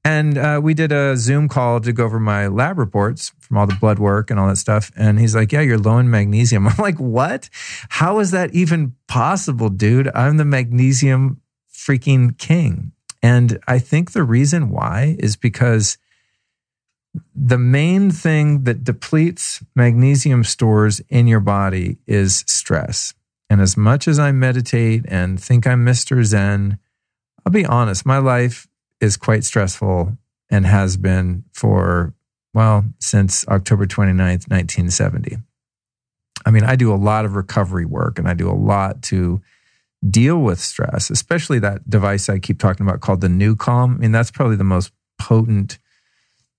And 0.03 0.37
uh, 0.37 0.59
we 0.63 0.73
did 0.73 0.91
a 0.91 1.15
Zoom 1.15 1.47
call 1.47 1.79
to 1.79 1.93
go 1.93 2.05
over 2.05 2.19
my 2.19 2.47
lab 2.47 2.79
reports 2.79 3.33
from 3.39 3.57
all 3.57 3.67
the 3.67 3.75
blood 3.75 3.99
work 3.99 4.31
and 4.31 4.39
all 4.39 4.47
that 4.47 4.55
stuff. 4.55 4.91
And 4.95 5.19
he's 5.19 5.35
like, 5.35 5.51
Yeah, 5.51 5.61
you're 5.61 5.77
low 5.77 5.99
in 5.99 6.09
magnesium. 6.09 6.67
I'm 6.69 6.77
like, 6.77 6.97
What? 6.97 7.49
How 7.89 8.19
is 8.19 8.31
that 8.31 8.53
even 8.53 8.95
possible, 9.07 9.69
dude? 9.69 10.09
I'm 10.15 10.37
the 10.37 10.45
magnesium 10.45 11.41
freaking 11.71 12.37
king. 12.37 12.93
And 13.21 13.59
I 13.67 13.77
think 13.77 14.11
the 14.11 14.23
reason 14.23 14.69
why 14.69 15.15
is 15.19 15.35
because 15.35 15.99
the 17.35 17.57
main 17.57 18.09
thing 18.09 18.63
that 18.63 18.83
depletes 18.83 19.63
magnesium 19.75 20.43
stores 20.43 21.01
in 21.09 21.27
your 21.27 21.39
body 21.39 21.97
is 22.07 22.43
stress. 22.47 23.13
And 23.49 23.61
as 23.61 23.75
much 23.75 24.07
as 24.07 24.17
I 24.17 24.31
meditate 24.31 25.05
and 25.07 25.39
think 25.39 25.67
I'm 25.67 25.85
Mr. 25.85 26.23
Zen, 26.23 26.79
I'll 27.45 27.51
be 27.51 27.65
honest, 27.65 28.05
my 28.05 28.17
life 28.17 28.67
is 29.01 29.17
quite 29.17 29.43
stressful 29.43 30.17
and 30.49 30.65
has 30.65 30.95
been 30.95 31.43
for, 31.53 32.13
well, 32.53 32.85
since 32.99 33.47
October 33.47 33.85
29th, 33.85 34.47
1970. 34.49 35.37
I 36.45 36.51
mean, 36.51 36.63
I 36.63 36.75
do 36.75 36.93
a 36.93 36.95
lot 36.95 37.25
of 37.25 37.35
recovery 37.35 37.85
work 37.85 38.19
and 38.19 38.27
I 38.27 38.33
do 38.33 38.49
a 38.49 38.53
lot 38.53 39.01
to 39.03 39.41
deal 40.07 40.39
with 40.39 40.59
stress, 40.59 41.09
especially 41.09 41.59
that 41.59 41.89
device 41.89 42.29
I 42.29 42.39
keep 42.39 42.59
talking 42.59 42.85
about 42.85 43.01
called 43.01 43.21
the 43.21 43.27
NuCalm. 43.27 43.95
I 43.95 43.97
mean, 43.97 44.11
that's 44.11 44.31
probably 44.31 44.55
the 44.55 44.63
most 44.63 44.91
potent 45.19 45.77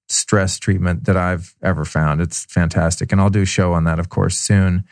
stress 0.08 0.58
treatment 0.58 1.04
that 1.04 1.16
I've 1.16 1.54
ever 1.62 1.84
found. 1.84 2.20
It's 2.20 2.44
fantastic. 2.44 3.10
And 3.12 3.20
I'll 3.20 3.30
do 3.30 3.42
a 3.42 3.46
show 3.46 3.72
on 3.72 3.84
that, 3.84 3.98
of 3.98 4.08
course, 4.08 4.38
soon. 4.38 4.84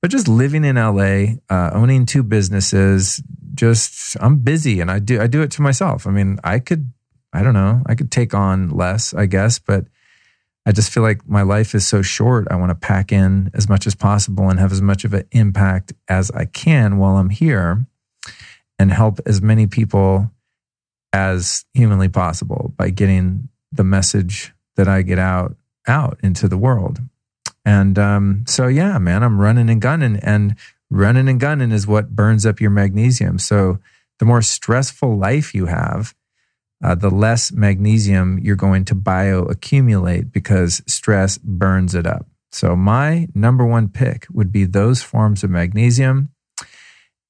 But 0.00 0.10
just 0.10 0.28
living 0.28 0.64
in 0.64 0.76
LA, 0.76 1.34
uh, 1.50 1.70
owning 1.74 2.06
two 2.06 2.22
businesses, 2.22 3.22
just 3.54 4.16
I'm 4.20 4.38
busy 4.38 4.80
and 4.80 4.90
I 4.90 4.98
do 4.98 5.20
I 5.20 5.26
do 5.26 5.42
it 5.42 5.50
to 5.52 5.62
myself. 5.62 6.06
I 6.06 6.10
mean, 6.10 6.38
I 6.44 6.58
could 6.58 6.92
I 7.32 7.42
don't 7.42 7.54
know, 7.54 7.82
I 7.86 7.94
could 7.94 8.10
take 8.10 8.34
on 8.34 8.70
less, 8.70 9.14
I 9.14 9.26
guess, 9.26 9.58
but 9.58 9.86
I 10.66 10.72
just 10.72 10.92
feel 10.92 11.02
like 11.02 11.26
my 11.28 11.42
life 11.42 11.74
is 11.74 11.86
so 11.86 12.02
short. 12.02 12.48
I 12.50 12.56
want 12.56 12.70
to 12.70 12.74
pack 12.74 13.12
in 13.12 13.50
as 13.54 13.68
much 13.68 13.86
as 13.86 13.94
possible 13.94 14.48
and 14.48 14.58
have 14.58 14.72
as 14.72 14.82
much 14.82 15.04
of 15.04 15.14
an 15.14 15.24
impact 15.32 15.92
as 16.08 16.30
I 16.32 16.44
can 16.44 16.98
while 16.98 17.16
I'm 17.16 17.30
here 17.30 17.86
and 18.78 18.92
help 18.92 19.20
as 19.26 19.40
many 19.40 19.66
people 19.66 20.30
as 21.12 21.64
humanly 21.74 22.08
possible 22.08 22.72
by 22.76 22.90
getting 22.90 23.48
the 23.72 23.84
message 23.84 24.52
that 24.76 24.88
I 24.88 25.02
get 25.02 25.18
out 25.18 25.56
out 25.86 26.18
into 26.22 26.48
the 26.48 26.58
world. 26.58 27.00
And 27.64 27.98
um, 27.98 28.44
so, 28.46 28.66
yeah, 28.66 28.98
man, 28.98 29.22
I'm 29.22 29.40
running 29.40 29.68
and 29.68 29.80
gunning, 29.80 30.16
and 30.16 30.56
running 30.90 31.28
and 31.28 31.40
gunning 31.40 31.72
is 31.72 31.86
what 31.86 32.14
burns 32.14 32.44
up 32.44 32.60
your 32.60 32.70
magnesium. 32.70 33.38
So, 33.38 33.78
the 34.18 34.26
more 34.26 34.42
stressful 34.42 35.16
life 35.16 35.54
you 35.54 35.66
have, 35.66 36.14
uh, 36.84 36.94
the 36.94 37.10
less 37.10 37.52
magnesium 37.52 38.38
you're 38.38 38.56
going 38.56 38.84
to 38.86 38.94
bioaccumulate 38.94 40.30
because 40.30 40.82
stress 40.86 41.38
burns 41.38 41.94
it 41.94 42.06
up. 42.06 42.26
So, 42.52 42.74
my 42.76 43.28
number 43.34 43.64
one 43.64 43.88
pick 43.88 44.26
would 44.30 44.52
be 44.52 44.64
those 44.64 45.02
forms 45.02 45.44
of 45.44 45.50
magnesium. 45.50 46.30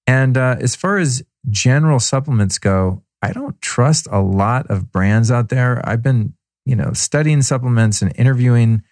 And 0.07 0.37
uh, 0.37 0.57
as 0.59 0.75
far 0.75 0.99
as 0.99 1.23
general 1.49 2.01
supplements 2.01 2.59
go, 2.59 3.03
I 3.23 3.33
don't 3.33 3.61
trust 3.61 4.09
a 4.11 4.21
lot 4.21 4.71
of 4.71 4.91
brands 4.91 5.31
out 5.31 5.51
there. 5.51 5.87
I've 5.87 6.03
been, 6.03 6.35
you 6.65 6.75
know, 6.75 6.93
studying 6.95 7.43
supplements 7.43 8.03
and 8.03 8.13
interviewing 8.17 8.83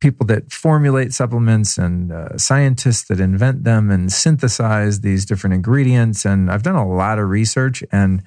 people 0.00 0.26
that 0.26 0.52
formulate 0.52 1.14
supplements 1.14 1.78
and 1.78 2.12
uh, 2.12 2.36
scientists 2.36 3.04
that 3.04 3.20
invent 3.20 3.64
them 3.64 3.90
and 3.90 4.12
synthesize 4.12 5.00
these 5.00 5.24
different 5.24 5.54
ingredients. 5.54 6.24
And 6.24 6.50
I've 6.50 6.62
done 6.62 6.74
a 6.74 6.86
lot 6.86 7.18
of 7.18 7.28
research. 7.28 7.82
And 7.90 8.22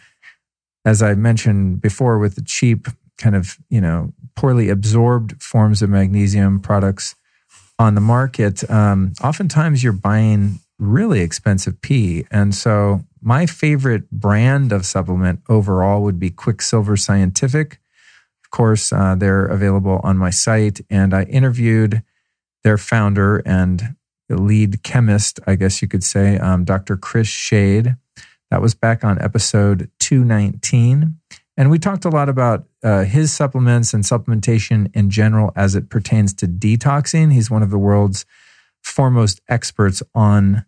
as 0.85 1.01
I 1.01 1.13
mentioned 1.13 1.81
before, 1.81 2.17
with 2.17 2.35
the 2.35 2.41
cheap, 2.41 2.87
kind 3.17 3.35
of, 3.35 3.57
you 3.69 3.81
know, 3.81 4.13
poorly 4.35 4.69
absorbed 4.69 5.41
forms 5.41 5.81
of 5.81 5.89
magnesium 5.89 6.59
products 6.59 7.15
on 7.77 7.95
the 7.95 8.01
market, 8.01 8.67
um, 8.69 9.13
oftentimes 9.23 9.83
you're 9.83 9.93
buying 9.93 10.59
really 10.79 11.21
expensive 11.21 11.81
pee. 11.81 12.25
And 12.31 12.53
so 12.53 13.01
my 13.21 13.45
favorite 13.45 14.09
brand 14.11 14.71
of 14.71 14.85
supplement 14.85 15.41
overall 15.49 16.03
would 16.03 16.19
be 16.19 16.29
Quicksilver 16.29 16.97
Scientific. 16.97 17.79
Of 18.47 18.51
course, 18.51 18.93
uh, 18.93 19.15
they're 19.15 19.45
available 19.45 19.99
on 20.05 20.17
my 20.17 20.29
site, 20.29 20.79
and 20.89 21.13
I 21.13 21.23
interviewed 21.23 22.01
their 22.63 22.77
founder 22.77 23.43
and 23.45 23.97
lead 24.29 24.83
chemist, 24.83 25.41
I 25.45 25.55
guess 25.55 25.81
you 25.81 25.89
could 25.89 26.03
say, 26.03 26.37
um, 26.37 26.63
Dr. 26.63 26.95
Chris 26.95 27.27
Shade. 27.27 27.97
That 28.49 28.61
was 28.61 28.73
back 28.73 29.03
on 29.03 29.21
episode 29.21 29.91
219. 29.99 31.17
And 31.57 31.69
we 31.69 31.77
talked 31.77 32.05
a 32.05 32.09
lot 32.09 32.29
about 32.29 32.67
uh, 32.83 33.03
his 33.03 33.33
supplements 33.33 33.93
and 33.93 34.05
supplementation 34.05 34.95
in 34.95 35.09
general 35.09 35.51
as 35.57 35.75
it 35.75 35.89
pertains 35.89 36.33
to 36.35 36.47
detoxing. 36.47 37.33
He's 37.33 37.51
one 37.51 37.63
of 37.63 37.69
the 37.69 37.77
world's 37.77 38.25
foremost 38.81 39.41
experts 39.49 40.01
on 40.15 40.65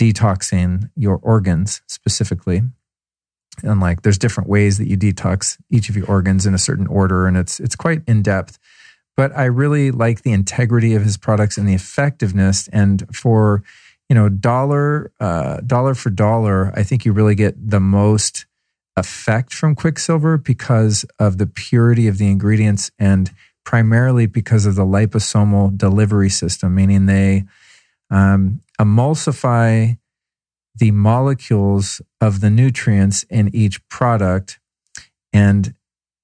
detoxing 0.00 0.90
your 0.96 1.20
organs 1.22 1.80
specifically 1.86 2.62
and 3.62 3.80
like 3.80 4.02
there's 4.02 4.18
different 4.18 4.48
ways 4.48 4.78
that 4.78 4.88
you 4.88 4.96
detox 4.96 5.58
each 5.70 5.88
of 5.88 5.96
your 5.96 6.06
organs 6.06 6.46
in 6.46 6.54
a 6.54 6.58
certain 6.58 6.86
order 6.86 7.26
and 7.26 7.36
it's 7.36 7.60
it's 7.60 7.76
quite 7.76 8.02
in 8.06 8.22
depth 8.22 8.58
but 9.16 9.36
i 9.36 9.44
really 9.44 9.90
like 9.90 10.22
the 10.22 10.32
integrity 10.32 10.94
of 10.94 11.02
his 11.02 11.16
products 11.16 11.56
and 11.56 11.68
the 11.68 11.74
effectiveness. 11.74 12.68
And 12.68 13.06
for 13.14 13.62
you 14.08 14.14
know 14.14 14.28
dollar 14.28 15.12
uh, 15.20 15.60
dollar 15.60 15.94
for 15.94 16.10
dollar 16.10 16.72
i 16.76 16.82
think 16.82 17.04
you 17.04 17.12
really 17.12 17.34
get 17.34 17.54
the 17.58 17.80
most 17.80 18.46
effect 18.96 19.52
from 19.52 19.74
quicksilver 19.74 20.36
because 20.38 21.04
of 21.18 21.38
the 21.38 21.46
purity 21.46 22.06
of 22.06 22.18
the 22.18 22.28
ingredients 22.28 22.90
and 22.98 23.32
primarily 23.64 24.26
because 24.26 24.66
of 24.66 24.74
the 24.76 24.84
liposomal 24.84 25.76
delivery 25.76 26.28
system 26.28 26.74
meaning 26.74 27.06
they 27.06 27.44
um, 28.10 28.60
emulsify 28.80 29.96
the 30.76 30.90
molecules 30.90 32.00
of 32.24 32.40
the 32.40 32.48
nutrients 32.48 33.22
in 33.24 33.54
each 33.54 33.86
product 33.88 34.58
and 35.32 35.74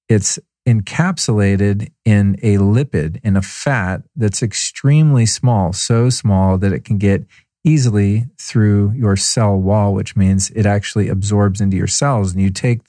it's 0.09 0.39
encapsulated 0.67 1.91
in 2.05 2.35
a 2.41 2.57
lipid 2.57 3.19
in 3.23 3.35
a 3.35 3.41
fat 3.41 4.01
that's 4.15 4.41
extremely 4.41 5.25
small 5.25 5.73
so 5.73 6.09
small 6.09 6.57
that 6.57 6.73
it 6.73 6.83
can 6.83 6.97
get 6.97 7.23
easily 7.63 8.25
through 8.39 8.91
your 8.95 9.15
cell 9.15 9.55
wall 9.55 9.93
which 9.93 10.15
means 10.15 10.49
it 10.51 10.65
actually 10.65 11.07
absorbs 11.07 11.61
into 11.61 11.77
your 11.77 11.87
cells 11.87 12.33
and 12.33 12.41
you 12.41 12.49
take 12.49 12.81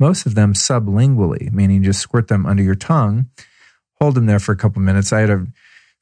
most 0.00 0.26
of 0.26 0.34
them 0.34 0.52
sublingually 0.52 1.52
meaning 1.52 1.78
you 1.78 1.90
just 1.90 2.00
squirt 2.00 2.26
them 2.26 2.44
under 2.46 2.62
your 2.62 2.74
tongue 2.74 3.28
hold 4.00 4.14
them 4.14 4.26
there 4.26 4.38
for 4.38 4.52
a 4.52 4.56
couple 4.56 4.82
minutes. 4.82 5.12
I 5.12 5.20
had 5.20 5.30
a 5.30 5.46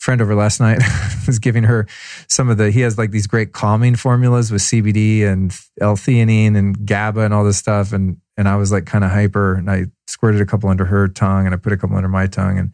friend 0.05 0.21
over 0.21 0.35
last 0.35 0.61
night 0.61 0.83
was 1.27 1.39
giving 1.39 1.65
her 1.65 1.87
some 2.29 2.51
of 2.51 2.59
the 2.59 2.71
he 2.71 2.81
has 2.81 2.99
like 2.99 3.11
these 3.11 3.27
great 3.27 3.53
calming 3.53 3.97
formulas 3.97 4.53
with 4.53 4.61
CBD 4.61 5.25
and 5.25 5.59
L-theanine 5.81 6.57
and 6.57 6.87
GABA 6.87 7.21
and 7.21 7.33
all 7.33 7.43
this 7.43 7.57
stuff 7.57 7.93
and 7.93 8.19
and 8.37 8.47
I 8.47 8.57
was 8.57 8.71
like 8.71 8.85
kind 8.85 9.03
of 9.03 9.11
hyper 9.11 9.55
and 9.55 9.71
I 9.71 9.87
squirted 10.07 10.41
a 10.41 10.47
couple 10.47 10.69
under 10.69 10.85
her 10.85 11.09
tongue 11.09 11.47
and 11.47 11.55
I 11.55 11.59
put 11.59 11.73
a 11.73 11.77
couple 11.77 11.97
under 11.97 12.09
my 12.09 12.27
tongue 12.27 12.59
and 12.59 12.73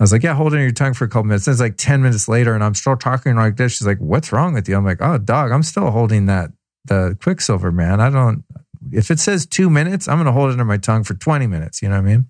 I 0.00 0.02
was 0.02 0.12
like, 0.12 0.22
yeah, 0.22 0.34
hold 0.34 0.54
in 0.54 0.60
your 0.60 0.72
tongue 0.72 0.94
for 0.94 1.04
a 1.04 1.08
couple 1.08 1.24
minutes. 1.24 1.46
And 1.46 1.52
it's 1.52 1.60
like 1.60 1.76
10 1.76 2.02
minutes 2.02 2.28
later 2.28 2.54
and 2.54 2.64
I'm 2.64 2.74
still 2.74 2.96
talking 2.96 3.36
like 3.36 3.56
this. 3.56 3.72
She's 3.72 3.86
like, 3.86 3.98
what's 3.98 4.32
wrong 4.32 4.54
with 4.54 4.68
you? 4.68 4.76
I'm 4.76 4.84
like, 4.84 4.98
oh, 5.00 5.18
dog, 5.18 5.52
I'm 5.52 5.62
still 5.62 5.90
holding 5.90 6.26
that, 6.26 6.50
the 6.84 7.16
Quicksilver, 7.22 7.70
man. 7.70 8.00
I 8.00 8.10
don't, 8.10 8.44
if 8.92 9.10
it 9.10 9.20
says 9.20 9.46
two 9.46 9.70
minutes, 9.70 10.08
I'm 10.08 10.16
going 10.16 10.26
to 10.26 10.32
hold 10.32 10.50
it 10.50 10.52
under 10.52 10.64
my 10.64 10.78
tongue 10.78 11.04
for 11.04 11.14
20 11.14 11.46
minutes. 11.46 11.80
You 11.80 11.88
know 11.88 11.96
what 11.96 12.08
I 12.08 12.16
mean? 12.16 12.28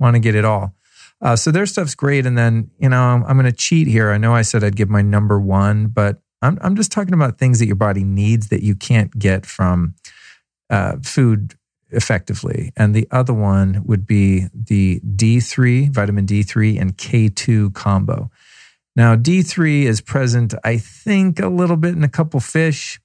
Want 0.00 0.14
to 0.14 0.20
get 0.20 0.34
it 0.34 0.44
all. 0.44 0.74
Uh, 1.20 1.36
so 1.36 1.50
their 1.50 1.66
stuff's 1.66 1.94
great. 1.94 2.26
And 2.26 2.38
then, 2.38 2.70
you 2.78 2.88
know, 2.88 3.00
I'm, 3.00 3.24
I'm 3.24 3.36
going 3.36 3.50
to 3.50 3.56
cheat 3.56 3.88
here. 3.88 4.10
I 4.10 4.18
know 4.18 4.34
I 4.34 4.42
said 4.42 4.62
I'd 4.62 4.76
give 4.76 4.88
my 4.88 5.02
number 5.02 5.40
one, 5.40 5.88
but 5.88 6.20
I'm, 6.42 6.58
I'm 6.62 6.76
just 6.76 6.92
talking 6.92 7.14
about 7.14 7.38
things 7.38 7.58
that 7.58 7.66
your 7.66 7.76
body 7.76 8.04
needs 8.04 8.48
that 8.48 8.62
you 8.62 8.76
can't 8.76 9.16
get 9.18 9.44
from 9.44 9.94
uh, 10.70 10.96
food 11.02 11.54
effectively. 11.90 12.72
And 12.76 12.94
the 12.94 13.08
other 13.10 13.34
one 13.34 13.82
would 13.84 14.06
be 14.06 14.46
the 14.54 15.00
D3, 15.00 15.90
vitamin 15.92 16.26
D3 16.26 16.80
and 16.80 16.96
K2 16.96 17.74
combo. 17.74 18.30
Now, 18.94 19.16
D3 19.16 19.84
is 19.84 20.00
present, 20.00 20.54
I 20.64 20.76
think, 20.76 21.40
a 21.40 21.48
little 21.48 21.76
bit 21.76 21.94
in 21.94 22.02
a 22.02 22.08
couple 22.08 22.40
fish, 22.40 23.00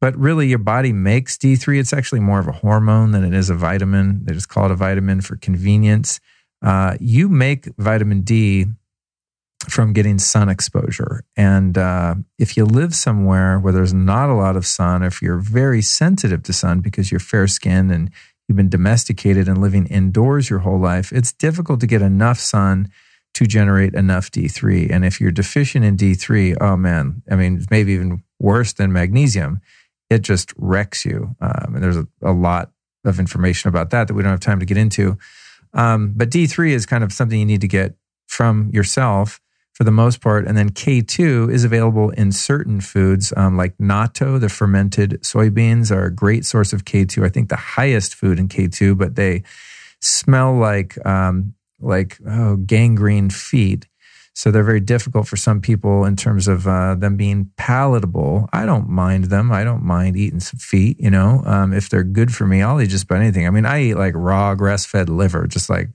but 0.00 0.16
really 0.16 0.48
your 0.48 0.58
body 0.58 0.92
makes 0.92 1.36
D3. 1.36 1.78
It's 1.78 1.92
actually 1.92 2.20
more 2.20 2.40
of 2.40 2.48
a 2.48 2.52
hormone 2.52 3.12
than 3.12 3.24
it 3.24 3.34
is 3.34 3.50
a 3.50 3.54
vitamin. 3.54 4.24
They 4.24 4.32
just 4.32 4.48
call 4.48 4.64
it 4.66 4.70
a 4.70 4.76
vitamin 4.76 5.20
for 5.20 5.36
convenience. 5.36 6.20
Uh, 6.62 6.96
you 7.00 7.28
make 7.28 7.66
vitamin 7.78 8.22
D 8.22 8.66
from 9.68 9.92
getting 9.92 10.18
sun 10.18 10.48
exposure. 10.48 11.22
And 11.36 11.76
uh, 11.76 12.14
if 12.38 12.56
you 12.56 12.64
live 12.64 12.94
somewhere 12.94 13.58
where 13.58 13.72
there's 13.72 13.92
not 13.92 14.30
a 14.30 14.34
lot 14.34 14.56
of 14.56 14.66
sun, 14.66 15.02
or 15.02 15.06
if 15.06 15.20
you're 15.20 15.38
very 15.38 15.82
sensitive 15.82 16.42
to 16.44 16.52
sun 16.52 16.80
because 16.80 17.10
you're 17.10 17.20
fair 17.20 17.46
skinned 17.46 17.92
and 17.92 18.10
you've 18.48 18.56
been 18.56 18.70
domesticated 18.70 19.48
and 19.48 19.60
living 19.60 19.86
indoors 19.86 20.48
your 20.48 20.60
whole 20.60 20.78
life, 20.78 21.12
it's 21.12 21.32
difficult 21.32 21.80
to 21.80 21.86
get 21.86 22.02
enough 22.02 22.38
sun 22.38 22.90
to 23.34 23.46
generate 23.46 23.94
enough 23.94 24.30
D3. 24.30 24.90
And 24.90 25.04
if 25.04 25.20
you're 25.20 25.30
deficient 25.30 25.84
in 25.84 25.96
D3, 25.96 26.56
oh 26.60 26.76
man, 26.76 27.22
I 27.30 27.36
mean, 27.36 27.64
maybe 27.70 27.92
even 27.92 28.22
worse 28.38 28.72
than 28.72 28.92
magnesium, 28.92 29.60
it 30.08 30.22
just 30.22 30.52
wrecks 30.56 31.04
you. 31.04 31.36
Um, 31.40 31.74
and 31.74 31.82
there's 31.82 31.96
a, 31.96 32.06
a 32.22 32.32
lot 32.32 32.72
of 33.04 33.20
information 33.20 33.68
about 33.68 33.90
that 33.90 34.08
that 34.08 34.14
we 34.14 34.22
don't 34.22 34.32
have 34.32 34.40
time 34.40 34.60
to 34.60 34.66
get 34.66 34.76
into. 34.76 35.18
Um, 35.72 36.12
but 36.16 36.30
D3 36.30 36.70
is 36.70 36.86
kind 36.86 37.04
of 37.04 37.12
something 37.12 37.38
you 37.38 37.46
need 37.46 37.60
to 37.60 37.68
get 37.68 37.94
from 38.26 38.70
yourself 38.72 39.40
for 39.80 39.84
the 39.84 39.90
most 39.90 40.20
part. 40.20 40.46
And 40.46 40.56
then 40.58 40.70
K2 40.70 41.52
is 41.52 41.64
available 41.64 42.10
in 42.10 42.32
certain 42.32 42.80
foods 42.80 43.32
um, 43.36 43.56
like 43.56 43.76
natto, 43.78 44.38
the 44.38 44.48
fermented 44.48 45.22
soybeans 45.22 45.90
are 45.90 46.04
a 46.04 46.14
great 46.14 46.44
source 46.44 46.72
of 46.72 46.84
K2. 46.84 47.24
I 47.24 47.28
think 47.28 47.48
the 47.48 47.56
highest 47.56 48.14
food 48.14 48.38
in 48.38 48.48
K2, 48.48 48.98
but 48.98 49.14
they 49.14 49.42
smell 50.00 50.54
like, 50.54 51.04
um, 51.06 51.54
like 51.80 52.18
oh, 52.28 52.56
gangrene 52.56 53.30
feet. 53.30 53.86
So 54.34 54.50
they're 54.50 54.62
very 54.62 54.80
difficult 54.80 55.26
for 55.26 55.36
some 55.36 55.60
people 55.60 56.04
in 56.04 56.16
terms 56.16 56.48
of 56.48 56.66
uh, 56.66 56.94
them 56.94 57.16
being 57.16 57.50
palatable. 57.56 58.48
I 58.52 58.64
don't 58.64 58.88
mind 58.88 59.24
them. 59.24 59.50
I 59.52 59.64
don't 59.64 59.82
mind 59.82 60.16
eating 60.16 60.40
some 60.40 60.58
feet, 60.58 60.98
you 61.00 61.10
know. 61.10 61.42
Um, 61.44 61.72
if 61.72 61.88
they're 61.88 62.04
good 62.04 62.32
for 62.34 62.46
me, 62.46 62.62
I'll 62.62 62.80
eat 62.80 62.90
just 62.90 63.04
about 63.04 63.20
anything. 63.20 63.46
I 63.46 63.50
mean, 63.50 63.66
I 63.66 63.82
eat 63.82 63.94
like 63.94 64.14
raw 64.16 64.54
grass 64.54 64.86
fed 64.86 65.08
liver, 65.08 65.46
just 65.46 65.68
like 65.68 65.90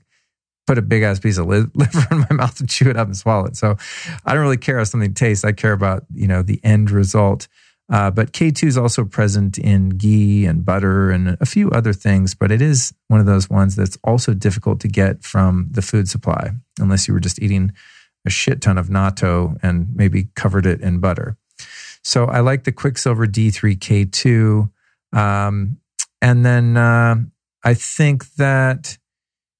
put 0.66 0.78
a 0.78 0.82
big 0.82 1.02
ass 1.02 1.18
piece 1.18 1.38
of 1.38 1.46
li- 1.46 1.64
liver 1.74 2.06
in 2.10 2.18
my 2.18 2.32
mouth 2.32 2.58
and 2.60 2.68
chew 2.68 2.90
it 2.90 2.96
up 2.96 3.06
and 3.06 3.16
swallow 3.16 3.46
it. 3.46 3.56
So 3.56 3.76
I 4.24 4.34
don't 4.34 4.42
really 4.42 4.56
care 4.56 4.78
how 4.78 4.84
something 4.84 5.14
tastes. 5.14 5.44
I 5.44 5.52
care 5.52 5.72
about, 5.72 6.04
you 6.14 6.28
know, 6.28 6.42
the 6.42 6.60
end 6.62 6.90
result. 6.90 7.48
Uh, 7.88 8.10
but 8.10 8.32
K2 8.32 8.64
is 8.64 8.76
also 8.76 9.04
present 9.04 9.58
in 9.58 9.90
ghee 9.90 10.44
and 10.44 10.64
butter 10.64 11.10
and 11.10 11.36
a 11.40 11.46
few 11.46 11.70
other 11.70 11.92
things, 11.92 12.34
but 12.34 12.50
it 12.50 12.60
is 12.60 12.92
one 13.06 13.20
of 13.20 13.26
those 13.26 13.48
ones 13.48 13.76
that's 13.76 13.96
also 14.02 14.34
difficult 14.34 14.80
to 14.80 14.88
get 14.88 15.22
from 15.22 15.68
the 15.70 15.82
food 15.82 16.08
supply 16.08 16.50
unless 16.80 17.06
you 17.06 17.14
were 17.14 17.20
just 17.20 17.40
eating 17.40 17.72
a 18.26 18.30
shit 18.30 18.60
ton 18.60 18.78
of 18.78 18.88
natto 18.88 19.56
and 19.62 19.94
maybe 19.94 20.28
covered 20.34 20.66
it 20.66 20.80
in 20.80 21.00
butter. 21.00 21.36
So 22.02 22.26
I 22.26 22.40
like 22.40 22.64
the 22.64 22.72
Quicksilver 22.72 23.26
D3K2. 23.26 24.70
Um, 25.12 25.78
and 26.20 26.44
then 26.44 26.76
uh, 26.76 27.16
I 27.64 27.74
think 27.74 28.34
that 28.34 28.98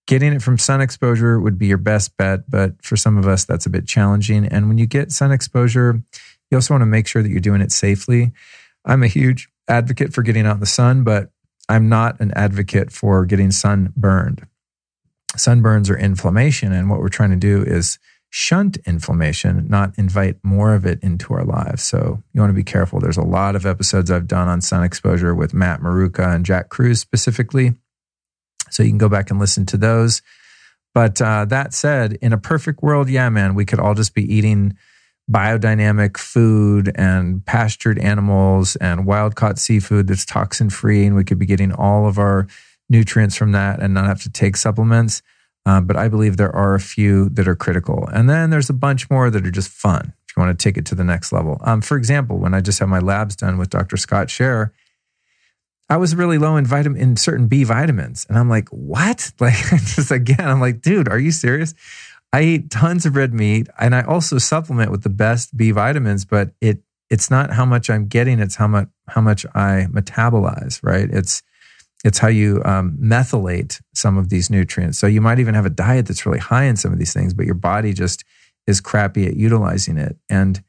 Getting 0.06 0.32
it 0.32 0.42
from 0.42 0.56
sun 0.56 0.80
exposure 0.80 1.40
would 1.40 1.58
be 1.58 1.66
your 1.66 1.78
best 1.78 2.16
bet, 2.16 2.48
but 2.48 2.80
for 2.80 2.96
some 2.96 3.18
of 3.18 3.26
us, 3.26 3.44
that's 3.44 3.66
a 3.66 3.70
bit 3.70 3.88
challenging. 3.88 4.46
And 4.46 4.68
when 4.68 4.78
you 4.78 4.86
get 4.86 5.10
sun 5.10 5.32
exposure, 5.32 6.00
you 6.48 6.56
also 6.56 6.74
want 6.74 6.82
to 6.82 6.86
make 6.86 7.08
sure 7.08 7.24
that 7.24 7.28
you're 7.28 7.40
doing 7.40 7.60
it 7.60 7.72
safely. 7.72 8.32
I'm 8.84 9.02
a 9.02 9.08
huge 9.08 9.48
advocate 9.66 10.14
for 10.14 10.22
getting 10.22 10.46
out 10.46 10.54
in 10.54 10.60
the 10.60 10.66
sun, 10.66 11.02
but 11.02 11.30
I'm 11.68 11.88
not 11.88 12.20
an 12.20 12.30
advocate 12.36 12.92
for 12.92 13.26
getting 13.26 13.50
sunburned. 13.50 14.46
Sunburns 15.36 15.90
are 15.90 15.98
inflammation, 15.98 16.72
and 16.72 16.88
what 16.88 17.00
we're 17.00 17.08
trying 17.08 17.30
to 17.30 17.36
do 17.36 17.64
is 17.64 17.98
shunt 18.38 18.76
inflammation, 18.84 19.66
not 19.66 19.94
invite 19.96 20.36
more 20.42 20.74
of 20.74 20.84
it 20.84 21.02
into 21.02 21.32
our 21.32 21.42
lives. 21.42 21.82
So 21.82 22.22
you 22.34 22.40
want 22.42 22.50
to 22.50 22.54
be 22.54 22.62
careful. 22.62 23.00
There's 23.00 23.16
a 23.16 23.22
lot 23.22 23.56
of 23.56 23.64
episodes 23.64 24.10
I've 24.10 24.26
done 24.26 24.46
on 24.46 24.60
sun 24.60 24.84
exposure 24.84 25.34
with 25.34 25.54
Matt 25.54 25.80
Maruca 25.80 26.34
and 26.34 26.44
Jack 26.44 26.68
Kruse 26.68 27.00
specifically. 27.00 27.76
So 28.68 28.82
you 28.82 28.90
can 28.90 28.98
go 28.98 29.08
back 29.08 29.30
and 29.30 29.40
listen 29.40 29.64
to 29.66 29.78
those. 29.78 30.20
But 30.92 31.22
uh, 31.22 31.46
that 31.46 31.72
said, 31.72 32.18
in 32.20 32.34
a 32.34 32.38
perfect 32.38 32.82
world, 32.82 33.08
yeah, 33.08 33.30
man, 33.30 33.54
we 33.54 33.64
could 33.64 33.80
all 33.80 33.94
just 33.94 34.14
be 34.14 34.30
eating 34.30 34.76
biodynamic 35.30 36.18
food 36.18 36.92
and 36.94 37.42
pastured 37.46 37.98
animals 37.98 38.76
and 38.76 39.06
wild 39.06 39.34
caught 39.34 39.58
seafood 39.58 40.08
that's 40.08 40.26
toxin 40.26 40.68
free. 40.68 41.06
And 41.06 41.16
we 41.16 41.24
could 41.24 41.38
be 41.38 41.46
getting 41.46 41.72
all 41.72 42.06
of 42.06 42.18
our 42.18 42.46
nutrients 42.90 43.34
from 43.34 43.52
that 43.52 43.80
and 43.80 43.94
not 43.94 44.04
have 44.04 44.20
to 44.24 44.30
take 44.30 44.58
supplements. 44.58 45.22
Uh, 45.66 45.80
but 45.80 45.96
I 45.96 46.06
believe 46.06 46.36
there 46.36 46.54
are 46.54 46.74
a 46.74 46.80
few 46.80 47.28
that 47.30 47.48
are 47.48 47.56
critical. 47.56 48.08
And 48.12 48.30
then 48.30 48.50
there's 48.50 48.70
a 48.70 48.74
bunch 48.74 49.10
more 49.10 49.30
that 49.30 49.44
are 49.44 49.50
just 49.50 49.68
fun 49.68 50.14
if 50.28 50.36
you 50.36 50.40
want 50.40 50.56
to 50.56 50.62
take 50.62 50.78
it 50.78 50.86
to 50.86 50.94
the 50.94 51.04
next 51.04 51.32
level. 51.32 51.60
Um, 51.62 51.80
for 51.80 51.96
example, 51.96 52.38
when 52.38 52.54
I 52.54 52.60
just 52.60 52.78
had 52.78 52.88
my 52.88 53.00
labs 53.00 53.34
done 53.34 53.58
with 53.58 53.68
Dr. 53.68 53.96
Scott 53.96 54.28
Sherr, 54.28 54.70
I 55.88 55.96
was 55.96 56.14
really 56.14 56.38
low 56.38 56.56
in 56.56 56.64
vitamin 56.64 57.00
in 57.00 57.16
certain 57.16 57.48
B 57.48 57.64
vitamins. 57.64 58.26
And 58.28 58.38
I'm 58.38 58.48
like, 58.48 58.68
what? 58.68 59.32
Like 59.40 59.54
just 59.54 60.12
again, 60.12 60.40
I'm 60.40 60.60
like, 60.60 60.82
dude, 60.82 61.08
are 61.08 61.18
you 61.18 61.32
serious? 61.32 61.74
I 62.32 62.42
eat 62.42 62.70
tons 62.70 63.04
of 63.04 63.16
red 63.16 63.34
meat 63.34 63.68
and 63.78 63.94
I 63.94 64.02
also 64.02 64.38
supplement 64.38 64.92
with 64.92 65.02
the 65.02 65.08
best 65.08 65.56
B 65.56 65.72
vitamins, 65.72 66.24
but 66.24 66.50
it 66.60 66.80
it's 67.08 67.30
not 67.30 67.52
how 67.52 67.64
much 67.64 67.88
I'm 67.88 68.08
getting, 68.08 68.40
it's 68.40 68.56
how 68.56 68.66
much 68.66 68.88
how 69.08 69.20
much 69.20 69.46
I 69.54 69.86
metabolize, 69.90 70.80
right? 70.82 71.08
It's 71.10 71.42
it's 72.06 72.18
how 72.18 72.28
you 72.28 72.62
um, 72.64 72.96
methylate 73.00 73.80
some 73.92 74.16
of 74.16 74.28
these 74.28 74.48
nutrients. 74.48 74.96
So 74.96 75.08
you 75.08 75.20
might 75.20 75.40
even 75.40 75.54
have 75.54 75.66
a 75.66 75.70
diet 75.70 76.06
that's 76.06 76.24
really 76.24 76.38
high 76.38 76.64
in 76.64 76.76
some 76.76 76.92
of 76.92 77.00
these 77.00 77.12
things, 77.12 77.34
but 77.34 77.46
your 77.46 77.56
body 77.56 77.92
just 77.92 78.24
is 78.68 78.80
crappy 78.80 79.26
at 79.26 79.34
utilizing 79.34 79.98
it. 79.98 80.16
And 80.30 80.62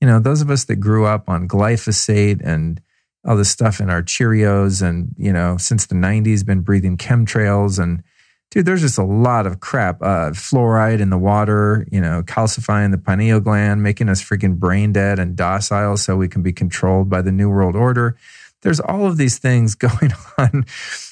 you 0.00 0.06
know, 0.06 0.20
those 0.20 0.40
of 0.40 0.50
us 0.50 0.64
that 0.66 0.76
grew 0.76 1.04
up 1.04 1.28
on 1.28 1.48
glyphosate 1.48 2.40
and 2.44 2.80
all 3.26 3.36
this 3.36 3.50
stuff 3.50 3.80
in 3.80 3.90
our 3.90 4.02
Cheerios 4.02 4.80
and, 4.80 5.12
you 5.18 5.32
know, 5.32 5.56
since 5.56 5.86
the 5.86 5.96
90s 5.96 6.46
been 6.46 6.60
breathing 6.60 6.96
chemtrails 6.96 7.82
and 7.82 8.04
dude, 8.52 8.64
there's 8.64 8.80
just 8.80 8.98
a 8.98 9.04
lot 9.04 9.46
of 9.46 9.58
crap. 9.58 10.00
Uh, 10.00 10.30
fluoride 10.30 11.00
in 11.00 11.10
the 11.10 11.18
water, 11.18 11.86
you 11.90 12.00
know, 12.00 12.22
calcifying 12.22 12.92
the 12.92 12.98
pineal 12.98 13.40
gland, 13.40 13.82
making 13.82 14.08
us 14.08 14.22
freaking 14.22 14.56
brain 14.56 14.92
dead 14.92 15.18
and 15.18 15.34
docile 15.34 15.96
so 15.96 16.16
we 16.16 16.28
can 16.28 16.42
be 16.42 16.52
controlled 16.52 17.10
by 17.10 17.20
the 17.20 17.32
New 17.32 17.50
World 17.50 17.74
Order. 17.74 18.16
There's 18.62 18.80
all 18.80 19.06
of 19.06 19.16
these 19.16 19.38
things 19.38 19.74
going 19.76 20.12
on 20.36 20.64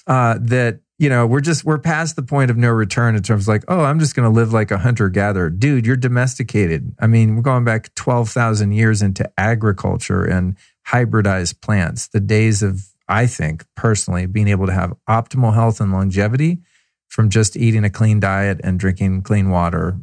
uh, 0.06 0.38
that, 0.40 0.80
you 0.98 1.08
know, 1.08 1.26
we're 1.26 1.40
just, 1.40 1.64
we're 1.64 1.78
past 1.78 2.16
the 2.16 2.22
point 2.22 2.50
of 2.50 2.56
no 2.56 2.70
return 2.70 3.16
in 3.16 3.22
terms 3.22 3.44
of 3.44 3.48
like, 3.48 3.64
oh, 3.68 3.80
I'm 3.80 3.98
just 3.98 4.14
going 4.14 4.30
to 4.30 4.34
live 4.34 4.52
like 4.52 4.70
a 4.70 4.78
hunter 4.78 5.08
gatherer. 5.08 5.50
Dude, 5.50 5.86
you're 5.86 5.96
domesticated. 5.96 6.94
I 7.00 7.06
mean, 7.06 7.36
we're 7.36 7.42
going 7.42 7.64
back 7.64 7.94
12,000 7.94 8.72
years 8.72 9.02
into 9.02 9.30
agriculture 9.38 10.24
and 10.24 10.56
hybridized 10.88 11.60
plants. 11.60 12.08
The 12.08 12.20
days 12.20 12.62
of, 12.62 12.86
I 13.08 13.26
think 13.26 13.64
personally, 13.74 14.26
being 14.26 14.48
able 14.48 14.66
to 14.66 14.72
have 14.72 14.94
optimal 15.08 15.54
health 15.54 15.80
and 15.80 15.92
longevity 15.92 16.58
from 17.08 17.30
just 17.30 17.56
eating 17.56 17.84
a 17.84 17.90
clean 17.90 18.20
diet 18.20 18.60
and 18.64 18.78
drinking 18.80 19.22
clean 19.22 19.50
water, 19.50 19.98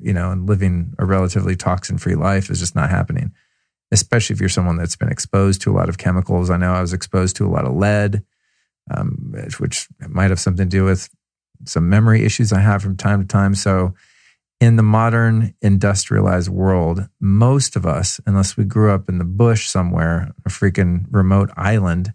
you 0.00 0.12
know, 0.12 0.30
and 0.30 0.48
living 0.48 0.94
a 0.98 1.04
relatively 1.04 1.56
toxin 1.56 1.98
free 1.98 2.14
life 2.14 2.50
is 2.50 2.60
just 2.60 2.74
not 2.74 2.90
happening. 2.90 3.32
Especially 3.94 4.34
if 4.34 4.40
you're 4.40 4.48
someone 4.48 4.76
that's 4.76 4.96
been 4.96 5.08
exposed 5.08 5.62
to 5.62 5.70
a 5.70 5.76
lot 5.76 5.88
of 5.88 5.98
chemicals. 5.98 6.50
I 6.50 6.56
know 6.56 6.74
I 6.74 6.80
was 6.80 6.92
exposed 6.92 7.36
to 7.36 7.46
a 7.46 7.48
lot 7.48 7.64
of 7.64 7.74
lead, 7.74 8.22
um, 8.90 9.32
which 9.58 9.88
might 10.08 10.30
have 10.30 10.40
something 10.40 10.68
to 10.68 10.76
do 10.76 10.84
with 10.84 11.08
some 11.64 11.88
memory 11.88 12.24
issues 12.24 12.52
I 12.52 12.60
have 12.60 12.82
from 12.82 12.96
time 12.96 13.22
to 13.22 13.26
time. 13.26 13.54
So, 13.54 13.94
in 14.60 14.76
the 14.76 14.82
modern 14.82 15.54
industrialized 15.62 16.48
world, 16.48 17.08
most 17.20 17.76
of 17.76 17.86
us, 17.86 18.20
unless 18.26 18.56
we 18.56 18.64
grew 18.64 18.92
up 18.92 19.08
in 19.08 19.18
the 19.18 19.24
bush 19.24 19.68
somewhere, 19.68 20.32
a 20.46 20.48
freaking 20.48 21.06
remote 21.10 21.50
island, 21.56 22.12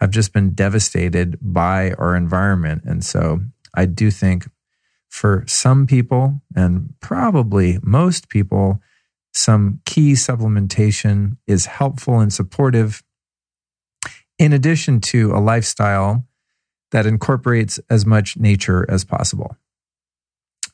have 0.00 0.10
just 0.10 0.32
been 0.32 0.50
devastated 0.50 1.38
by 1.40 1.92
our 1.92 2.16
environment. 2.16 2.82
And 2.84 3.04
so 3.04 3.40
I 3.74 3.86
do 3.86 4.10
think 4.10 4.50
for 5.08 5.44
some 5.46 5.86
people, 5.86 6.42
and 6.56 6.94
probably 7.00 7.78
most 7.82 8.28
people, 8.28 8.80
some 9.32 9.80
key 9.84 10.12
supplementation 10.12 11.36
is 11.46 11.66
helpful 11.66 12.20
and 12.20 12.32
supportive, 12.32 13.02
in 14.38 14.52
addition 14.52 15.00
to 15.00 15.32
a 15.32 15.40
lifestyle 15.40 16.26
that 16.90 17.06
incorporates 17.06 17.80
as 17.88 18.04
much 18.04 18.36
nature 18.36 18.84
as 18.88 19.04
possible. 19.04 19.56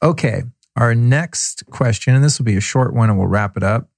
Okay, 0.03 0.43
our 0.77 0.95
next 0.95 1.67
question, 1.67 2.15
and 2.15 2.25
this 2.25 2.39
will 2.39 2.45
be 2.45 2.57
a 2.57 2.61
short 2.61 2.95
one 2.95 3.11
and 3.11 3.19
we'll 3.19 3.29
wrap 3.29 3.57
it 3.57 3.63
up, 3.63 3.89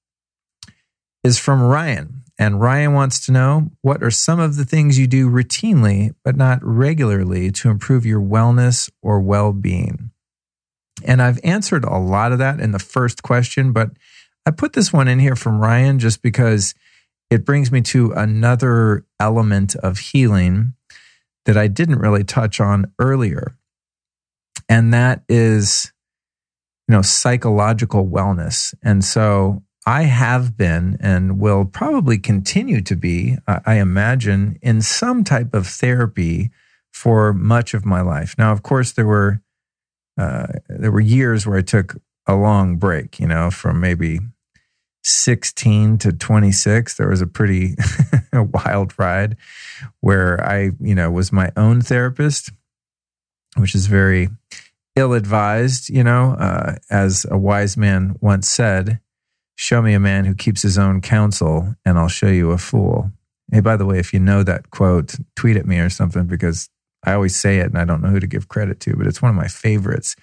is 1.22 1.38
from 1.38 1.62
Ryan. 1.62 2.22
And 2.38 2.58
Ryan 2.58 2.94
wants 2.94 3.24
to 3.26 3.32
know 3.32 3.70
what 3.82 4.02
are 4.02 4.10
some 4.10 4.40
of 4.40 4.56
the 4.56 4.64
things 4.64 4.98
you 4.98 5.06
do 5.06 5.28
routinely, 5.28 6.14
but 6.24 6.36
not 6.36 6.58
regularly, 6.62 7.50
to 7.52 7.68
improve 7.68 8.06
your 8.06 8.20
wellness 8.20 8.90
or 9.02 9.20
well 9.20 9.52
being? 9.52 10.10
And 11.04 11.20
I've 11.20 11.40
answered 11.44 11.84
a 11.84 11.98
lot 11.98 12.32
of 12.32 12.38
that 12.38 12.60
in 12.60 12.72
the 12.72 12.78
first 12.78 13.22
question, 13.22 13.72
but 13.72 13.90
I 14.50 14.52
put 14.52 14.72
this 14.72 14.92
one 14.92 15.06
in 15.06 15.20
here 15.20 15.36
from 15.36 15.60
Ryan 15.60 16.00
just 16.00 16.22
because 16.22 16.74
it 17.30 17.44
brings 17.44 17.70
me 17.70 17.82
to 17.82 18.10
another 18.10 19.06
element 19.20 19.76
of 19.76 19.98
healing 19.98 20.72
that 21.44 21.56
I 21.56 21.68
didn't 21.68 22.00
really 22.00 22.24
touch 22.24 22.60
on 22.60 22.92
earlier. 22.98 23.56
And 24.68 24.92
that 24.92 25.22
is, 25.28 25.92
you 26.88 26.96
know, 26.96 27.00
psychological 27.00 28.08
wellness. 28.08 28.74
And 28.82 29.04
so 29.04 29.62
I 29.86 30.02
have 30.02 30.56
been 30.56 30.98
and 30.98 31.38
will 31.38 31.64
probably 31.64 32.18
continue 32.18 32.80
to 32.80 32.96
be, 32.96 33.36
I 33.46 33.74
imagine, 33.74 34.58
in 34.62 34.82
some 34.82 35.22
type 35.22 35.54
of 35.54 35.68
therapy 35.68 36.50
for 36.92 37.32
much 37.32 37.72
of 37.72 37.86
my 37.86 38.00
life. 38.00 38.34
Now, 38.36 38.50
of 38.50 38.64
course, 38.64 38.90
there 38.90 39.06
were 39.06 39.42
uh, 40.18 40.48
there 40.68 40.90
were 40.90 41.00
years 41.00 41.46
where 41.46 41.58
I 41.58 41.62
took 41.62 41.98
a 42.26 42.34
long 42.34 42.78
break. 42.78 43.20
You 43.20 43.28
know, 43.28 43.52
from 43.52 43.78
maybe 43.78 44.18
sixteen 45.02 45.98
to 45.98 46.12
twenty 46.12 46.52
six. 46.52 46.96
There 46.96 47.08
was 47.08 47.22
a 47.22 47.26
pretty 47.26 47.76
wild 48.32 48.98
ride 48.98 49.36
where 50.00 50.42
I, 50.44 50.70
you 50.80 50.94
know, 50.94 51.10
was 51.10 51.32
my 51.32 51.50
own 51.56 51.80
therapist, 51.80 52.50
which 53.56 53.74
is 53.74 53.86
very 53.86 54.28
ill 54.96 55.12
advised. 55.12 55.90
You 55.90 56.04
know, 56.04 56.32
uh, 56.38 56.76
as 56.90 57.26
a 57.30 57.38
wise 57.38 57.76
man 57.76 58.16
once 58.20 58.48
said 58.48 59.00
Show 59.62 59.82
me 59.82 59.92
a 59.92 60.00
man 60.00 60.24
who 60.24 60.34
keeps 60.34 60.62
his 60.62 60.78
own 60.78 61.02
counsel, 61.02 61.74
and 61.84 61.98
I'll 61.98 62.08
show 62.08 62.28
you 62.28 62.50
a 62.50 62.56
fool. 62.56 63.10
Hey, 63.52 63.60
by 63.60 63.76
the 63.76 63.84
way, 63.84 63.98
if 63.98 64.14
you 64.14 64.18
know 64.18 64.42
that 64.42 64.70
quote, 64.70 65.16
tweet 65.36 65.58
at 65.58 65.66
me 65.66 65.80
or 65.80 65.90
something 65.90 66.26
because 66.26 66.70
I 67.04 67.12
always 67.12 67.36
say 67.36 67.58
it 67.58 67.66
and 67.66 67.76
I 67.76 67.84
don't 67.84 68.00
know 68.00 68.08
who 68.08 68.20
to 68.20 68.26
give 68.26 68.48
credit 68.48 68.80
to, 68.80 68.96
but 68.96 69.06
it's 69.06 69.20
one 69.20 69.28
of 69.28 69.36
my 69.36 69.48
favorites. 69.48 70.16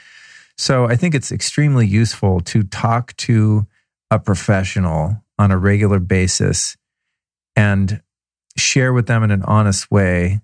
So 0.57 0.85
I 0.85 0.95
think 0.95 1.13
it's 1.13 1.31
extremely 1.31 1.85
useful 1.85 2.39
to 2.41 2.63
talk 2.63 3.15
to 3.17 3.67
a 4.09 4.19
professional 4.19 5.23
on 5.37 5.51
a 5.51 5.57
regular 5.57 5.99
basis 5.99 6.77
and 7.55 8.01
share 8.55 8.93
with 8.93 9.07
them 9.07 9.23
in 9.23 9.31
an 9.31 9.43
honest 9.43 9.91
way 9.91 10.41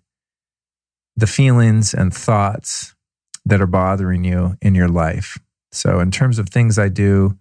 the 1.15 1.27
feelings 1.27 1.93
and 1.93 2.13
thoughts 2.13 2.95
that 3.45 3.61
are 3.61 3.67
bothering 3.67 4.23
you 4.23 4.57
in 4.61 4.73
your 4.75 4.87
life. 4.87 5.37
So, 5.71 5.99
in 5.99 6.11
terms 6.11 6.39
of 6.39 6.49
things 6.49 6.77
I 6.79 6.89
do, 6.89 7.37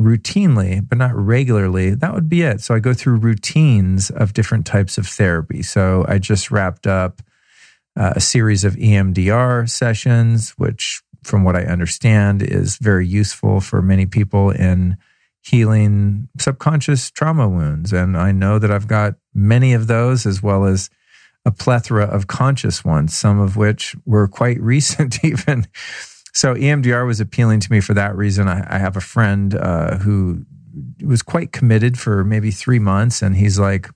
routinely, 0.00 0.86
but 0.86 0.98
not 0.98 1.14
regularly, 1.14 1.94
that 1.94 2.14
would 2.14 2.28
be 2.28 2.42
it. 2.42 2.60
So 2.60 2.74
I 2.74 2.78
go 2.80 2.94
through 2.94 3.16
routines 3.16 4.10
of 4.10 4.32
different 4.32 4.66
types 4.66 4.98
of 4.98 5.06
therapy. 5.06 5.62
So 5.62 6.04
I 6.08 6.18
just 6.18 6.50
wrapped 6.50 6.86
up 6.86 7.22
uh, 7.98 8.14
a 8.16 8.20
series 8.20 8.64
of 8.64 8.74
EMDR 8.76 9.68
sessions, 9.68 10.50
which, 10.56 11.02
from 11.22 11.44
what 11.44 11.56
I 11.56 11.64
understand, 11.64 12.42
is 12.42 12.78
very 12.78 13.06
useful 13.06 13.60
for 13.60 13.82
many 13.82 14.06
people 14.06 14.50
in 14.50 14.96
healing 15.42 16.28
subconscious 16.38 17.10
trauma 17.10 17.48
wounds. 17.48 17.92
And 17.92 18.16
I 18.16 18.32
know 18.32 18.58
that 18.58 18.70
I've 18.70 18.86
got 18.86 19.14
many 19.34 19.74
of 19.74 19.88
those 19.88 20.24
as 20.24 20.42
well 20.42 20.64
as 20.64 20.88
a 21.44 21.50
plethora 21.50 22.04
of 22.04 22.28
conscious 22.28 22.84
ones, 22.84 23.16
some 23.16 23.40
of 23.40 23.56
which 23.56 23.96
were 24.06 24.28
quite 24.28 24.60
recent, 24.60 25.24
even. 25.24 25.66
So 26.32 26.54
EMDR 26.54 27.06
was 27.06 27.20
appealing 27.20 27.60
to 27.60 27.72
me 27.72 27.80
for 27.80 27.94
that 27.94 28.16
reason. 28.16 28.48
I, 28.48 28.76
I 28.76 28.78
have 28.78 28.96
a 28.96 29.00
friend 29.00 29.54
uh, 29.54 29.98
who 29.98 30.44
was 31.04 31.22
quite 31.22 31.52
committed 31.52 31.98
for 31.98 32.24
maybe 32.24 32.50
three 32.50 32.78
months, 32.78 33.20
and 33.20 33.36
he's 33.36 33.58
like, 33.58 33.90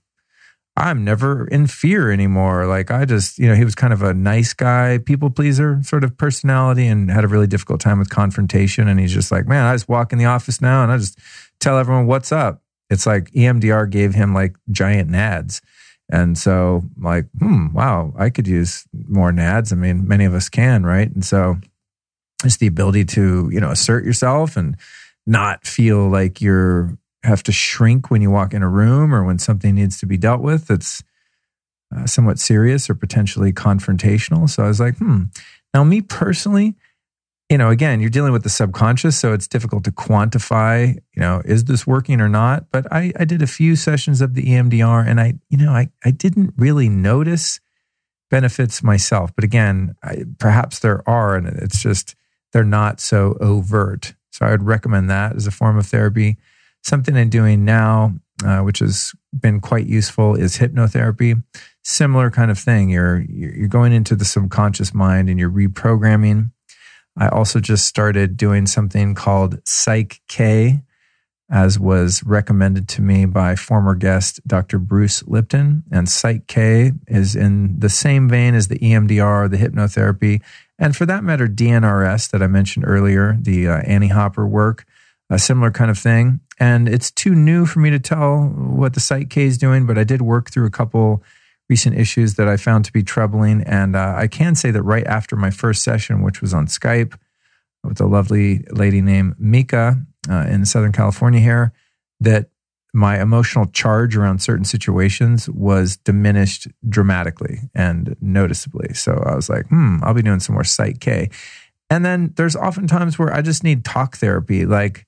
I'm 0.77 1.05
never 1.05 1.48
in 1.48 1.66
fear 1.66 2.11
anymore. 2.11 2.66
Like 2.66 2.90
I 2.90 3.07
just, 3.07 3.39
you 3.39 3.48
know, 3.48 3.55
he 3.55 3.65
was 3.65 3.74
kind 3.74 3.94
of 3.94 4.03
a 4.03 4.12
nice 4.12 4.53
guy, 4.53 4.98
people 4.98 5.31
pleaser 5.31 5.81
sort 5.82 6.05
of 6.05 6.19
personality 6.19 6.86
and 6.86 7.11
had 7.11 7.24
a 7.24 7.28
really 7.28 7.47
difficult 7.47 7.81
time 7.81 7.98
with 7.98 8.11
confrontation. 8.11 8.86
And 8.86 9.01
he's 9.01 9.15
just 9.15 9.32
like, 9.32 9.47
man, 9.47 9.65
I 9.65 9.74
just 9.74 9.89
walk 9.89 10.12
in 10.12 10.19
the 10.19 10.27
office 10.27 10.61
now 10.61 10.82
and 10.82 10.93
I 10.93 10.98
just 10.98 11.19
tell 11.61 11.78
everyone 11.78 12.07
what's 12.07 12.31
up. 12.31 12.62
It's 12.90 13.07
like 13.07 13.31
EMDR 13.31 13.89
gave 13.89 14.15
him 14.15 14.35
like 14.35 14.57
giant 14.70 15.11
nads. 15.11 15.62
And 16.11 16.36
so 16.36 16.85
like, 17.01 17.27
hmm, 17.39 17.73
wow, 17.73 18.12
I 18.16 18.28
could 18.28 18.47
use 18.47 18.85
more 19.09 19.32
nads. 19.32 19.73
I 19.73 19.77
mean, 19.77 20.07
many 20.07 20.27
of 20.27 20.35
us 20.35 20.51
can, 20.51 20.85
right? 20.85 21.11
And 21.11 21.24
so 21.24 21.57
it's 22.44 22.59
the 22.59 22.66
ability 22.66 23.07
to, 23.07 23.48
you 23.51 23.61
know, 23.61 23.70
assert 23.70 24.05
yourself 24.05 24.59
and 24.59 24.77
not 25.27 25.66
feel 25.66 26.09
like 26.09 26.43
you're 26.43 26.97
have 27.27 27.43
to 27.44 27.53
shrink 27.53 28.11
when 28.11 28.23
you 28.23 28.31
walk 28.31 28.55
in 28.55 28.62
a 28.62 28.69
room 28.69 29.15
or 29.15 29.24
when 29.24 29.39
something 29.39 29.74
needs 29.74 29.98
to 29.98 30.07
be 30.07 30.16
dealt 30.16 30.40
with 30.40 30.69
that's 30.69 31.03
uh, 31.94 32.07
somewhat 32.07 32.39
serious 32.39 32.90
or 32.90 32.94
potentially 32.94 33.53
confrontational. 33.53 34.48
So 34.48 34.65
I 34.65 34.69
was 34.69 34.81
like, 34.81 34.97
hmm. 34.98 35.24
Now, 35.74 35.85
me 35.85 36.01
personally, 36.01 36.74
you 37.51 37.59
know, 37.59 37.70
again, 37.70 38.01
you're 38.01 38.11
dealing 38.11 38.32
with 38.32 38.43
the 38.43 38.48
subconscious, 38.48 39.16
so 39.16 39.32
it's 39.32 39.47
difficult 39.47 39.85
to 39.85 39.93
quantify, 39.93 40.94
you 40.94 41.20
know, 41.20 41.43
is 41.44 41.65
this 41.65 41.86
working 41.86 42.20
or 42.20 42.28
not? 42.28 42.70
But 42.73 42.90
I, 42.93 43.12
I 43.19 43.24
did 43.24 43.40
a 43.40 43.47
few 43.47 43.77
sessions 43.77 44.20
of 44.20 44.35
the 44.35 44.43
EMDR 44.43 45.07
and 45.07 45.20
I, 45.20 45.35
you 45.48 45.59
know, 45.59 45.70
I, 45.70 45.90
I 46.05 46.11
didn't 46.11 46.55
really 46.57 46.89
notice 46.89 47.61
benefits 48.31 48.82
myself. 48.82 49.32
But 49.35 49.44
again, 49.44 49.94
I, 50.03 50.24
perhaps 50.39 50.81
there 50.81 51.09
are, 51.09 51.36
and 51.36 51.47
it's 51.47 51.81
just, 51.81 52.16
they're 52.53 52.65
not 52.65 53.01
so 53.01 53.36
overt. 53.40 54.15
So 54.32 54.47
I 54.47 54.51
would 54.51 54.65
recommend 54.65 55.09
that 55.11 55.36
as 55.36 55.47
a 55.47 55.53
form 55.53 55.78
of 55.78 55.86
therapy. 55.86 56.36
Something 56.87 57.17
I'm 57.17 57.31
doing 57.31 57.65
now, 57.65 58.15
uh, 58.45 58.61
which 58.61 58.79
has 58.79 59.13
been 59.33 59.59
quite 59.59 59.87
useful, 59.87 60.37
is 60.37 60.59
hypnotherapy. 60.59 61.43
Similar 61.83 62.31
kind 62.31 62.49
of 62.49 62.61
thing. 62.61 62.91
You're 62.91 63.23
you're 63.29 63.67
going 63.67 63.93
into 63.93 64.15
the 64.15 64.25
subconscious 64.25 64.95
mind 64.95 65.29
and 65.29 65.37
you're 65.37 65.51
reprogramming. 65.51 66.53
I 67.19 67.27
also 67.27 67.59
just 67.59 67.89
started 67.89 68.37
doing 68.37 68.69
something 68.69 69.17
called 69.17 69.59
Psych 69.67 70.21
K, 70.29 70.83
as 71.51 71.77
was 71.77 72.23
recommended 72.23 72.87
to 72.91 73.03
me 73.03 73.25
by 73.25 73.57
former 73.57 73.97
guest 73.97 74.39
Dr. 74.47 74.79
Bruce 74.79 75.27
Lipton. 75.27 75.83
And 75.91 76.09
Psych 76.09 76.47
K 76.47 76.93
is 77.09 77.35
in 77.35 77.81
the 77.81 77.89
same 77.89 78.29
vein 78.29 78.55
as 78.55 78.69
the 78.69 78.79
EMDR, 78.79 79.51
the 79.51 79.57
hypnotherapy, 79.57 80.41
and 80.79 80.95
for 80.95 81.05
that 81.07 81.25
matter, 81.25 81.49
DNRS 81.49 82.31
that 82.31 82.45
I 82.45 82.47
mentioned 82.47 82.85
earlier, 82.87 83.37
the 83.41 83.67
uh, 83.67 83.79
Annie 83.79 84.09
Hopper 84.09 84.47
work, 84.47 84.85
a 85.31 85.39
similar 85.39 85.70
kind 85.70 85.90
of 85.90 85.98
thing. 85.98 86.40
And 86.59 86.89
it's 86.89 87.11
too 87.11 87.35
new 87.35 87.66
for 87.66 87.81
me 87.81 87.90
to 87.90 87.98
tell 87.98 88.44
what 88.47 88.94
the 88.94 89.01
Psych 89.01 89.28
K 89.28 89.44
is 89.44 89.59
doing, 89.59 89.86
but 89.86 89.98
I 89.98 90.05
did 90.05 90.23
work 90.23 90.51
through 90.51 90.66
a 90.66 90.70
couple 90.70 91.23
recent 91.69 91.98
issues 91.98 92.35
that 92.35 92.48
I 92.48 92.57
found 92.57 92.85
to 92.85 92.93
be 92.93 93.03
troubling. 93.03 93.62
And 93.62 93.97
uh, 93.97 94.15
I 94.16 94.28
can 94.28 94.55
say 94.55 94.70
that 94.70 94.82
right 94.82 95.07
after 95.07 95.36
my 95.36 95.51
first 95.51 95.82
session, 95.82 96.23
which 96.23 96.40
was 96.40 96.55
on 96.55 96.66
Skype 96.66 97.19
with 97.82 98.01
a 98.01 98.07
lovely 98.07 98.65
lady 98.70 99.01
named 99.01 99.35
Mika 99.39 100.01
uh, 100.31 100.47
in 100.48 100.65
Southern 100.65 100.93
California 100.93 101.40
here, 101.40 101.73
that 102.20 102.51
my 102.94 103.20
emotional 103.20 103.66
charge 103.66 104.16
around 104.16 104.40
certain 104.40 104.65
situations 104.65 105.51
was 105.51 105.98
diminished 105.98 106.69
dramatically 106.89 107.59
and 107.74 108.16
noticeably. 108.20 108.94
So 108.94 109.23
I 109.27 109.35
was 109.35 109.51
like, 109.51 109.66
hmm, 109.69 109.98
I'll 110.03 110.15
be 110.15 110.23
doing 110.23 110.40
some 110.40 110.55
more 110.55 110.65
Psych 110.65 111.01
K. 111.01 111.28
And 111.90 112.05
then 112.05 112.32
there's 112.36 112.57
often 112.57 112.86
times 112.86 113.19
where 113.19 113.32
I 113.32 113.43
just 113.43 113.62
need 113.62 113.85
talk 113.85 114.16
therapy. 114.16 114.66
Like, 114.66 115.06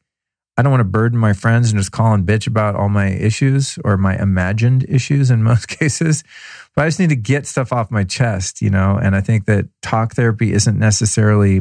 I 0.59 0.63
don't 0.63 0.73
want 0.73 0.81
to 0.81 0.85
burden 0.85 1.21
my 1.21 1.35
friends 1.35 1.71
and 1.71 1.79
just 1.79 1.93
call 1.93 2.13
and 2.15 2.27
bitch 2.27 2.49
about 2.49 2.75
all 2.75 2.89
my 2.89 3.11
issues 3.11 3.79
or 3.85 3.97
my 3.97 4.21
imagined 4.21 4.85
issues 4.89 5.31
in 5.31 5.43
most 5.45 5.69
cases. 5.69 6.25
But 6.75 6.85
I 6.85 6.89
just 6.89 6.99
need 6.99 7.11
to 7.11 7.17
get 7.17 7.47
stuff 7.47 7.73
off 7.73 7.93
my 7.93 8.03
chest, 8.03 8.61
you 8.61 8.69
know? 8.69 8.99
And 9.01 9.15
I 9.15 9.21
think 9.21 9.47
that 9.47 9.69
talk 9.83 10.15
therapy 10.15 10.53
isn't 10.53 10.77
necessarily, 10.77 11.61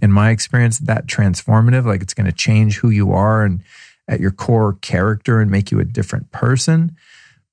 in 0.00 0.12
my 0.12 0.30
experience, 0.30 0.78
that 0.78 1.08
transformative. 1.08 1.86
Like 1.86 2.02
it's 2.02 2.14
going 2.14 2.30
to 2.30 2.32
change 2.32 2.78
who 2.78 2.90
you 2.90 3.12
are 3.12 3.44
and 3.44 3.62
at 4.06 4.20
your 4.20 4.30
core 4.30 4.74
character 4.74 5.40
and 5.40 5.50
make 5.50 5.72
you 5.72 5.80
a 5.80 5.84
different 5.84 6.30
person. 6.30 6.96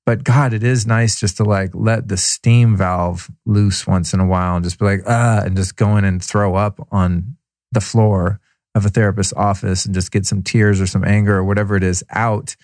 But 0.05 0.23
God, 0.23 0.53
it 0.53 0.63
is 0.63 0.85
nice 0.85 1.19
just 1.19 1.37
to 1.37 1.43
like 1.43 1.71
let 1.73 2.07
the 2.07 2.17
steam 2.17 2.75
valve 2.75 3.31
loose 3.47 3.87
once 3.87 4.13
in 4.13 4.19
a 4.19 4.27
while 4.27 4.57
and 4.57 4.63
just 4.63 4.77
be 4.77 4.85
like, 4.85 5.01
ah, 5.07 5.41
and 5.43 5.57
just 5.57 5.75
go 5.75 5.97
in 5.97 6.05
and 6.05 6.23
throw 6.23 6.53
up 6.53 6.87
on 6.91 7.35
the 7.71 7.81
floor 7.81 8.39
of 8.75 8.85
a 8.85 8.89
therapist's 8.89 9.33
office 9.33 9.85
and 9.85 9.93
just 9.93 10.11
get 10.11 10.25
some 10.25 10.41
tears 10.41 10.81
or 10.81 10.87
some 10.87 11.03
anger 11.03 11.37
or 11.37 11.43
whatever 11.43 11.75
it 11.75 11.83
is 11.83 12.03
out 12.09 12.55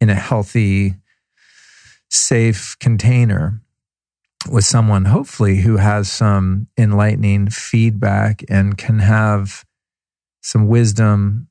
in 0.00 0.08
a 0.08 0.14
healthy, 0.14 0.94
safe 2.10 2.76
container 2.78 3.60
with 4.50 4.64
someone, 4.64 5.06
hopefully, 5.06 5.56
who 5.56 5.76
has 5.76 6.10
some 6.10 6.68
enlightening 6.78 7.50
feedback 7.50 8.44
and 8.48 8.78
can 8.78 9.00
have 9.00 9.64
some 10.40 10.68
wisdom 10.68 11.48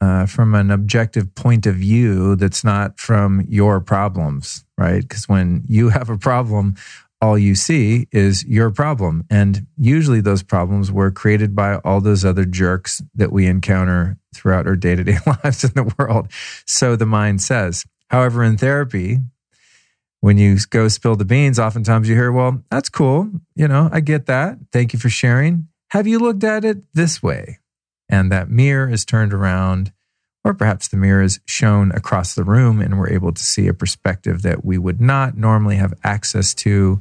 uh, 0.00 0.26
from 0.26 0.54
an 0.54 0.70
objective 0.70 1.34
point 1.34 1.66
of 1.66 1.74
view 1.74 2.36
that's 2.36 2.64
not 2.64 2.98
from 2.98 3.44
your 3.48 3.80
problems, 3.80 4.64
right? 4.78 5.02
Because 5.02 5.28
when 5.28 5.62
you 5.68 5.90
have 5.90 6.08
a 6.08 6.16
problem, 6.16 6.74
all 7.20 7.38
you 7.38 7.54
see 7.54 8.08
is 8.12 8.44
your 8.44 8.70
problem. 8.70 9.24
And 9.30 9.66
usually 9.76 10.20
those 10.20 10.42
problems 10.42 10.90
were 10.90 11.10
created 11.10 11.54
by 11.54 11.76
all 11.76 12.00
those 12.00 12.24
other 12.24 12.44
jerks 12.44 13.02
that 13.14 13.30
we 13.30 13.46
encounter 13.46 14.16
throughout 14.34 14.66
our 14.66 14.76
day 14.76 14.94
to 14.94 15.04
day 15.04 15.18
lives 15.26 15.64
in 15.64 15.72
the 15.74 15.94
world. 15.98 16.28
So 16.66 16.96
the 16.96 17.06
mind 17.06 17.42
says. 17.42 17.84
However, 18.08 18.42
in 18.42 18.56
therapy, 18.56 19.18
when 20.20 20.38
you 20.38 20.58
go 20.70 20.88
spill 20.88 21.16
the 21.16 21.24
beans, 21.24 21.58
oftentimes 21.58 22.08
you 22.08 22.14
hear, 22.14 22.32
well, 22.32 22.62
that's 22.70 22.88
cool. 22.88 23.30
You 23.54 23.68
know, 23.68 23.88
I 23.92 24.00
get 24.00 24.26
that. 24.26 24.58
Thank 24.72 24.92
you 24.92 24.98
for 24.98 25.08
sharing. 25.08 25.68
Have 25.90 26.06
you 26.06 26.18
looked 26.18 26.44
at 26.44 26.64
it 26.64 26.78
this 26.94 27.22
way? 27.22 27.58
And 28.08 28.32
that 28.32 28.50
mirror 28.50 28.88
is 28.90 29.04
turned 29.04 29.32
around, 29.32 29.92
or 30.44 30.54
perhaps 30.54 30.88
the 30.88 30.96
mirrors 30.96 31.38
shown 31.44 31.92
across 31.92 32.34
the 32.34 32.44
room, 32.44 32.80
and 32.80 32.98
we're 32.98 33.10
able 33.10 33.32
to 33.32 33.42
see 33.42 33.68
a 33.68 33.74
perspective 33.74 34.42
that 34.42 34.64
we 34.64 34.78
would 34.78 35.00
not 35.00 35.36
normally 35.36 35.76
have 35.76 35.94
access 36.02 36.54
to 36.54 37.00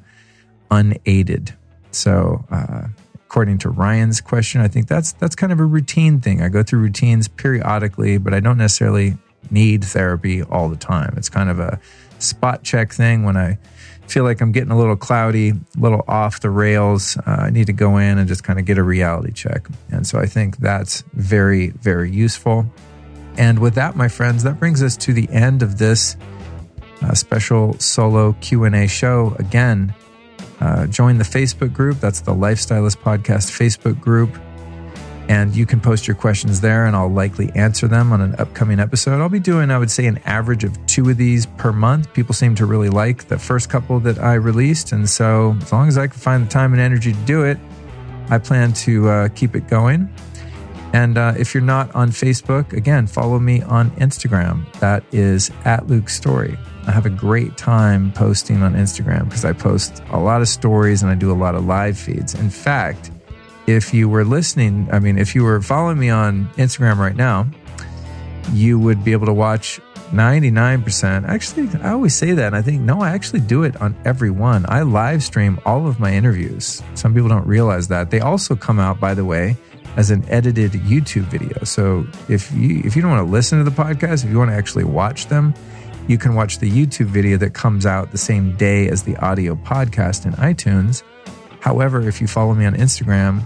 unaided. 0.70 1.56
So, 1.92 2.46
uh, 2.52 2.88
according 3.16 3.60
to 3.60 3.70
Ryan's 3.70 4.22
question, 4.22 4.62
I 4.62 4.68
think 4.68 4.88
that's 4.88 5.14
that's 5.14 5.36
kind 5.36 5.52
of 5.52 5.60
a 5.60 5.66
routine 5.66 6.20
thing. 6.20 6.42
I 6.42 6.50
go 6.50 6.64
through 6.64 6.80
routines 6.80 7.28
periodically, 7.28 8.18
but 8.18 8.34
I 8.34 8.40
don't 8.40 8.58
necessarily 8.58 9.18
need 9.50 9.84
therapy 9.84 10.44
all 10.44 10.70
the 10.70 10.76
time. 10.76 11.14
It's 11.18 11.30
kind 11.30 11.50
of 11.50 11.60
a 11.60 11.80
spot 12.20 12.64
check 12.64 12.92
thing 12.94 13.24
when 13.24 13.38
I 13.38 13.58
feel 14.08 14.24
like 14.24 14.42
I'm 14.42 14.52
getting 14.52 14.72
a 14.72 14.78
little 14.78 14.96
cloudy, 14.96 15.52
a 15.52 15.80
little 15.80 16.04
off 16.08 16.42
the 16.42 16.50
rails. 16.50 17.18
Uh, 17.18 17.38
I 17.42 17.50
need 17.52 17.68
to 17.68 17.74
go 17.74 17.98
in 17.98 18.18
and 18.18 18.28
just 18.28 18.44
kind 18.44 18.60
of 18.60 18.66
get 18.66 18.78
a 18.78 18.84
reality 18.84 19.32
check. 19.32 19.68
And 19.92 20.06
so 20.06 20.20
I 20.20 20.26
think 20.26 20.58
that's 20.58 21.04
very 21.14 21.70
very 21.70 22.12
useful. 22.12 22.66
And 23.40 23.60
with 23.60 23.76
that, 23.76 23.96
my 23.96 24.10
friends, 24.10 24.44
that 24.44 24.60
brings 24.60 24.84
us 24.84 24.98
to 24.98 25.14
the 25.14 25.28
end 25.30 25.64
of 25.64 25.78
this 25.78 26.18
uh, 27.02 27.14
special 27.14 27.80
solo 27.80 28.34
Q&A 28.42 28.86
show. 28.86 29.34
Again, 29.40 29.94
uh, 30.60 30.88
join 30.88 31.18
the 31.18 31.24
Facebook 31.24 31.72
group. 31.72 32.02
That's 32.02 32.20
the 32.20 32.34
Life 32.34 32.60
Stylist 32.60 33.00
Podcast 33.00 33.50
Facebook 33.50 34.00
group. 34.02 34.38
And 35.30 35.56
you 35.56 35.66
can 35.66 35.80
post 35.80 36.06
your 36.06 36.16
questions 36.16 36.60
there, 36.60 36.86
and 36.86 36.98
I'll 36.98 37.08
likely 37.08 37.50
answer 37.56 37.88
them 37.88 38.12
on 38.12 38.20
an 38.20 38.36
upcoming 38.40 38.80
episode. 38.80 39.22
I'll 39.22 39.30
be 39.30 39.40
doing, 39.40 39.72
I 39.72 39.78
would 39.78 39.92
say, 39.92 40.06
an 40.08 40.18
average 40.26 40.66
of 40.66 40.86
two 40.86 41.10
of 41.10 41.16
these 41.16 41.46
per 41.46 41.72
month. 41.72 42.12
People 42.14 42.34
seem 42.34 42.56
to 42.56 42.66
really 42.66 42.90
like 42.90 43.30
the 43.30 43.40
first 43.40 43.70
couple 43.70 44.02
that 44.02 44.20
I 44.20 44.34
released. 44.34 44.92
And 44.92 45.10
so, 45.10 45.56
as 45.62 45.72
long 45.72 45.88
as 45.88 45.98
I 45.98 46.08
can 46.08 46.20
find 46.20 46.46
the 46.46 46.50
time 46.50 46.74
and 46.74 46.82
energy 46.82 47.14
to 47.14 47.20
do 47.20 47.44
it, 47.44 47.58
I 48.30 48.38
plan 48.38 48.74
to 48.74 49.08
uh, 49.08 49.28
keep 49.30 49.56
it 49.56 49.68
going. 49.68 50.14
And 50.94 51.18
uh, 51.18 51.34
if 51.38 51.54
you're 51.54 51.62
not 51.62 51.94
on 51.94 52.10
Facebook, 52.10 52.74
again, 52.74 53.06
follow 53.06 53.40
me 53.40 53.62
on 53.62 53.92
Instagram. 53.92 54.72
That 54.80 55.04
is 55.12 55.52
at 55.66 55.88
Luke 55.88 56.10
Storey. 56.10 56.58
I 56.88 56.92
have 56.92 57.06
a 57.06 57.12
great 57.12 57.58
time 57.58 58.12
posting 58.14 58.64
on 58.64 58.74
Instagram 58.74 59.26
because 59.26 59.46
I 59.46 59.54
post 59.54 60.02
a 60.10 60.20
lot 60.20 60.42
of 60.42 60.48
stories 60.48 61.04
and 61.04 61.12
I 61.12 61.16
do 61.16 61.32
a 61.32 61.38
lot 61.38 61.54
of 61.54 61.66
live 61.66 61.98
feeds. 61.98 62.34
In 62.34 62.50
fact, 62.50 63.12
if 63.68 63.94
you 63.94 64.10
were 64.10 64.26
listening, 64.26 64.90
I 64.92 64.98
mean, 64.98 65.20
if 65.20 65.36
you 65.36 65.44
were 65.44 65.62
following 65.62 66.00
me 66.00 66.10
on 66.10 66.50
Instagram 66.58 66.98
right 66.98 67.16
now, 67.16 67.46
you 68.54 68.80
would 68.80 69.04
be 69.04 69.12
able 69.12 69.28
to 69.28 69.34
watch 69.34 69.80
99%. 70.12 71.28
Actually, 71.28 71.70
I 71.84 71.92
always 71.92 72.16
say 72.16 72.32
that. 72.32 72.48
And 72.48 72.56
I 72.56 72.64
think, 72.64 72.82
no, 72.82 73.02
I 73.02 73.12
actually 73.12 73.42
do 73.42 73.62
it 73.62 73.80
on 73.80 73.96
every 74.06 74.32
one. 74.32 74.66
I 74.68 74.82
live 74.82 75.24
stream 75.24 75.60
all 75.66 75.88
of 75.88 76.00
my 76.00 76.12
interviews. 76.12 76.82
Some 76.96 77.14
people 77.14 77.30
don't 77.30 77.46
realize 77.46 77.88
that. 77.90 78.10
They 78.10 78.20
also 78.20 78.56
come 78.56 78.80
out, 78.80 79.00
by 79.00 79.14
the 79.14 79.26
way, 79.26 79.56
as 79.98 80.12
an 80.12 80.24
edited 80.30 80.72
YouTube 80.72 81.24
video. 81.24 81.64
So 81.64 82.06
if 82.28 82.52
you 82.52 82.82
if 82.86 82.96
you 82.96 83.02
don't 83.02 83.12
want 83.12 83.26
to 83.26 83.32
listen 83.32 83.58
to 83.58 83.70
the 83.70 83.76
podcast, 83.76 84.24
if 84.24 84.32
you 84.32 84.38
want 84.38 84.52
to 84.52 84.56
actually 84.56 84.84
watch 84.84 85.28
them, 85.28 85.54
you 86.08 86.18
can 86.18 86.36
watch 86.36 86.60
the 86.60 86.70
YouTube 86.70 87.08
video 87.08 87.38
that 87.38 87.54
comes 87.54 87.86
out 87.86 88.12
the 88.12 88.18
same 88.18 88.56
day 88.56 88.88
as 88.90 89.04
the 89.04 89.16
audio 89.18 89.56
podcast 89.56 90.26
in 90.26 90.34
iTunes. 90.34 91.04
However, 91.60 92.08
if 92.08 92.22
you 92.22 92.28
follow 92.28 92.54
me 92.54 92.66
on 92.66 92.74
Instagram, 92.76 93.44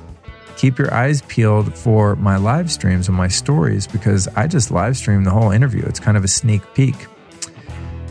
keep 0.58 0.78
your 0.78 0.94
eyes 0.94 1.22
peeled 1.24 1.76
for 1.76 2.16
my 2.16 2.38
live 2.38 2.72
streams 2.72 3.08
and 3.08 3.18
my 3.18 3.28
stories 3.28 3.88
because 3.88 4.28
I 4.30 4.48
just 4.48 4.72
live 4.72 4.96
stream 4.96 5.24
the 5.24 5.32
whole 5.32 5.52
interview. 5.52 5.84
It's 5.86 6.00
kind 6.00 6.16
of 6.16 6.24
a 6.24 6.28
sneak 6.28 6.62
peek. 6.74 6.96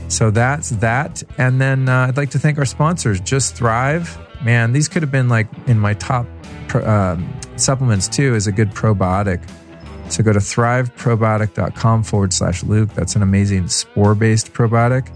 So 0.09 0.31
that's 0.31 0.71
that. 0.71 1.23
And 1.39 1.59
then 1.61 1.89
uh, 1.89 2.09
I'd 2.09 2.19
like 2.19 2.31
to 2.31 2.39
thank 2.39 2.59
our 2.59 2.67
sponsors, 2.67 3.21
Just 3.21 3.55
Thrive. 3.55 4.19
Man, 4.45 4.73
these 4.73 4.89
could 4.89 5.03
have 5.03 5.11
been 5.11 5.31
like 5.31 5.47
in 5.67 5.79
my 5.79 5.95
top 5.95 6.27
um, 6.77 7.33
supplements 7.57 8.09
too, 8.09 8.35
is 8.35 8.47
a 8.47 8.53
good 8.53 8.71
probiotic. 8.71 9.43
So 10.11 10.23
go 10.23 10.33
to 10.33 10.39
thriveprobiotic.com 10.39 12.03
forward 12.03 12.33
slash 12.33 12.63
Luke. 12.63 12.91
That's 12.95 13.17
an 13.17 13.23
amazing 13.23 13.69
spore 13.69 14.15
based 14.15 14.53
probiotic 14.53 15.09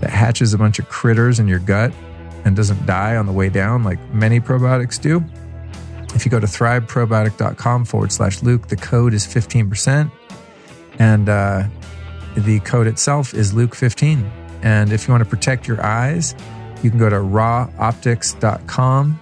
that 0.00 0.10
hatches 0.10 0.54
a 0.54 0.58
bunch 0.58 0.78
of 0.78 0.88
critters 0.88 1.38
in 1.38 1.48
your 1.48 1.58
gut 1.58 1.92
and 2.44 2.56
doesn't 2.56 2.86
die 2.86 3.16
on 3.16 3.26
the 3.26 3.32
way 3.32 3.48
down 3.48 3.84
like 3.84 3.98
many 4.12 4.40
probiotics 4.40 5.00
do. 5.00 5.24
If 6.14 6.24
you 6.24 6.30
go 6.30 6.40
to 6.40 6.46
thriveprobiotic.com 6.46 7.84
forward 7.84 8.12
slash 8.12 8.42
Luke, 8.42 8.68
the 8.68 8.76
code 8.76 9.14
is 9.14 9.26
15%. 9.26 10.10
And 10.98 11.28
uh, 11.28 11.68
the 12.36 12.60
code 12.60 12.86
itself 12.86 13.32
is 13.32 13.52
Luke15. 13.52 14.28
And 14.62 14.92
if 14.92 15.06
you 15.06 15.12
want 15.12 15.24
to 15.24 15.30
protect 15.30 15.66
your 15.66 15.84
eyes, 15.84 16.34
you 16.82 16.90
can 16.90 16.98
go 16.98 17.08
to 17.08 17.16
rawoptics.com 17.16 19.20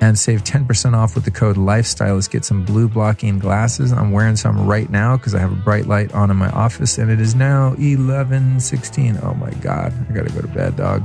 and 0.00 0.18
save 0.18 0.42
10% 0.44 0.94
off 0.94 1.14
with 1.14 1.24
the 1.24 1.30
code 1.30 1.56
lifestylist. 1.56 2.30
Get 2.30 2.44
some 2.44 2.64
blue 2.64 2.88
blocking 2.88 3.38
glasses. 3.38 3.92
I'm 3.92 4.10
wearing 4.12 4.36
some 4.36 4.66
right 4.66 4.88
now 4.88 5.16
because 5.16 5.34
i 5.34 5.38
have 5.38 5.52
a 5.52 5.56
bright 5.56 5.86
light 5.86 6.12
on 6.14 6.30
in 6.30 6.36
my 6.36 6.50
office 6.50 6.98
and 6.98 7.10
it 7.10 7.20
is 7.20 7.34
now 7.34 7.74
11 7.74 8.60
16 8.60 9.18
oh 9.22 9.34
my 9.34 9.50
god 9.60 9.92
i 10.08 10.12
gotta 10.12 10.30
go 10.30 10.40
to 10.40 10.48
bed 10.48 10.76
dog. 10.76 11.04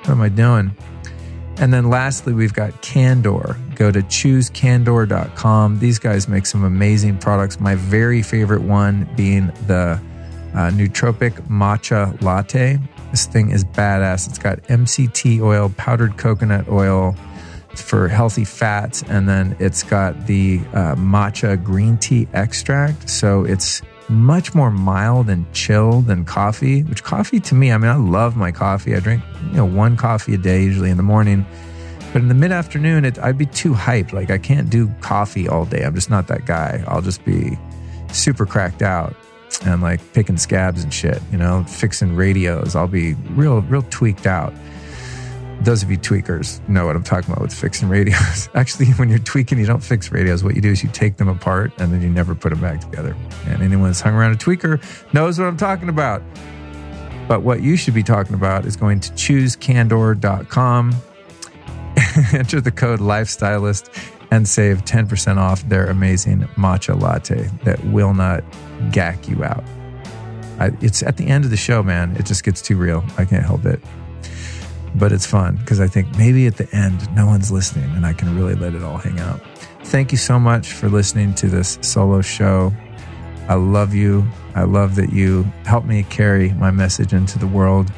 What 0.00 0.10
am 0.10 0.20
i 0.22 0.28
doing? 0.28 0.76
And 1.58 1.72
then 1.72 1.88
lastly 1.88 2.32
we've 2.32 2.54
got 2.54 2.80
candor. 2.82 3.56
Go 3.74 3.90
to 3.90 4.00
choosecandor.com 4.00 5.78
these 5.78 5.98
guys 5.98 6.28
make 6.28 6.46
some 6.46 6.64
amazing 6.64 7.18
products. 7.18 7.60
My 7.60 7.74
very 7.74 8.22
favorite 8.22 8.62
one 8.62 9.08
being 9.16 9.46
the 9.66 10.00
uh, 10.54 10.70
nootropic 10.70 11.32
matcha 11.48 12.20
latte. 12.22 12.78
This 13.10 13.26
thing 13.26 13.50
is 13.50 13.64
badass. 13.64 14.28
It's 14.28 14.38
got 14.38 14.62
mct 14.62 15.40
oil 15.40 15.72
powdered 15.76 16.16
coconut 16.16 16.68
oil 16.68 17.14
for 17.80 18.08
healthy 18.08 18.44
fats. 18.44 19.02
And 19.08 19.28
then 19.28 19.56
it's 19.58 19.82
got 19.82 20.26
the 20.26 20.60
uh, 20.72 20.94
matcha 20.96 21.62
green 21.62 21.96
tea 21.98 22.28
extract. 22.32 23.08
So 23.08 23.44
it's 23.44 23.82
much 24.08 24.54
more 24.54 24.70
mild 24.70 25.30
and 25.30 25.50
chill 25.52 26.02
than 26.02 26.24
coffee, 26.24 26.82
which 26.82 27.02
coffee 27.02 27.40
to 27.40 27.54
me, 27.54 27.72
I 27.72 27.78
mean, 27.78 27.90
I 27.90 27.96
love 27.96 28.36
my 28.36 28.52
coffee. 28.52 28.94
I 28.94 29.00
drink, 29.00 29.22
you 29.50 29.56
know, 29.56 29.64
one 29.64 29.96
coffee 29.96 30.34
a 30.34 30.38
day, 30.38 30.62
usually 30.62 30.90
in 30.90 30.96
the 30.96 31.02
morning. 31.02 31.46
But 32.12 32.22
in 32.22 32.28
the 32.28 32.34
mid 32.34 32.52
afternoon, 32.52 33.04
I'd 33.20 33.38
be 33.38 33.46
too 33.46 33.72
hyped. 33.72 34.12
Like, 34.12 34.30
I 34.30 34.38
can't 34.38 34.70
do 34.70 34.88
coffee 35.00 35.48
all 35.48 35.64
day. 35.64 35.84
I'm 35.84 35.94
just 35.94 36.10
not 36.10 36.28
that 36.28 36.46
guy. 36.46 36.84
I'll 36.86 37.02
just 37.02 37.24
be 37.24 37.58
super 38.12 38.46
cracked 38.46 38.82
out 38.82 39.16
and 39.64 39.82
like 39.82 40.00
picking 40.12 40.36
scabs 40.36 40.82
and 40.84 40.92
shit, 40.92 41.20
you 41.32 41.38
know, 41.38 41.64
fixing 41.64 42.14
radios. 42.14 42.76
I'll 42.76 42.86
be 42.86 43.14
real, 43.30 43.62
real 43.62 43.82
tweaked 43.90 44.26
out 44.26 44.52
those 45.62 45.82
of 45.82 45.90
you 45.90 45.96
tweakers 45.96 46.66
know 46.68 46.86
what 46.86 46.96
I'm 46.96 47.02
talking 47.02 47.30
about 47.30 47.42
with 47.42 47.54
fixing 47.54 47.88
radios. 47.88 48.48
Actually, 48.54 48.86
when 48.92 49.08
you're 49.08 49.18
tweaking, 49.18 49.58
you 49.58 49.66
don't 49.66 49.82
fix 49.82 50.10
radios. 50.10 50.44
What 50.44 50.54
you 50.54 50.60
do 50.60 50.70
is 50.70 50.82
you 50.82 50.90
take 50.90 51.16
them 51.16 51.28
apart 51.28 51.72
and 51.78 51.92
then 51.92 52.02
you 52.02 52.10
never 52.10 52.34
put 52.34 52.50
them 52.50 52.60
back 52.60 52.80
together. 52.80 53.16
And 53.46 53.62
anyone 53.62 53.88
that's 53.88 54.00
hung 54.00 54.14
around 54.14 54.32
a 54.32 54.36
tweaker 54.36 54.82
knows 55.12 55.38
what 55.38 55.46
I'm 55.46 55.56
talking 55.56 55.88
about. 55.88 56.22
But 57.28 57.42
what 57.42 57.62
you 57.62 57.76
should 57.76 57.94
be 57.94 58.02
talking 58.02 58.34
about 58.34 58.66
is 58.66 58.76
going 58.76 59.00
to 59.00 59.12
choosecandor.com, 59.12 60.94
enter 62.32 62.60
the 62.60 62.70
code 62.70 63.00
lifestylist, 63.00 63.88
and 64.30 64.46
save 64.46 64.84
10% 64.84 65.38
off 65.38 65.66
their 65.68 65.86
amazing 65.86 66.40
matcha 66.56 67.00
latte 67.00 67.48
that 67.64 67.82
will 67.86 68.12
not 68.12 68.44
gack 68.92 69.28
you 69.28 69.42
out. 69.42 69.64
I, 70.58 70.70
it's 70.80 71.02
at 71.02 71.16
the 71.16 71.26
end 71.26 71.44
of 71.44 71.50
the 71.50 71.56
show, 71.56 71.82
man. 71.82 72.14
It 72.16 72.26
just 72.26 72.44
gets 72.44 72.60
too 72.60 72.76
real. 72.76 73.04
I 73.16 73.24
can't 73.24 73.44
help 73.44 73.64
it 73.64 73.80
but 74.94 75.12
it's 75.12 75.26
fun 75.26 75.56
because 75.56 75.80
I 75.80 75.88
think 75.88 76.16
maybe 76.16 76.46
at 76.46 76.56
the 76.56 76.72
end, 76.74 77.12
no 77.14 77.26
one's 77.26 77.50
listening 77.50 77.90
and 77.96 78.06
I 78.06 78.12
can 78.12 78.34
really 78.36 78.54
let 78.54 78.74
it 78.74 78.82
all 78.82 78.98
hang 78.98 79.18
out. 79.20 79.40
Thank 79.84 80.12
you 80.12 80.18
so 80.18 80.38
much 80.38 80.72
for 80.72 80.88
listening 80.88 81.34
to 81.34 81.48
this 81.48 81.78
solo 81.82 82.20
show. 82.20 82.72
I 83.48 83.54
love 83.54 83.94
you. 83.94 84.26
I 84.54 84.62
love 84.62 84.94
that 84.96 85.12
you 85.12 85.42
help 85.64 85.84
me 85.84 86.04
carry 86.04 86.50
my 86.52 86.70
message 86.70 87.12
into 87.12 87.38
the 87.38 87.46
world. 87.46 87.92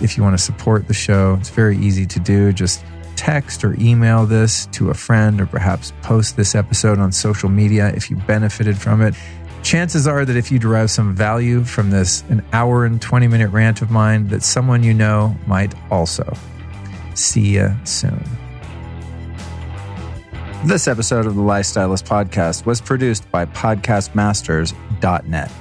If 0.00 0.16
you 0.16 0.22
want 0.22 0.36
to 0.36 0.42
support 0.42 0.88
the 0.88 0.94
show, 0.94 1.36
it's 1.38 1.50
very 1.50 1.78
easy 1.78 2.06
to 2.06 2.18
do. 2.18 2.52
Just 2.52 2.84
text 3.16 3.64
or 3.64 3.74
email 3.80 4.26
this 4.26 4.66
to 4.66 4.90
a 4.90 4.94
friend 4.94 5.40
or 5.40 5.46
perhaps 5.46 5.92
post 6.02 6.36
this 6.36 6.54
episode 6.54 6.98
on 6.98 7.12
social 7.12 7.48
media 7.48 7.92
if 7.94 8.10
you 8.10 8.16
benefited 8.16 8.76
from 8.76 9.00
it 9.00 9.14
chances 9.64 10.06
are 10.06 10.24
that 10.24 10.36
if 10.36 10.52
you 10.52 10.60
derive 10.60 10.90
some 10.90 11.14
value 11.14 11.64
from 11.64 11.90
this 11.90 12.22
an 12.28 12.44
hour 12.52 12.84
and 12.84 13.02
20 13.02 13.26
minute 13.26 13.48
rant 13.48 13.82
of 13.82 13.90
mine, 13.90 14.28
that 14.28 14.44
someone 14.44 14.84
you 14.84 14.94
know 14.94 15.36
might 15.46 15.74
also. 15.90 16.36
See 17.14 17.54
you 17.54 17.74
soon. 17.84 18.22
This 20.64 20.86
episode 20.86 21.26
of 21.26 21.34
the 21.34 21.42
Life 21.42 21.66
Stylist 21.66 22.04
Podcast 22.04 22.64
was 22.64 22.80
produced 22.80 23.28
by 23.30 23.46
PodcastMasters.net. 23.46 25.52